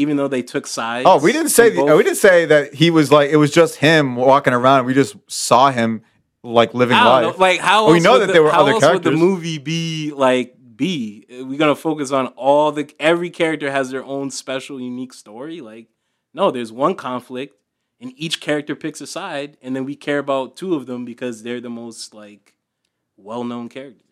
even 0.00 0.16
though 0.16 0.28
they 0.28 0.42
took 0.42 0.66
sides. 0.66 1.06
Oh, 1.08 1.18
we 1.18 1.32
didn't 1.32 1.50
say 1.50 1.74
both- 1.74 1.96
we 1.96 2.02
didn't 2.04 2.16
say 2.18 2.44
that 2.46 2.74
he 2.74 2.90
was 2.90 3.10
like 3.12 3.30
it 3.30 3.36
was 3.36 3.50
just 3.50 3.76
him 3.76 4.16
walking 4.16 4.52
around. 4.52 4.86
We 4.86 4.94
just 4.94 5.16
saw 5.28 5.70
him 5.70 6.02
like 6.42 6.72
living 6.74 6.96
I 6.96 7.04
don't 7.04 7.30
life. 7.30 7.36
know. 7.36 7.40
Like 7.40 7.60
how 7.60 7.90
We 7.92 8.00
know 8.00 8.18
that 8.18 8.26
the, 8.28 8.32
there 8.32 8.42
were 8.42 8.50
how 8.50 8.62
other 8.62 8.72
else 8.72 8.84
would 8.94 9.02
the 9.02 9.12
movie 9.12 9.58
be 9.58 10.12
like? 10.14 10.56
Be 10.80 11.26
we're 11.46 11.58
gonna 11.58 11.74
focus 11.76 12.10
on 12.10 12.28
all 12.28 12.72
the 12.72 12.90
every 12.98 13.28
character 13.28 13.70
has 13.70 13.90
their 13.90 14.02
own 14.02 14.30
special, 14.30 14.80
unique 14.80 15.12
story. 15.12 15.60
Like, 15.60 15.88
no, 16.32 16.50
there's 16.50 16.72
one 16.72 16.94
conflict, 16.94 17.54
and 18.00 18.14
each 18.16 18.40
character 18.40 18.74
picks 18.74 19.02
a 19.02 19.06
side, 19.06 19.58
and 19.60 19.76
then 19.76 19.84
we 19.84 19.94
care 19.94 20.16
about 20.20 20.56
two 20.56 20.74
of 20.74 20.86
them 20.86 21.04
because 21.04 21.42
they're 21.42 21.60
the 21.60 21.68
most 21.68 22.14
like 22.14 22.54
well-known 23.18 23.68
characters. 23.68 24.09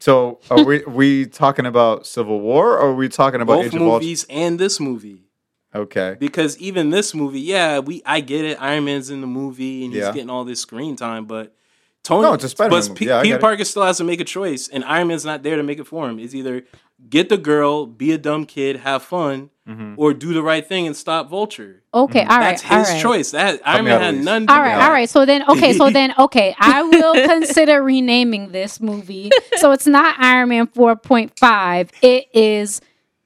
So 0.00 0.40
are 0.50 0.64
we 0.64 0.82
we 0.86 1.26
talking 1.26 1.66
about 1.66 2.06
Civil 2.06 2.40
War 2.40 2.72
or 2.72 2.88
are 2.90 2.94
we 2.94 3.08
talking 3.08 3.40
about 3.40 3.54
Both 3.58 3.66
Age 3.66 3.74
of 3.74 3.82
Ultron? 3.82 4.00
movies 4.00 4.26
and 4.28 4.58
this 4.58 4.80
movie. 4.80 5.24
Okay. 5.72 6.16
because 6.18 6.58
even 6.58 6.90
this 6.90 7.14
movie, 7.14 7.40
yeah, 7.40 7.78
we 7.78 8.02
I 8.04 8.20
get 8.20 8.44
it. 8.44 8.60
Iron 8.60 8.84
Man's 8.86 9.08
in 9.08 9.20
the 9.20 9.28
movie 9.28 9.84
and 9.84 9.94
he's 9.94 10.02
Yeah. 10.02 10.12
getting 10.12 10.28
all 10.30 10.44
this 10.44 10.58
screen 10.60 10.96
time, 10.96 11.26
but 11.26 11.54
Tony, 12.02 12.22
No, 12.22 12.32
it's 12.34 12.44
a 12.44 12.48
Spider-Man 12.48 12.80
but 12.80 12.88
movie. 12.88 12.98
P- 12.98 13.06
Yeah, 13.08 13.22
Peter. 13.22 13.38
Parker 13.38 13.64
still 13.64 13.82
has 13.84 13.98
to 13.98 14.04
make 14.04 14.20
a 14.20 14.24
choice, 14.24 14.68
and 14.68 14.84
Iron 14.84 15.08
Man's 15.08 15.24
not 15.24 15.42
there 15.42 15.56
to 15.56 15.62
make 15.62 15.78
it 15.78 15.86
for 15.86 16.08
him. 16.08 16.18
It's 16.18 16.34
either 16.34 16.64
get 17.08 17.28
the 17.28 17.38
girl, 17.38 17.86
be 17.86 18.12
a 18.12 18.18
dumb 18.18 18.46
kid, 18.46 18.76
have 18.78 19.02
fun, 19.02 19.50
Mm-hmm. 19.68 19.94
or 19.98 20.12
do 20.12 20.32
the 20.34 20.42
right 20.42 20.66
thing 20.66 20.88
and 20.88 20.96
stop 20.96 21.30
Vulture. 21.30 21.84
Okay, 21.94 22.22
all 22.22 22.26
right, 22.26 22.58
That's 22.60 22.62
his 22.62 22.88
right. 22.90 23.00
choice. 23.00 23.30
That 23.30 23.60
Iron 23.64 23.84
Man 23.84 23.94
out, 23.94 24.00
had 24.02 24.14
Elise. 24.14 24.24
none. 24.24 24.46
to 24.48 24.52
All 24.52 24.58
do 24.58 24.62
right, 24.64 24.74
with 24.76 24.82
all 24.84 24.90
it. 24.90 24.94
right. 24.94 25.08
So 25.08 25.24
then, 25.26 25.44
okay, 25.48 25.72
so 25.74 25.90
then, 25.90 26.12
okay, 26.18 26.56
I 26.58 26.82
will 26.82 27.14
consider 27.28 27.80
renaming 27.80 28.50
this 28.50 28.80
movie. 28.80 29.30
So 29.58 29.70
it's 29.70 29.86
not 29.86 30.18
Iron 30.18 30.48
Man 30.48 30.66
4.5. 30.66 31.90
It 32.02 32.26
is 32.34 32.80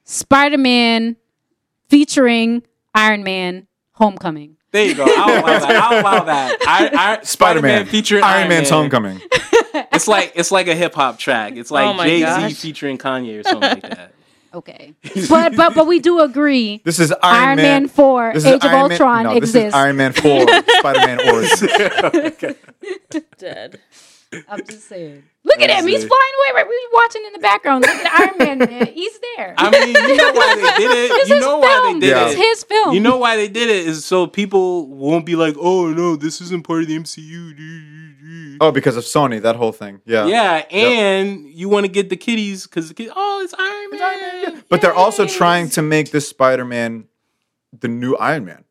Spider 0.05 0.59
Man 0.59 1.17
featuring 1.89 2.63
Iron 2.95 3.23
Man 3.25 3.67
Homecoming. 3.93 4.57
There 4.75 4.85
you 4.87 4.95
go. 4.97 5.05
I'll 5.07 5.41
allow 5.41 5.59
that. 5.61 5.71
I'll 5.71 6.01
allow 6.01 6.25
that. 6.25 6.57
I, 6.67 7.19
I, 7.21 7.23
Spider-Man 7.23 7.87
featuring 7.87 8.25
Iron 8.25 8.49
Man's 8.49 8.71
Man. 8.71 8.81
Homecoming. 8.81 9.21
It's 9.93 10.07
like 10.09 10.33
it's 10.37 10.51
like 10.53 10.67
a 10.69 10.75
hip 10.75 10.95
hop 10.95 11.19
track. 11.19 11.55
It's 11.57 11.71
Oh 11.71 11.75
like 11.75 11.97
my 11.97 12.07
Jay 12.07 12.19
Z 12.21 12.25
gosh. 12.25 12.55
featuring 12.55 12.99
Kanye 12.99 13.41
or 13.41 13.43
something 13.45 13.71
like 13.71 13.83
that. 13.83 14.13
Okay, 14.55 14.95
but 15.29 15.57
but 15.57 15.75
but 15.75 15.87
we 15.89 15.99
do 15.99 16.21
agree. 16.21 16.81
This 16.85 17.01
is 17.01 17.11
Iron, 17.23 17.49
Iron, 17.49 17.57
Man, 17.57 17.89
4 17.89 18.33
This 18.35 18.45
Age 18.45 18.55
is 18.55 18.65
of 18.65 18.71
Iron 18.71 18.73
Man- 18.83 18.91
Ultron 18.93 19.23
no, 19.25 19.35
This 19.41 19.51
exists. 19.51 19.69
is 19.69 19.75
Iron 19.75 19.97
Man 19.97 20.13
4 20.13 20.47
Spider-Man 20.79 21.29
Origins. 21.29 22.55
Dead. 23.39 23.81
I'm 24.49 24.65
just 24.67 24.89
saying. 24.89 25.23
Look 25.45 25.61
at 25.61 25.71
him. 25.71 25.87
He's 25.87 26.05
flying 26.05 26.11
away. 26.11 26.63
Right, 26.63 26.67
we're 26.67 27.01
watching 27.03 27.23
in 27.27 27.33
the 27.35 27.39
background. 27.39 27.83
Look 27.83 27.91
at 27.95 28.21
Iron 28.21 28.39
Man. 28.39 28.59
Man. 28.59 28.87
He's 28.95 29.19
there. 29.37 29.55
I 29.59 29.71
mean, 29.71 29.89
you 29.89 30.17
know 30.17 30.33
why 30.33 30.55
they 30.57 30.83
did 30.83 30.91
it. 30.91 31.11
It's 31.13 31.29
you 31.29 31.35
his 31.37 31.45
know 31.45 31.51
film. 31.51 31.61
why 31.61 31.93
they 31.93 32.01
did 32.01 32.09
Yeah. 32.11 32.23
it. 32.29 32.31
It's 32.31 32.41
his 32.41 32.65
film. 32.65 32.95
You 32.95 33.01
know 33.01 33.17
why 33.19 33.37
they 33.37 33.49
did 33.49 33.69
it 33.69 33.87
is 33.87 34.05
so 34.05 34.27
people 34.27 34.87
won't 34.89 35.27
be 35.27 35.37
like, 35.37 35.55
"Oh 35.59 35.89
no, 35.89 36.17
this 36.17 36.41
isn't 36.41 36.65
part 36.67 36.83
of 36.83 36.89
the 36.89 36.97
MCU." 36.99 38.57
Oh, 38.61 38.71
because 38.71 38.97
of 38.97 39.05
Sony, 39.05 39.43
that 39.43 39.57
whole 39.57 39.73
thing. 39.73 40.01
Yeah. 40.07 40.27
Yeah, 40.27 40.65
and 40.71 41.47
you 41.49 41.69
want 41.69 41.85
to 41.87 41.93
get 41.93 42.09
the 42.09 42.17
kiddies 42.17 42.67
because 42.67 42.89
the 42.89 42.95
kid, 42.95 43.11
oh, 43.15 43.41
it's 43.43 43.55
Iron 43.59 43.91
Man. 44.53 44.65
But 44.69 44.81
they're 44.81 44.95
also 44.95 45.27
trying 45.27 45.69
to 45.71 45.83
make 45.83 46.11
this 46.11 46.29
Spider-Man 46.29 47.07
the 47.79 47.89
new 47.89 48.15
Iron 48.17 48.45
Man. 48.45 48.64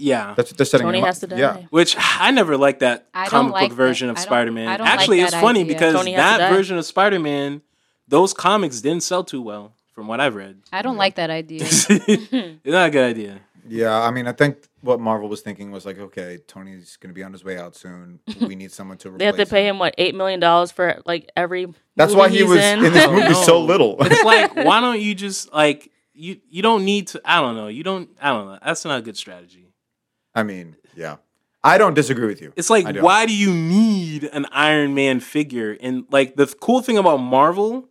Yeah, 0.00 0.34
That's 0.36 0.52
what 0.52 0.56
they're 0.58 0.64
setting 0.64 0.86
Tony 0.86 0.98
him 0.98 1.04
up- 1.04 1.08
has 1.08 1.18
to 1.20 1.26
die. 1.26 1.36
Yeah. 1.38 1.56
which 1.70 1.96
I 1.98 2.30
never 2.30 2.56
liked 2.56 2.80
that 2.80 3.08
I 3.12 3.22
don't 3.24 3.30
comic 3.30 3.52
like 3.52 3.68
book 3.70 3.76
version 3.76 4.08
of 4.08 4.16
I 4.16 4.20
don't- 4.20 4.26
Spider 4.26 4.52
Man. 4.52 4.68
I 4.68 4.76
don't 4.76 4.86
like 4.86 4.98
Actually, 4.98 5.20
it's 5.20 5.32
that 5.32 5.40
funny 5.40 5.60
idea. 5.60 5.74
because 5.74 5.94
Tony 5.94 6.12
has 6.12 6.34
to 6.34 6.38
that 6.38 6.48
die. 6.50 6.56
version 6.56 6.78
of 6.78 6.84
Spider 6.86 7.18
Man, 7.18 7.62
those 8.06 8.32
comics 8.32 8.80
didn't 8.80 9.02
sell 9.02 9.24
too 9.24 9.42
well, 9.42 9.74
from 9.94 10.06
what 10.06 10.20
I've 10.20 10.34
read. 10.36 10.60
I 10.72 10.82
don't 10.82 10.96
like 10.96 11.16
that 11.16 11.30
idea. 11.30 11.62
it's 11.62 12.64
not 12.64 12.88
a 12.88 12.90
good 12.90 13.10
idea. 13.10 13.40
Yeah, 13.70 14.00
I 14.00 14.10
mean, 14.12 14.26
I 14.26 14.32
think 14.32 14.66
what 14.80 14.98
Marvel 14.98 15.28
was 15.28 15.42
thinking 15.42 15.70
was 15.72 15.84
like, 15.84 15.98
okay, 15.98 16.38
Tony's 16.46 16.96
going 16.96 17.10
to 17.10 17.14
be 17.14 17.22
on 17.22 17.32
his 17.32 17.44
way 17.44 17.58
out 17.58 17.76
soon. 17.76 18.18
We 18.40 18.54
need 18.54 18.72
someone 18.72 18.96
to 18.98 19.08
replace 19.08 19.18
They 19.18 19.24
have 19.26 19.36
to 19.36 19.46
pay 19.46 19.66
him 19.68 19.78
what 19.78 19.94
eight 19.98 20.14
million 20.14 20.40
dollars 20.40 20.70
for 20.70 21.02
like 21.04 21.28
every. 21.36 21.66
That's 21.96 22.12
movie 22.12 22.18
why 22.18 22.28
he 22.30 22.38
he's 22.38 22.48
was 22.48 22.58
in. 22.60 22.84
in, 22.84 22.92
this 22.94 23.06
movie 23.10 23.28
no. 23.28 23.42
so 23.42 23.60
little. 23.60 23.96
It's 24.00 24.24
like, 24.24 24.54
why 24.56 24.80
don't 24.80 25.00
you 25.00 25.14
just 25.14 25.52
like 25.52 25.90
you? 26.14 26.40
You 26.48 26.62
don't 26.62 26.84
need 26.86 27.08
to. 27.08 27.20
I 27.26 27.40
don't 27.42 27.56
know. 27.56 27.66
You 27.68 27.82
don't. 27.82 28.08
I 28.22 28.30
don't 28.30 28.46
know. 28.46 28.58
That's 28.64 28.84
not 28.86 29.00
a 29.00 29.02
good 29.02 29.16
strategy. 29.18 29.67
I 30.38 30.42
mean, 30.44 30.76
yeah. 30.94 31.16
I 31.64 31.78
don't 31.78 31.94
disagree 31.94 32.28
with 32.28 32.40
you. 32.40 32.52
It's 32.56 32.70
like, 32.70 32.98
why 32.98 33.26
do 33.26 33.34
you 33.36 33.52
need 33.52 34.24
an 34.24 34.46
Iron 34.52 34.94
Man 34.94 35.18
figure? 35.18 35.76
And 35.80 36.04
like 36.10 36.36
the 36.36 36.46
cool 36.46 36.80
thing 36.80 36.96
about 36.96 37.16
Marvel 37.16 37.88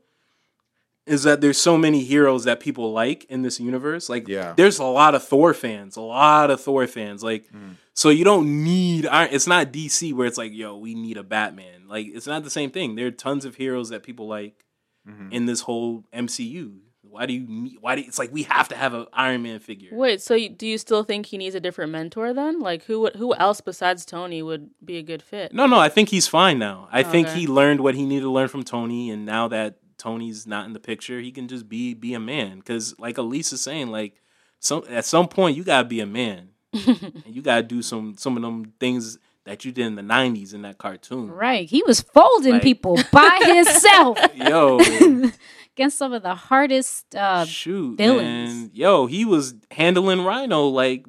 is 1.05 1.23
that 1.23 1.41
there's 1.41 1.57
so 1.57 1.77
many 1.77 2.03
heroes 2.03 2.45
that 2.45 2.59
people 2.59 2.93
like 2.93 3.25
in 3.25 3.41
this 3.41 3.59
universe. 3.59 4.09
Like, 4.09 4.27
Yeah. 4.27 4.53
there's 4.55 4.79
a 4.79 4.85
lot 4.85 5.15
of 5.15 5.23
Thor 5.23 5.53
fans, 5.53 5.95
a 5.95 6.01
lot 6.01 6.49
of 6.49 6.61
Thor 6.61 6.87
fans. 6.87 7.23
Like, 7.23 7.51
mm. 7.51 7.75
so 7.93 8.09
you 8.09 8.23
don't 8.23 8.63
need. 8.63 9.05
Iron- 9.05 9.29
It's 9.31 9.47
not 9.47 9.71
DC 9.71 10.13
where 10.13 10.27
it's 10.27 10.37
like, 10.37 10.53
yo, 10.53 10.77
we 10.77 10.95
need 10.95 11.17
a 11.17 11.23
Batman. 11.23 11.87
Like, 11.87 12.07
it's 12.07 12.27
not 12.27 12.43
the 12.43 12.49
same 12.49 12.71
thing. 12.71 12.95
There 12.95 13.07
are 13.07 13.11
tons 13.11 13.45
of 13.45 13.55
heroes 13.55 13.89
that 13.89 14.03
people 14.03 14.27
like 14.27 14.65
mm-hmm. 15.07 15.31
in 15.31 15.45
this 15.45 15.61
whole 15.61 16.03
MCU. 16.13 16.79
Why 17.09 17.25
do 17.25 17.33
you 17.33 17.45
need? 17.47 17.77
Why 17.81 17.95
do 17.95 18.03
it's 18.05 18.19
like 18.19 18.31
we 18.31 18.43
have 18.43 18.67
to 18.69 18.75
have 18.75 18.93
an 18.93 19.05
Iron 19.13 19.43
Man 19.43 19.59
figure? 19.59 19.89
Wait, 19.91 20.21
so 20.21 20.33
you, 20.35 20.49
do 20.49 20.65
you 20.67 20.77
still 20.77 21.03
think 21.03 21.25
he 21.27 21.37
needs 21.37 21.55
a 21.55 21.59
different 21.59 21.91
mentor 21.91 22.33
then? 22.33 22.59
Like 22.59 22.83
who 22.85 23.01
would- 23.01 23.15
who 23.15 23.33
else 23.35 23.61
besides 23.61 24.05
Tony 24.05 24.41
would 24.41 24.69
be 24.83 24.97
a 24.97 25.03
good 25.03 25.21
fit? 25.21 25.53
No, 25.53 25.65
no, 25.67 25.79
I 25.79 25.89
think 25.89 26.09
he's 26.09 26.27
fine 26.27 26.59
now. 26.59 26.87
I 26.91 27.01
oh, 27.03 27.09
think 27.11 27.27
he 27.29 27.47
learned 27.47 27.81
what 27.81 27.95
he 27.95 28.05
needed 28.05 28.21
to 28.23 28.31
learn 28.31 28.47
from 28.47 28.63
Tony, 28.63 29.09
and 29.09 29.25
now 29.25 29.47
that 29.47 29.77
Tony's 29.97 30.45
not 30.45 30.65
in 30.65 30.73
the 30.73 30.79
picture, 30.79 31.19
he 31.19 31.31
can 31.31 31.47
just 31.47 31.67
be 31.67 31.93
be 31.93 32.13
a 32.13 32.19
man. 32.19 32.59
Because, 32.59 32.97
like 32.99 33.17
Elise 33.17 33.51
is 33.53 33.61
saying, 33.61 33.87
like 33.87 34.21
some 34.59 34.83
at 34.89 35.05
some 35.05 35.27
point 35.27 35.57
you 35.57 35.63
gotta 35.63 35.87
be 35.87 35.99
a 36.01 36.05
man, 36.05 36.49
and 36.73 37.23
you 37.25 37.41
gotta 37.41 37.63
do 37.63 37.81
some 37.81 38.15
some 38.17 38.35
of 38.37 38.43
them 38.43 38.73
things 38.79 39.17
that 39.45 39.63
you 39.63 39.71
did 39.71 39.85
in 39.87 39.95
the 39.95 40.01
'90s 40.01 40.53
in 40.53 40.61
that 40.63 40.77
cartoon. 40.77 41.31
Right. 41.31 41.69
He 41.69 41.81
was 41.83 42.01
folding 42.01 42.53
Like- 42.53 42.61
people 42.63 42.99
by 43.13 43.39
himself 43.55 44.17
Yo, 44.35 44.77
against 45.77 45.97
some 45.97 46.11
of 46.13 46.23
the 46.23 46.33
hardest 46.35 47.15
uh 47.15 47.45
shoot, 47.45 47.97
villains. 47.97 48.53
man. 48.53 48.71
Yo, 48.73 49.05
he 49.05 49.25
was 49.25 49.53
handling 49.71 50.23
Rhino 50.25 50.65
like. 50.67 51.05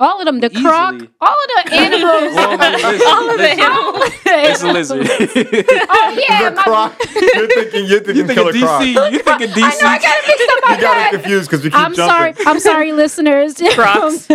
all 0.00 0.18
of 0.20 0.24
them, 0.26 0.40
the 0.40 0.50
Easily. 0.50 0.62
croc, 0.64 0.94
all 1.20 1.36
of 1.44 1.48
the 1.56 1.74
animals. 1.84 2.34
Well, 2.34 2.56
listen, 2.58 3.06
All 3.06 3.30
of 3.30 3.38
the 3.38 3.50
animals. 3.50 4.12
It's 4.28 4.62
a 4.62 4.72
lizard. 4.72 5.06
Oh 5.88 6.24
yeah, 6.28 6.48
The 6.50 6.56
my, 6.56 6.62
Croc. 6.62 6.92
You're 7.14 7.48
thinking, 7.48 7.86
you're 7.86 8.00
thinking 8.00 8.16
you 8.16 8.26
think 8.26 8.38
Killer 8.38 8.50
of 8.50 8.56
Croc. 8.56 8.82
DC? 8.82 9.12
You 9.12 9.18
think 9.18 9.40
of 9.42 9.50
DC? 9.50 9.62
I 9.62 9.80
know 9.80 9.88
I 9.88 9.98
got 9.98 10.16
it 10.18 10.26
mixed 10.26 10.50
up. 10.50 10.56
You 10.56 10.70
My 10.76 10.80
got 10.80 10.96
it 10.96 11.00
bad. 11.00 11.10
confused 11.12 11.50
because 11.50 11.64
we 11.64 11.70
keep 11.70 11.78
I'm 11.78 11.94
sorry. 11.94 12.34
I'm 12.46 12.60
sorry, 12.60 12.92
listeners. 12.92 13.54
Crocs. 13.74 14.28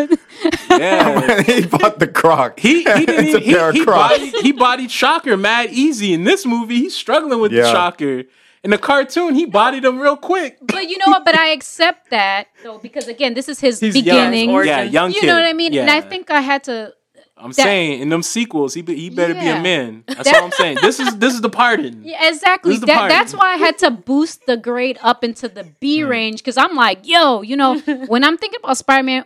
Yeah. 0.69 1.41
he 1.43 1.65
bought 1.65 1.99
the 1.99 2.07
Croc. 2.07 2.59
He 2.59 2.77
he 2.79 3.05
didn't 3.05 3.25
It's 3.25 3.33
a 3.35 3.37
even, 3.37 3.41
he, 3.43 3.53
pair 3.53 3.69
of 3.69 3.75
he, 3.75 3.83
Crocs. 3.85 4.17
bodied, 4.17 4.33
he 4.41 4.51
bodied 4.51 4.91
Shocker 4.91 5.37
mad 5.37 5.69
easy 5.71 6.13
in 6.13 6.23
this 6.23 6.45
movie. 6.45 6.77
He's 6.77 6.95
struggling 6.95 7.39
with 7.39 7.51
Yeah. 7.51 7.71
Shocker. 7.71 8.23
In 8.63 8.69
the 8.69 8.77
cartoon, 8.77 9.33
he 9.33 9.45
bodied 9.45 9.83
him 9.83 9.99
real 9.99 10.15
quick. 10.15 10.57
but 10.61 10.87
you 10.87 10.97
know 10.99 11.05
what? 11.07 11.25
But 11.25 11.35
I 11.35 11.47
accept 11.49 12.11
that 12.11 12.47
though 12.63 12.77
because 12.77 13.07
again, 13.07 13.33
this 13.33 13.49
is 13.49 13.59
his 13.59 13.79
He's 13.79 13.93
beginning. 13.93 14.51
young, 14.51 14.65
yeah, 14.65 14.83
young 14.83 15.11
you 15.11 15.21
kid. 15.21 15.27
know 15.27 15.35
what 15.35 15.45
I 15.45 15.53
mean? 15.53 15.73
Yeah. 15.73 15.81
And 15.81 15.89
I 15.89 16.01
think 16.01 16.29
I 16.29 16.41
had 16.41 16.63
to. 16.65 16.93
I'm 17.37 17.53
saying 17.53 18.01
in 18.01 18.09
them 18.09 18.21
sequels, 18.21 18.75
he 18.75 18.83
be, 18.83 18.95
he 18.95 19.09
better 19.09 19.33
be 19.33 19.47
a 19.47 19.59
man. 19.59 20.03
That's 20.05 20.31
what 20.31 20.43
I'm 20.43 20.51
saying. 20.51 20.77
This 20.81 20.99
is 20.99 21.17
this 21.17 21.33
is 21.33 21.41
the 21.41 21.49
pardon. 21.49 22.03
Yeah, 22.05 22.29
exactly. 22.29 22.69
This 22.69 22.75
is 22.75 22.81
the 22.81 22.85
That, 22.87 22.97
part. 22.99 23.09
that's 23.09 23.33
why 23.33 23.53
I 23.53 23.57
had 23.57 23.79
to 23.79 23.89
boost 23.89 24.45
the 24.45 24.57
grade 24.57 24.99
up 25.01 25.23
into 25.23 25.49
the 25.49 25.63
B 25.79 26.01
mm. 26.01 26.09
range 26.09 26.37
because 26.37 26.57
I'm 26.57 26.75
like, 26.75 27.07
yo, 27.07 27.41
you 27.41 27.55
know, 27.57 27.79
when 28.07 28.23
I'm 28.23 28.37
thinking 28.37 28.59
about 28.63 28.77
Spider 28.77 29.01
Man, 29.03 29.25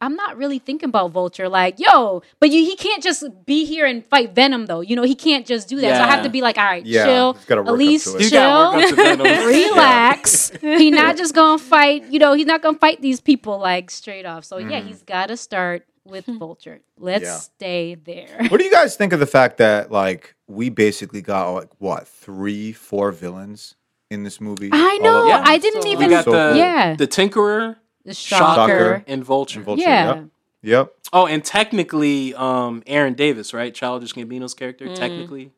I'm 0.00 0.14
not 0.16 0.36
really 0.38 0.58
thinking 0.58 0.88
about 0.88 1.10
Vulture. 1.10 1.48
Like, 1.48 1.78
yo, 1.78 2.22
but 2.40 2.50
you, 2.50 2.64
he 2.64 2.76
can't 2.76 3.02
just 3.02 3.24
be 3.44 3.64
here 3.66 3.84
and 3.84 4.04
fight 4.06 4.34
Venom 4.34 4.66
though. 4.66 4.80
You 4.80 4.96
know, 4.96 5.02
he 5.02 5.14
can't 5.14 5.46
just 5.46 5.68
do 5.68 5.76
that. 5.80 5.96
So 5.96 6.02
I 6.02 6.06
have 6.06 6.22
to 6.24 6.30
be 6.30 6.40
like, 6.40 6.56
all 6.56 6.64
right, 6.64 6.84
Yeah, 6.84 7.04
chill, 7.04 7.32
he's 7.34 7.44
gotta 7.44 7.60
work 7.62 7.68
up 7.68 7.74
Elise. 7.74 8.14
He's 8.16 8.30
gotta 8.30 8.76
work 8.76 8.84
up 8.84 8.90
to 8.90 8.96
chill, 8.96 9.16
Venom. 9.24 9.46
relax. 9.46 10.50
He's 10.62 10.92
not 10.94 11.16
just 11.16 11.34
gonna 11.34 11.58
fight. 11.58 12.04
You 12.10 12.18
know, 12.18 12.32
he's 12.34 12.46
not 12.46 12.62
gonna 12.62 12.78
fight 12.78 13.02
these 13.02 13.20
people 13.20 13.58
like 13.58 13.90
straight 13.90 14.24
off. 14.26 14.44
So 14.44 14.58
yeah, 14.58 14.78
mm-hmm. 14.78 14.88
he's 14.88 15.02
got 15.02 15.26
to 15.26 15.36
start 15.36 15.84
with 16.04 16.24
Vulture. 16.38 16.80
Let's 16.98 17.24
Yeah. 17.24 17.36
stay 17.36 17.94
there. 17.96 18.46
What 18.48 18.58
do 18.58 18.64
you 18.64 18.70
guys 18.70 18.96
think 18.96 19.12
of 19.12 19.20
the 19.20 19.26
fact 19.26 19.58
that 19.58 19.90
like 19.90 20.34
we 20.46 20.68
basically 20.70 21.20
got 21.20 21.50
like 21.52 21.68
what 21.78 22.06
three, 22.08 22.72
four 22.72 23.12
villains 23.12 23.74
in 24.10 24.22
this 24.22 24.40
movie? 24.40 24.70
I 24.72 24.98
know. 24.98 25.22
of 25.24 25.28
them? 25.28 25.42
I 25.44 25.58
didn't 25.58 25.82
So- 25.82 25.88
even. 25.88 26.08
We 26.08 26.14
got 26.14 26.24
So 26.24 26.30
the 26.32 26.48
cool. 26.50 26.56
Yeah. 26.56 26.94
the 26.96 27.06
Tinkerer, 27.06 27.76
the 28.06 28.14
Shocker, 28.14 28.44
shocker. 28.72 29.04
and 29.06 29.22
Vulture. 29.24 29.60
Vulture, 29.62 29.82
Yeah. 29.82 30.14
Yep. 30.14 30.24
Yep. 30.62 30.92
Oh, 31.12 31.26
and 31.26 31.44
technically, 31.44 32.34
um, 32.34 32.82
Aaron 32.86 33.14
Davis, 33.14 33.52
right? 33.54 33.72
Childish 33.74 34.12
Gambino's 34.14 34.54
character. 34.54 34.94
Technically, 34.94 35.52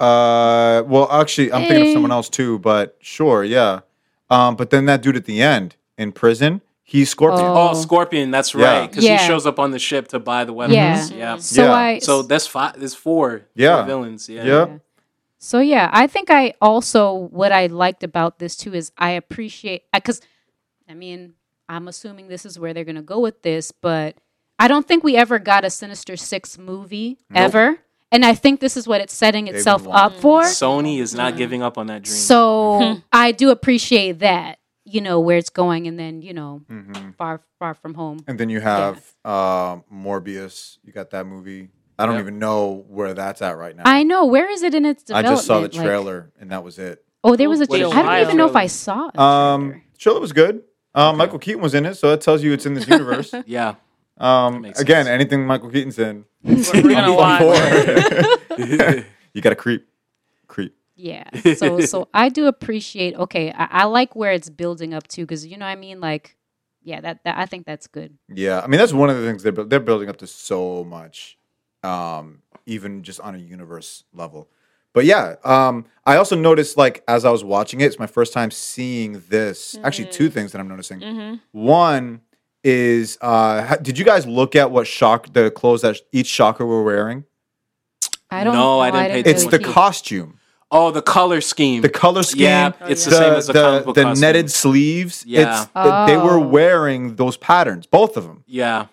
Uh, 0.00 0.82
well, 0.86 1.08
actually, 1.10 1.52
I'm 1.52 1.62
thinking 1.62 1.82
of 1.82 1.88
Eh. 1.88 1.92
someone 1.92 2.10
else 2.12 2.28
too, 2.28 2.58
but 2.58 2.96
sure, 3.00 3.44
yeah. 3.44 3.80
Um, 4.30 4.56
but 4.56 4.70
then 4.70 4.86
that 4.86 5.02
dude 5.02 5.16
at 5.16 5.24
the 5.24 5.40
end 5.42 5.76
in 5.96 6.10
prison, 6.12 6.62
he's 6.82 7.10
Scorpion. 7.10 7.44
Oh. 7.46 7.70
oh, 7.70 7.74
Scorpion. 7.74 8.30
That's 8.30 8.54
Yeah. 8.54 8.64
right, 8.80 8.90
because 8.90 9.04
Yeah. 9.04 9.18
he 9.18 9.26
shows 9.26 9.46
up 9.46 9.58
on 9.58 9.70
the 9.70 9.78
ship 9.78 10.08
to 10.08 10.18
buy 10.18 10.44
the 10.44 10.52
weapons. 10.52 11.10
Yeah. 11.10 11.16
yeah. 11.16 11.36
So 11.38 11.64
Yeah. 11.64 11.72
I 11.74 11.98
So 12.00 12.22
that's 12.22 12.46
five. 12.46 12.78
There's 12.78 12.94
four. 12.94 13.42
Yeah. 13.54 13.76
four 13.78 13.86
villains. 13.86 14.28
Yeah. 14.28 14.44
Yep. 14.44 14.80
So 15.38 15.60
yeah, 15.60 15.90
I 15.92 16.06
think 16.06 16.30
I 16.30 16.54
also 16.60 17.12
what 17.12 17.52
I 17.52 17.66
liked 17.66 18.02
about 18.02 18.38
this 18.38 18.56
too 18.56 18.74
is 18.74 18.90
I 18.98 19.10
appreciate 19.10 19.82
because 19.92 20.20
I 20.88 20.94
mean 20.94 21.34
I'm 21.68 21.88
assuming 21.88 22.28
this 22.28 22.44
is 22.44 22.58
where 22.58 22.74
they're 22.74 22.84
gonna 22.84 23.02
go 23.02 23.20
with 23.20 23.42
this, 23.42 23.72
but 23.72 24.16
I 24.58 24.68
don't 24.68 24.86
think 24.86 25.02
we 25.04 25.16
ever 25.16 25.38
got 25.38 25.64
a 25.64 25.70
Sinister 25.70 26.16
Six 26.16 26.58
movie 26.58 27.18
ever, 27.34 27.78
and 28.12 28.24
I 28.24 28.34
think 28.34 28.60
this 28.60 28.76
is 28.76 28.86
what 28.86 29.00
it's 29.00 29.14
setting 29.14 29.48
itself 29.48 29.86
up 29.88 30.14
for. 30.20 30.42
Sony 30.42 31.00
is 31.00 31.14
not 31.14 31.36
giving 31.36 31.62
up 31.62 31.76
on 31.78 31.86
that 31.88 32.02
dream. 32.02 32.14
So 32.16 33.00
I 33.12 33.32
do 33.32 33.50
appreciate 33.50 34.20
that, 34.20 34.58
you 34.84 35.00
know, 35.00 35.18
where 35.20 35.38
it's 35.38 35.50
going, 35.50 35.86
and 35.86 35.98
then 35.98 36.22
you 36.22 36.34
know, 36.34 36.62
Mm-hmm. 36.70 37.10
far 37.12 37.40
far 37.58 37.74
from 37.74 37.94
home. 37.94 38.18
And 38.28 38.38
then 38.38 38.48
you 38.50 38.60
have 38.60 39.02
uh, 39.24 39.76
Morbius. 39.92 40.78
You 40.84 40.92
got 40.92 41.10
that 41.10 41.26
movie. 41.26 41.68
I 41.98 42.06
don't 42.06 42.16
Yep. 42.16 42.22
even 42.22 42.38
know 42.40 42.84
where 42.88 43.14
that's 43.14 43.40
at 43.40 43.56
right 43.56 43.74
now. 43.76 43.84
I 43.86 44.02
know 44.02 44.26
where 44.26 44.50
is 44.50 44.62
it 44.64 44.74
in 44.74 44.84
its 44.84 45.04
development? 45.04 45.32
I 45.32 45.36
just 45.36 45.46
saw 45.46 45.56
the 45.60 45.68
Like- 45.68 45.72
trailer, 45.72 46.32
and 46.40 46.50
that 46.50 46.62
was 46.64 46.78
it. 46.78 47.04
oh, 47.22 47.36
there 47.36 47.48
was 47.48 47.60
a 47.60 47.66
trailer. 47.66 47.94
I 47.94 48.02
don't 48.02 48.20
even 48.26 48.36
know 48.36 48.46
if 48.46 48.50
I 48.56 48.66
Trailer. 48.66 48.68
saw 48.68 49.08
it. 49.08 49.18
Um, 49.18 49.82
trailer 49.98 50.20
was 50.20 50.32
good. 50.32 50.62
Um, 50.94 51.16
Michael 51.16 51.38
Keaton 51.38 51.60
was 51.60 51.74
in 51.74 51.86
it, 51.86 51.94
so 51.94 52.10
that 52.10 52.20
tells 52.20 52.42
you 52.42 52.52
it's 52.52 52.66
in 52.66 52.74
this 52.74 52.86
universe. 52.86 53.34
yeah. 53.46 53.74
Um, 54.16 54.64
again, 54.64 54.76
sense. 54.76 55.08
anything 55.08 55.44
Michael 55.44 55.70
Keaton's 55.70 55.98
in, 55.98 56.24
We're, 56.44 56.56
we're 56.74 56.94
gonna 56.94 57.14
watch. 57.14 57.40
you 59.34 59.42
got 59.42 59.50
to 59.50 59.56
creep, 59.56 59.88
creep. 60.46 60.76
Yeah. 60.94 61.24
So 61.56 61.80
so 61.80 62.08
I 62.14 62.28
do 62.28 62.46
appreciate. 62.46 63.16
Okay, 63.16 63.50
I, 63.50 63.64
I 63.70 63.84
like 63.84 64.14
where 64.14 64.32
it's 64.32 64.48
building 64.50 64.94
up 64.94 65.08
to 65.08 65.22
because 65.22 65.44
you 65.44 65.56
know 65.56 65.66
what 65.66 65.72
I 65.72 65.76
mean. 65.76 66.00
Like, 66.00 66.36
yeah, 66.84 67.00
that, 67.00 67.24
that 67.24 67.36
I 67.38 67.46
think 67.46 67.66
that's 67.66 67.88
good. 67.88 68.16
Yeah, 68.28 68.60
I 68.60 68.68
mean 68.68 68.78
that's 68.78 68.92
one 68.92 69.10
of 69.10 69.16
the 69.16 69.26
things 69.26 69.42
they're 69.42 69.52
they're 69.52 69.80
building 69.80 70.08
up 70.08 70.18
to 70.18 70.28
so 70.28 70.84
much, 70.84 71.36
um, 71.82 72.42
even 72.66 73.02
just 73.02 73.18
on 73.18 73.34
a 73.34 73.38
universe 73.38 74.04
level. 74.12 74.48
But 74.94 75.04
yeah, 75.04 75.34
um, 75.44 75.84
I 76.06 76.16
also 76.16 76.36
noticed 76.36 76.76
like 76.78 77.02
as 77.06 77.24
I 77.26 77.30
was 77.30 77.44
watching 77.44 77.80
it, 77.82 77.86
it's 77.86 77.98
my 77.98 78.06
first 78.06 78.32
time 78.32 78.50
seeing 78.50 79.22
this. 79.28 79.76
Actually, 79.84 80.08
two 80.08 80.30
things 80.30 80.52
that 80.52 80.60
I'm 80.60 80.68
noticing. 80.68 81.00
Mm-hmm. 81.00 81.34
One 81.52 82.20
is, 82.62 83.18
uh, 83.20 83.62
ha- 83.66 83.76
did 83.76 83.98
you 83.98 84.04
guys 84.04 84.26
look 84.26 84.56
at 84.56 84.70
what 84.70 84.86
shock 84.86 85.32
the 85.34 85.50
clothes 85.50 85.82
that 85.82 85.98
each 86.12 86.28
shocker 86.28 86.64
were 86.64 86.82
wearing? 86.82 87.24
I 88.30 88.44
don't. 88.44 88.54
No, 88.54 88.60
know. 88.62 88.80
I 88.80 88.90
didn't 88.90 89.24
pay 89.24 89.30
It's 89.30 89.42
the 89.42 89.48
attention. 89.56 89.72
costume, 89.72 90.38
Oh, 90.70 90.90
the 90.90 91.02
color 91.02 91.40
scheme. 91.40 91.82
the 91.82 91.88
color 91.88 92.22
scheme. 92.22 92.42
Yeah, 92.42 92.72
Oh, 92.80 92.86
it's 92.86 93.04
yeah. 93.06 93.10
the 93.10 93.16
same 93.18 93.32
as 93.34 93.46
the, 93.48 93.52
comic 93.52 93.84
book 93.84 93.94
the 93.96 94.14
netted 94.14 94.50
sleeves. 94.50 95.24
Yeah. 95.26 95.62
it's, 95.62 95.70
th- 95.72 96.06
they 96.06 96.16
were 96.16 96.38
Oh. 96.38 96.46
wearing 96.48 97.16
those 97.16 97.36
patterns, 97.36 97.86
both 97.86 98.16
of 98.16 98.24
them. 98.24 98.44
Yeah. 98.46 98.86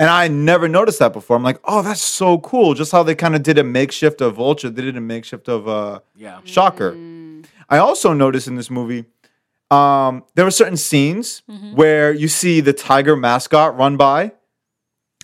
And 0.00 0.08
I 0.08 0.28
never 0.28 0.66
noticed 0.66 0.98
that 1.00 1.12
before. 1.12 1.36
I'm 1.36 1.42
like, 1.42 1.60
oh, 1.64 1.82
that's 1.82 2.00
so 2.00 2.38
cool. 2.38 2.72
Just 2.74 2.90
how 2.90 3.02
they 3.02 3.14
kind 3.14 3.36
of 3.36 3.42
did 3.42 3.58
a 3.58 3.62
makeshift 3.64 4.20
of 4.22 4.36
Vulture, 4.36 4.70
they 4.70 4.80
did 4.82 4.96
a 4.96 5.00
makeshift 5.00 5.46
of 5.48 5.68
uh, 5.68 6.00
Yeah. 6.16 6.40
Shocker. 6.44 6.92
Mm. 6.92 7.44
I 7.68 7.78
also 7.78 8.12
noticed 8.14 8.48
in 8.48 8.56
this 8.56 8.70
movie, 8.70 9.04
um, 9.70 10.24
there 10.34 10.44
were 10.46 10.50
certain 10.50 10.78
scenes 10.78 11.42
Mm-hmm. 11.50 11.76
where 11.76 12.12
you 12.12 12.28
see 12.28 12.60
the 12.60 12.72
tiger 12.72 13.14
mascot 13.14 13.76
run 13.76 13.96
by. 13.98 14.32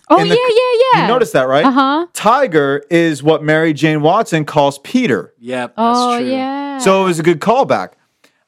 Oh 0.09 0.21
in 0.21 0.27
yeah, 0.27 0.33
yeah, 0.35 0.81
yeah. 0.93 1.01
You 1.01 1.07
noticed 1.09 1.33
that, 1.33 1.47
right? 1.49 1.65
Uh 1.65 1.71
huh. 1.71 2.07
Tiger 2.13 2.83
is 2.89 3.21
what 3.23 3.43
Mary 3.43 3.73
Jane 3.73 4.01
Watson 4.01 4.45
calls 4.45 4.77
Peter. 4.79 5.33
Yep. 5.39 5.69
That's 5.75 5.97
Oh 5.99 6.17
true. 6.19 6.29
yeah. 6.29 6.77
So 6.77 7.01
it 7.01 7.05
was 7.07 7.19
a 7.19 7.23
good 7.23 7.41
callback. 7.41 7.93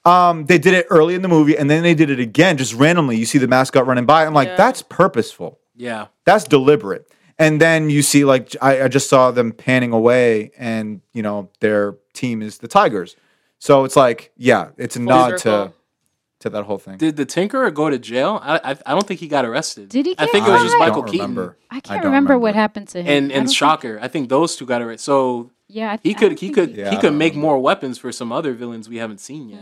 Um, 0.05 0.45
they 0.45 0.57
did 0.57 0.73
it 0.73 0.85
early 0.89 1.15
in 1.15 1.21
the 1.21 1.27
movie, 1.27 1.57
and 1.57 1.69
then 1.69 1.83
they 1.83 1.93
did 1.95 2.09
it 2.09 2.19
again, 2.21 2.55
just 2.55 2.73
randomly. 2.75 3.17
You 3.17 3.25
see 3.25 3.39
the 3.39 3.47
mascot 3.49 3.85
running 3.87 4.05
by. 4.05 4.25
I'm 4.25 4.33
like, 4.33 4.47
Yeah. 4.49 4.55
that's 4.55 4.81
purposeful. 4.83 5.59
Yeah. 5.79 6.07
That's 6.25 6.43
deliberate. 6.43 7.11
And 7.39 7.59
then 7.61 7.89
you 7.89 8.01
see, 8.01 8.25
like, 8.25 8.55
I, 8.61 8.83
I 8.83 8.87
just 8.89 9.09
saw 9.09 9.31
them 9.31 9.53
panning 9.53 9.93
away, 9.93 10.51
and 10.57 10.99
you 11.13 11.23
know 11.23 11.49
their 11.61 11.95
team 12.13 12.41
is 12.41 12.57
the 12.57 12.67
Tigers. 12.67 13.15
So 13.59 13.85
it's 13.85 13.95
like, 13.95 14.31
yeah, 14.37 14.69
it's 14.77 14.95
a 14.97 14.99
nod 15.01 15.29
to 15.31 15.39
circle. 15.39 15.73
to 16.41 16.49
that 16.49 16.63
whole 16.65 16.77
thing. 16.79 16.97
Did 16.97 17.15
the 17.15 17.25
Tinkerer 17.25 17.73
go 17.73 17.89
to 17.89 17.97
jail? 17.97 18.39
I, 18.43 18.57
I 18.71 18.77
I 18.85 18.93
don't 18.93 19.07
think 19.07 19.21
he 19.21 19.29
got 19.29 19.45
arrested. 19.45 19.87
Did 19.87 20.05
he 20.05 20.15
I 20.17 20.25
get 20.25 20.31
think 20.33 20.47
it 20.47 20.51
was 20.51 20.61
just 20.63 20.73
caught? 20.73 20.79
Michael 20.89 21.01
don't 21.03 21.11
Keaton 21.11 21.29
remember. 21.29 21.57
I 21.71 21.79
can't 21.79 22.01
don't 22.03 22.11
remember, 22.11 22.37
what 22.37 22.55
happened 22.55 22.89
to 22.89 22.99
him. 23.01 23.07
and 23.07 23.13
I 23.13 23.15
and 23.17 23.29
don't 23.31 23.45
think- 23.45 23.55
Shocker. 23.57 23.99
I 24.01 24.09
think 24.09 24.27
those 24.27 24.57
two 24.57 24.65
got 24.65 24.81
arrested. 24.81 25.03
So 25.05 25.51
yeah, 25.69 25.93
I, 25.93 25.99
he 26.03 26.11
I 26.11 26.13
could 26.19 26.29
don't 26.31 26.39
he 26.39 26.47
think 26.47 26.55
could 26.55 26.75
Yeah, 26.75 26.89
he 26.91 26.97
I 26.97 26.99
could 26.99 27.13
make 27.13 27.33
remember. 27.33 27.47
more 27.47 27.59
weapons 27.59 27.97
for 27.97 28.11
some 28.11 28.33
other 28.33 28.53
villains 28.53 28.89
we 28.89 28.97
haven't 28.97 29.19
seen 29.21 29.47
yet. 29.49 29.61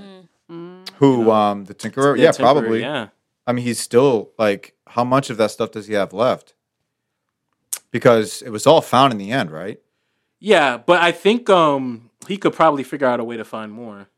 Who, 0.96 1.30
um, 1.32 1.66
the 1.66 1.76
Tinkerer? 1.76 2.18
Yeah, 2.18 2.30
Tinkerer, 2.32 2.38
probably. 2.40 2.82
Yeah. 2.82 3.10
I 3.46 3.52
mean, 3.54 3.66
he's 3.66 3.80
still 3.80 4.30
like, 4.40 4.74
how 4.98 5.04
much 5.04 5.30
of 5.30 5.38
that 5.38 5.52
stuff 5.52 5.72
does 5.72 5.86
he 5.88 5.94
have 5.94 6.12
left? 6.12 6.56
Because 7.92 8.42
it 8.42 8.50
was 8.50 8.66
all 8.68 8.82
found 8.82 9.14
in 9.14 9.20
the 9.20 9.32
end, 9.32 9.52
right? 9.52 9.80
Yeah, 10.40 10.78
but 10.78 11.02
I 11.02 11.12
think 11.12 11.50
um 11.50 12.10
he 12.28 12.36
could 12.38 12.54
probably 12.54 12.84
figure 12.84 13.08
out 13.08 13.20
a 13.20 13.24
way 13.24 13.38
to 13.38 13.46
find 13.46 13.72
more. 13.72 14.10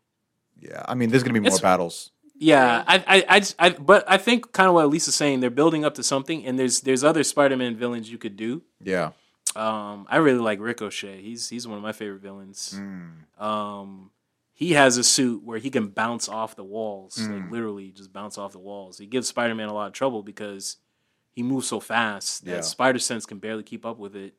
Yeah, 0.59 0.83
I 0.87 0.95
mean, 0.95 1.09
there's 1.09 1.21
gonna 1.23 1.33
be 1.33 1.39
more 1.41 1.47
It's- 1.47 1.61
battles. 1.61 2.11
Yeah, 2.41 2.85
I, 2.87 3.03
I, 3.05 3.25
I, 3.27 3.39
just- 3.41 3.55
I, 3.59 3.69
but 3.71 4.05
I 4.09 4.17
think 4.17 4.53
kind 4.53 4.69
of 4.69 4.73
what 4.73 4.87
Lisa's 4.87 5.13
saying. 5.13 5.41
They're 5.41 5.49
building 5.49 5.83
up 5.83 5.95
to 5.95 6.03
something, 6.03 6.45
and 6.45 6.57
there's 6.57 6.79
there's 6.81 7.03
other 7.03 7.21
Spider-Man 7.25 7.75
villains 7.75 8.09
you 8.09 8.17
could 8.17 8.37
do. 8.37 8.61
Yeah. 8.81 9.11
Um, 9.57 10.07
I 10.09 10.17
really 10.17 10.39
like 10.39 10.61
Ricochet. 10.61 11.21
He's 11.21 11.49
he's 11.49 11.67
one 11.67 11.75
of 11.75 11.83
my 11.83 11.91
favorite 11.91 12.21
villains. 12.21 12.75
Mm. 12.77 13.43
Um, 13.43 14.11
he 14.59 14.73
has 14.73 14.97
a 14.97 15.05
suit 15.05 15.41
where 15.41 15.57
he 15.57 15.69
can 15.69 15.87
bounce 15.87 16.27
off 16.27 16.53
the 16.57 16.65
walls, 16.65 17.15
Mm. 17.17 17.43
like 17.43 17.51
literally 17.51 17.91
just 17.93 18.11
bounce 18.11 18.37
off 18.37 18.51
the 18.51 18.59
walls. 18.59 18.97
He 18.97 19.05
gives 19.05 19.29
Spider-Man 19.29 19.69
a 19.69 19.73
lot 19.73 19.87
of 19.87 19.93
trouble 19.93 20.21
because 20.21 20.75
he 21.31 21.41
moves 21.43 21.65
so 21.65 21.79
fast 21.79 22.43
that 22.43 22.51
Yeah. 22.51 22.59
Spider 22.61 22.99
Sense 22.99 23.25
can 23.25 23.39
barely 23.39 23.63
keep 23.63 23.85
up 23.85 23.97
with 23.97 24.17
it. 24.17 24.33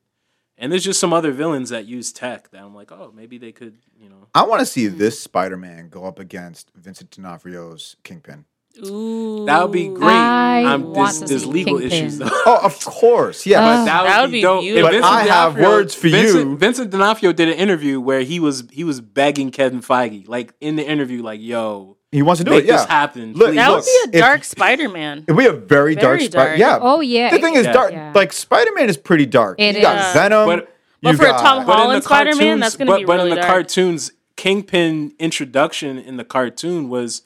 And 0.58 0.70
there's 0.70 0.84
just 0.84 1.00
some 1.00 1.14
other 1.14 1.32
villains 1.32 1.70
that 1.70 1.86
use 1.86 2.12
tech 2.12 2.50
that 2.50 2.60
I'm 2.62 2.74
like, 2.74 2.92
oh, 2.92 3.12
maybe 3.16 3.38
they 3.38 3.50
could, 3.50 3.78
you 3.98 4.10
know. 4.10 4.26
I 4.34 4.44
want 4.44 4.60
to 4.60 4.66
see 4.66 4.88
this 4.88 5.18
Spider-Man 5.18 5.88
go 5.88 6.04
up 6.04 6.18
against 6.18 6.70
Vincent 6.74 7.10
D'Onofrio's 7.12 7.96
Kingpin. 8.04 8.44
Ooh, 8.86 9.44
That 9.46 9.62
would 9.62 9.72
be 9.72 9.88
great. 9.88 10.08
I 10.14 10.64
Um, 10.64 10.92
want 10.92 10.94
there's, 10.94 11.18
to 11.20 11.24
there's 11.26 11.42
see 11.42 11.48
legal 11.48 11.78
Kingpin. 11.80 11.98
issues 11.98 12.18
though. 12.18 12.28
Oh, 12.46 12.60
of 12.62 12.82
course. 12.84 13.44
Yeah. 13.44 13.60
Uh, 13.60 13.64
but 13.78 13.84
that, 13.84 14.02
That 14.04 14.16
would 14.20 14.26
would 14.26 14.32
be 14.32 14.38
be 14.38 14.42
dope. 14.42 14.58
If 14.58 14.62
beautiful. 14.64 14.90
Vincent 14.90 15.02
But 15.02 15.08
I 15.12 15.22
have 15.24 15.52
D'Onofrio- 15.54 15.68
words 15.68 15.94
for 15.94 16.08
Vincent, 16.08 16.50
you. 16.50 16.56
Vincent 16.56 16.90
D'Onofrio 16.90 17.32
did 17.32 17.48
an 17.48 17.54
interview 17.54 18.00
where 18.00 18.20
he 18.22 18.40
was 18.40 18.64
he 18.70 18.84
was 18.84 19.00
begging 19.00 19.50
Kevin 19.50 19.80
Feige, 19.82 20.28
like 20.28 20.54
in 20.60 20.76
the 20.76 20.86
interview, 20.88 21.22
like, 21.22 21.40
"Yo, 21.42 21.96
he 22.12 22.22
wants 22.22 22.38
to 22.38 22.44
do 22.44 22.52
make 22.52 22.64
it. 22.64 22.68
Yeah. 22.68 22.76
this 22.78 22.86
happen." 22.86 23.32
Look, 23.34 23.54
that 23.54 23.70
would 23.70 23.84
be 23.84 24.18
a 24.18 24.20
dark 24.20 24.44
Spider-Man. 24.44 25.24
It'd 25.26 25.36
be 25.36 25.46
a 25.46 25.52
very, 25.52 25.94
dark 25.96 26.18
Very 26.20 26.26
Spider. 26.30 26.46
dark. 26.50 26.58
Yeah. 26.58 26.78
Oh 26.80 27.00
yeah. 27.00 27.30
The 27.30 27.38
thing 27.40 27.56
is, 27.56 27.66
Yeah. 27.66 27.72
dark. 27.72 27.92
Yeah. 27.92 28.12
Like 28.14 28.32
Spider-Man 28.32 28.88
is 28.88 28.96
pretty 28.96 29.26
dark. 29.26 29.60
It 29.60 29.74
you 29.76 29.82
got. 29.82 30.14
Venom. 30.14 30.46
But- 30.46 30.68
But 31.02 31.12
you 31.12 31.16
for 31.16 31.24
got- 31.24 31.40
Tom 31.40 31.58
in 31.60 31.64
Holland 31.64 32.02
the 32.02 32.04
Spider-Man, 32.04 32.60
that's 32.60 32.76
gonna 32.76 32.90
but, 32.90 32.98
be 32.98 33.04
but 33.06 33.20
in 33.20 33.30
the 33.30 33.36
dark. 33.36 33.46
cartoons, 33.48 34.12
Kingpin 34.36 35.12
introduction 35.18 35.98
in 35.98 36.16
the 36.18 36.24
cartoon 36.24 36.88
was 36.90 37.22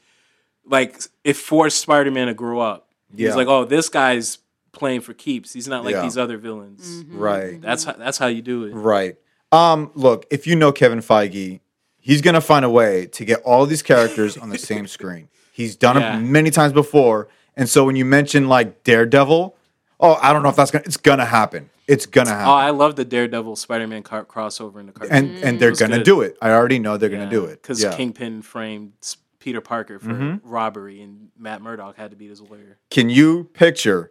like 0.66 1.00
it 1.24 1.36
forced 1.36 1.80
Spider-Man 1.80 2.26
to 2.28 2.34
grow 2.34 2.60
up. 2.60 2.88
Yeah. 3.14 3.28
He's 3.28 3.36
like, 3.36 3.48
"Oh, 3.48 3.64
this 3.64 3.88
guy's 3.88 4.38
playing 4.72 5.00
for 5.02 5.12
keeps. 5.14 5.52
He's 5.52 5.68
not 5.68 5.84
like 5.84 5.94
Yeah. 5.94 6.02
these 6.02 6.18
other 6.18 6.36
villains." 6.38 7.04
Mm-hmm. 7.04 7.18
right. 7.18 7.60
That's 7.60 7.84
how, 7.84 7.92
that's 7.92 8.18
how 8.18 8.26
you 8.26 8.42
do 8.42 8.64
it. 8.64 8.72
Right. 8.72 9.16
Um, 9.52 9.90
look, 9.94 10.26
if 10.30 10.46
you 10.46 10.56
know 10.56 10.72
Kevin 10.72 10.98
Feige, 11.00 11.60
he's 12.00 12.20
gonna 12.22 12.40
find 12.40 12.64
a 12.64 12.70
way 12.70 13.06
to 13.06 13.24
get 13.24 13.40
all 13.42 13.66
these 13.66 13.82
characters 13.82 14.36
on 14.36 14.48
the 14.50 14.58
same 14.58 14.86
screen. 14.96 15.28
He's 15.52 15.76
done 15.76 15.96
Yeah. 16.00 16.18
it 16.18 16.22
many 16.22 16.50
times 16.50 16.72
before, 16.72 17.28
and 17.56 17.68
so 17.68 17.84
when 17.84 17.94
you 17.94 18.04
mention 18.04 18.48
like 18.48 18.82
Daredevil, 18.82 19.54
oh, 20.00 20.18
I 20.20 20.32
don't 20.32 20.42
know 20.42 20.48
if 20.48 20.56
that's 20.56 20.70
gonna. 20.72 20.84
It's 20.86 20.96
gonna 20.96 21.24
happen. 21.24 21.70
It's 21.86 22.06
gonna 22.06 22.30
happen. 22.30 22.48
Oh, 22.48 22.52
I 22.54 22.70
love 22.70 22.96
the 22.96 23.04
Daredevil 23.04 23.56
Spider-Man 23.56 24.02
car- 24.02 24.24
crossover 24.24 24.80
in 24.80 24.86
the 24.86 24.92
cartoon. 24.92 25.14
and 25.16 25.44
and 25.44 25.60
they're 25.60 25.72
gonna 25.72 25.98
good. 25.98 26.04
do 26.04 26.20
it. 26.22 26.36
I 26.42 26.50
already 26.50 26.78
know 26.80 26.96
they're 26.96 27.10
gonna 27.10 27.30
do 27.30 27.44
it 27.44 27.60
because 27.62 27.80
Yeah. 27.82 27.94
Kingpin 27.94 28.40
framed 28.42 28.94
S- 29.02 29.18
Peter 29.44 29.60
Parker 29.60 29.98
for 29.98 30.08
Mm-hmm. 30.08 30.48
robbery, 30.48 31.02
and 31.02 31.28
Matt 31.38 31.60
Murdock 31.60 31.96
had 31.98 32.10
to 32.12 32.16
be 32.16 32.26
his 32.28 32.40
lawyer. 32.40 32.78
Can 32.90 33.10
you 33.10 33.44
picture? 33.52 34.10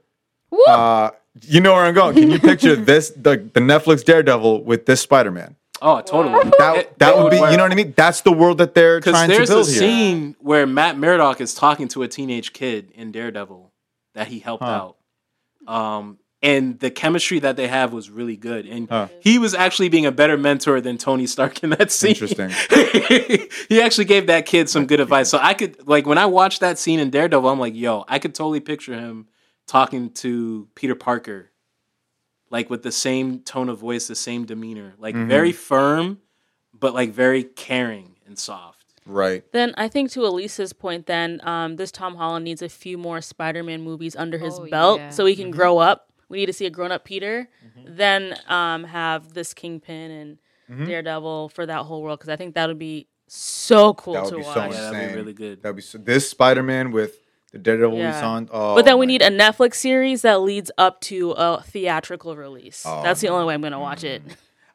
Uh, 0.67 1.09
you 1.41 1.59
know 1.59 1.73
where 1.73 1.85
I'm 1.85 1.95
going. 1.95 2.13
Can 2.13 2.29
you 2.29 2.39
picture 2.39 2.75
this 2.91 3.09
the 3.09 3.37
the 3.53 3.59
Netflix 3.59 4.05
Daredevil 4.05 4.63
with 4.63 4.85
this 4.85 5.01
Spider 5.01 5.31
Man? 5.31 5.55
Oh, 5.81 6.01
totally. 6.01 6.51
That 6.59 6.77
It- 6.77 6.99
that 6.99 7.17
it 7.17 7.23
would 7.23 7.31
be. 7.31 7.39
work. 7.39 7.49
You 7.49 7.57
know 7.57 7.63
what 7.63 7.71
I 7.71 7.75
mean? 7.75 7.95
That's 7.97 8.21
the 8.21 8.31
world 8.31 8.59
that 8.59 8.75
they're 8.75 8.99
trying 9.01 9.27
to 9.29 9.35
build 9.37 9.47
here. 9.49 9.55
there's 9.55 9.67
a 9.67 9.71
scene 9.73 10.35
where 10.39 10.67
Matt 10.67 10.99
Murdock 10.99 11.41
is 11.41 11.55
talking 11.55 11.87
to 11.89 12.03
a 12.03 12.07
teenage 12.07 12.53
kid 12.53 12.91
in 12.93 13.11
Daredevil 13.11 13.71
that 14.13 14.27
he 14.27 14.37
helped 14.37 14.63
Huh. 14.63 14.91
out. 15.67 15.73
Um, 15.75 16.19
and 16.43 16.77
the 16.79 16.91
chemistry 16.91 17.39
that 17.39 17.55
they 17.55 17.67
have 17.69 17.93
was 17.93 18.09
really 18.09 18.35
good. 18.37 18.65
And 18.67 18.89
Huh. 18.89 19.07
he 19.21 19.39
was 19.39 19.53
actually 19.55 19.89
being 19.89 20.05
a 20.05 20.11
better 20.11 20.37
mentor 20.37 20.81
than 20.81 20.97
Tony 20.97 21.25
Stark 21.25 21.63
in 21.63 21.69
that 21.71 21.89
scene. 21.91 22.11
Interesting. 22.11 22.49
he 23.69 23.81
actually 23.81 24.05
gave 24.05 24.27
that 24.27 24.45
kid 24.45 24.69
some 24.69 24.85
good 24.85 24.99
advice. 24.99 25.29
So 25.29 25.39
I 25.41 25.53
could, 25.53 25.87
like, 25.87 26.05
when 26.05 26.17
I 26.17 26.25
watched 26.25 26.59
that 26.59 26.77
scene 26.77 26.99
in 26.99 27.09
Daredevil, 27.09 27.49
I'm 27.49 27.59
like, 27.59 27.75
yo, 27.75 28.03
I 28.07 28.19
could 28.19 28.35
totally 28.35 28.59
picture 28.59 28.93
him 28.93 29.27
talking 29.67 30.09
to 30.11 30.67
Peter 30.75 30.95
Parker, 30.95 31.49
like 32.49 32.69
with 32.69 32.83
the 32.83 32.91
same 32.91 33.39
tone 33.39 33.69
of 33.69 33.79
voice, 33.79 34.07
the 34.07 34.15
same 34.15 34.45
demeanor, 34.45 34.93
like 34.99 35.15
Mm-hmm. 35.15 35.29
very 35.29 35.51
firm, 35.53 36.19
but 36.77 36.93
like 36.93 37.11
very 37.11 37.43
caring 37.43 38.15
and 38.27 38.37
soft. 38.37 38.79
Right. 39.05 39.43
Then 39.51 39.73
I 39.77 39.87
think 39.89 40.11
to 40.11 40.25
Elisa's 40.25 40.71
point, 40.73 41.07
then 41.07 41.39
um, 41.43 41.75
this 41.77 41.91
Tom 41.91 42.15
Holland 42.15 42.45
needs 42.45 42.61
a 42.61 42.69
few 42.69 42.97
more 42.97 43.21
Spider-Man 43.21 43.81
movies 43.81 44.15
under 44.15 44.37
his 44.37 44.53
Oh, 44.59 44.65
belt 44.69 44.99
yeah. 44.99 45.09
so 45.09 45.25
he 45.25 45.35
can 45.35 45.45
Mm-hmm. 45.45 45.57
grow 45.57 45.77
up. 45.77 46.09
We 46.33 46.39
need 46.39 46.47
to 46.47 46.53
see 46.53 46.65
a 46.65 46.69
grown-up 46.69 47.05
Peter. 47.05 47.47
Then 47.85 48.35
um, 48.49 48.83
have 48.85 49.33
this 49.33 49.53
Kingpin 49.53 50.11
and 50.11 50.37
Mm-hmm. 50.71 50.85
Daredevil 50.85 51.49
for 51.49 51.65
that 51.65 51.83
whole 51.83 52.01
world 52.01 52.19
because 52.19 52.29
I 52.29 52.37
think 52.37 52.55
that 52.55 52.67
would 52.67 52.79
be 52.79 53.07
so 53.27 53.93
cool 53.95 54.13
That 54.13 54.23
would 54.23 54.29
to 54.31 54.35
be 54.37 54.43
so 54.43 54.49
watch. 54.55 54.71
Yeah, 54.71 54.91
that'd 54.91 55.09
be 55.09 55.15
really 55.15 55.33
good. 55.33 55.61
That'd 55.61 55.75
be 55.75 55.81
so, 55.81 55.97
this 55.97 56.29
Spider 56.29 56.63
Man 56.63 56.91
with 56.91 57.19
the 57.51 57.57
Daredevil 57.59 57.97
Yeah. 57.97 58.15
we 58.15 58.19
saw. 58.21 58.31
on- 58.31 58.49
Oh, 58.51 58.73
but 58.73 58.85
then 58.85 58.97
we 58.97 59.05
my 59.05 59.11
need 59.11 59.21
a 59.21 59.29
Netflix 59.29 59.75
series 59.75 60.21
that 60.21 60.41
leads 60.41 60.71
up 60.77 61.01
to 61.01 61.31
a 61.31 61.61
theatrical 61.63 62.37
release. 62.37 62.83
Oh, 62.87 63.03
That's 63.03 63.19
the 63.19 63.27
only 63.27 63.45
way 63.45 63.53
I'm 63.53 63.61
gonna 63.61 63.77
watch 63.79 64.05
it. 64.05 64.21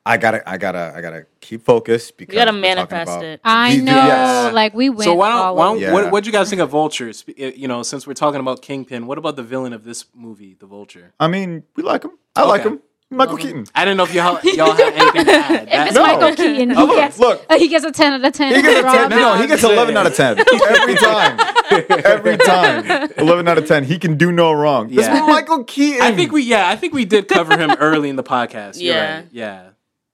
I 0.09 0.17
gotta, 0.17 0.49
I 0.49 0.57
gotta, 0.57 0.93
I 0.97 1.01
gotta 1.01 1.27
keep 1.41 1.63
focused 1.65 2.17
because 2.17 2.35
you 2.35 2.41
gotta 2.41 2.53
manifest 2.53 3.23
it. 3.23 3.41
I 3.45 3.77
know. 3.77 3.95
yes. 3.95 4.55
Like 4.55 4.75
we 4.75 4.89
went. 4.89 5.03
So 5.03 5.15
why 5.15 5.29
don't, 5.29 5.39
all 5.39 5.57
why 5.57 5.65
don't. 5.67 5.79
Yeah. 5.81 5.93
what 5.93 6.11
what 6.11 6.27
you 6.27 6.33
guys 6.33 6.49
think 6.51 6.63
of 6.63 6.71
Vultures? 6.71 7.25
Uh, 7.29 7.33
You 7.47 7.69
know, 7.69 7.83
since 7.83 8.07
we're 8.07 8.15
talking 8.15 8.41
about 8.41 8.63
Kingpin, 8.63 9.07
what 9.07 9.19
about 9.19 9.37
the 9.37 9.43
villain 9.43 9.73
of 9.73 9.85
this 9.85 10.07
movie, 10.15 10.57
the 10.59 10.67
Vulture? 10.67 11.13
I 11.21 11.29
mean, 11.29 11.63
we 11.77 11.83
like 11.83 12.05
him. 12.05 12.13
I 12.35 12.45
like 12.45 12.63
him. 12.63 12.81
Michael 13.11 13.39
Keaton. 13.39 13.65
I 13.75 13.87
didn't 13.87 13.97
know 13.97 14.03
if 14.05 14.13
y'all 14.13 14.39
y'all 14.45 14.73
had 14.75 14.93
anything 14.93 15.25
to 15.25 15.33
add. 15.33 15.69
If 15.73 15.87
it's 15.87 15.95
No. 15.95 16.03
Michael 16.03 16.37
Keaton, 16.37 16.71
he 16.71 16.77
Oh, 16.77 16.85
look, 16.85 16.97
gets 16.97 17.19
look. 17.19 17.47
uh, 17.49 17.59
he 17.59 17.69
gets 17.69 17.85
a 17.87 17.91
ten 17.91 18.13
out 18.13 18.23
of 18.23 18.33
ten. 18.35 18.55
He 18.55 18.61
gets 18.61 18.81
a 18.81 18.83
10. 18.83 19.09
No, 19.11 19.17
no, 19.17 19.35
he 19.41 19.47
gets 19.47 19.63
11 19.65 19.97
out 19.97 20.07
of 20.07 20.15
10 20.15 20.39
every 20.69 20.95
time. 20.97 21.41
Every 22.05 22.37
time. 22.37 23.11
11 23.17 23.49
out 23.49 23.57
of 23.57 23.67
10. 23.67 23.85
He 23.85 23.99
can 23.99 24.19
do 24.19 24.31
no 24.31 24.53
wrong. 24.53 24.89
This 24.89 25.07
is 25.07 25.21
Michael 25.21 25.65
Keaton. 25.65 26.03
I 26.03 26.13
think 26.15 26.33
we 26.33 26.43
yeah, 26.43 26.69
I 26.69 26.77
think 26.77 26.93
we 26.93 27.07
did 27.07 27.29
cover 27.29 27.57
him 27.57 27.71
early 27.79 28.11
in 28.11 28.17
the 28.17 28.23
podcast. 28.23 28.79
You're 28.79 28.95
Yeah. 28.95 29.15
right. 29.17 29.27
yeah. 29.33 29.69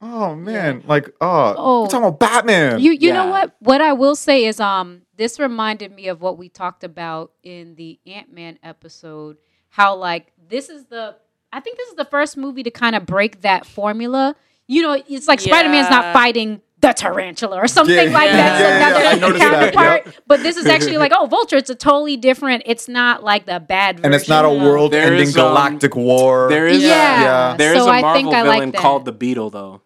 Oh 0.07 0.35
man, 0.35 0.83
like 0.87 1.09
oh, 1.23 1.55
Oh. 1.57 1.83
we're 1.83 1.89
talking 1.89 2.07
about 2.09 2.21
Batman. 2.21 2.79
You 2.79 2.93
you 2.93 3.11
know 3.13 3.27
what? 3.27 3.55
What 3.61 3.81
I 3.81 3.95
will 3.95 4.15
say 4.15 4.45
is 4.45 4.61
um 4.61 5.01
this 5.17 5.39
reminded 5.41 5.93
me 5.93 6.09
of 6.09 6.21
what 6.21 6.37
we 6.37 6.49
talked 6.51 6.85
about 6.85 7.33
in 7.43 7.75
the 7.77 7.99
Ant-Man 8.07 8.59
episode 8.63 9.39
how 9.71 9.97
like 9.97 10.31
this 10.49 10.69
is 10.69 10.85
the 10.87 11.17
I 11.53 11.61
think 11.61 11.79
this 11.79 11.89
is 11.89 11.95
the 11.95 12.05
first 12.05 12.37
movie 12.37 12.63
to 12.65 12.71
kind 12.71 12.95
of 12.95 13.07
break 13.07 13.41
that 13.43 13.65
formula. 13.65 14.37
You 14.67 14.83
know, 14.83 15.03
it's 15.09 15.27
like 15.29 15.41
Spider-Man's 15.41 15.89
Yeah. 15.91 16.01
not 16.01 16.13
fighting 16.13 16.61
the 16.81 16.93
tarantula 16.93 17.57
or 17.57 17.67
something 17.69 17.95
Yeah, 17.95 18.13
like 18.13 18.27
yeah, 18.31 18.37
that. 18.37 18.61
Yeah, 18.61 18.79
now 18.79 18.99
yeah, 18.99 19.19
they're 19.29 19.39
that, 19.39 19.73
counterpart. 19.73 20.21
But 20.27 20.43
this 20.43 20.57
is 20.59 20.67
actually 20.67 20.99
like, 20.99 21.13
oh, 21.15 21.27
Vulture, 21.27 21.57
it's 21.57 21.71
a 21.71 21.75
totally 21.75 22.17
different. 22.19 22.65
It's 22.67 22.89
not 22.89 23.23
like 23.25 23.47
the 23.47 23.59
bad 23.61 23.97
version. 23.97 24.05
and 24.07 24.15
it's 24.15 24.29
not 24.29 24.45
a 24.45 24.51
world-ending 24.51 25.11
There 25.13 25.23
is, 25.23 25.37
um, 25.37 25.49
galactic 25.49 25.97
war. 25.97 26.49
There 26.51 26.67
is 26.67 26.83
Yeah. 26.83 27.23
Yeah. 27.23 27.57
there 27.57 27.75
is 27.75 27.83
So 27.85 27.89
a 27.89 27.93
I 27.93 28.01
Marvel 28.03 28.23
think 28.23 28.35
I 28.35 28.43
like 28.43 28.57
villain 28.57 28.71
that. 28.73 28.81
called 28.81 29.05
the 29.07 29.13
Beetle 29.13 29.51
though, 29.51 29.81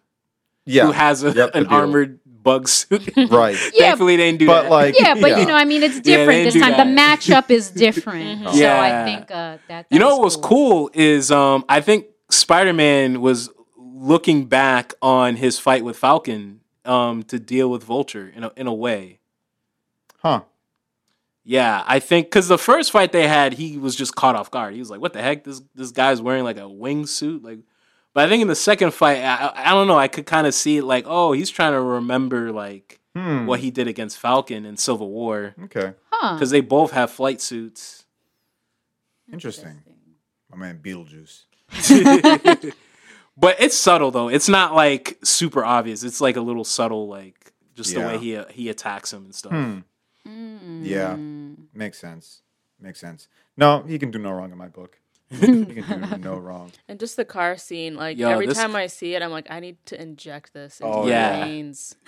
yeah, 0.69 0.85
who 0.85 0.91
has 0.91 1.23
a, 1.23 1.31
Yep, 1.31 1.55
an 1.55 1.67
armored 1.67 2.19
bug 2.25 2.67
suit. 2.67 3.09
right. 3.29 3.57
Yeah, 3.73 3.87
Thankfully, 3.89 4.15
they 4.15 4.27
didn't 4.27 4.39
do 4.39 4.47
But 4.47 4.63
that. 4.63 4.71
like, 4.71 4.95
yeah, 4.99 5.15
but 5.19 5.37
you 5.39 5.45
know, 5.45 5.55
I 5.55 5.65
mean, 5.65 5.83
it's 5.83 5.99
different 5.99 6.29
didn't 6.31 6.45
this 6.45 6.53
do 6.53 6.59
time. 6.61 6.95
The 6.95 7.01
matchup 7.01 7.49
is 7.51 7.69
different. 7.85 8.43
So 8.49 8.53
Yeah. 8.53 8.81
I 8.81 9.05
think 9.05 9.31
uh, 9.31 9.57
that. 9.67 9.87
You 9.89 9.99
know 9.99 10.15
what 10.15 10.21
was 10.23 10.37
cool 10.37 10.89
is 10.93 11.31
um 11.31 11.65
I 11.67 11.81
think 11.81 12.05
Spider 12.29 12.73
Man 12.73 13.21
was 13.21 13.49
looking 13.77 14.45
back 14.45 14.93
on 15.01 15.35
his 15.35 15.59
fight 15.59 15.83
with 15.83 15.97
Falcon 15.97 16.61
um 16.85 17.23
to 17.23 17.37
deal 17.39 17.69
with 17.69 17.83
Vulture 17.83 18.31
in 18.33 18.45
a 18.45 18.51
in 18.55 18.67
a 18.67 18.73
way. 18.73 19.19
huh? 20.19 20.41
Yeah, 21.43 21.83
I 21.87 21.99
think 21.99 22.27
because 22.27 22.47
the 22.47 22.57
first 22.59 22.91
fight 22.91 23.11
they 23.11 23.27
had, 23.27 23.53
he 23.53 23.77
was 23.77 23.95
just 23.95 24.15
caught 24.15 24.35
off 24.35 24.51
guard. 24.51 24.73
He 24.73 24.79
was 24.79 24.89
like, 24.91 25.01
"What 25.01 25.13
the 25.13 25.21
heck? 25.21 25.43
This 25.43 25.61
this 25.73 25.91
guy's 25.91 26.21
wearing 26.21 26.43
like 26.43 26.57
a 26.57 26.61
wingsuit." 26.61 27.43
Like, 27.43 27.59
but 28.13 28.25
I 28.25 28.29
think 28.29 28.41
in 28.41 28.47
the 28.47 28.55
second 28.55 28.93
fight, 28.93 29.17
I, 29.19 29.47
I 29.47 29.71
I 29.71 29.73
don't 29.73 29.87
know. 29.87 29.97
I 29.97 30.07
could 30.07 30.25
kind 30.25 30.47
of 30.47 30.53
see 30.53 30.77
it 30.77 30.83
like, 30.83 31.05
oh, 31.07 31.31
he's 31.31 31.49
trying 31.49 31.73
to 31.73 31.81
remember 31.81 32.51
like 32.51 32.99
Hmm. 33.15 33.47
what 33.47 33.59
he 33.59 33.71
did 33.71 33.87
against 33.87 34.19
Falcon 34.19 34.65
in 34.65 34.77
Civil 34.77 35.09
War 35.09 35.55
Okay, 35.65 35.93
Huh. 36.11 36.35
because 36.35 36.51
they 36.51 36.61
both 36.61 36.91
have 36.91 37.09
flight 37.09 37.41
suits. 37.41 38.05
interesting. 39.31 39.81
My 40.51 40.57
man 40.57 40.79
Beetlejuice. 40.81 41.45
but 43.37 43.55
it's 43.59 43.75
subtle 43.75 44.11
though. 44.11 44.29
It's 44.29 44.49
not 44.49 44.73
like 44.75 45.17
super 45.23 45.63
obvious. 45.65 46.03
It's 46.03 46.21
like 46.21 46.35
a 46.35 46.41
little 46.41 46.63
subtle, 46.63 47.07
like 47.07 47.51
just 47.75 47.93
the 47.93 48.01
way 48.01 48.17
he 48.17 48.39
he 48.51 48.69
attacks 48.69 49.11
him 49.13 49.25
and 49.25 49.35
stuff. 49.35 49.51
Hmm. 49.53 49.79
Mm. 50.27 50.81
Yeah, 50.85 51.15
makes 51.73 51.97
sense. 51.97 52.41
Makes 52.79 52.99
sense. 52.99 53.27
No, 53.57 53.83
he 53.87 53.97
can 53.99 54.11
do 54.11 54.19
no 54.19 54.31
wrong 54.31 54.51
in 54.51 54.57
my 54.57 54.67
book. 54.67 54.99
he 55.39 55.65
can 55.65 56.09
do 56.11 56.17
no 56.23 56.37
wrong. 56.37 56.71
And 56.87 56.99
just 56.99 57.15
the 57.15 57.25
car 57.25 57.55
scene, 57.57 57.95
like 57.95 58.17
Yo, 58.17 58.29
every 58.29 58.47
this- 58.47 58.57
time 58.57 58.75
I 58.75 58.87
see 58.87 59.13
it, 59.15 59.21
I'm 59.21 59.31
like, 59.31 59.47
I 59.51 59.59
need 59.59 59.77
to 59.87 60.01
inject 60.01 60.53
this 60.53 60.79
into 60.79 60.91
Oh, 60.93 61.03
my 61.03 61.09
yeah. 61.09 61.45
veins. 61.45 61.95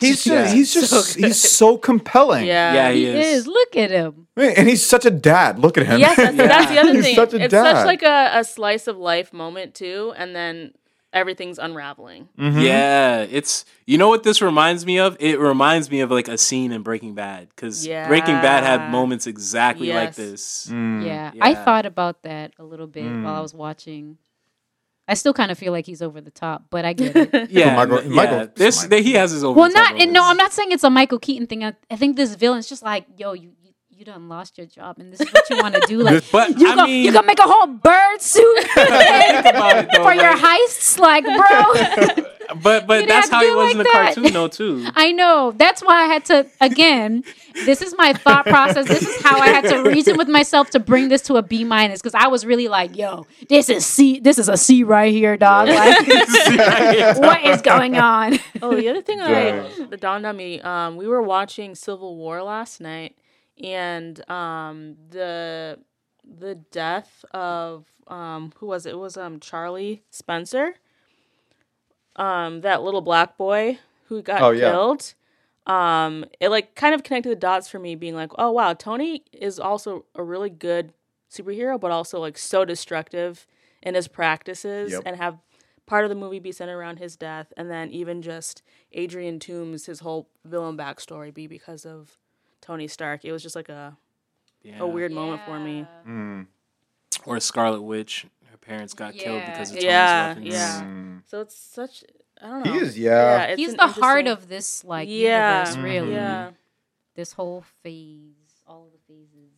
He's 0.00 0.24
Yeah. 0.26 0.42
just, 0.44 0.54
he's 0.54 0.72
just 0.74 0.90
So 0.90 1.02
good. 1.20 1.24
he's 1.26 1.40
so 1.40 1.76
compelling. 1.76 2.46
Yeah. 2.46 2.72
Yeah, 2.74 2.90
he 2.92 3.00
He 3.06 3.10
is. 3.10 3.38
is. 3.40 3.46
Look 3.46 3.76
at 3.76 3.90
him. 3.90 4.28
Man, 4.36 4.54
and 4.56 4.68
he's 4.68 4.84
such 4.86 5.04
a 5.04 5.10
dad. 5.10 5.58
Look 5.58 5.76
at 5.76 5.86
him. 5.86 5.98
Yes, 6.00 6.16
that's, 6.16 6.36
that's 6.36 6.70
the 6.70 6.78
other 6.78 6.94
He's 6.94 7.04
thing. 7.04 7.14
such 7.16 7.34
a 7.34 7.42
it's 7.44 7.50
dad. 7.52 7.76
such 7.78 7.86
like 7.86 8.02
a, 8.02 8.30
a 8.38 8.44
slice 8.44 8.86
of 8.86 8.96
life 8.96 9.32
moment 9.32 9.74
too, 9.74 10.14
and 10.16 10.34
then 10.34 10.72
everything's 11.14 11.58
unraveling. 11.58 12.28
Mhm. 12.38 12.62
Yeah, 12.62 13.20
it's 13.30 13.64
you 13.86 13.96
know 13.96 14.08
what 14.10 14.22
this 14.24 14.42
reminds 14.42 14.84
me 14.84 14.98
of? 14.98 15.16
It 15.20 15.38
reminds 15.40 15.90
me 15.90 16.00
of 16.00 16.10
like 16.10 16.28
a 16.28 16.36
scene 16.36 16.72
in 16.72 16.82
Breaking 16.82 17.14
Bad 17.14 17.48
because 17.48 17.86
Breaking 17.86 18.34
Bad 18.42 18.64
had 18.64 18.90
moments 18.90 19.26
exactly 19.26 19.92
like 19.92 20.14
this. 20.14 20.68
Mm. 20.70 21.06
Yeah, 21.06 21.32
I 21.40 21.54
thought 21.54 21.86
about 21.86 22.22
that 22.24 22.52
a 22.58 22.64
little 22.64 22.86
bit 22.86 23.04
while 23.04 23.36
I 23.36 23.38
Mm. 23.38 23.42
was 23.42 23.54
watching. 23.54 24.18
I 25.06 25.12
still 25.14 25.34
kind 25.34 25.50
of 25.50 25.58
feel 25.58 25.70
like 25.70 25.84
he's 25.84 26.00
over 26.00 26.20
the 26.22 26.30
top, 26.30 26.64
but 26.70 26.86
I 26.86 26.94
get 26.94 27.14
it. 27.14 27.50
Yeah, 27.50 27.76
Michael- 27.76 28.02
yeah. 28.04 28.08
Michael- 28.08 28.48
this 28.56 28.82
Michael. 28.88 29.04
he 29.04 29.12
has 29.14 29.30
his 29.32 29.44
over. 29.44 29.58
well, 29.60 29.70
not 29.70 30.00
and 30.00 30.12
no. 30.12 30.22
I'm 30.24 30.38
not 30.38 30.52
saying 30.52 30.72
it's 30.72 30.82
a 30.84 30.88
Michael 30.90 31.18
Keaton 31.18 31.46
thing. 31.46 31.62
I, 31.62 31.74
I 31.90 31.96
think 31.96 32.16
this 32.16 32.34
villain's 32.36 32.68
just 32.68 32.82
like, 32.82 33.04
yo, 33.18 33.34
you 33.34 33.52
you, 33.94 33.98
you 34.00 34.04
done 34.04 34.28
lost 34.28 34.58
your 34.58 34.66
job, 34.66 34.98
and 34.98 35.12
this 35.12 35.20
is 35.20 35.30
what 35.32 35.48
you 35.50 35.56
want 35.58 35.74
to 35.74 35.80
do. 35.86 36.02
Like, 36.02 36.24
But 36.32 36.58
you 36.58 36.68
I 36.68 36.74
go, 36.76 36.86
mean, 36.86 37.04
you 37.04 37.12
gonna 37.12 37.26
make 37.26 37.38
a 37.38 37.42
whole 37.44 37.66
bird 37.66 38.20
suit 38.20 38.58
about 38.76 39.88
though, 39.94 40.02
for 40.02 40.14
your 40.14 40.34
like- 40.36 40.42
heists, 40.68 40.98
like, 40.98 41.24
bro. 41.24 42.24
but 42.62 42.86
but 42.86 43.08
that's 43.08 43.30
how 43.30 43.42
it 43.42 43.54
was 43.56 43.66
like 43.66 43.72
in 43.72 43.78
the 43.78 43.84
that. 43.84 44.14
cartoon 44.14 44.32
though 44.32 44.48
too. 44.48 44.86
I 44.94 45.12
know. 45.12 45.52
That's 45.56 45.82
why 45.82 46.02
I 46.02 46.06
had 46.06 46.24
to 46.26 46.46
again. 46.60 47.24
This 47.64 47.80
is 47.82 47.94
my 47.96 48.12
thought 48.12 48.44
process. 48.46 48.86
This 48.88 49.02
is 49.02 49.22
how 49.22 49.38
I 49.38 49.46
had 49.48 49.64
to 49.66 49.82
reason 49.88 50.16
with 50.18 50.28
myself 50.28 50.70
to 50.70 50.80
bring 50.80 51.08
this 51.08 51.22
to 51.22 51.36
a 51.36 51.42
B 51.42 51.62
minus 51.64 52.02
because 52.02 52.14
I 52.14 52.26
was 52.26 52.44
really 52.44 52.66
like, 52.68 52.96
"Yo, 52.96 53.26
this 53.48 53.68
is 53.68 53.86
C. 53.86 54.18
This 54.18 54.38
is 54.38 54.48
a 54.48 54.56
C 54.56 54.82
right 54.82 55.12
here, 55.12 55.36
dog. 55.36 55.68
Like, 55.68 56.06
what 57.18 57.44
is 57.44 57.62
going 57.62 57.96
on?" 57.96 58.38
Oh, 58.60 58.74
the 58.74 58.88
other 58.88 59.02
thing 59.02 59.18
Yeah. 59.18 59.66
I, 59.80 59.84
that 59.86 60.00
dawned 60.00 60.26
on 60.26 60.36
me, 60.36 60.60
um, 60.60 60.96
we 60.96 61.06
were 61.06 61.22
watching 61.22 61.74
Civil 61.74 62.16
War 62.16 62.42
last 62.42 62.80
night, 62.80 63.14
and 63.62 64.28
um, 64.30 64.96
the 65.10 65.78
the 66.24 66.54
death 66.54 67.24
of 67.32 67.86
um, 68.08 68.52
who 68.56 68.66
was 68.66 68.86
it? 68.86 68.90
It 68.90 68.98
was 68.98 69.16
um 69.16 69.40
Charlie 69.40 70.02
Spencer, 70.10 70.74
um, 72.16 72.60
that 72.62 72.82
little 72.82 73.00
black 73.00 73.36
boy 73.36 73.78
who 74.06 74.22
got 74.22 74.42
Oh, 74.42 74.50
yeah. 74.50 74.70
killed. 74.70 75.14
Um, 75.66 76.26
it 76.40 76.50
like 76.50 76.74
kind 76.74 76.94
of 76.94 77.02
connected 77.02 77.30
the 77.30 77.36
dots 77.36 77.68
for 77.68 77.78
me, 77.78 77.94
being 77.94 78.14
like, 78.14 78.30
oh 78.38 78.50
wow, 78.52 78.74
Tony 78.74 79.24
is 79.32 79.58
also 79.58 80.04
a 80.14 80.22
really 80.22 80.50
good 80.50 80.92
superhero, 81.30 81.80
but 81.80 81.90
also 81.90 82.20
like 82.20 82.36
so 82.36 82.64
destructive 82.64 83.46
in 83.82 83.94
his 83.94 84.08
practices, 84.08 84.92
Yep. 84.92 85.02
and 85.06 85.16
have 85.16 85.38
part 85.86 86.04
of 86.04 86.08
the 86.10 86.14
movie 86.14 86.38
be 86.38 86.52
centered 86.52 86.76
around 86.78 86.98
his 86.98 87.16
death, 87.16 87.52
and 87.56 87.70
then 87.70 87.90
even 87.90 88.22
just 88.22 88.62
Adrian 88.92 89.38
Toomes, 89.38 89.86
his 89.86 90.00
whole 90.00 90.28
villain 90.44 90.76
backstory 90.76 91.32
be 91.32 91.46
because 91.46 91.84
of 91.86 92.18
Tony 92.64 92.88
Stark. 92.88 93.24
It 93.24 93.32
was 93.32 93.42
just 93.42 93.54
like 93.56 93.68
a, 93.68 93.96
Yeah. 94.62 94.78
a 94.80 94.86
weird 94.86 95.12
moment 95.12 95.42
for 95.44 95.58
me. 95.58 95.86
Mm. 96.06 96.46
Or 97.26 97.38
Scarlet 97.40 97.82
Witch. 97.82 98.26
Her 98.50 98.56
parents 98.56 98.94
got 98.94 99.14
killed 99.14 99.42
because 99.44 99.70
of 99.70 99.76
Tony's 99.76 99.84
Yeah, 99.84 100.28
weapons. 100.28 100.46
yeah. 100.46 100.82
Mm. 100.82 101.22
So 101.26 101.40
it's 101.42 101.56
such 101.56 102.04
I 102.42 102.48
don't 102.48 102.64
know. 102.66 102.72
He 102.72 102.78
is, 102.78 102.98
yeah. 102.98 103.42
it's 103.44 103.60
He's 103.60 103.74
the 103.74 103.86
heart 103.86 104.26
of 104.26 104.48
this 104.48 104.84
like 104.84 105.08
yeah, 105.08 105.68
universe, 105.70 105.76
really. 105.84 106.12
Yeah. 106.12 106.50
This 107.14 107.32
whole 107.32 107.64
phase, 107.82 108.34
all 108.66 108.86
of 108.86 108.92
the 108.92 108.98
phases. 109.06 109.52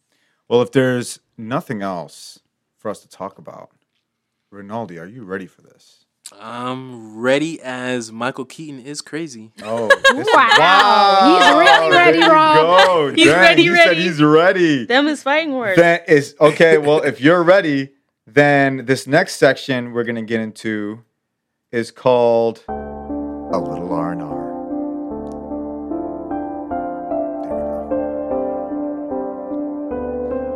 Well, 0.48 0.62
if 0.62 0.72
there's 0.72 1.20
nothing 1.38 1.82
else 1.82 2.40
for 2.76 2.90
us 2.90 3.00
to 3.00 3.08
talk 3.08 3.38
about, 3.38 3.70
Rinaldi, 4.50 4.98
are 4.98 5.06
you 5.06 5.24
ready 5.24 5.46
for 5.46 5.62
this? 5.62 6.05
I'm 6.32 7.16
ready 7.18 7.60
as 7.62 8.10
Michael 8.10 8.44
Keaton 8.44 8.80
is 8.80 9.00
crazy. 9.00 9.52
Oh, 9.62 9.88
this 10.12 10.28
Wow. 10.34 11.38
He's 11.38 11.50
really 11.54 11.90
ready, 11.96 12.18
Rob. 12.20 12.56
go. 12.86 13.12
He's 13.14 13.26
Dang, 13.26 13.40
ready, 13.40 13.62
he 13.62 13.70
ready. 13.70 13.84
said 13.88 13.96
he's 13.96 14.20
ready. 14.22 14.86
Them 14.86 15.06
is 15.06 15.22
fighting 15.22 15.54
words. 15.54 15.76
That 15.76 16.08
is 16.08 16.34
okay. 16.40 16.78
Well, 16.78 17.02
if 17.02 17.20
you're 17.20 17.42
ready, 17.42 17.90
then 18.26 18.86
this 18.86 19.06
next 19.06 19.36
section 19.36 19.92
we're 19.92 20.04
gonna 20.04 20.22
get 20.22 20.40
into 20.40 21.04
is 21.70 21.90
called 21.92 22.62
a 22.68 23.58
little 23.58 23.92
R 23.92 24.12
and 24.12 24.22
R. 24.22 24.46
There 27.44 27.54
we 27.54 27.60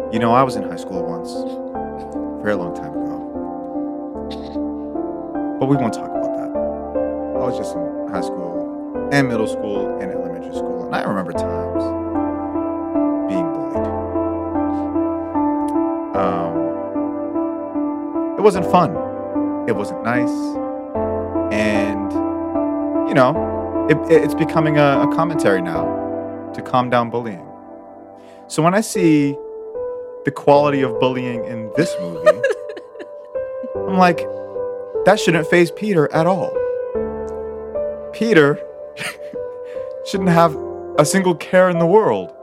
go. 0.05 0.11
You 0.13 0.19
know, 0.19 0.33
I 0.33 0.43
was 0.43 0.57
in 0.57 0.65
high 0.65 0.77
school 0.77 1.05
once, 1.07 1.31
a 1.31 2.41
very 2.43 2.57
long 2.57 2.75
time 2.75 2.91
ago, 2.93 3.00
but 5.61 5.67
we 5.69 5.77
won't 5.77 5.93
talk 5.93 6.09
about 6.09 6.23
that. 6.23 6.49
I 6.57 7.45
was 7.45 7.59
just 7.59 7.77
in 7.77 8.09
high 8.09 8.23
school 8.23 9.09
and 9.13 9.29
middle 9.29 9.47
school 9.47 10.01
and 10.01 10.11
elementary 10.11 10.55
school, 10.55 10.87
and 10.87 10.95
I 10.97 11.03
remember 11.03 11.33
times 11.33 11.85
being 13.29 13.45
bullied. 13.53 13.77
Um, 16.17 16.57
it 18.39 18.43
wasn't 18.43 18.65
fun. 18.71 18.97
It 19.69 19.77
wasn't 19.77 20.03
nice. 20.03 20.33
And, 21.53 22.11
you 23.07 23.15
know, 23.15 23.87
it, 23.91 23.99
it's 24.11 24.35
becoming 24.35 24.79
a, 24.79 25.03
a 25.03 25.15
commentary 25.15 25.61
now 25.61 26.51
to 26.55 26.63
calm 26.63 26.89
down 26.89 27.11
bullying. 27.11 27.47
So 28.47 28.63
when 28.63 28.75
I 28.75 28.81
see 28.81 29.37
the 30.25 30.31
quality 30.31 30.81
of 30.81 30.99
bullying 30.99 31.45
in 31.45 31.71
this 31.77 31.95
movie, 32.01 32.41
I'm 33.77 33.99
like, 33.99 34.27
that 35.05 35.19
shouldn't 35.19 35.47
phase 35.47 35.71
Peter 35.71 36.13
at 36.13 36.27
all. 36.27 36.53
Peter 38.13 38.59
shouldn't 40.07 40.31
have 40.31 40.57
a 40.99 41.05
single 41.05 41.35
care 41.35 41.71
in 41.71 41.79
the 41.79 41.87
world 41.87 42.35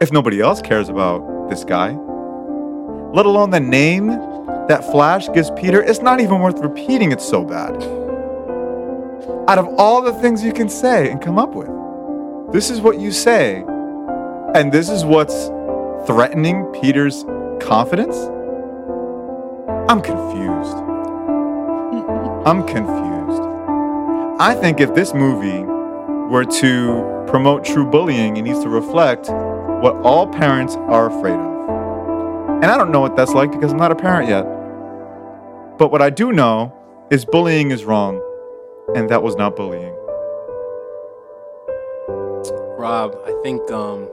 if 0.00 0.12
nobody 0.12 0.40
else 0.40 0.62
cares 0.62 0.88
about 0.88 1.48
this 1.50 1.64
guy 1.64 1.98
let 3.12 3.24
alone 3.24 3.48
the 3.48 3.60
name 3.60 4.08
that 4.68 4.84
Flash 4.90 5.32
gives 5.32 5.50
Peter, 5.52 5.82
it's 5.82 6.00
not 6.00 6.20
even 6.20 6.40
worth 6.40 6.58
repeating. 6.58 7.10
It's 7.10 7.26
so 7.26 7.42
bad. 7.42 7.74
Out 9.48 9.58
of 9.58 9.66
all 9.78 10.02
the 10.02 10.12
things 10.12 10.44
you 10.44 10.52
can 10.52 10.68
say 10.68 11.10
and 11.10 11.20
come 11.20 11.38
up 11.38 11.54
with, 11.54 11.70
this 12.52 12.68
is 12.68 12.82
what 12.82 13.00
you 13.00 13.10
say, 13.10 13.64
and 14.54 14.70
this 14.70 14.90
is 14.90 15.06
what's 15.06 15.46
threatening 16.06 16.64
Peter's 16.80 17.24
confidence? 17.60 18.16
I'm 19.90 20.02
confused. 20.02 20.87
I'm 22.46 22.66
confused. 22.66 23.42
I 24.40 24.56
think 24.60 24.80
if 24.80 24.94
this 24.94 25.12
movie 25.12 25.62
were 26.32 26.44
to 26.44 27.24
promote 27.26 27.64
true 27.64 27.84
bullying, 27.84 28.36
it 28.36 28.42
needs 28.42 28.60
to 28.60 28.68
reflect 28.68 29.28
what 29.28 29.94
all 29.96 30.26
parents 30.26 30.76
are 30.76 31.06
afraid 31.06 31.34
of. 31.34 32.62
And 32.62 32.66
I 32.66 32.76
don't 32.76 32.90
know 32.90 33.00
what 33.00 33.16
that's 33.16 33.32
like 33.32 33.50
because 33.50 33.72
I'm 33.72 33.78
not 33.78 33.92
a 33.92 33.96
parent 33.96 34.28
yet. 34.28 34.44
But 35.78 35.92
what 35.92 36.02
I 36.02 36.10
do 36.10 36.32
know 36.32 36.74
is 37.10 37.24
bullying 37.24 37.70
is 37.70 37.84
wrong, 37.84 38.20
and 38.94 39.08
that 39.10 39.22
was 39.22 39.36
not 39.36 39.56
bullying. 39.56 39.94
Rob, 42.78 43.16
I 43.26 43.32
think 43.42 43.70
um, 43.70 44.08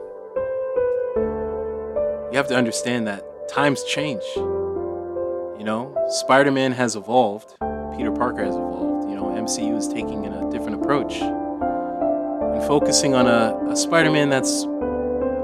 you 2.30 2.36
have 2.36 2.48
to 2.48 2.56
understand 2.56 3.06
that 3.06 3.48
times 3.48 3.82
change. 3.84 4.22
You 4.36 5.64
know, 5.64 5.94
Spider 6.08 6.50
Man 6.50 6.72
has 6.72 6.96
evolved, 6.96 7.54
Peter 7.96 8.10
Parker 8.12 8.44
has 8.44 8.54
evolved. 8.54 9.08
You 9.08 9.16
know, 9.16 9.24
MCU 9.24 9.76
is 9.76 9.88
taking 9.88 10.24
in 10.24 10.32
a 10.32 10.50
different 10.50 10.82
approach 10.82 11.16
and 11.16 12.62
focusing 12.66 13.14
on 13.14 13.26
a, 13.26 13.58
a 13.70 13.76
Spider 13.76 14.10
Man 14.10 14.28
that's 14.28 14.66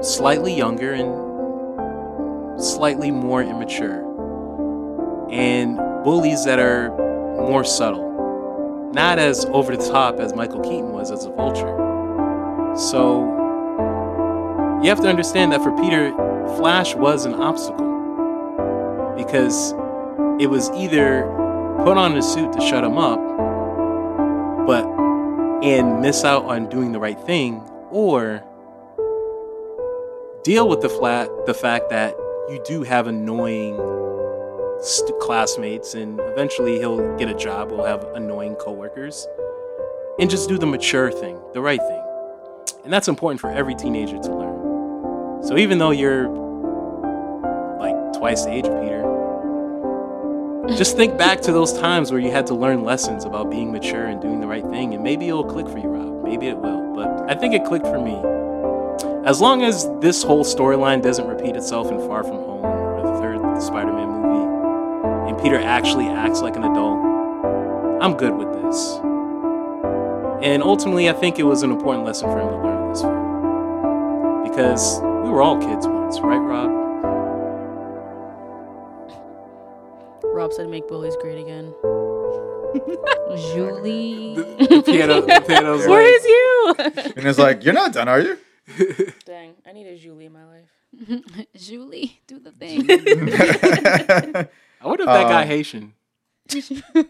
slightly 0.01 0.53
younger 0.53 0.93
and 0.93 2.61
slightly 2.61 3.09
more 3.11 3.41
immature, 3.41 4.01
and 5.31 5.77
bullies 6.03 6.45
that 6.45 6.59
are 6.59 6.89
more 7.47 7.63
subtle, 7.63 8.91
not 8.93 9.17
as 9.17 9.45
over 9.45 9.75
the 9.75 9.89
top 9.89 10.19
as 10.19 10.35
Michael 10.35 10.61
Keaton 10.61 10.91
was 10.91 11.11
as 11.11 11.25
a 11.25 11.31
vulture. 11.31 11.75
So 12.77 13.21
you 14.83 14.89
have 14.89 15.01
to 15.01 15.07
understand 15.07 15.51
that 15.53 15.63
for 15.63 15.71
Peter, 15.81 16.11
Flash 16.57 16.93
was 16.93 17.25
an 17.25 17.33
obstacle 17.33 17.93
because 19.17 19.71
it 20.39 20.47
was 20.49 20.69
either 20.71 21.25
put 21.77 21.97
on 21.97 22.15
a 22.17 22.21
suit 22.21 22.53
to 22.53 22.61
shut 22.61 22.83
him 22.83 22.97
up, 22.97 23.19
but 24.67 24.85
and 25.63 26.01
miss 26.01 26.23
out 26.23 26.45
on 26.45 26.69
doing 26.69 26.91
the 26.91 26.99
right 26.99 27.19
thing, 27.21 27.61
or 27.89 28.43
deal 30.43 30.67
with 30.67 30.81
the 30.81 30.89
flat 30.89 31.29
the 31.45 31.53
fact 31.53 31.89
that 31.89 32.15
you 32.49 32.61
do 32.65 32.83
have 32.83 33.07
annoying 33.07 33.77
st- 34.81 35.17
classmates, 35.19 35.93
and 35.93 36.19
eventually 36.19 36.79
he'll 36.79 37.15
get 37.17 37.29
a 37.29 37.33
job. 37.33 37.69
He'll 37.69 37.85
have 37.85 38.03
annoying 38.15 38.55
coworkers, 38.55 39.27
and 40.19 40.29
just 40.29 40.49
do 40.49 40.57
the 40.57 40.65
mature 40.67 41.11
thing, 41.11 41.39
the 41.53 41.61
right 41.61 41.79
thing. 41.79 42.03
And 42.83 42.91
that's 42.91 43.07
important 43.07 43.39
for 43.39 43.49
every 43.49 43.75
teenager 43.75 44.17
to 44.17 44.35
learn. 44.35 45.43
So 45.43 45.57
even 45.57 45.77
though 45.77 45.91
you're 45.91 46.27
like 47.79 47.95
twice 48.17 48.43
the 48.43 48.51
age 48.51 48.65
of 48.65 48.81
Peter, 48.81 49.02
just 50.69 50.95
think 50.95 51.17
back 51.17 51.41
to 51.41 51.51
those 51.51 51.73
times 51.73 52.11
where 52.11 52.21
you 52.21 52.31
had 52.31 52.47
to 52.47 52.55
learn 52.55 52.83
lessons 52.83 53.25
about 53.25 53.51
being 53.51 53.71
mature 53.71 54.05
and 54.05 54.21
doing 54.21 54.39
the 54.39 54.47
right 54.47 54.65
thing, 54.69 54.93
and 54.93 55.03
maybe 55.03 55.27
it'll 55.27 55.43
click 55.43 55.67
for 55.67 55.77
you, 55.77 55.89
Rob. 55.89 56.23
Maybe 56.23 56.47
it 56.47 56.57
will. 56.57 56.95
But 56.95 57.29
I 57.29 57.35
think 57.35 57.53
it 57.53 57.65
clicked 57.65 57.85
for 57.85 57.99
me. 57.99 58.15
As 59.27 59.41
long 59.41 59.63
as 59.63 59.89
this 59.99 60.23
whole 60.23 60.43
storyline 60.43 61.01
doesn't 61.01 61.27
repeat 61.27 61.55
itself 61.55 61.91
in 61.91 61.99
Far 62.07 62.23
From 62.23 62.37
Home 62.37 62.65
or 62.65 63.01
the 63.01 63.19
third 63.19 63.61
Spider 63.61 63.91
Man 63.91 64.07
movie, 64.07 65.29
and 65.29 65.41
Peter 65.41 65.57
actually 65.57 66.07
acts 66.07 66.41
like 66.41 66.55
an 66.55 66.63
adult, 66.63 66.99
I'm 68.01 68.15
good 68.15 68.35
with 68.35 68.51
this. 68.61 68.99
And 70.43 70.63
ultimately, 70.63 71.09
I 71.09 71.13
think 71.13 71.39
it 71.39 71.43
was 71.43 71.63
an 71.63 71.71
important 71.71 72.05
lesson 72.05 72.29
for 72.29 72.39
him 72.39 72.49
to 72.49 72.57
learn 72.57 72.89
this 72.91 73.01
film. 73.01 74.43
Because 74.43 74.99
we 75.23 75.29
were 75.29 75.41
all 75.41 75.57
kids 75.57 75.87
once, 75.87 76.19
right, 76.19 76.37
Rob? 76.37 76.82
Said, 80.55 80.69
"Make 80.69 80.87
bullies 80.87 81.15
great 81.21 81.39
again." 81.41 81.73
Julie. 83.53 84.35
The 84.35 84.83
piano, 84.85 85.21
the 85.21 85.43
piano's 85.47 85.85
Where 85.87 86.03
like, 86.03 86.15
is 86.15 86.25
you? 86.25 86.75
And 87.17 87.27
it's 87.27 87.37
like, 87.39 87.63
you're 87.63 87.73
not 87.73 87.93
done, 87.93 88.07
are 88.07 88.19
you? 88.19 88.37
Dang, 89.25 89.53
I 89.65 89.73
need 89.73 89.87
a 89.87 89.97
Julie 89.97 90.25
in 90.25 90.33
my 90.33 90.45
life. 90.45 90.69
Julie, 91.55 92.21
do 92.27 92.39
the 92.39 92.51
thing. 92.51 92.85
I 92.89 94.47
wonder 94.87 95.03
if 95.03 95.07
that 95.07 95.27
guy 95.27 95.41
Um, 95.43 95.47
Haitian. 95.47 95.93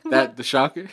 that 0.10 0.36
the 0.38 0.44
shocker. 0.44 0.88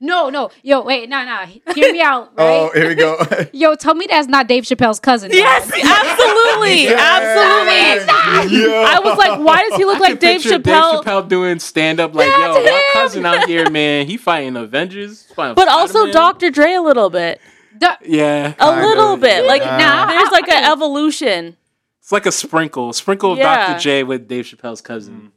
No, 0.00 0.30
no. 0.30 0.50
Yo, 0.62 0.82
wait, 0.82 1.08
no, 1.10 1.24
no. 1.24 1.44
Hear 1.74 1.92
me 1.92 2.00
out, 2.00 2.32
right? 2.36 2.46
oh, 2.46 2.70
here 2.74 2.88
we 2.88 2.94
go. 2.94 3.18
Yo, 3.52 3.74
tell 3.74 3.94
me 3.94 4.06
that's 4.08 4.28
not 4.28 4.48
Dave 4.48 4.64
Chappelle's 4.64 4.98
cousin. 4.98 5.30
Yes, 5.30 5.64
absolutely, 5.64 6.88
absolutely. 6.94 8.60
Yeah. 8.66 8.84
I 8.88 9.00
was 9.04 9.18
like, 9.18 9.38
why 9.40 9.62
does 9.68 9.76
he 9.76 9.84
look 9.84 9.96
I 9.96 10.00
like 10.00 10.08
can 10.12 10.18
Dave 10.18 10.42
picture 10.42 10.58
Chappelle? 10.58 11.02
Dave 11.04 11.04
Chappelle 11.04 11.28
doing 11.28 11.58
stand 11.58 12.00
up 12.00 12.14
like, 12.14 12.28
That's 12.28 12.56
yo, 12.56 12.64
my 12.64 12.90
cousin 12.94 13.26
out 13.26 13.46
here, 13.46 13.68
man. 13.68 14.06
He 14.06 14.16
fighting 14.16 14.56
Avengers, 14.56 15.24
fighting 15.34 15.54
But 15.54 15.68
also 15.68 16.06
Spider-Man. 16.06 16.12
Dr. 16.14 16.50
Dre 16.50 16.72
a 16.72 16.82
little 16.82 17.10
bit, 17.10 17.40
Duh. 17.76 17.96
Yeah, 18.02 18.54
a 18.58 18.80
little 18.80 19.14
of, 19.14 19.20
bit. 19.20 19.44
Like 19.44 19.62
yeah. 19.62 19.76
Nah. 19.76 20.06
there's 20.06 20.30
like 20.32 20.48
an 20.48 20.64
evolution. 20.64 21.56
it's 22.00 22.10
like 22.12 22.26
a 22.26 22.32
sprinkle, 22.32 22.92
sprinkle 22.94 23.32
of 23.32 23.38
Yeah. 23.38 23.68
Dr. 23.68 23.80
J 23.80 24.02
with 24.02 24.28
Dave 24.28 24.46
Chappelle's 24.46 24.80
cousin. 24.80 25.32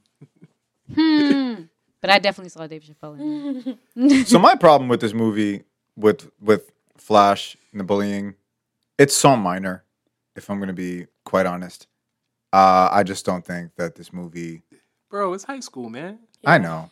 Hmm. 0.94 1.54
But 2.04 2.10
I 2.10 2.20
definitely 2.20 2.50
saw 2.50 2.68
Dave 2.68 2.84
Chappelle 2.84 3.18
in 3.18 3.78
it. 3.96 4.28
so 4.28 4.38
my 4.38 4.56
problem 4.56 4.90
with 4.90 5.00
this 5.00 5.14
movie, 5.14 5.64
with 5.96 6.30
with 6.42 6.70
Flash 6.98 7.56
and 7.72 7.80
the 7.80 7.86
bullying, 7.86 8.36
it's 9.00 9.16
so 9.16 9.38
minor. 9.38 9.86
If 10.36 10.50
I'm 10.50 10.58
going 10.58 10.68
to 10.68 10.74
be 10.74 11.06
quite 11.24 11.46
honest, 11.46 11.88
uh, 12.52 12.90
I 12.92 13.04
just 13.04 13.26
don't 13.26 13.46
think 13.46 13.76
that 13.78 13.96
this 13.96 14.12
movie. 14.12 14.64
Bro, 15.10 15.32
it's 15.32 15.46
high 15.46 15.62
school, 15.62 15.90
man. 15.90 16.20
I 16.46 16.58
know, 16.58 16.90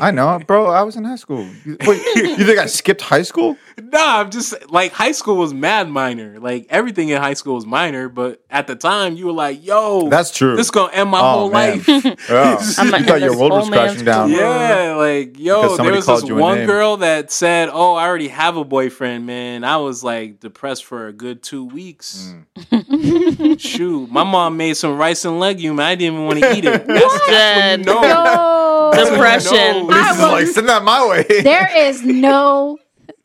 I 0.00 0.12
know, 0.12 0.38
bro. 0.46 0.66
I 0.66 0.82
was 0.82 0.94
in 0.94 1.02
high 1.04 1.16
school. 1.16 1.44
You- 1.64 1.76
Wait, 1.86 2.00
you 2.14 2.44
think 2.46 2.58
I 2.60 2.66
skipped 2.66 3.00
high 3.00 3.22
school? 3.22 3.56
Nah, 3.82 4.20
I'm 4.20 4.30
just 4.30 4.70
like 4.70 4.92
high 4.92 5.10
school 5.12 5.36
was 5.36 5.52
mad 5.52 5.88
minor. 5.88 6.38
Like 6.38 6.66
everything 6.70 7.08
in 7.08 7.20
high 7.20 7.34
school 7.34 7.56
was 7.56 7.66
minor, 7.66 8.08
but 8.08 8.40
at 8.50 8.68
the 8.68 8.76
time 8.76 9.16
you 9.16 9.26
were 9.26 9.32
like, 9.32 9.64
"Yo, 9.66 10.08
That's 10.08 10.30
true. 10.30 10.54
This 10.54 10.70
gonna 10.70 10.92
end 10.92 11.10
my 11.10 11.18
Oh, 11.20 11.22
whole 11.32 11.50
man. 11.50 11.78
life." 11.78 11.88
Yeah. 11.88 11.94
I'm 12.78 12.86
you 12.86 12.90
gonna 12.92 13.04
thought 13.04 13.10
end 13.14 13.20
your 13.24 13.30
this 13.30 13.36
world 13.36 13.52
was 13.52 13.68
crashing 13.68 14.04
down. 14.04 14.30
career. 14.30 14.40
Yeah, 14.42 14.94
like 14.94 15.38
yo, 15.40 15.76
there 15.76 15.92
was 15.92 16.06
this 16.06 16.22
one 16.30 16.58
name. 16.58 16.66
girl 16.66 16.98
that 16.98 17.32
said, 17.32 17.68
"Oh, 17.72 17.94
I 17.94 18.06
already 18.06 18.28
have 18.28 18.56
a 18.56 18.64
boyfriend." 18.64 19.26
Man, 19.26 19.64
I 19.64 19.78
was 19.78 20.04
like 20.04 20.38
depressed 20.38 20.84
for 20.84 21.08
a 21.08 21.12
good 21.12 21.42
two 21.42 21.64
weeks. 21.64 22.32
Mm. 22.70 23.58
Shoot, 23.60 24.10
my 24.10 24.22
mom 24.24 24.56
made 24.56 24.74
some 24.76 24.96
rice 24.96 25.24
and 25.24 25.40
legume. 25.40 25.80
I 25.80 25.94
didn't 25.96 26.14
even 26.14 26.26
want 26.26 26.38
to 26.40 26.56
eat 26.56 26.64
it. 26.64 26.86
That's, 26.86 27.26
that's 27.26 27.28
when 27.28 27.80
you 27.80 27.86
know. 27.86 28.02
Yo, 28.02 28.02
That's 28.02 28.12
when 28.12 28.12
you 28.12 28.51
Depression. 28.92 29.86
know. 29.86 29.86
This 29.88 30.16
is 30.16 30.22
like 30.22 30.46
send 30.48 30.68
that 30.68 30.82
my 30.84 31.06
way. 31.08 31.22
there 31.42 31.70
is 31.76 32.02
no 32.02 32.78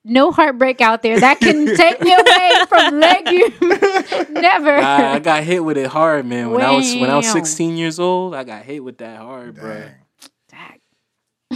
no 0.03 0.31
heartbreak 0.31 0.79
out 0.79 1.01
there 1.01 1.19
that 1.19 1.39
can 1.39 1.75
take 1.75 2.01
me 2.01 2.13
away 2.13 2.51
from 2.69 2.99
legume. 2.99 4.33
Never. 4.41 4.77
I, 4.77 5.15
I 5.15 5.19
got 5.19 5.43
hit 5.43 5.63
with 5.63 5.77
it 5.77 5.87
hard, 5.87 6.25
man. 6.25 6.51
When 6.51 6.61
I 6.61 6.71
was 6.71 6.95
when 6.95 7.09
I 7.09 7.17
was 7.17 7.29
16 7.31 7.77
years 7.77 7.99
old, 7.99 8.33
I 8.33 8.43
got 8.43 8.63
hit 8.63 8.83
with 8.83 8.97
that 8.99 9.19
hard, 9.19 9.55
bro. 9.55 9.83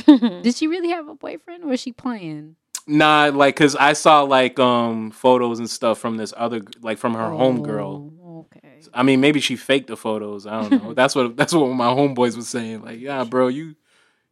Did 0.08 0.56
she 0.56 0.68
really 0.68 0.90
have 0.90 1.08
a 1.10 1.16
boyfriend 1.16 1.64
or 1.64 1.68
was 1.68 1.80
she 1.82 1.92
playing? 1.92 2.56
Nah, 2.88 3.30
like 3.34 3.56
cause 3.56 3.76
I 3.76 3.94
saw 3.94 4.22
like 4.24 4.58
um 4.60 5.12
photos 5.12 5.60
and 5.60 5.70
stuff 5.70 6.00
from 6.00 6.18
this 6.18 6.34
other 6.36 6.62
like 6.82 6.98
from 6.98 7.14
her 7.14 7.30
homegirl. 7.30 8.12
Oh, 8.24 8.48
Okay. 8.56 8.80
I 8.94 9.04
mean, 9.04 9.22
maybe 9.22 9.40
she 9.40 9.56
faked 9.56 9.88
the 9.88 9.96
photos. 9.96 10.48
I 10.48 10.62
don't 10.62 10.84
know. 10.84 10.94
that's 10.94 11.14
what 11.14 11.36
that's 11.38 11.54
what 11.54 11.68
my 11.68 11.88
homeboys 11.88 12.36
was 12.36 12.48
saying. 12.48 12.82
Like, 12.82 13.00
yeah, 13.00 13.24
bro, 13.24 13.50
you 13.50 13.76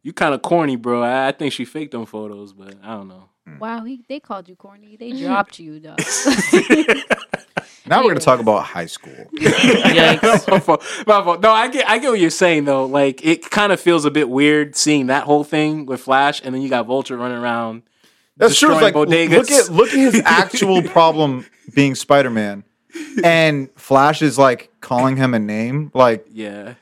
you 0.02 0.12
kind 0.12 0.34
of 0.34 0.42
corny, 0.42 0.76
bro. 0.76 1.02
I, 1.02 1.28
I 1.28 1.32
think 1.32 1.52
she 1.52 1.64
faked 1.64 1.92
them 1.92 2.06
photos, 2.06 2.52
but 2.52 2.74
I 2.82 2.94
don't 2.94 3.08
know. 3.08 3.28
Hmm. 3.46 3.58
Wow, 3.58 3.84
he, 3.84 4.02
they 4.08 4.20
called 4.20 4.48
you 4.48 4.56
corny. 4.56 4.96
They 4.96 5.12
dropped 5.22 5.58
you, 5.58 5.80
though. 5.80 5.96
Now 7.86 8.02
we're 8.04 8.10
gonna 8.10 8.20
talk 8.20 8.38
about 8.38 8.62
high 8.62 8.86
school. 8.86 9.12
Yikes. 9.34 10.48
My 10.48 10.60
fault. 10.60 10.84
My 11.08 11.24
fault. 11.24 11.40
No, 11.40 11.50
I 11.50 11.66
get 11.66 11.88
I 11.88 11.98
get 11.98 12.10
what 12.10 12.20
you're 12.20 12.30
saying 12.30 12.64
though. 12.64 12.84
Like, 12.84 13.24
it 13.24 13.50
kind 13.50 13.72
of 13.72 13.80
feels 13.80 14.04
a 14.04 14.12
bit 14.12 14.28
weird 14.28 14.76
seeing 14.76 15.08
that 15.08 15.24
whole 15.24 15.42
thing 15.42 15.86
with 15.86 16.00
Flash, 16.00 16.40
and 16.44 16.54
then 16.54 16.62
you 16.62 16.68
got 16.68 16.86
Vulture 16.86 17.16
running 17.16 17.38
around. 17.38 17.82
That's 18.36 18.56
true. 18.56 18.72
It's 18.72 18.80
like 18.80 18.94
bodegas. 18.94 19.30
look 19.30 19.50
at 19.50 19.70
look 19.70 19.88
at 19.88 19.98
his 19.98 20.22
actual 20.24 20.82
problem 20.82 21.46
being 21.74 21.96
Spider 21.96 22.30
Man, 22.30 22.62
and 23.24 23.68
Flash 23.74 24.22
is 24.22 24.38
like 24.38 24.70
calling 24.80 25.16
him 25.16 25.34
a 25.34 25.40
name. 25.40 25.90
Like 25.92 26.26
Yeah. 26.30 26.74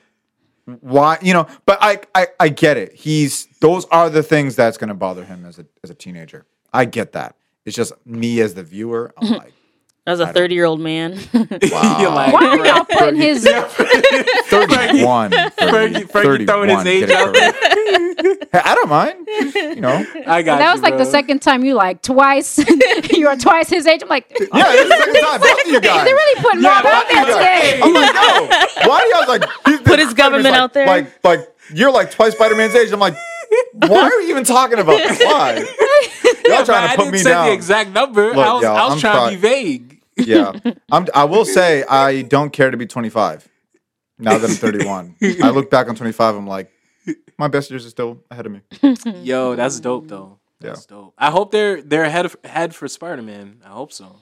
Why? 0.81 1.19
You 1.23 1.35
know. 1.35 1.47
But 1.67 1.79
I 1.81 2.01
I, 2.15 2.27
I 2.39 2.49
get 2.49 2.77
it. 2.77 2.95
He's 2.95 3.47
those 3.61 3.87
are 3.87 4.11
the 4.11 4.23
things 4.23 4.57
that's 4.57 4.77
gonna 4.77 4.95
bother 4.95 5.25
him 5.25 5.45
as 5.45 5.59
a 5.59 5.67
as 5.83 5.91
a 5.91 5.95
teenager. 5.95 6.47
I 6.73 6.85
get 6.85 7.13
that. 7.13 7.37
It's 7.65 7.77
just 7.77 7.93
me 8.07 8.41
as 8.41 8.55
the 8.55 8.63
viewer. 8.63 9.13
I'm 9.17 9.27
mm-hmm. 9.27 9.37
like, 9.37 9.53
As 10.09 10.21
a 10.21 10.33
30 10.33 10.55
year 10.55 10.65
old 10.65 10.81
man. 10.81 11.13
wow. 11.35 12.15
Like, 12.15 12.33
Why 12.33 12.47
are 12.47 12.67
y'all 12.67 12.85
putting 12.85 13.21
his? 13.21 13.45
31. 13.49 15.31
Fergie- 15.31 16.11
Fergie 16.11 16.47
throwing 16.47 16.71
his 16.71 16.87
age 16.87 17.11
out 17.11 17.35
correct. 17.35 17.59
I 18.55 18.75
don't 18.75 18.89
mind. 18.89 19.27
You 19.55 19.81
know. 19.81 20.05
I 20.27 20.43
got 20.43 20.59
that 20.59 20.67
you, 20.67 20.73
was 20.73 20.81
like 20.83 20.95
bro. 20.95 21.05
the 21.05 21.11
second 21.11 21.43
time 21.43 21.65
you 21.65 21.75
like 21.75 22.03
twice. 22.03 22.59
you 23.13 23.29
are 23.29 23.37
twice 23.37 23.69
his 23.69 23.87
age. 23.87 24.03
I'm 24.03 24.09
like, 24.09 24.27
Yeah, 24.31 24.73
this 24.73 24.83
is 24.83 24.89
the 24.89 24.97
second 24.97 25.21
time. 25.23 25.41
Both 25.41 25.61
of 25.61 25.67
you 25.73 25.81
guys. 25.81 26.05
they're 26.05 26.15
really 26.15 26.43
putting 26.43 26.63
Yeah, 26.63 26.77
Rob 26.83 26.87
out 26.87 27.09
there 27.09 27.23
of 27.23 27.29
you 27.29 27.35
today. 27.35 27.81
I'm 27.83 27.93
like, 27.95 28.15
no. 28.15 28.89
Why 28.89 29.01
do 29.01 29.09
y'all 29.19 29.29
like 29.29 29.45
he's- 29.67 29.83
Put 29.83 29.99
his 29.99 30.15
government 30.15 30.45
like, 30.53 30.55
out 30.55 30.73
there? 30.73 30.87
Like, 30.87 31.25
like 31.25 31.41
you're 31.75 31.93
like 31.93 32.11
twice 32.11 32.33
Spider 32.35 32.57
Man's 32.57 32.75
age. 32.75 32.91
I'm 32.93 33.01
like, 33.01 33.15
why 33.75 33.99
are 34.09 34.19
we 34.19 34.31
even 34.31 34.45
talking 34.45 34.79
about 34.79 34.97
this? 34.99 35.19
Why? 35.19 35.55
Y'all 36.45 36.59
Yeah, 36.61 36.65
trying 36.65 36.89
to 36.91 36.97
put 36.97 37.03
didn't 37.05 37.13
me 37.13 37.19
say 37.19 37.31
down? 37.31 37.47
the 37.47 37.53
exact 37.53 37.91
number. 37.91 38.29
Look, 38.35 38.37
I 38.39 38.53
was, 38.55 38.65
I 38.65 38.87
was 38.89 39.01
trying 39.01 39.31
to 39.31 39.37
be 39.37 39.41
vague. 39.41 39.88
Yeah, 40.19 40.53
I'm, 40.93 41.07
I 41.15 41.25
will 41.25 41.45
say 41.45 41.85
I 41.85 42.23
don't 42.23 42.53
care 42.53 42.71
to 42.71 42.77
be 42.77 42.87
25. 42.87 43.49
Now 44.19 44.37
that 44.39 44.51
I'm 44.51 44.57
31, 44.57 45.17
I 45.43 45.51
look 45.51 45.71
back 45.71 45.89
on 45.89 45.95
25. 45.95 46.35
I'm 46.35 46.47
like, 46.47 46.71
my 47.39 47.49
best 47.49 47.71
years 47.71 47.87
are 47.87 47.91
still 47.91 48.23
ahead 48.31 48.47
of 48.47 48.53
me. 48.53 48.63
Yo, 49.23 49.55
that's 49.55 49.79
dope 49.81 50.09
though. 50.09 50.39
Yeah. 50.61 50.75
Dope. 50.89 51.15
I 51.17 51.31
hope 51.31 51.53
they're 51.53 51.81
they're 51.83 52.03
ahead 52.05 52.25
of, 52.27 52.37
head 52.45 52.75
for 52.75 52.89
Spider 52.89 53.23
Man. 53.23 53.63
I 53.65 53.69
hope 53.69 53.93
so. 53.93 54.17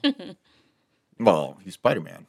Well, 1.19 1.57
he's 1.63 1.73
Spider 1.73 2.01
Man. 2.01 2.27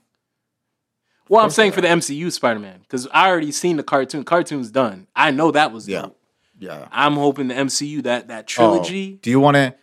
Well, 1.28 1.44
I'm 1.44 1.50
saying 1.50 1.72
for 1.72 1.82
the 1.82 1.88
MCU 1.88 2.32
Spider 2.32 2.58
Man 2.60 2.80
because 2.80 3.06
I 3.12 3.28
already 3.28 3.52
seen 3.52 3.76
the 3.76 3.82
cartoon. 3.82 4.24
Cartoon's 4.24 4.70
done. 4.70 5.06
I 5.14 5.30
know 5.30 5.50
that 5.50 5.72
was 5.72 5.86
Yeah. 5.86 6.02
dope. 6.02 6.18
Yeah. 6.58 6.88
I'm 6.90 7.14
hoping 7.14 7.48
the 7.48 7.54
MCU 7.54 8.02
that 8.04 8.28
that 8.28 8.44
Oh, 8.44 8.46
trilogy. 8.46 9.18
do 9.20 9.28
you 9.30 9.40
want 9.40 9.56
to? 9.56 9.74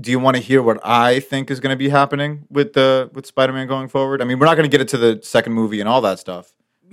Do 0.00 0.10
you 0.10 0.18
want 0.18 0.36
to 0.36 0.42
hear 0.42 0.62
what 0.62 0.78
I 0.84 1.20
think 1.20 1.50
is 1.50 1.58
going 1.60 1.72
to 1.72 1.76
be 1.78 1.88
happening 1.88 2.44
with 2.50 2.72
the 2.72 3.10
with 3.12 3.26
Spider 3.26 3.52
Man 3.52 3.66
going 3.66 3.88
forward? 3.88 4.22
I 4.22 4.24
mean, 4.24 4.38
we're 4.38 4.46
not 4.46 4.56
going 4.56 4.68
to 4.68 4.72
get 4.72 4.80
it 4.80 4.88
to 4.88 4.96
the 4.98 5.20
second 5.22 5.52
movie 5.54 5.80
and 5.80 5.88
all 5.88 6.00
that 6.02 6.18
stuff. 6.18 6.52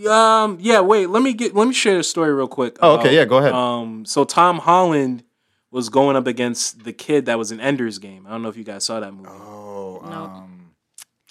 Um. 0.10 0.58
Yeah. 0.60 0.82
Wait. 0.82 1.10
Let 1.10 1.22
me 1.22 1.34
get. 1.34 1.54
Let 1.56 1.68
me 1.68 1.74
share 1.74 1.98
the 1.98 2.04
story 2.04 2.34
real 2.34 2.48
quick. 2.48 2.78
Oh, 2.82 2.94
okay, 2.96 3.02
about, 3.04 3.14
yeah, 3.14 3.26
go 3.26 3.38
ahead. 3.38 3.54
Um. 3.54 4.06
So 4.06 4.24
Tom 4.24 4.58
Holland 4.60 5.24
was 5.72 5.90
going 5.90 6.16
up 6.16 6.26
against 6.26 6.84
the 6.84 6.94
kid 6.94 7.26
that 7.28 7.38
was 7.38 7.52
in 7.52 7.60
Ender's 7.60 8.00
Game. 8.00 8.26
I 8.26 8.32
don't 8.32 8.42
know 8.42 8.50
if 8.50 8.58
you 8.58 8.64
guys 8.64 8.84
saw 8.86 9.00
that 9.02 9.14
movie. 9.14 9.30
Oh, 9.30 10.02
No. 10.06 10.12
um, 10.12 10.72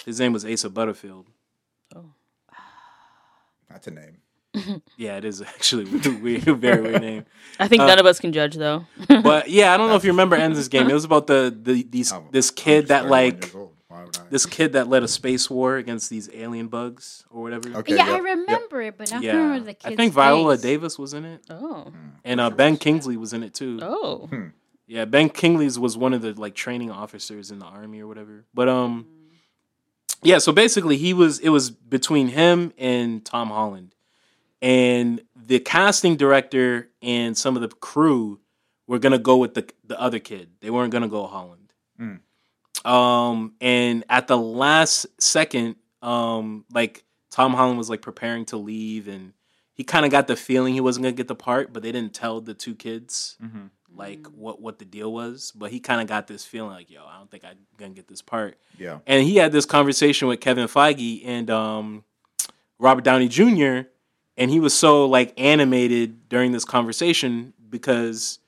His 0.05 0.21
name 0.21 0.33
was 0.35 0.45
Asa 0.45 0.69
Butterfield. 0.69 1.29
Oh. 1.97 2.05
That's 3.71 3.87
a 3.87 3.91
name. 3.91 4.19
Yeah, 4.97 5.17
it 5.17 5.25
is 5.25 5.43
actually 5.55 5.85
a 5.85 6.11
weird, 6.21 6.43
very 6.45 6.81
weird 6.83 7.01
name. 7.03 7.25
I 7.61 7.69
think 7.69 7.83
Uh, 7.83 7.87
none 7.87 7.99
of 7.99 8.07
us 8.07 8.21
can 8.21 8.33
judge, 8.33 8.55
though. 8.57 8.87
But 9.09 9.51
yeah, 9.51 9.75
I 9.75 9.77
don't 9.77 9.89
know 9.89 9.97
if 9.97 10.05
you 10.05 10.11
remember 10.13 10.37
ends 10.37 10.59
this 10.59 10.69
Game. 10.69 10.89
It 10.89 10.95
was 10.95 11.05
about 11.05 11.27
the 11.27 11.57
the 11.63 11.83
these 11.83 12.13
Oh, 12.13 12.25
this 12.31 12.51
I'm 12.51 12.55
kid 12.57 12.89
that 12.89 13.07
like 13.09 13.45
years 13.45 13.55
old. 13.55 13.71
Why 13.89 14.05
would 14.05 14.17
I? 14.19 14.23
this 14.31 14.45
kid 14.47 14.73
that 14.73 14.89
led 14.89 15.03
a 15.05 15.09
space 15.09 15.49
war 15.51 15.77
against 15.77 16.11
these 16.11 16.29
alien 16.33 16.67
bugs 16.69 17.25
or 17.31 17.43
whatever. 17.43 17.69
Okay, 17.79 17.95
yeah, 17.97 18.07
yep, 18.07 18.09
I 18.09 18.13
yep. 18.17 18.23
remember 18.39 18.83
it, 18.83 18.99
but 18.99 19.13
I 19.13 19.21
Yeah, 19.21 19.33
don't 19.33 19.43
remember 19.43 19.67
the 19.67 19.75
kid's 19.75 19.93
I 19.93 19.97
think 19.97 20.13
Viola 20.13 20.55
face. 20.55 20.63
Davis 20.63 20.99
was 20.99 21.15
in 21.15 21.25
it, 21.25 21.43
Oh. 21.51 21.93
and 22.25 22.41
uh, 22.41 22.51
Ben 22.51 22.77
Kingsley 22.77 23.17
was 23.17 23.33
in 23.33 23.43
it 23.45 23.55
too. 23.55 23.79
Oh. 23.83 24.27
Hmm. 24.31 24.47
Yeah, 24.87 25.05
Ben 25.07 25.29
Kingsley's 25.31 25.79
was 25.79 25.97
one 25.97 26.13
of 26.13 26.23
the 26.23 26.33
like 26.35 26.55
training 26.55 26.91
officers 26.91 27.51
in 27.51 27.59
the 27.59 27.67
army 27.67 28.01
or 28.01 28.07
whatever. 28.07 28.45
But 28.53 28.69
um, 28.69 29.07
yeah. 30.23 30.39
So 30.39 30.53
basically, 30.53 30.97
he 30.97 31.15
was. 31.15 31.39
It 31.39 31.49
was 31.51 31.71
between 31.71 32.29
him 32.29 32.73
and 32.79 33.25
Tom 33.25 33.49
Holland, 33.49 33.94
and 34.63 35.21
the 35.37 35.59
casting 35.61 36.17
director 36.17 36.89
and 37.03 37.37
some 37.37 37.57
of 37.57 37.63
the 37.63 37.69
crew 37.69 38.41
were 38.87 38.99
gonna 38.99 39.19
go 39.19 39.37
with 39.37 39.55
the 39.55 39.69
the 39.85 39.99
other 40.01 40.19
kid. 40.19 40.51
They 40.61 40.71
weren't 40.71 40.93
gonna 40.93 41.09
go 41.09 41.27
Holland. 41.27 41.73
Mm. 42.01 42.21
Um, 42.89 43.55
and 43.61 44.05
at 44.09 44.27
the 44.27 44.37
last 44.37 45.07
second, 45.21 45.77
um, 46.03 46.65
like 46.73 47.05
Tom 47.31 47.55
Holland 47.55 47.79
was 47.79 47.89
like 47.89 48.03
preparing 48.03 48.45
to 48.47 48.57
leave, 48.57 49.09
and 49.09 49.33
he 49.73 49.85
kind 49.85 50.05
of 50.05 50.11
got 50.11 50.27
the 50.27 50.37
feeling 50.37 50.75
he 50.75 50.81
wasn't 50.81 51.05
gonna 51.05 51.13
get 51.17 51.29
the 51.29 51.35
part, 51.35 51.73
but 51.73 51.83
they 51.83 51.93
didn't 51.93 52.15
tell 52.15 52.41
the 52.41 52.55
two 52.55 52.75
kids 52.75 53.37
Mhm. 53.43 53.71
like 53.95 54.27
what 54.27 54.61
what 54.61 54.79
the 54.79 54.85
deal 54.85 55.13
was. 55.13 55.51
But 55.55 55.71
he 55.71 55.81
kind 55.81 56.01
of 56.01 56.07
got 56.07 56.27
this 56.27 56.45
feeling 56.45 56.73
like, 56.73 56.91
yo, 56.91 57.05
I 57.07 57.17
don't 57.19 57.31
think 57.31 57.45
I'm 57.45 57.57
gonna 57.79 57.95
get 57.95 58.07
this 58.09 58.23
part. 58.23 58.59
Yeah. 58.79 58.99
And 59.07 59.25
he 59.27 59.37
had 59.37 59.51
this 59.53 59.65
conversation 59.67 60.29
with 60.29 60.41
Kevin 60.41 60.69
Feige 60.69 61.23
and 61.27 61.49
um, 61.51 62.05
Robert 62.79 63.03
Downey 63.05 63.29
Jr. 63.29 63.89
And 64.37 64.51
he 64.51 64.59
was 64.61 64.75
so 64.75 65.07
like 65.07 65.33
animated 65.39 66.29
during 66.29 66.53
this 66.53 66.65
conversation 66.65 67.53
because 67.71 68.39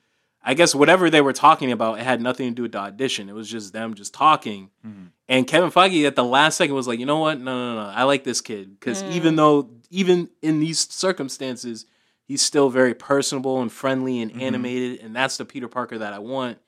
I 0.43 0.55
guess 0.55 0.75
whatever 0.75 1.11
they 1.11 1.21
were 1.21 1.33
talking 1.33 1.73
about, 1.73 1.99
it 1.99 2.05
had 2.05 2.21
nothing 2.21 2.49
to 2.49 2.55
do 2.55 2.63
with 2.63 2.73
the 2.73 2.79
audition. 2.79 3.29
It 3.29 3.35
was 3.35 3.49
just 3.51 3.73
them 3.73 3.95
just 3.95 4.15
talking. 4.15 4.71
Mhm. 4.87 5.11
And 5.29 5.47
Kevin 5.47 5.71
Feige 5.71 6.07
at 6.07 6.15
the 6.17 6.23
last 6.25 6.57
second 6.57 6.75
was 6.75 6.87
like, 6.87 7.01
you 7.01 7.07
know 7.07 7.19
what? 7.19 7.41
No, 7.41 7.75
no, 7.75 7.83
no. 7.85 7.89
I 7.91 8.05
like 8.05 8.23
this 8.25 8.41
kid 8.41 8.79
because 8.79 9.03
even 9.05 9.37
though 9.37 9.71
even 9.91 10.29
in 10.43 10.61
these 10.61 10.81
circumstances, 10.93 11.87
he's 12.25 12.43
still 12.43 12.69
very 12.71 12.95
personable 12.95 13.61
and 13.61 13.71
friendly 13.73 14.21
and 14.21 14.33
Mhm. 14.33 14.43
animated, 14.43 15.01
and 15.01 15.15
that's 15.15 15.37
the 15.37 15.45
Peter 15.45 15.69
Parker 15.69 15.99
that 15.99 16.13
I 16.13 16.19
want. 16.21 16.59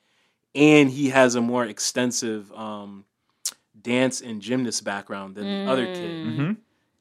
And 0.55 0.89
he 0.89 1.09
has 1.09 1.35
a 1.35 1.41
more 1.41 1.65
extensive 1.65 2.51
um, 2.53 3.05
dance 3.81 4.19
and 4.21 4.41
gymnast 4.41 4.83
background 4.83 5.35
than 5.35 5.45
the 5.65 5.71
other 5.71 5.85
kid. 5.85 6.25
Mm. 6.25 6.31
Mm-hmm. 6.31 6.51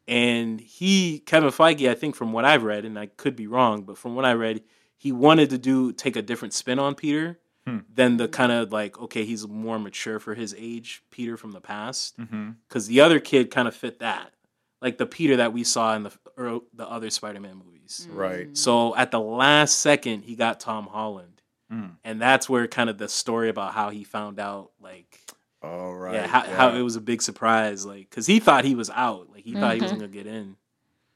And 0.09 0.59
he, 0.61 1.21
Kevin 1.21 1.51
Feige, 1.51 1.89
I 1.89 1.95
think 1.95 2.17
from 2.17 2.33
what 2.33 2.45
I've 2.47 2.65
read, 2.65 2.85
and 2.85 2.99
I 2.99 3.07
could 3.07 3.37
be 3.37 3.47
wrong, 3.47 3.83
but 3.83 3.99
from 3.99 4.17
what 4.17 4.25
I 4.25 4.33
read, 4.33 4.63
he 4.97 5.13
wanted 5.13 5.51
to 5.51 5.59
do 5.59 5.93
take 5.93 6.17
a 6.17 6.23
different 6.23 6.55
spin 6.55 6.79
on 6.81 6.95
Peter 6.97 7.39
Hmm. 7.67 7.81
than 7.95 8.17
the 8.17 8.29
kind 8.29 8.51
of 8.51 8.73
like 8.73 8.99
okay, 8.99 9.25
he's 9.27 9.47
more 9.47 9.79
mature 9.79 10.19
for 10.19 10.35
his 10.35 10.55
age, 10.59 11.03
Peter 11.11 11.37
from 11.37 11.53
the 11.53 11.61
past 11.61 12.17
Mm-hmm. 12.17 12.53
because 12.67 12.87
the 12.87 13.01
other 13.03 13.21
kid 13.21 13.51
kind 13.51 13.69
of 13.69 13.77
fit 13.77 13.99
that, 13.99 14.33
like 14.81 14.97
the 14.97 15.05
Peter 15.05 15.37
that 15.37 15.53
we 15.53 15.63
saw 15.65 15.95
in 15.95 16.05
the 16.05 16.13
or 16.39 16.63
the 16.73 16.89
other 16.89 17.11
Spider-Man 17.11 17.57
movies. 17.63 18.09
Right. 18.11 18.57
So 18.57 18.97
at 18.97 19.11
the 19.11 19.21
last 19.21 19.81
second, 19.81 20.23
he 20.23 20.35
got 20.37 20.59
Tom 20.61 20.87
Holland, 20.87 21.43
Mm. 21.71 21.97
and 22.03 22.19
that's 22.23 22.49
where 22.49 22.67
kind 22.67 22.89
of 22.89 22.97
the 22.97 23.09
story 23.09 23.51
about 23.51 23.75
how 23.75 23.91
he 23.91 24.03
found 24.03 24.41
out, 24.41 24.71
like, 24.81 25.21
All 25.63 25.93
right. 25.95 26.15
yeah, 26.15 26.27
how, 26.27 26.41
how 26.45 26.69
it 26.75 26.81
was 26.81 26.97
a 26.97 27.01
big 27.03 27.21
surprise, 27.21 27.85
like, 27.85 28.09
because 28.09 28.27
he 28.27 28.41
thought 28.41 28.65
he 28.65 28.75
was 28.75 28.89
out, 28.89 29.29
like 29.31 29.38
he 29.49 29.61
thought 29.61 29.75
he 29.75 29.81
wasn't 29.81 30.01
gonna 30.01 30.13
get 30.13 30.27
in. 30.27 30.57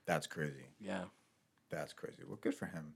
That's 0.06 0.26
crazy. 0.26 0.66
Yeah, 0.80 1.04
That's 1.70 1.92
crazy. 1.92 2.22
Well, 2.26 2.38
good 2.40 2.54
for 2.54 2.66
him. 2.66 2.92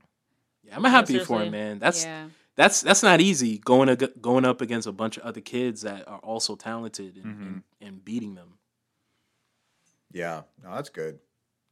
yeah, 0.63 0.75
I'm 0.75 0.83
happy 0.83 1.19
for 1.19 1.41
him, 1.41 1.51
man. 1.51 1.79
That's 1.79 2.03
yeah. 2.05 2.27
that's 2.55 2.81
that's 2.81 3.01
not 3.03 3.21
easy 3.21 3.57
going 3.59 3.89
ag- 3.89 4.21
going 4.21 4.45
up 4.45 4.61
against 4.61 4.87
a 4.87 4.91
bunch 4.91 5.17
of 5.17 5.23
other 5.23 5.41
kids 5.41 5.81
that 5.81 6.07
are 6.07 6.19
also 6.19 6.55
talented 6.55 7.15
and, 7.17 7.25
Mhm. 7.25 7.41
and, 7.41 7.63
and 7.81 8.05
beating 8.05 8.35
them. 8.35 8.57
Yeah. 10.11 10.43
No, 10.63 10.75
that's 10.75 10.89
good. 10.89 11.19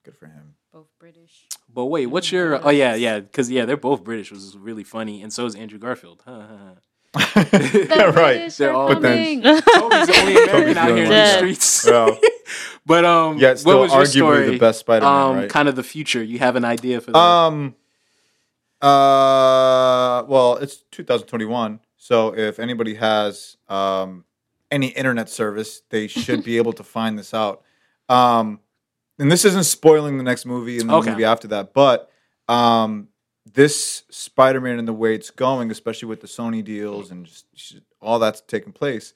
Good 0.04 0.16
for 0.18 0.28
him. 0.28 0.56
Both 0.72 0.88
British. 1.00 1.48
But 1.74 1.86
wait, 1.86 2.08
what's 2.08 2.32
your? 2.32 2.66
Oh 2.66 2.70
yeah, 2.70 2.96
yeah, 2.96 3.20
because 3.20 3.50
yeah, 3.50 3.66
they're 3.66 3.78
both 3.78 4.04
British, 4.04 4.32
which 4.32 4.40
is 4.42 4.58
really 4.58 4.84
funny, 4.84 5.22
and 5.24 5.32
so 5.34 5.46
is 5.46 5.56
Andrew 5.56 5.80
Garfield. 5.80 6.22
The 7.16 8.14
right. 8.16 8.52
They're 8.52 8.74
all- 8.74 8.88
But 8.90 9.02
then- 9.02 9.42
coming. 9.42 9.62
Toby's 9.62 10.08
the 10.08 10.20
only 10.22 10.36
American 10.44 10.78
out 10.78 10.88
the 10.88 10.96
here 10.96 11.04
in 11.06 11.12
only 11.12 11.16
the 11.16 11.36
streets. 11.38 11.86
Well, 11.86 12.20
but 12.86 13.06
um, 13.06 13.38
yet 13.38 13.52
what 13.52 13.60
still 13.60 13.80
was 13.82 13.92
your 14.16 14.32
arguably 14.34 14.36
story? 14.44 14.50
the 14.52 14.58
best 14.60 14.80
Spider-Man, 14.82 15.14
um, 15.30 15.36
right? 15.38 15.50
kind 15.50 15.68
of 15.70 15.76
the 15.76 15.84
future. 15.84 16.24
You 16.24 16.40
have 16.40 16.56
an 16.56 16.66
idea 16.66 17.02
for 17.02 17.12
that? 17.12 17.18
Um. 17.18 17.76
Uh. 18.82 20.24
Well, 20.28 20.58
it's 20.58 20.78
2021, 20.92 21.80
so 21.98 22.36
if 22.36 22.60
anybody 22.60 22.96
has 22.96 23.58
um 23.70 24.26
any 24.72 24.88
internet 24.88 25.30
service, 25.30 25.82
they 25.90 26.08
should 26.08 26.44
be 26.44 26.58
able 26.58 26.74
to 26.74 26.84
find 26.96 27.18
this 27.18 27.34
out. 27.34 27.62
Um, 28.10 28.60
and 29.18 29.32
this 29.32 29.46
isn't 29.46 29.64
spoiling 29.64 30.18
the 30.18 30.24
next 30.24 30.46
movie 30.46 30.80
and 30.80 30.90
the 30.90 30.96
Okay. 30.96 31.12
movie 31.12 31.24
after 31.24 31.48
that, 31.50 31.74
but 31.74 32.12
um, 32.50 33.08
this 33.46 34.04
Spider-Man 34.10 34.80
and 34.80 34.88
the 34.88 34.94
way 34.94 35.14
it's 35.14 35.30
going, 35.30 35.72
especially 35.72 36.08
with 36.08 36.22
the 36.22 36.28
Sony 36.28 36.64
deals 36.64 37.12
and 37.12 37.26
just, 37.26 37.46
all 38.02 38.20
that's 38.20 38.42
taking 38.42 38.74
place. 38.74 39.14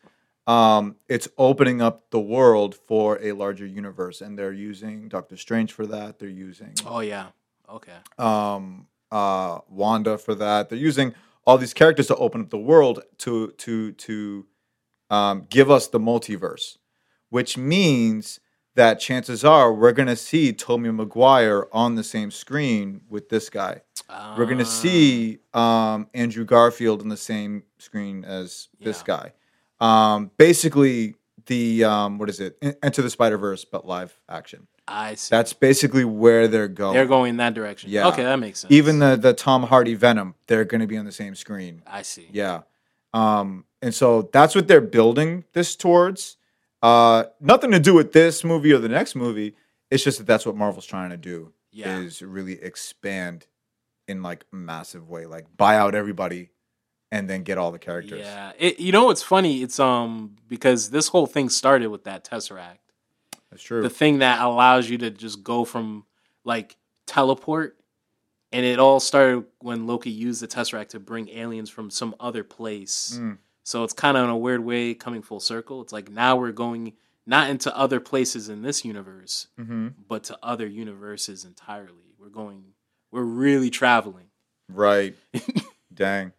Um, 0.48 0.96
it's 1.08 1.28
opening 1.38 1.82
up 1.82 2.10
the 2.10 2.20
world 2.20 2.76
for 2.76 3.20
a 3.22 3.34
larger 3.34 3.66
universe, 3.66 4.22
and 4.22 4.38
they're 4.38 4.54
using 4.54 5.08
Doctor 5.08 5.38
Strange 5.38 5.74
for 5.74 5.86
that. 5.88 6.18
They're 6.18 6.28
using 6.28 6.74
oh 6.88 7.02
yeah, 7.02 7.28
okay. 7.70 7.98
um, 8.18 8.88
uh, 9.12 9.60
Wanda 9.70 10.18
for 10.18 10.34
that. 10.36 10.70
They're 10.70 10.80
using 10.80 11.14
all 11.46 11.60
these 11.60 11.74
characters 11.74 12.08
to 12.08 12.16
open 12.16 12.42
up 12.42 12.50
the 12.50 12.58
world 12.58 13.04
to 13.20 13.52
to 13.52 13.92
to 13.92 14.46
um, 15.12 15.46
give 15.50 15.70
us 15.70 15.88
the 15.88 16.00
multiverse, 16.00 16.78
which 17.30 17.56
means 17.58 18.40
that 18.80 18.98
chances 18.98 19.44
are 19.44 19.74
we're 19.74 19.92
gonna 19.92 20.16
see 20.16 20.54
Tobey 20.54 20.90
Maguire 20.90 21.68
on 21.74 21.96
the 21.96 22.04
same 22.04 22.32
screen 22.32 23.02
with 23.10 23.28
this 23.28 23.50
guy. 23.50 23.82
We're 24.38 24.46
gonna 24.46 24.62
Ah, 24.64 24.82
see 24.84 25.40
um, 25.54 26.08
Andrew 26.14 26.46
Garfield 26.46 27.02
on 27.02 27.10
the 27.10 27.18
same 27.18 27.64
screen 27.78 28.24
as 28.24 28.70
this 28.80 29.04
guy. 29.04 29.34
Um, 29.82 30.32
basically, 30.38 31.16
the 31.48 31.84
um, 31.84 32.18
what 32.20 32.30
is 32.30 32.40
it? 32.40 32.58
En- 32.62 32.76
Enter 32.82 33.02
the 33.02 33.10
Spider 33.10 33.38
Verse, 33.38 33.66
but 33.66 33.86
live 33.86 34.18
action. 34.30 34.68
I 34.88 35.16
see. 35.16 35.28
That's 35.30 35.52
basically 35.52 36.06
where 36.06 36.48
they're 36.48 36.70
going. 36.70 36.94
They're 36.96 37.06
going 37.06 37.32
in 37.32 37.38
that 37.38 37.54
direction. 37.54 37.90
Yeah. 37.92 38.08
Okay, 38.08 38.24
that 38.24 38.38
makes 38.40 38.60
sense. 38.62 38.72
Even 38.72 39.00
the 39.00 39.18
the 39.18 39.34
Tom 39.34 39.64
Hardy 39.64 39.94
Venom, 39.94 40.36
they're 40.48 40.66
going 40.66 40.82
to 40.82 40.88
be 40.88 40.98
on 40.98 41.04
the 41.06 41.12
same 41.12 41.36
screen. 41.36 41.84
I 41.86 42.02
see. 42.04 42.28
Yeah. 42.32 42.62
Um, 43.14 43.66
and 43.82 43.94
so 43.94 44.30
that's 44.34 44.56
what 44.56 44.68
they're 44.70 44.82
building 44.82 45.44
this 45.54 45.76
towards. 45.76 46.38
Uh, 46.82 47.26
nothing 47.40 47.72
to 47.72 47.80
do 47.80 47.94
with 47.94 48.14
this 48.14 48.44
movie 48.44 48.72
or 48.72 48.78
the 48.78 48.90
next 48.90 49.16
movie. 49.16 49.56
It's 49.92 50.04
just 50.04 50.20
that 50.20 50.28
that's 50.28 50.46
what 50.46 50.56
Marvel's 50.56 50.86
trying 50.86 51.10
to 51.10 51.18
do. 51.18 51.54
Yeah. 51.72 52.00
Is 52.00 52.22
really 52.22 52.62
expand 52.62 53.48
in 54.08 54.24
like 54.24 54.46
massive 54.52 55.10
way, 55.10 55.26
like 55.26 55.46
buy 55.56 55.76
out 55.76 55.94
everybody, 55.94 56.50
and 57.12 57.30
then 57.30 57.44
get 57.44 57.58
all 57.58 57.72
the 57.72 57.80
characters. 57.80 58.22
Yeah. 58.22 58.54
It, 58.58 58.80
you 58.80 58.92
know 58.92 59.06
what's 59.06 59.24
funny? 59.24 59.62
It's 59.62 59.80
um 59.80 60.36
because 60.48 60.90
this 60.90 61.10
whole 61.10 61.28
thing 61.28 61.50
started 61.50 61.88
with 61.88 62.06
that 62.06 62.24
Tesseract. 62.24 62.78
That's 63.52 63.64
true. 63.64 63.82
the 63.82 63.90
thing 63.90 64.20
that 64.20 64.42
allows 64.42 64.90
you 64.90 65.00
to 65.00 65.10
just 65.10 65.44
go 65.44 65.66
from 65.66 66.06
like 66.44 66.78
teleport 67.08 67.80
and 68.52 68.66
it 68.66 68.80
all 68.80 69.00
started 69.00 69.46
when 69.60 69.86
Loki 69.88 70.10
used 70.10 70.42
the 70.42 70.48
Tesseract 70.48 70.90
to 70.90 71.00
bring 71.00 71.30
aliens 71.30 71.70
from 71.70 71.90
some 71.90 72.16
other 72.20 72.44
place. 72.44 73.18
Mm. 73.20 73.38
So 73.70 73.84
it's 73.84 73.94
kind 73.94 74.18
of 74.18 74.24
in 74.24 74.32
a 74.32 74.38
weird 74.38 74.66
way 74.66 74.96
coming 74.96 75.22
full 75.22 75.40
circle. 75.40 75.84
It's 75.84 75.94
like 75.94 76.10
now 76.10 76.36
we're 76.38 76.52
going 76.52 76.94
not 77.28 77.52
into 77.52 77.76
other 77.78 78.00
places 78.00 78.50
in 78.50 78.64
this 78.64 78.84
universe, 78.84 79.46
hmm 79.60 79.90
but 80.08 80.24
to 80.24 80.40
other 80.42 80.66
universes 80.66 81.46
entirely. 81.46 82.16
We're 82.20 82.30
going 82.30 82.64
we're 83.12 83.22
really 83.22 83.70
traveling. 83.70 84.26
Right. 84.70 85.16
Dang. 85.94 86.34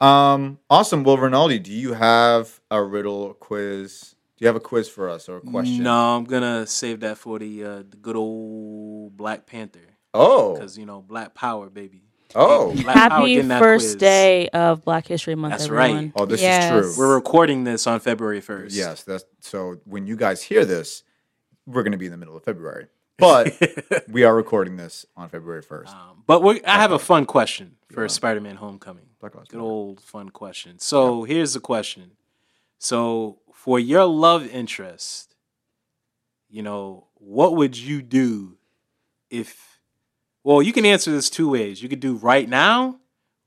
Um, 0.00 0.60
awesome. 0.70 1.02
Well, 1.02 1.18
Rinaldi, 1.18 1.58
do 1.58 1.72
you 1.72 1.94
have 1.94 2.60
a 2.70 2.80
riddle 2.80 3.34
quiz? 3.34 4.14
Do 4.36 4.44
you 4.44 4.46
have 4.46 4.54
a 4.54 4.60
quiz 4.60 4.88
for 4.88 5.10
us 5.10 5.28
or 5.28 5.38
a 5.38 5.40
question? 5.40 5.82
No, 5.82 6.16
I'm 6.16 6.24
gonna 6.24 6.68
save 6.68 7.00
that 7.00 7.18
for 7.18 7.40
the 7.40 7.64
uh, 7.64 7.76
the 7.78 7.96
good 8.00 8.14
old 8.14 9.16
Black 9.16 9.44
Panther 9.44 9.96
Oh. 10.14 10.54
because 10.54 10.78
you 10.78 10.86
know 10.86 11.02
Black 11.02 11.34
Power, 11.34 11.68
baby. 11.68 12.04
Oh. 12.34 12.72
Black 12.82 12.96
Happy 12.96 13.34
getting 13.34 13.48
that 13.48 13.60
first 13.60 13.84
quiz. 13.84 13.96
day 13.96 14.48
of 14.50 14.84
Black 14.84 15.06
History 15.06 15.34
Month, 15.34 15.52
That's 15.58 15.68
right. 15.68 15.90
everyone. 15.90 16.12
Oh, 16.16 16.26
this 16.26 16.40
Yes. 16.40 16.72
is 16.86 16.94
true. 16.96 17.04
We're 17.06 17.14
recording 17.14 17.64
this 17.64 17.86
on 17.86 18.00
February 18.00 18.40
1st. 18.40 18.74
yes, 18.74 19.02
that's 19.02 19.24
so 19.40 19.78
when 19.84 20.06
you 20.06 20.16
guys 20.16 20.42
hear 20.42 20.64
this, 20.64 21.02
we're 21.66 21.82
going 21.82 21.92
to 21.92 21.98
be 21.98 22.06
in 22.06 22.12
the 22.12 22.16
middle 22.16 22.36
of 22.36 22.44
February. 22.44 22.86
But 23.18 23.54
we 24.08 24.24
are 24.24 24.34
recording 24.34 24.76
this 24.76 25.04
on 25.16 25.28
February 25.28 25.62
1st. 25.62 25.88
um, 25.88 26.22
but 26.26 26.42
we 26.42 26.62
I 26.64 26.80
have 26.80 26.92
a 26.92 26.98
fun 26.98 27.26
question 27.26 27.76
for 27.92 28.08
Spider-Man: 28.08 28.56
Homecoming. 28.56 29.04
Black 29.20 29.34
Lives 29.34 29.48
Good 29.48 29.58
Matter. 29.58 29.68
old 29.68 30.00
fun 30.00 30.30
question. 30.30 30.78
So 30.78 31.24
here's 31.24 31.52
the 31.52 31.60
question. 31.60 32.12
So 32.78 33.40
for 33.52 33.78
your 33.78 34.04
love 34.06 34.46
interest, 34.46 35.34
you 36.48 36.62
know, 36.62 37.08
what 37.14 37.56
would 37.56 37.76
you 37.76 38.00
do 38.02 38.56
if? 39.30 39.69
Well, 40.42 40.62
you 40.62 40.72
can 40.72 40.86
answer 40.86 41.10
this 41.10 41.28
two 41.28 41.50
ways. 41.50 41.82
You 41.82 41.88
could 41.88 42.00
do 42.00 42.14
right 42.14 42.48
now, 42.48 43.00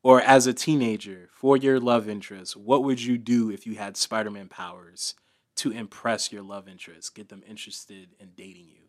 or 0.04 0.22
as 0.22 0.46
a 0.46 0.54
teenager 0.54 1.30
for 1.34 1.58
your 1.58 1.80
love 1.80 2.08
interest. 2.08 2.56
What 2.56 2.84
would 2.84 3.02
you 3.02 3.18
do 3.18 3.50
if 3.50 3.66
you 3.66 3.76
had 3.76 3.98
Spider-Man 3.98 4.50
powers 4.50 5.16
to 5.56 5.72
impress 5.72 6.32
your 6.32 6.44
love 6.44 6.68
interest, 6.68 7.16
get 7.16 7.30
them 7.30 7.44
interested 7.48 8.10
in 8.20 8.30
dating 8.36 8.68
you? 8.70 8.82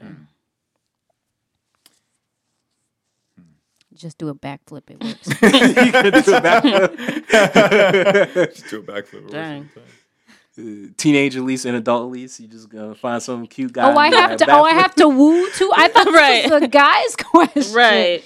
Hmm. 0.00 0.06
Hmm. 3.36 3.42
Just 3.94 4.16
do 4.16 4.28
a 4.28 4.34
backflip. 4.34 4.88
It 4.88 5.02
works. 5.02 5.28
you 5.42 5.92
could 5.92 6.24
do 6.24 6.40
that. 6.40 6.62
Just 8.54 8.70
do 8.70 8.78
a 8.80 8.82
backflip. 8.82 9.30
Dang. 9.30 9.68
Teenage 10.96 11.36
Elise 11.36 11.64
and 11.64 11.76
adult 11.76 12.04
Elise. 12.04 12.38
You 12.40 12.48
just 12.48 12.68
gonna 12.68 12.94
find 12.94 13.22
some 13.22 13.46
cute 13.46 13.72
guy. 13.72 13.92
oh, 13.92 13.96
I 13.96 14.08
have 14.14 14.36
to. 14.38 14.50
Oh, 14.50 14.64
I 14.64 14.72
have 14.72 14.94
to 14.96 15.08
woo 15.08 15.50
too. 15.52 15.70
I 15.74 15.88
thought 15.88 16.06
Right. 16.06 16.42
this 16.42 16.50
was 16.50 16.62
a 16.62 16.68
guy's 16.68 17.16
question. 17.16 17.74
Right. 17.74 18.24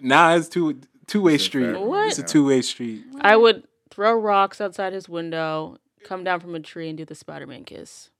Nah, 0.00 0.34
it's 0.34 0.48
two 0.48 0.80
two 1.06 1.22
way 1.22 1.38
street. 1.38 1.74
fair 1.74 1.80
one, 1.80 2.08
It's 2.08 2.18
a 2.18 2.22
two 2.22 2.46
way 2.46 2.62
street. 2.62 3.04
I 3.20 3.36
would 3.36 3.66
throw 3.90 4.14
rocks 4.18 4.60
outside 4.60 4.92
his 4.92 5.08
window, 5.08 5.76
come 6.04 6.24
down 6.24 6.40
from 6.40 6.54
a 6.54 6.60
tree, 6.60 6.88
and 6.88 6.98
do 6.98 7.04
the 7.04 7.14
Spider 7.14 7.46
Man 7.46 7.64
kiss. 7.64 8.10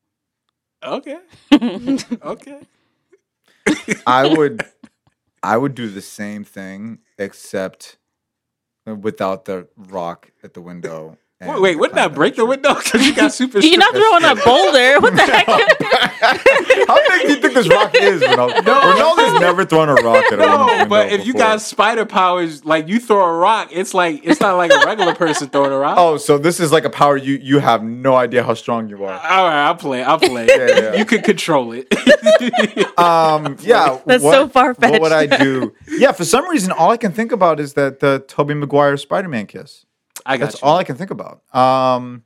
Okay. 0.85 1.19
okay. 1.53 2.61
I 4.07 4.27
would 4.37 4.65
I 5.43 5.57
would 5.57 5.75
do 5.75 5.89
the 5.89 6.03
same 6.03 6.45
thing 6.45 6.99
except 7.19 7.99
without 8.87 9.45
the 9.45 9.69
rock 9.77 10.31
at 10.43 10.55
the 10.55 10.61
window. 10.61 11.19
And 11.43 11.51
Wait, 11.51 11.61
wait 11.61 11.79
wouldn't 11.79 11.97
that 11.97 12.15
break 12.15 12.37
the 12.37 12.47
window? 12.47 12.75
Because 12.83 13.07
you 13.07 13.15
got 13.15 13.33
super. 13.33 13.59
You're 13.61 13.79
not 13.79 13.93
throwing 13.95 14.25
a 14.25 14.35
boulder. 14.45 15.01
What 15.03 15.17
the 15.17 15.23
heck? 15.23 15.47
How 16.89 16.97
big 17.09 17.23
do 17.27 17.33
you 17.35 17.41
think 17.41 17.55
this 17.55 17.69
rock 17.69 17.95
is, 17.95 18.23
Ronaldo? 18.23 18.65
No. 18.65 18.81
Ronaldo's 18.81 19.41
never 19.41 19.65
thrown 19.65 19.89
a 19.89 19.95
rock 19.95 20.25
at 20.27 20.35
a 20.35 20.37
No, 20.37 20.87
but 20.89 21.13
if 21.13 21.27
you 21.27 21.33
got 21.35 21.61
spider 21.61 22.07
powers, 22.07 22.65
like 22.65 22.87
you 22.89 23.01
throw 23.01 23.25
a 23.25 23.37
rock, 23.37 23.69
it's 23.73 23.93
like 23.95 24.21
it's 24.25 24.41
not 24.41 24.57
like 24.57 24.71
a 24.71 24.87
regular 24.87 25.15
person 25.15 25.49
throwing 25.49 25.73
a 25.73 25.79
rock. 25.79 25.97
Oh, 25.99 26.17
so 26.17 26.39
this 26.39 26.61
is 26.61 26.71
like 26.73 26.85
a 26.85 26.91
power 26.91 27.17
you 27.17 27.35
you 27.43 27.59
have 27.59 27.83
no 27.83 28.15
idea 28.15 28.43
how 28.45 28.55
strong 28.55 28.89
you 28.89 29.05
are. 29.05 29.13
All 29.13 29.45
right, 29.49 29.67
I'll 29.67 29.75
play. 29.75 30.03
I'll 30.03 30.19
play. 30.21 30.47
yeah. 30.49 30.95
You 30.95 31.05
can 31.05 31.23
control 31.23 31.73
it. 31.73 31.89
Um, 32.99 33.57
yeah, 33.61 33.99
That's 34.07 34.23
what- 34.23 34.33
so 34.33 34.49
far-fetched. 34.49 34.93
What 34.93 35.03
would 35.03 35.13
I 35.13 35.27
do? 35.27 35.73
Yeah, 35.89 36.13
for 36.13 36.25
some 36.25 36.49
reason, 36.49 36.71
all 36.73 36.91
I 36.91 36.97
can 36.97 37.13
think 37.13 37.33
about 37.33 37.59
is 37.61 37.75
that 37.75 38.01
the 38.01 38.25
Tobey 38.29 38.55
Maguire 38.55 38.97
Spider-Man 38.97 39.47
kiss. 39.47 39.85
I 40.25 40.37
got 40.37 40.47
That's 40.51 40.63
you. 40.63 40.69
all 40.69 40.77
I 40.77 40.85
can 40.85 40.97
think 40.97 41.11
about. 41.11 41.43
Um, 41.55 42.25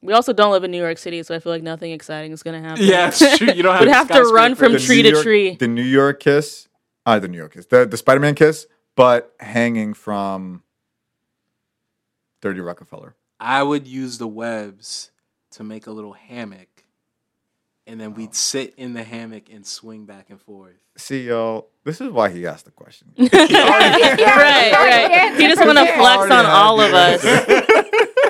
we 0.00 0.12
also 0.12 0.32
don't 0.32 0.50
live 0.52 0.64
in 0.64 0.70
New 0.70 0.80
York 0.80 0.98
City, 0.98 1.22
so 1.22 1.34
I 1.34 1.38
feel 1.38 1.52
like 1.52 1.62
nothing 1.62 1.92
exciting 1.92 2.32
is 2.32 2.42
gonna 2.42 2.60
happen. 2.68 2.84
yeah, 2.84 3.08
it's 3.08 3.38
true. 3.38 3.48
You 3.52 3.62
don't 3.62 3.72
have. 3.76 3.80
We'd 3.86 3.92
have 3.92 4.08
to 4.08 4.22
run 4.24 4.54
from 4.54 4.76
tree 4.78 4.96
New 4.96 5.02
to 5.04 5.08
York- 5.10 5.22
tree. 5.24 5.54
The 5.56 5.68
New 5.68 5.82
York 5.82 6.20
kiss, 6.20 6.68
uh, 7.06 7.18
the 7.18 7.28
New 7.28 7.38
York 7.38 7.54
kiss, 7.54 7.66
the 7.66 7.86
the 7.86 7.96
Spider-Man 7.96 8.34
kiss, 8.34 8.66
but 8.96 9.34
hanging 9.40 9.94
from 9.94 10.62
Dirty 12.40 12.60
Rockefeller. 12.60 13.14
I 13.38 13.62
would 13.62 13.86
use 13.86 14.18
the 14.18 14.28
webs 14.28 15.10
to 15.52 15.62
make 15.64 15.86
a 15.86 15.90
little 15.92 16.12
hammock, 16.14 16.84
and 17.86 18.00
then 18.00 18.14
we'd 18.14 18.34
sit 18.34 18.74
in 18.76 18.94
the 18.94 19.02
hammock 19.04 19.44
and 19.52 19.66
swing 19.66 20.04
back 20.06 20.30
and 20.30 20.40
forth. 20.40 20.76
See, 20.96 21.26
yo, 21.28 21.66
this 21.84 22.00
is 22.00 22.10
why 22.10 22.30
he 22.30 22.46
asked 22.46 22.64
the 22.64 22.70
question. 22.70 23.08
right, 23.18 23.30
right. 24.72 25.34
He 25.36 25.46
just 25.48 25.64
want 25.64 25.78
to 25.78 25.86
flex 25.94 26.30
on 26.30 26.46
all 26.46 26.80
of 26.80 26.92
us. 26.94 27.22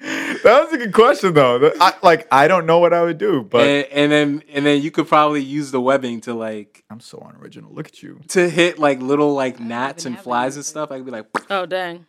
that 0.00 0.64
was 0.64 0.72
a 0.72 0.78
good 0.78 0.92
question, 0.92 1.34
though. 1.34 1.72
I, 1.80 1.94
like, 2.02 2.26
I 2.32 2.48
don't 2.48 2.66
know 2.66 2.78
what 2.78 2.92
I 2.92 3.02
would 3.02 3.18
do, 3.18 3.42
but 3.42 3.66
and, 3.66 3.86
and 3.92 4.12
then 4.12 4.42
and 4.52 4.66
then 4.66 4.82
you 4.82 4.90
could 4.90 5.06
probably 5.06 5.42
use 5.42 5.70
the 5.70 5.80
webbing 5.80 6.20
to 6.22 6.34
like 6.34 6.84
I'm 6.90 7.00
so 7.00 7.24
unoriginal. 7.28 7.72
Look 7.72 7.88
at 7.88 8.02
you. 8.02 8.20
to 8.28 8.48
hit 8.48 8.78
like 8.78 9.00
little 9.00 9.34
like 9.34 9.60
gnats 9.60 10.06
and 10.06 10.18
flies 10.18 10.54
any 10.54 10.60
and 10.60 10.66
stuff. 10.66 10.90
I 10.90 10.96
could 10.96 11.06
be 11.06 11.12
like 11.12 11.26
Oh 11.50 11.66
dang! 11.66 12.06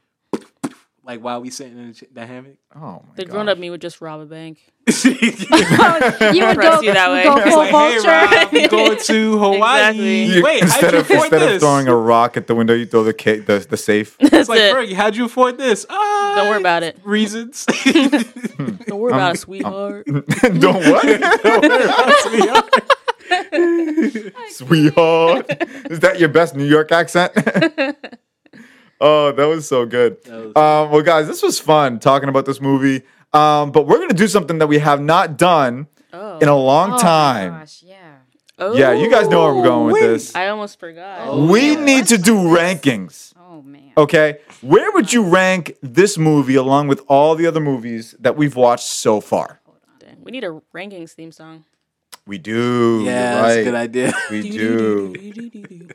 Like 1.05 1.19
while 1.21 1.41
we 1.41 1.49
sitting 1.49 1.77
in 1.77 1.93
the 2.13 2.25
hammock. 2.25 2.55
Oh 2.75 2.79
my 3.07 3.15
The 3.15 3.25
god. 3.25 3.31
grown-up 3.31 3.57
me 3.57 3.69
would 3.69 3.81
just 3.81 3.99
rob 4.01 4.21
a 4.21 4.25
bank. 4.25 4.59
You 5.03 6.45
would 6.47 6.55
Press 6.55 6.75
go, 6.75 6.81
you 6.81 6.93
that 6.93 7.09
way. 7.11 7.23
go 7.23 7.35
It's 7.37 7.49
full 7.49 7.57
like, 7.57 7.71
hey, 7.71 7.99
vulture. 7.99 8.07
Rob, 8.09 8.51
we 8.51 8.67
going 8.69 8.97
to 8.97 9.37
Hawaii. 9.39 9.79
Exactly. 9.79 10.23
You- 10.25 10.43
Wait, 10.43 10.61
how'd 10.61 10.69
instead 10.71 10.93
you 10.93 10.99
of 10.99 11.05
afford 11.05 11.19
instead 11.25 11.39
this? 11.41 11.55
of 11.55 11.61
throwing 11.61 11.87
a 11.87 11.95
rock 11.95 12.37
at 12.37 12.47
the 12.47 12.55
window, 12.55 12.73
you 12.73 12.85
throw 12.85 13.03
the 13.03 13.13
ca- 13.13 13.39
the, 13.41 13.59
the 13.69 13.77
safe. 13.77 14.15
it's 14.19 14.49
like, 14.49 14.59
it. 14.59 14.73
Fergie, 14.73 14.93
how'd 14.93 15.15
you 15.15 15.25
afford 15.25 15.57
this? 15.57 15.85
Uh, 15.89 16.35
Don't 16.35 16.49
worry 16.49 16.59
about 16.59 16.83
it. 16.83 16.97
Reasons. 17.03 17.65
Don't 17.65 18.99
worry 18.99 19.13
about 19.13 19.35
it, 19.35 19.39
sweetheart. 19.39 20.05
don't 20.07 20.83
what? 20.89 21.05
Sweetheart. 24.49 25.45
Is 25.89 25.99
that 26.01 26.17
your 26.19 26.29
best 26.29 26.55
New 26.55 26.65
York 26.65 26.91
accent? 26.91 27.33
Oh, 29.03 29.31
that 29.31 29.45
was 29.45 29.67
so 29.67 29.85
good. 29.85 30.17
was 30.25 30.55
Um, 30.55 30.89
well, 30.91 31.01
guys, 31.03 31.27
this 31.27 31.43
was 31.43 31.59
fun 31.59 31.99
talking 31.99 32.29
about 32.29 32.45
this 32.45 32.59
movie. 32.59 33.03
Um, 33.33 33.71
but 33.71 33.85
we're 33.87 33.99
gonna 33.99 34.13
do 34.13 34.27
something 34.27 34.57
that 34.59 34.67
we 34.67 34.79
have 34.79 35.01
not 35.01 35.37
done 35.37 35.87
Oh. 36.13 36.37
in 36.39 36.47
a 36.47 36.55
long 36.55 36.93
Oh, 36.93 36.97
time. 36.97 37.51
Gosh, 37.59 37.81
yeah. 37.83 37.97
oh. 38.59 38.75
Yeah, 38.75 38.93
you 38.93 39.09
guys 39.09 39.27
know 39.27 39.41
where 39.45 39.55
I'm 39.55 39.63
going 39.63 39.85
with 39.91 40.01
Wait. 40.01 40.07
this. 40.07 40.35
I 40.35 40.47
almost 40.49 40.79
forgot. 40.79 41.27
Oh. 41.27 41.45
we 41.51 41.75
need 41.75 42.07
to 42.07 42.17
do 42.17 42.35
rankings. 42.35 43.33
Oh 43.39 43.61
man. 43.63 43.91
Okay, 43.97 44.37
where 44.61 44.91
would 44.93 45.11
you 45.13 45.23
rank 45.23 45.75
this 45.81 46.17
movie 46.17 46.55
along 46.55 46.87
with 46.87 47.01
all 47.07 47.35
the 47.35 47.45
other 47.47 47.59
movies 47.59 48.15
that 48.19 48.35
we've 48.37 48.55
watched 48.55 48.85
so 48.87 49.19
far? 49.21 49.59
We 50.21 50.31
need 50.31 50.43
a 50.45 50.61
rankings 50.73 51.11
theme 51.13 51.31
song. 51.33 51.65
We 52.25 52.37
do. 52.37 53.01
yeah, 53.03 53.33
you're 53.33 53.41
that's 53.41 53.57
a 53.57 53.63
good 53.65 53.75
idea. 53.75 54.13
We 54.31 54.49
do. 54.61 55.89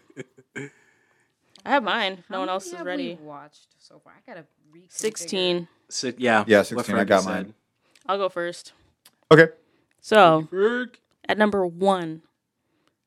I 1.68 1.72
have 1.72 1.82
mine. 1.82 2.24
No 2.30 2.40
one 2.40 2.48
else 2.48 2.64
is 2.66 2.72
have 2.72 2.86
ready. 2.86 3.18
we 3.20 3.26
watched 3.26 3.66
so 3.78 3.98
far. 4.02 4.14
I 4.16 4.20
gotta 4.30 4.46
reconfigure. 4.74 4.84
Sixteen. 4.88 5.68
Si- 5.90 6.14
yeah, 6.16 6.44
Yeah, 6.46 6.58
what 6.58 6.66
16, 6.66 6.96
I 6.96 7.04
Fergie 7.04 7.08
got 7.08 7.22
said. 7.24 7.30
mine. 7.30 7.54
I'll 8.06 8.16
go 8.16 8.28
first. 8.30 8.72
Okay. 9.30 9.48
So 10.00 10.48
at 11.28 11.36
number 11.36 11.66
one, 11.66 12.22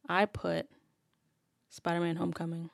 I 0.07 0.25
put 0.25 0.67
Spider-Man: 1.69 2.17
Homecoming. 2.17 2.69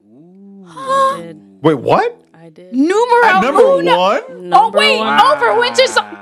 I 0.06 1.14
did. 1.22 1.60
Wait, 1.62 1.74
what? 1.74 2.22
I 2.32 2.50
did. 2.50 2.72
Numero 2.72 3.24
At 3.24 3.40
number 3.42 3.60
uno. 3.62 3.98
one? 3.98 4.48
Number 4.48 4.78
wait, 4.78 4.98
one. 5.00 5.20
over 5.20 5.58
Winter 5.58 5.86
Sol- 5.88 6.04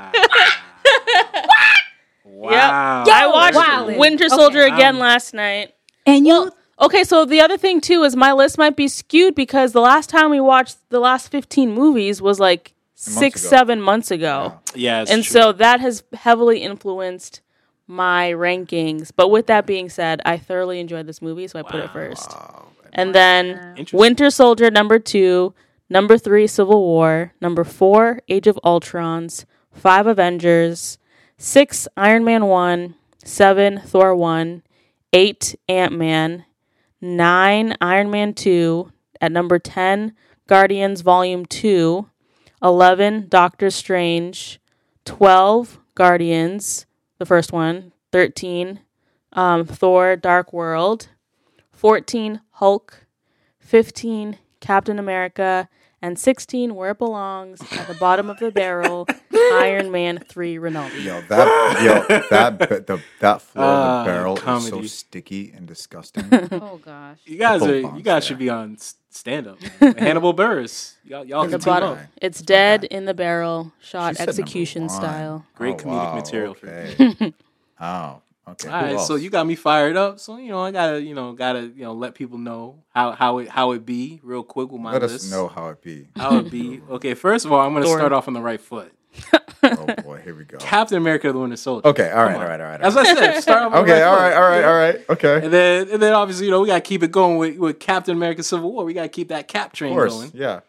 Wow. 2.24 3.04
I 3.06 3.26
watched 3.26 3.56
wildin'. 3.58 3.98
Winter 3.98 4.28
Soldier 4.28 4.64
Okay. 4.64 4.74
again 4.74 4.94
Um, 4.96 5.00
last 5.00 5.34
night. 5.34 5.74
And 6.06 6.26
you 6.26 6.50
Okay, 6.78 7.04
so 7.04 7.24
the 7.24 7.40
other 7.40 7.56
thing 7.56 7.80
too 7.80 8.02
is 8.02 8.14
my 8.14 8.32
list 8.32 8.58
might 8.58 8.76
be 8.76 8.88
skewed 8.88 9.34
because 9.34 9.72
the 9.72 9.80
last 9.80 10.10
time 10.10 10.30
we 10.30 10.40
watched 10.40 10.76
the 10.90 11.00
last 11.00 11.28
15 11.30 11.72
movies 11.72 12.20
was 12.20 12.38
like 12.38 12.74
six, 12.94 13.40
ago. 13.42 13.50
seven 13.50 13.80
months 13.80 14.10
ago. 14.10 14.60
Yeah, 14.74 15.02
it's 15.02 15.10
and 15.10 15.24
true. 15.24 15.32
so 15.32 15.52
that 15.52 15.80
has 15.80 16.02
heavily 16.12 16.60
influenced 16.62 17.40
my 17.86 18.32
rankings. 18.32 19.10
But 19.14 19.28
with 19.28 19.46
that 19.46 19.64
being 19.66 19.88
said, 19.88 20.20
I 20.24 20.36
thoroughly 20.38 20.80
enjoyed 20.80 21.06
this 21.06 21.22
movie, 21.22 21.46
so 21.48 21.58
I 21.58 21.62
put 21.62 21.76
it 21.80 21.90
first. 21.92 22.34
And 22.92 23.14
then 23.14 23.86
Winter 23.92 24.30
Soldier 24.30 24.70
number 24.70 24.98
two, 24.98 25.54
number 25.88 26.18
three, 26.18 26.46
Civil 26.46 26.82
War, 26.82 27.32
number 27.40 27.64
four, 27.64 28.20
Age 28.28 28.46
of 28.46 28.58
Ultrons, 28.64 29.44
five, 29.72 30.06
Avengers, 30.06 30.98
six, 31.38 31.86
Iron 31.96 32.24
Man 32.24 32.46
one, 32.46 32.96
seven, 33.24 33.80
Thor 33.80 34.14
one, 34.14 34.62
eight, 35.12 35.54
Ant 35.68 35.92
Man, 35.92 36.44
nine, 37.00 37.76
Iron 37.80 38.10
Man 38.10 38.34
two, 38.34 38.92
at 39.20 39.32
number 39.32 39.58
ten, 39.58 40.14
Guardians 40.46 41.00
Volume 41.00 41.46
two, 41.46 42.08
eleven, 42.62 43.26
Doctor 43.28 43.70
Strange, 43.70 44.60
twelve, 45.04 45.78
Guardians, 45.94 46.86
the 47.18 47.26
first 47.26 47.52
one, 47.52 47.92
thirteen, 48.12 48.80
um, 49.32 49.64
Thor 49.64 50.16
Dark 50.16 50.52
World, 50.52 51.08
14 51.72 52.40
Hulk, 52.52 53.06
15 53.58 54.38
Captain 54.60 54.98
America, 54.98 55.68
and 56.02 56.18
16 56.18 56.74
where 56.74 56.90
it 56.90 56.98
belongs 56.98 57.60
at 57.72 57.88
the 57.88 57.94
bottom 57.94 58.28
of 58.30 58.38
the 58.38 58.50
barrel, 58.50 59.06
Iron 59.52 59.90
Man 59.90 60.18
3 60.18 60.56
Ronaldo. 60.56 61.02
Yo, 61.02 61.20
that 61.22 61.82
yo, 61.82 62.18
that 62.30 62.58
the, 62.86 63.00
that 63.20 63.42
floor 63.42 63.64
of 63.64 63.78
Ah, 63.78 64.04
the 64.04 64.10
barrel 64.10 64.56
is 64.56 64.68
so 64.68 64.82
sticky 64.82 65.52
and 65.56 65.66
disgusting. 65.66 66.28
Oh 66.56 66.78
gosh. 66.78 67.18
you 67.24 67.38
guys 67.38 67.62
are 67.62 67.78
you 67.78 68.02
guys 68.02 68.04
there. 68.04 68.20
should 68.22 68.38
be 68.38 68.48
on 68.48 68.76
stand 69.10 69.46
up. 69.46 69.58
Hannibal 69.80 70.34
Buress. 70.34 70.94
Y'all, 71.04 71.24
y'all 71.24 71.42
can 71.42 71.52
the 71.52 71.58
team 71.58 71.64
bottom, 71.64 71.90
up. 71.90 71.98
it's 72.20 72.40
dead 72.40 72.84
in 72.84 73.04
the 73.04 73.14
barrel, 73.14 73.72
shot 73.80 74.16
She 74.16 74.22
execution 74.22 74.88
style. 74.88 75.44
Great 75.54 75.78
comedic 75.78 75.86
wow, 75.86 76.14
material 76.14 76.54
for 76.54 76.68
okay. 76.68 77.34
oh, 77.80 78.22
okay. 78.48 78.68
All 78.68 78.84
Who 78.98 78.98
so 78.98 79.14
you 79.16 79.30
got 79.30 79.46
me 79.46 79.54
fired 79.54 79.96
up. 79.96 80.18
So 80.20 80.36
you 80.36 80.48
know, 80.48 80.60
I 80.62 80.70
gotta, 80.70 81.02
you 81.02 81.14
know, 81.14 81.32
gotta, 81.32 81.62
you 81.62 81.82
know, 81.84 81.92
let 81.92 82.14
people 82.14 82.38
know 82.38 82.82
how 82.90 83.12
how 83.12 83.38
it 83.38 83.48
how 83.48 83.72
it 83.72 83.84
be 83.86 84.20
real 84.22 84.42
quick 84.42 84.70
with 84.70 84.80
my 84.80 84.92
let 84.92 85.02
list. 85.02 85.14
us 85.26 85.30
know 85.30 85.48
how 85.48 85.68
it 85.68 85.82
be. 85.82 86.08
how 86.16 86.38
it 86.38 86.50
be. 86.50 86.80
Okay, 86.90 87.14
first 87.14 87.44
of 87.44 87.52
all, 87.52 87.60
I'm 87.60 87.72
gonna 87.72 87.84
Thor. 87.84 87.98
start 87.98 88.12
off 88.12 88.28
on 88.28 88.34
the 88.34 88.40
right 88.40 88.60
foot. 88.60 88.92
Oh 89.62 89.86
boy, 90.04 90.20
here 90.24 90.34
we 90.34 90.44
go. 90.44 90.58
Captain 90.58 90.96
America: 90.98 91.32
The 91.32 91.38
Winter 91.38 91.56
Soldier. 91.56 91.88
Okay, 91.88 92.10
all 92.10 92.24
right, 92.24 92.32
Come 92.32 92.42
all 92.42 92.42
on. 92.42 92.48
right, 92.50 92.60
all 92.60 92.66
right. 92.70 92.80
As 92.82 92.96
I 92.96 93.04
said, 93.04 93.40
start 93.40 93.62
off. 93.62 93.72
On 93.74 93.84
the 93.86 93.92
Okay, 93.92 94.02
right 94.02 94.06
all 94.06 94.16
foot. 94.16 94.22
right, 94.22 94.34
all 94.34 94.48
right, 94.50 94.64
all 94.64 94.74
right. 94.74 95.04
Okay. 95.10 95.44
And 95.44 95.52
then, 95.52 95.88
and 95.90 96.02
then 96.02 96.12
obviously, 96.12 96.44
you 96.46 96.50
know, 96.52 96.60
we 96.60 96.66
gotta 96.68 96.80
keep 96.82 97.02
it 97.02 97.10
going 97.10 97.38
with, 97.38 97.56
with 97.58 97.80
Captain 97.80 98.14
America: 98.16 98.42
Civil 98.42 98.70
War. 98.72 98.84
We 98.84 98.92
gotta 98.94 99.08
keep 99.08 99.28
that 99.28 99.48
Cap 99.48 99.72
train 99.72 99.92
Of 99.92 99.96
course, 99.96 100.12
going. 100.14 100.30
yeah. 100.34 100.60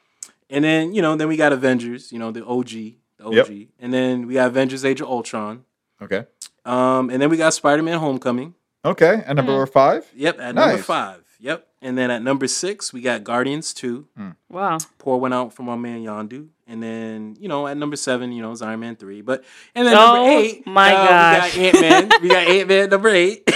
And 0.50 0.64
then, 0.64 0.94
you 0.96 1.02
know, 1.02 1.16
then 1.18 1.28
we 1.28 1.36
got 1.36 1.52
Avengers. 1.52 2.12
You 2.14 2.20
know, 2.20 2.32
the 2.32 2.46
OG, 2.46 2.70
the 2.70 3.26
OG. 3.26 3.34
Yep. 3.34 3.68
And 3.80 3.94
then 3.94 4.28
we 4.28 4.36
got 4.36 4.48
Avengers: 4.48 4.86
Age 4.86 5.02
of 5.02 5.08
Ultron. 5.10 5.66
Okay. 6.02 6.26
Um, 6.68 7.10
and 7.10 7.22
then 7.22 7.30
we 7.30 7.38
got 7.38 7.54
Spider-Man: 7.54 7.98
Homecoming. 8.00 8.54
Okay, 8.86 9.24
and 9.26 9.38
number 9.38 9.66
five. 9.66 10.06
Yep, 10.16 10.40
at 10.40 10.56
number 10.56 10.78
five. 10.78 11.24
Yep. 11.40 11.68
And 11.82 11.96
then 11.98 12.10
at 12.10 12.24
number 12.24 12.48
six, 12.48 12.92
we 12.92 13.02
got 13.02 13.24
Guardians 13.24 13.72
2. 13.74 14.08
Wow. 14.50 14.80
Pour 14.98 15.20
one 15.20 15.32
out 15.34 15.54
from 15.54 15.70
our 15.70 15.78
man 15.78 16.04
Yondu. 16.04 16.48
And 16.66 16.82
then, 16.82 17.38
you 17.40 17.48
know, 17.48 17.68
at 17.68 17.78
number 17.78 17.96
seven, 17.96 18.32
you 18.32 18.42
know, 18.42 18.52
is 18.52 18.64
Iron 18.64 18.80
Man 18.80 18.96
3. 18.96 19.22
But 19.22 19.44
and 19.76 19.88
then 19.88 19.96
Oh, 19.96 20.16
number 20.16 20.30
eight, 20.32 20.66
my 20.66 20.94
uh, 20.96 21.08
gosh. 21.08 21.56
we 21.56 21.72
got 21.72 21.76
Ant 21.84 22.10
Man. 22.10 22.22
we 22.24 22.30
got 22.30 22.48
Ant 22.48 22.68
Man 22.70 22.90
number 22.90 23.10
eight. 23.10 23.48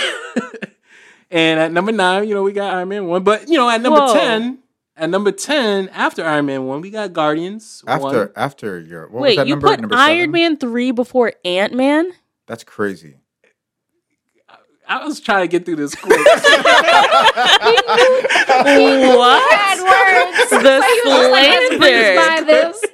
and 1.32 1.60
at 1.60 1.72
number 1.72 1.92
nine, 1.92 2.28
you 2.28 2.36
know, 2.36 2.44
we 2.44 2.52
got 2.54 2.74
Iron 2.76 2.90
Man 2.90 3.08
1. 3.08 3.24
But, 3.24 3.50
you 3.50 3.58
know, 3.58 3.68
at 3.70 3.82
number 3.82 4.00
Whoa. 4.00 4.14
10, 4.14 4.60
at 4.98 5.10
number 5.10 5.32
10, 5.32 5.90
after 5.90 6.24
Iron 6.24 6.46
Man 6.46 6.66
1, 6.66 6.82
we 6.82 6.92
got 6.92 7.12
Guardians. 7.14 7.84
After 7.88 8.06
1. 8.06 8.32
after 8.36 8.80
your 8.80 9.04
what 9.08 9.14
was 9.14 9.22
Wait, 9.24 9.36
that 9.38 9.48
you 9.48 9.54
number? 9.56 9.68
put 9.68 9.80
number 9.82 9.96
Iron? 9.96 10.32
Man 10.32 10.58
3 10.58 10.92
before 10.92 11.34
Ant 11.44 11.74
Man? 11.74 12.12
That's 12.48 12.64
crazy. 12.64 13.18
I 14.88 15.06
was 15.06 15.22
trying 15.22 15.44
to 15.44 15.48
get 15.48 15.66
through 15.66 15.78
this 15.78 15.96
quick. 15.96 16.20
what? 16.20 16.60
Bad 19.50 19.80
words. 19.80 20.50
The 20.50 20.84
He 20.84 21.02
was 21.10 21.32
like, 21.32 21.80
by 21.80 21.86
slander. 21.88 22.46
this. 22.46 22.91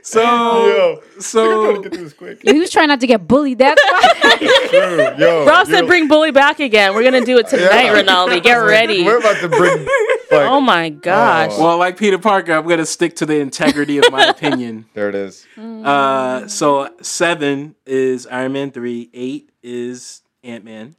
so 0.06 0.22
Yo, 0.22 1.02
so 1.20 1.82
get 1.82 2.16
quick. 2.16 2.40
He 2.42 2.58
was 2.58 2.70
trying 2.70 2.88
not 2.88 3.00
to 3.00 3.06
get 3.06 3.26
bullied. 3.28 3.58
That's 3.58 3.80
why. 3.90 4.36
True. 4.70 5.16
Yo, 5.18 5.44
Rob 5.46 5.66
said, 5.66 5.86
"Bring 5.86 6.08
Bully 6.08 6.30
back 6.30 6.60
again. 6.60 6.94
We're 6.94 7.04
gonna 7.04 7.24
do 7.24 7.38
it 7.38 7.48
tonight, 7.48 7.84
Yeah. 7.84 8.02
Ronaldo. 8.02 8.42
Get 8.42 8.54
ready." 8.56 9.04
We're 9.04 9.18
about 9.18 9.40
to 9.40 9.48
bring. 9.48 9.86
Like, 10.32 10.48
Oh 10.48 10.60
my 10.60 10.90
gosh. 10.90 11.50
Oh. 11.54 11.60
well, 11.64 11.76
like 11.78 11.96
Peter 11.96 12.16
Parker, 12.16 12.52
I'm 12.52 12.64
gonna 12.68 12.86
stick 12.86 13.16
to 13.16 13.26
the 13.26 13.40
integrity 13.40 13.98
of 13.98 14.12
my 14.12 14.26
opinion. 14.26 14.86
There 14.94 15.08
it 15.08 15.16
is. 15.16 15.44
Uh, 15.58 16.46
so 16.46 16.88
seven 17.02 17.74
is 17.84 18.28
Iron 18.28 18.52
Man 18.52 18.70
three, 18.70 19.10
eight 19.12 19.50
is 19.60 20.22
Ant 20.44 20.64
Man, 20.64 20.94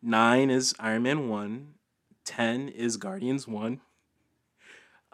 nine 0.00 0.50
is 0.50 0.72
Iron 0.78 1.02
Man 1.02 1.28
one, 1.28 1.74
ten 2.24 2.68
is 2.68 2.96
Guardians 2.96 3.48
one, 3.48 3.80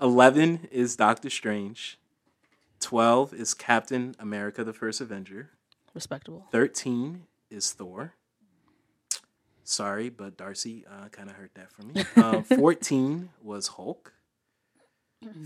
eleven 0.01 0.69
is 0.71 0.97
Doctor 0.97 1.31
Strange, 1.31 1.99
twelve 2.85 3.33
is 3.33 3.55
Captain 3.55 4.15
America: 4.19 4.63
The 4.63 4.73
First 4.75 5.01
Avenger, 5.01 5.51
Respectable. 5.95 6.47
thirteen 6.53 7.23
is 7.51 7.73
Thor. 7.73 8.13
Sorry, 9.67 10.11
but 10.11 10.37
Darcy 10.37 10.85
uh, 10.87 11.09
kind 11.09 11.31
of 11.31 11.37
hurt 11.37 11.53
that 11.55 11.73
for 11.73 11.83
me. 11.83 12.05
Um, 12.23 12.43
Fourteen 12.59 13.31
was 13.43 13.69
Hulk. 13.69 14.13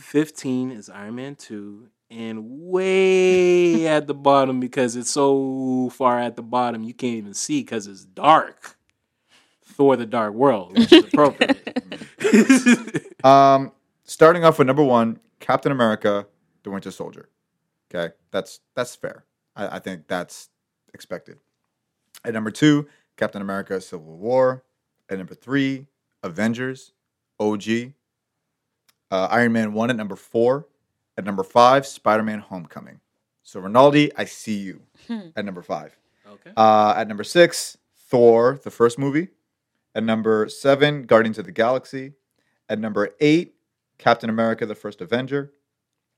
Fifteen 0.01 0.73
is 0.73 0.89
Iron 0.91 1.15
Man 1.15 1.37
two, 1.37 1.89
and 2.11 2.43
way 2.49 3.87
at 3.87 4.09
the 4.09 4.15
bottom 4.15 4.59
because 4.59 4.97
it's 4.97 5.11
so 5.11 5.89
far 5.95 6.19
at 6.19 6.35
the 6.35 6.43
bottom 6.43 6.83
you 6.83 6.93
can't 6.95 7.15
even 7.15 7.35
see 7.35 7.61
because 7.61 7.87
it's 7.87 8.05
dark. 8.05 8.77
Thor: 9.65 9.95
The 9.95 10.07
Dark 10.07 10.35
World, 10.35 10.77
which 10.77 10.93
is 10.93 11.05
appropriate. 11.05 11.65
Um, 13.25 13.73
starting 14.05 14.45
off 14.45 14.59
with 14.59 14.67
number 14.69 14.83
one, 14.85 15.19
Captain 15.41 15.73
America: 15.73 16.27
The 16.63 16.71
Winter 16.71 16.91
Soldier. 16.91 17.29
Okay, 17.95 18.13
that's 18.31 18.61
that's 18.75 18.95
fair. 18.95 19.25
I, 19.57 19.77
I 19.77 19.79
think 19.79 20.07
that's 20.09 20.51
expected. 20.95 21.39
At 22.25 22.35
number 22.35 22.51
two, 22.51 22.87
Captain 23.17 23.43
America: 23.43 23.81
Civil 23.81 24.17
War. 24.17 24.65
At 25.11 25.19
number 25.19 25.35
three, 25.35 25.87
Avengers, 26.23 26.93
OG. 27.41 27.93
Uh, 29.11 29.29
Iron 29.31 29.53
Man 29.53 29.73
one 29.73 29.89
at 29.91 29.97
number 29.97 30.17
four. 30.17 30.67
At 31.17 31.25
number 31.25 31.43
five, 31.43 31.87
Spider 31.87 32.23
Man: 32.23 32.41
Homecoming. 32.41 33.01
So 33.43 33.61
Rinaldi, 33.61 34.15
I 34.17 34.27
see 34.27 34.59
you 34.59 34.83
at 35.35 35.45
number 35.45 35.63
five. 35.63 35.97
okay. 36.31 36.51
Uh, 36.57 36.93
at 36.97 37.09
number 37.09 37.25
six, 37.25 37.79
Thor, 37.97 38.61
the 38.63 38.71
first 38.71 38.99
movie. 38.99 39.29
At 39.95 40.05
number 40.05 40.49
seven, 40.51 41.05
Guardians 41.05 41.39
of 41.39 41.47
the 41.47 41.53
Galaxy. 41.53 42.13
At 42.69 42.79
number 42.79 43.09
eight, 43.21 43.55
Captain 43.97 44.29
America, 44.29 44.67
the 44.67 44.75
First 44.75 45.01
Avenger. 45.01 45.53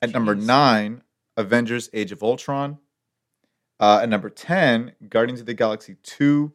At 0.03 0.13
number 0.13 0.35
nine, 0.35 1.03
Avengers 1.37 1.91
Age 1.93 2.13
of 2.13 2.23
Ultron. 2.23 2.79
Uh, 3.79 4.01
at 4.03 4.09
number 4.09 4.29
10, 4.29 4.93
Guardians 5.09 5.41
of 5.41 5.47
the 5.47 5.55
Galaxy 5.55 5.97
2. 6.03 6.53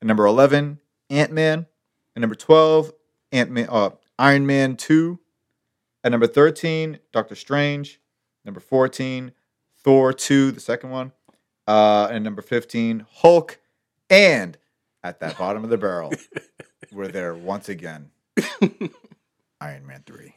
At 0.00 0.06
number 0.06 0.26
11, 0.26 0.80
Ant 1.10 1.32
Man. 1.32 1.66
At 2.14 2.20
number 2.20 2.34
12, 2.34 2.92
Ant 3.32 3.50
Man, 3.50 3.68
uh, 3.70 3.90
Iron 4.18 4.46
Man 4.46 4.76
2. 4.76 5.18
At 6.04 6.12
number 6.12 6.26
13, 6.26 6.98
Doctor 7.12 7.34
Strange. 7.34 8.00
Number 8.44 8.60
14, 8.60 9.32
Thor 9.82 10.12
2, 10.12 10.52
the 10.52 10.60
second 10.60 10.90
one. 10.90 11.12
Uh, 11.66 12.08
and 12.10 12.22
number 12.22 12.42
15, 12.42 13.06
Hulk. 13.10 13.58
And 14.08 14.56
at 15.02 15.18
that 15.20 15.36
bottom 15.36 15.64
of 15.64 15.70
the 15.70 15.78
barrel, 15.78 16.12
we're 16.92 17.08
there 17.08 17.34
once 17.34 17.68
again. 17.68 18.10
Iron 19.60 19.86
Man 19.86 20.04
3. 20.06 20.36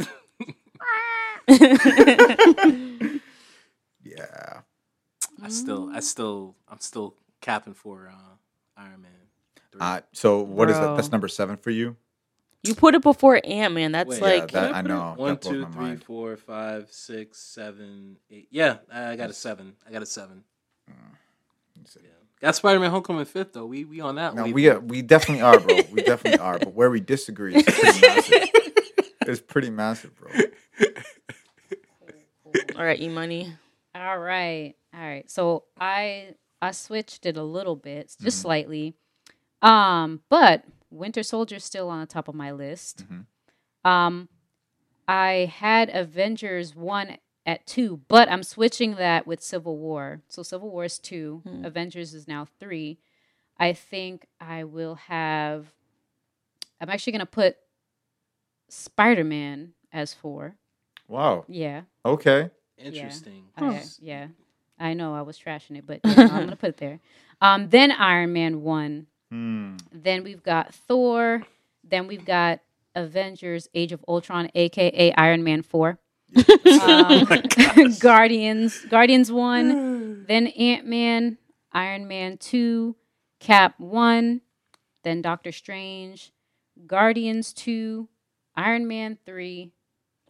Yeah. 4.06 4.60
I 5.42 5.48
still, 5.48 5.90
I 5.92 6.00
still, 6.00 6.54
I'm 6.68 6.80
still 6.80 7.14
capping 7.40 7.74
for 7.74 8.10
uh, 8.12 8.34
Iron 8.76 9.02
Man. 9.02 9.10
3. 9.72 9.80
Uh, 9.80 10.00
so 10.12 10.40
what 10.42 10.70
is 10.70 10.76
that? 10.78 10.96
That's 10.96 11.12
number 11.12 11.28
seven 11.28 11.56
for 11.56 11.70
you? 11.70 11.96
You 12.62 12.74
put 12.74 12.94
it 12.94 13.02
before 13.02 13.40
Ant 13.44 13.74
Man. 13.74 13.92
That's 13.92 14.08
Wait. 14.08 14.22
like 14.22 14.52
yeah, 14.52 14.60
that, 14.60 14.74
I 14.74 14.78
I 14.78 14.82
put 14.82 14.90
it? 14.90 14.94
know. 14.94 15.14
One, 15.16 15.28
that 15.30 15.40
blows 15.40 15.52
two, 15.52 15.62
my 15.62 15.70
three, 15.70 15.82
mind. 15.84 16.04
four, 16.04 16.36
five, 16.36 16.88
six, 16.90 17.38
seven, 17.38 18.16
eight. 18.30 18.48
Yeah, 18.50 18.78
I 18.92 19.16
got 19.16 19.30
a 19.30 19.32
seven. 19.32 19.74
I 19.86 19.92
got 19.92 20.02
a 20.02 20.06
seven. 20.06 20.42
see. 21.84 22.00
Yeah. 22.02 22.10
Got 22.40 22.54
Spider 22.56 22.80
Man 22.80 22.90
Homecoming 22.90 23.24
fifth 23.24 23.52
though. 23.52 23.66
We 23.66 23.84
we 23.84 24.00
on 24.00 24.16
that. 24.16 24.34
No, 24.34 24.44
wave. 24.44 24.54
we 24.54 24.68
uh, 24.68 24.78
we 24.80 25.02
definitely 25.02 25.42
are, 25.42 25.58
bro. 25.60 25.78
We 25.92 26.02
definitely 26.02 26.38
are. 26.40 26.58
But 26.58 26.74
where 26.74 26.90
we 26.90 27.00
disagree 27.00 27.54
is 27.56 27.62
pretty 27.62 28.00
massive. 28.06 28.50
It's 29.22 29.40
pretty 29.40 29.70
massive, 29.70 30.14
bro. 30.16 30.30
All 32.76 32.84
right, 32.84 33.00
E 33.00 33.08
Money. 33.08 33.52
All 33.94 34.18
right. 34.18 34.74
All 34.94 35.00
right. 35.00 35.30
So 35.30 35.64
I 35.78 36.34
I 36.60 36.70
switched 36.72 37.26
it 37.26 37.36
a 37.36 37.42
little 37.42 37.76
bit, 37.76 38.14
just 38.20 38.40
slightly. 38.40 38.94
Um, 39.62 40.20
but 40.28 40.64
Winter 40.90 41.22
Soldier's 41.22 41.64
still 41.64 41.88
on 41.88 42.00
the 42.00 42.06
top 42.06 42.28
of 42.28 42.34
my 42.34 42.52
list. 42.52 43.04
Um 43.84 44.28
I 45.08 45.52
had 45.54 45.88
Avengers 45.94 46.74
1 46.74 47.16
at 47.46 47.64
2, 47.66 48.00
but 48.08 48.28
I'm 48.28 48.42
switching 48.42 48.96
that 48.96 49.24
with 49.26 49.40
Civil 49.40 49.76
War. 49.78 50.20
So 50.28 50.42
Civil 50.42 50.68
War 50.70 50.84
is 50.84 50.98
2, 50.98 51.42
Avengers 51.64 52.12
is 52.12 52.26
now 52.26 52.46
3. 52.58 52.98
I 53.58 53.72
think 53.72 54.26
I 54.40 54.64
will 54.64 54.96
have 54.96 55.72
I'm 56.80 56.90
actually 56.90 57.12
going 57.12 57.20
to 57.20 57.26
put 57.26 57.56
Spider-Man 58.68 59.72
as 59.92 60.12
4. 60.12 60.56
Wow. 61.08 61.44
Yeah. 61.48 61.82
Okay. 62.04 62.50
Interesting. 62.78 63.44
I, 63.56 63.82
yeah, 64.00 64.28
I 64.78 64.94
know 64.94 65.14
I 65.14 65.22
was 65.22 65.38
trashing 65.38 65.78
it, 65.78 65.86
but 65.86 66.00
yeah, 66.04 66.14
I'm 66.18 66.28
gonna 66.44 66.56
put 66.56 66.70
it 66.70 66.76
there. 66.76 67.00
Um, 67.40 67.68
then 67.68 67.90
Iron 67.90 68.32
Man 68.32 68.62
one. 68.62 69.06
Hmm. 69.30 69.76
Then 69.92 70.24
we've 70.24 70.42
got 70.42 70.74
Thor. 70.74 71.42
Then 71.82 72.06
we've 72.06 72.24
got 72.24 72.60
Avengers: 72.94 73.68
Age 73.74 73.92
of 73.92 74.04
Ultron, 74.06 74.50
aka 74.54 75.12
Iron 75.12 75.42
Man 75.42 75.62
four. 75.62 75.98
Um, 76.66 77.26
Guardians, 78.00 78.80
Guardians 78.86 79.32
one. 79.32 80.24
then 80.28 80.48
Ant 80.48 80.86
Man, 80.86 81.38
Iron 81.72 82.06
Man 82.08 82.36
two, 82.36 82.96
Cap 83.40 83.74
one. 83.78 84.42
Then 85.04 85.22
Doctor 85.22 85.52
Strange, 85.52 86.32
Guardians 86.86 87.52
two, 87.52 88.08
Iron 88.56 88.86
Man 88.88 89.16
three, 89.24 89.72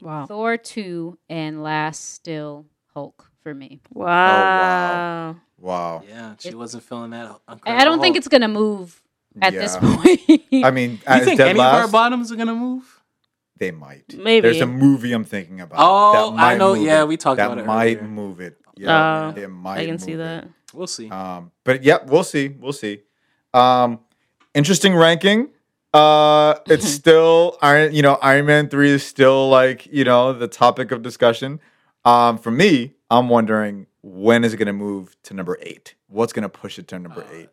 Wow. 0.01 0.27
Thor 0.27 0.57
2, 0.57 1.19
and 1.29 1.63
last 1.63 2.13
still 2.15 2.67
Hulk 2.95 3.31
for 3.43 3.55
me. 3.55 3.81
Wow. 3.93 5.37
Wow. 5.59 6.03
Yeah, 6.09 6.35
she 6.39 6.51
It- 6.51 6.55
wasn't 6.59 6.83
feeling 6.83 7.11
that. 7.11 7.41
I 7.49 7.57
I 7.67 7.85
don't 7.85 8.01
think 8.01 8.17
it's 8.17 8.29
going 8.29 8.43
to 8.43 8.49
move 8.49 9.03
at 9.41 9.53
this 9.53 9.77
point. 9.77 10.21
I 10.65 10.71
mean, 10.71 10.93
You 10.97 10.99
as 11.07 11.25
think 11.25 11.39
dead 11.39 11.49
any 11.49 11.61
of 11.61 11.67
our 11.67 11.89
bottoms 11.89 12.31
are 12.33 12.37
gonna 12.37 12.55
move? 12.55 13.03
they 13.59 13.71
might. 13.71 14.15
Maybe. 14.15 14.43
There's 14.43 14.61
a 14.61 14.67
movie 14.67 15.13
I'm 15.13 15.25
thinking 15.25 15.61
about. 15.63 15.79
Oh, 15.81 16.33
that 16.37 16.43
I 16.43 16.57
know. 16.59 16.75
Yeah, 16.75 17.03
it. 17.03 17.09
we 17.09 17.17
talked 17.17 17.39
that 17.39 17.47
about 17.47 17.59
it 17.59 17.65
might 17.67 17.97
earlier. 17.99 18.03
move 18.09 18.41
it. 18.41 18.59
Yeah, 18.77 19.33
Oh, 19.35 19.41
it 19.41 19.49
might. 19.49 19.79
I 19.81 19.87
can 19.87 19.99
see 19.99 20.11
move 20.13 20.21
it. 20.21 20.25
that. 20.25 20.49
We'll 20.75 20.87
see. 20.87 21.09
Um, 21.11 21.53
but 21.65 21.83
yeah, 21.83 21.99
we'll 22.07 22.23
see. 22.25 22.49
We'll 22.49 22.75
see. 22.75 23.01
Um, 23.55 24.01
interesting 24.55 24.95
ranking. 24.95 25.49
Uh, 25.97 26.59
it's 26.67 26.87
still 27.01 27.57
Iron. 27.63 27.95
You 27.95 28.03
know, 28.03 28.15
Iron 28.23 28.47
Man 28.47 28.69
three 28.69 28.91
is 28.91 29.05
still 29.05 29.49
like 29.49 29.87
you 29.87 30.05
know 30.05 30.33
the 30.33 30.49
topic 30.49 30.91
of 30.93 31.03
discussion. 31.03 31.61
Um, 32.05 32.39
for 32.39 32.51
me, 32.51 32.95
I'm 33.11 33.29
wondering 33.29 33.87
when 34.03 34.45
is 34.45 34.55
it 34.55 34.59
going 34.59 34.67
to 34.67 34.73
move 34.73 35.17
to 35.25 35.35
number 35.35 35.59
eight? 35.61 35.95
What's 36.09 36.33
going 36.33 36.45
to 36.45 36.49
push 36.49 36.79
it 36.79 36.87
to 36.89 36.99
number 36.99 37.23
Uh, 37.23 37.35
eight? 37.35 37.49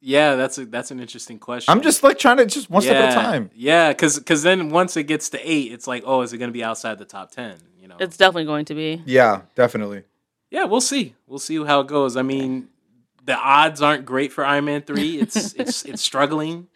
yeah, 0.00 0.34
that's 0.34 0.58
a 0.58 0.66
that's 0.66 0.90
an 0.90 1.00
interesting 1.00 1.38
question. 1.38 1.72
I'm 1.72 1.80
just 1.82 2.02
like 2.02 2.18
trying 2.18 2.36
to 2.38 2.46
just 2.46 2.68
one 2.68 2.82
yeah, 2.82 2.90
step 2.90 3.02
at 3.04 3.12
a 3.12 3.14
time. 3.14 3.50
Yeah, 3.54 3.92
because 3.92 4.42
then 4.42 4.68
once 4.70 4.96
it 4.96 5.04
gets 5.04 5.30
to 5.30 5.38
eight, 5.50 5.72
it's 5.72 5.86
like, 5.86 6.02
oh, 6.06 6.20
is 6.22 6.32
it 6.34 6.38
gonna 6.38 6.52
be 6.52 6.64
outside 6.64 6.98
the 6.98 7.06
top 7.06 7.30
ten? 7.30 7.56
You 7.80 7.88
know. 7.88 7.96
It's 8.00 8.16
definitely 8.16 8.44
going 8.46 8.64
to 8.66 8.74
be. 8.74 9.02
Yeah, 9.06 9.42
definitely. 9.54 10.02
yeah, 10.50 10.64
we'll 10.64 10.80
see. 10.82 11.14
We'll 11.26 11.38
see 11.38 11.62
how 11.64 11.80
it 11.80 11.86
goes. 11.86 12.16
I 12.16 12.22
mean, 12.22 12.68
the 13.24 13.36
odds 13.36 13.80
aren't 13.80 14.04
great 14.04 14.32
for 14.32 14.44
Iron 14.44 14.66
Man 14.66 14.82
three. 14.82 15.18
It's 15.20 15.54
it's 15.54 15.84
it's 15.84 16.02
struggling 16.02 16.68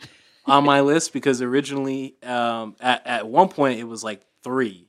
on 0.48 0.64
my 0.64 0.80
list 0.80 1.12
because 1.12 1.42
originally, 1.42 2.14
um, 2.22 2.74
at 2.80 3.06
at 3.06 3.28
one 3.28 3.48
point 3.48 3.78
it 3.80 3.84
was 3.84 4.02
like 4.04 4.22
3 4.42 4.86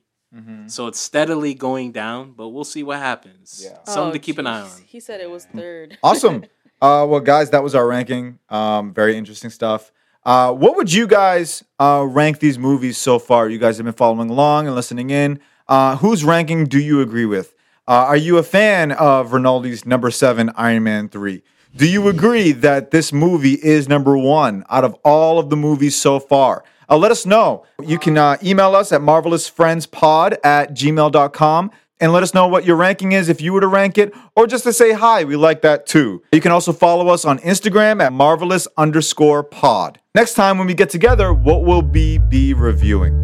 So 0.66 0.86
it's 0.86 1.00
steadily 1.00 1.54
going 1.54 1.92
down, 1.92 2.32
but 2.32 2.48
we'll 2.50 2.64
see 2.64 2.82
what 2.82 2.98
happens. 2.98 3.60
Yeah. 3.64 3.78
Something 3.84 4.12
to 4.12 4.18
keep 4.18 4.38
an 4.38 4.46
eye 4.46 4.60
on. 4.60 4.68
Oh, 4.72 4.80
He 4.86 5.00
said 5.00 5.20
it 5.20 5.30
was 5.30 5.44
third. 5.46 5.98
Awesome. 6.02 6.44
uh, 6.80 7.04
well, 7.08 7.20
guys, 7.20 7.50
that 7.50 7.62
was 7.62 7.74
our 7.74 7.86
ranking. 7.86 8.38
Um, 8.48 8.94
very 8.94 9.16
interesting 9.16 9.50
stuff. 9.50 9.90
Uh, 10.24 10.52
what 10.52 10.76
would 10.76 10.92
you 10.92 11.06
guys 11.06 11.64
uh, 11.78 12.06
rank 12.08 12.38
these 12.40 12.58
movies 12.58 12.96
so 12.98 13.18
far? 13.18 13.48
You 13.48 13.58
guys 13.58 13.78
have 13.78 13.84
been 13.84 13.94
following 13.94 14.30
along 14.30 14.66
and 14.66 14.76
listening 14.76 15.10
in. 15.10 15.40
Uh, 15.66 15.96
whose 15.96 16.24
ranking 16.24 16.64
do 16.66 16.78
you 16.78 17.00
agree 17.00 17.26
with? 17.26 17.54
Uh, 17.88 18.04
are 18.12 18.16
you 18.16 18.38
a 18.38 18.42
fan 18.42 18.92
of 18.92 19.30
Rinaldi's 19.30 19.84
number 19.86 20.10
seven 20.10 20.50
Iron 20.54 20.84
Man 20.84 21.08
3? 21.08 21.42
Do 21.76 21.88
you 21.88 22.08
agree 22.08 22.50
that 22.50 22.90
this 22.90 23.12
movie 23.12 23.54
is 23.54 23.88
number 23.88 24.18
one 24.18 24.64
out 24.68 24.84
of 24.84 24.94
all 25.04 25.38
of 25.38 25.50
the 25.50 25.56
movies 25.56 25.94
so 25.94 26.18
far? 26.18 26.64
Uh, 26.88 26.96
let 26.96 27.12
us 27.12 27.24
know. 27.24 27.64
You 27.80 27.96
can 27.96 28.18
uh, 28.18 28.38
email 28.42 28.74
us 28.74 28.90
at 28.90 29.00
marvelousfriendspod 29.00 30.38
at 30.42 30.74
gmail.com 30.74 31.70
and 32.00 32.12
let 32.12 32.24
us 32.24 32.34
know 32.34 32.48
what 32.48 32.64
your 32.64 32.74
ranking 32.74 33.12
is 33.12 33.28
if 33.28 33.40
you 33.40 33.52
were 33.52 33.60
to 33.60 33.68
rank 33.68 33.98
it, 33.98 34.12
or 34.34 34.48
just 34.48 34.64
to 34.64 34.72
say 34.72 34.92
hi. 34.92 35.22
We 35.22 35.36
like 35.36 35.62
that 35.62 35.86
too. 35.86 36.22
You 36.32 36.40
can 36.40 36.50
also 36.50 36.72
follow 36.72 37.08
us 37.08 37.24
on 37.24 37.38
Instagram 37.38 38.02
at 38.02 38.12
marvelous 38.12 38.66
underscore 38.76 39.44
pod. 39.44 40.00
Next 40.14 40.34
time 40.34 40.58
when 40.58 40.66
we 40.66 40.74
get 40.74 40.90
together, 40.90 41.32
what 41.32 41.62
will 41.64 41.82
we 41.82 42.18
be 42.18 42.52
reviewing? 42.52 43.22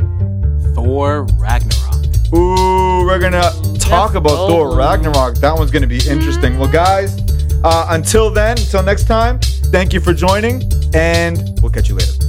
Thor 0.75 1.27
Ragnarok. 1.37 2.05
Ooh, 2.35 3.07
we're 3.07 3.19
gonna 3.19 3.51
talk 3.81 4.15
about. 4.15 4.49
Thor 4.49 4.77
Ragnarok. 4.77 5.37
That 5.37 5.57
one's 5.57 5.71
gonna 5.73 5.87
be 5.87 6.07
interesting. 6.09 6.59
Well, 6.59 6.71
guys, 6.71 7.17
uh, 7.65 7.87
until 7.91 8.31
then, 8.31 8.59
until 8.59 8.83
next 8.83 9.05
time, 9.05 9.39
thank 9.73 9.93
you 9.93 10.01
for 10.01 10.13
joining, 10.13 10.63
and 10.95 11.59
we'll 11.61 11.71
catch 11.71 11.89
you 11.89 11.95
later. 11.95 12.26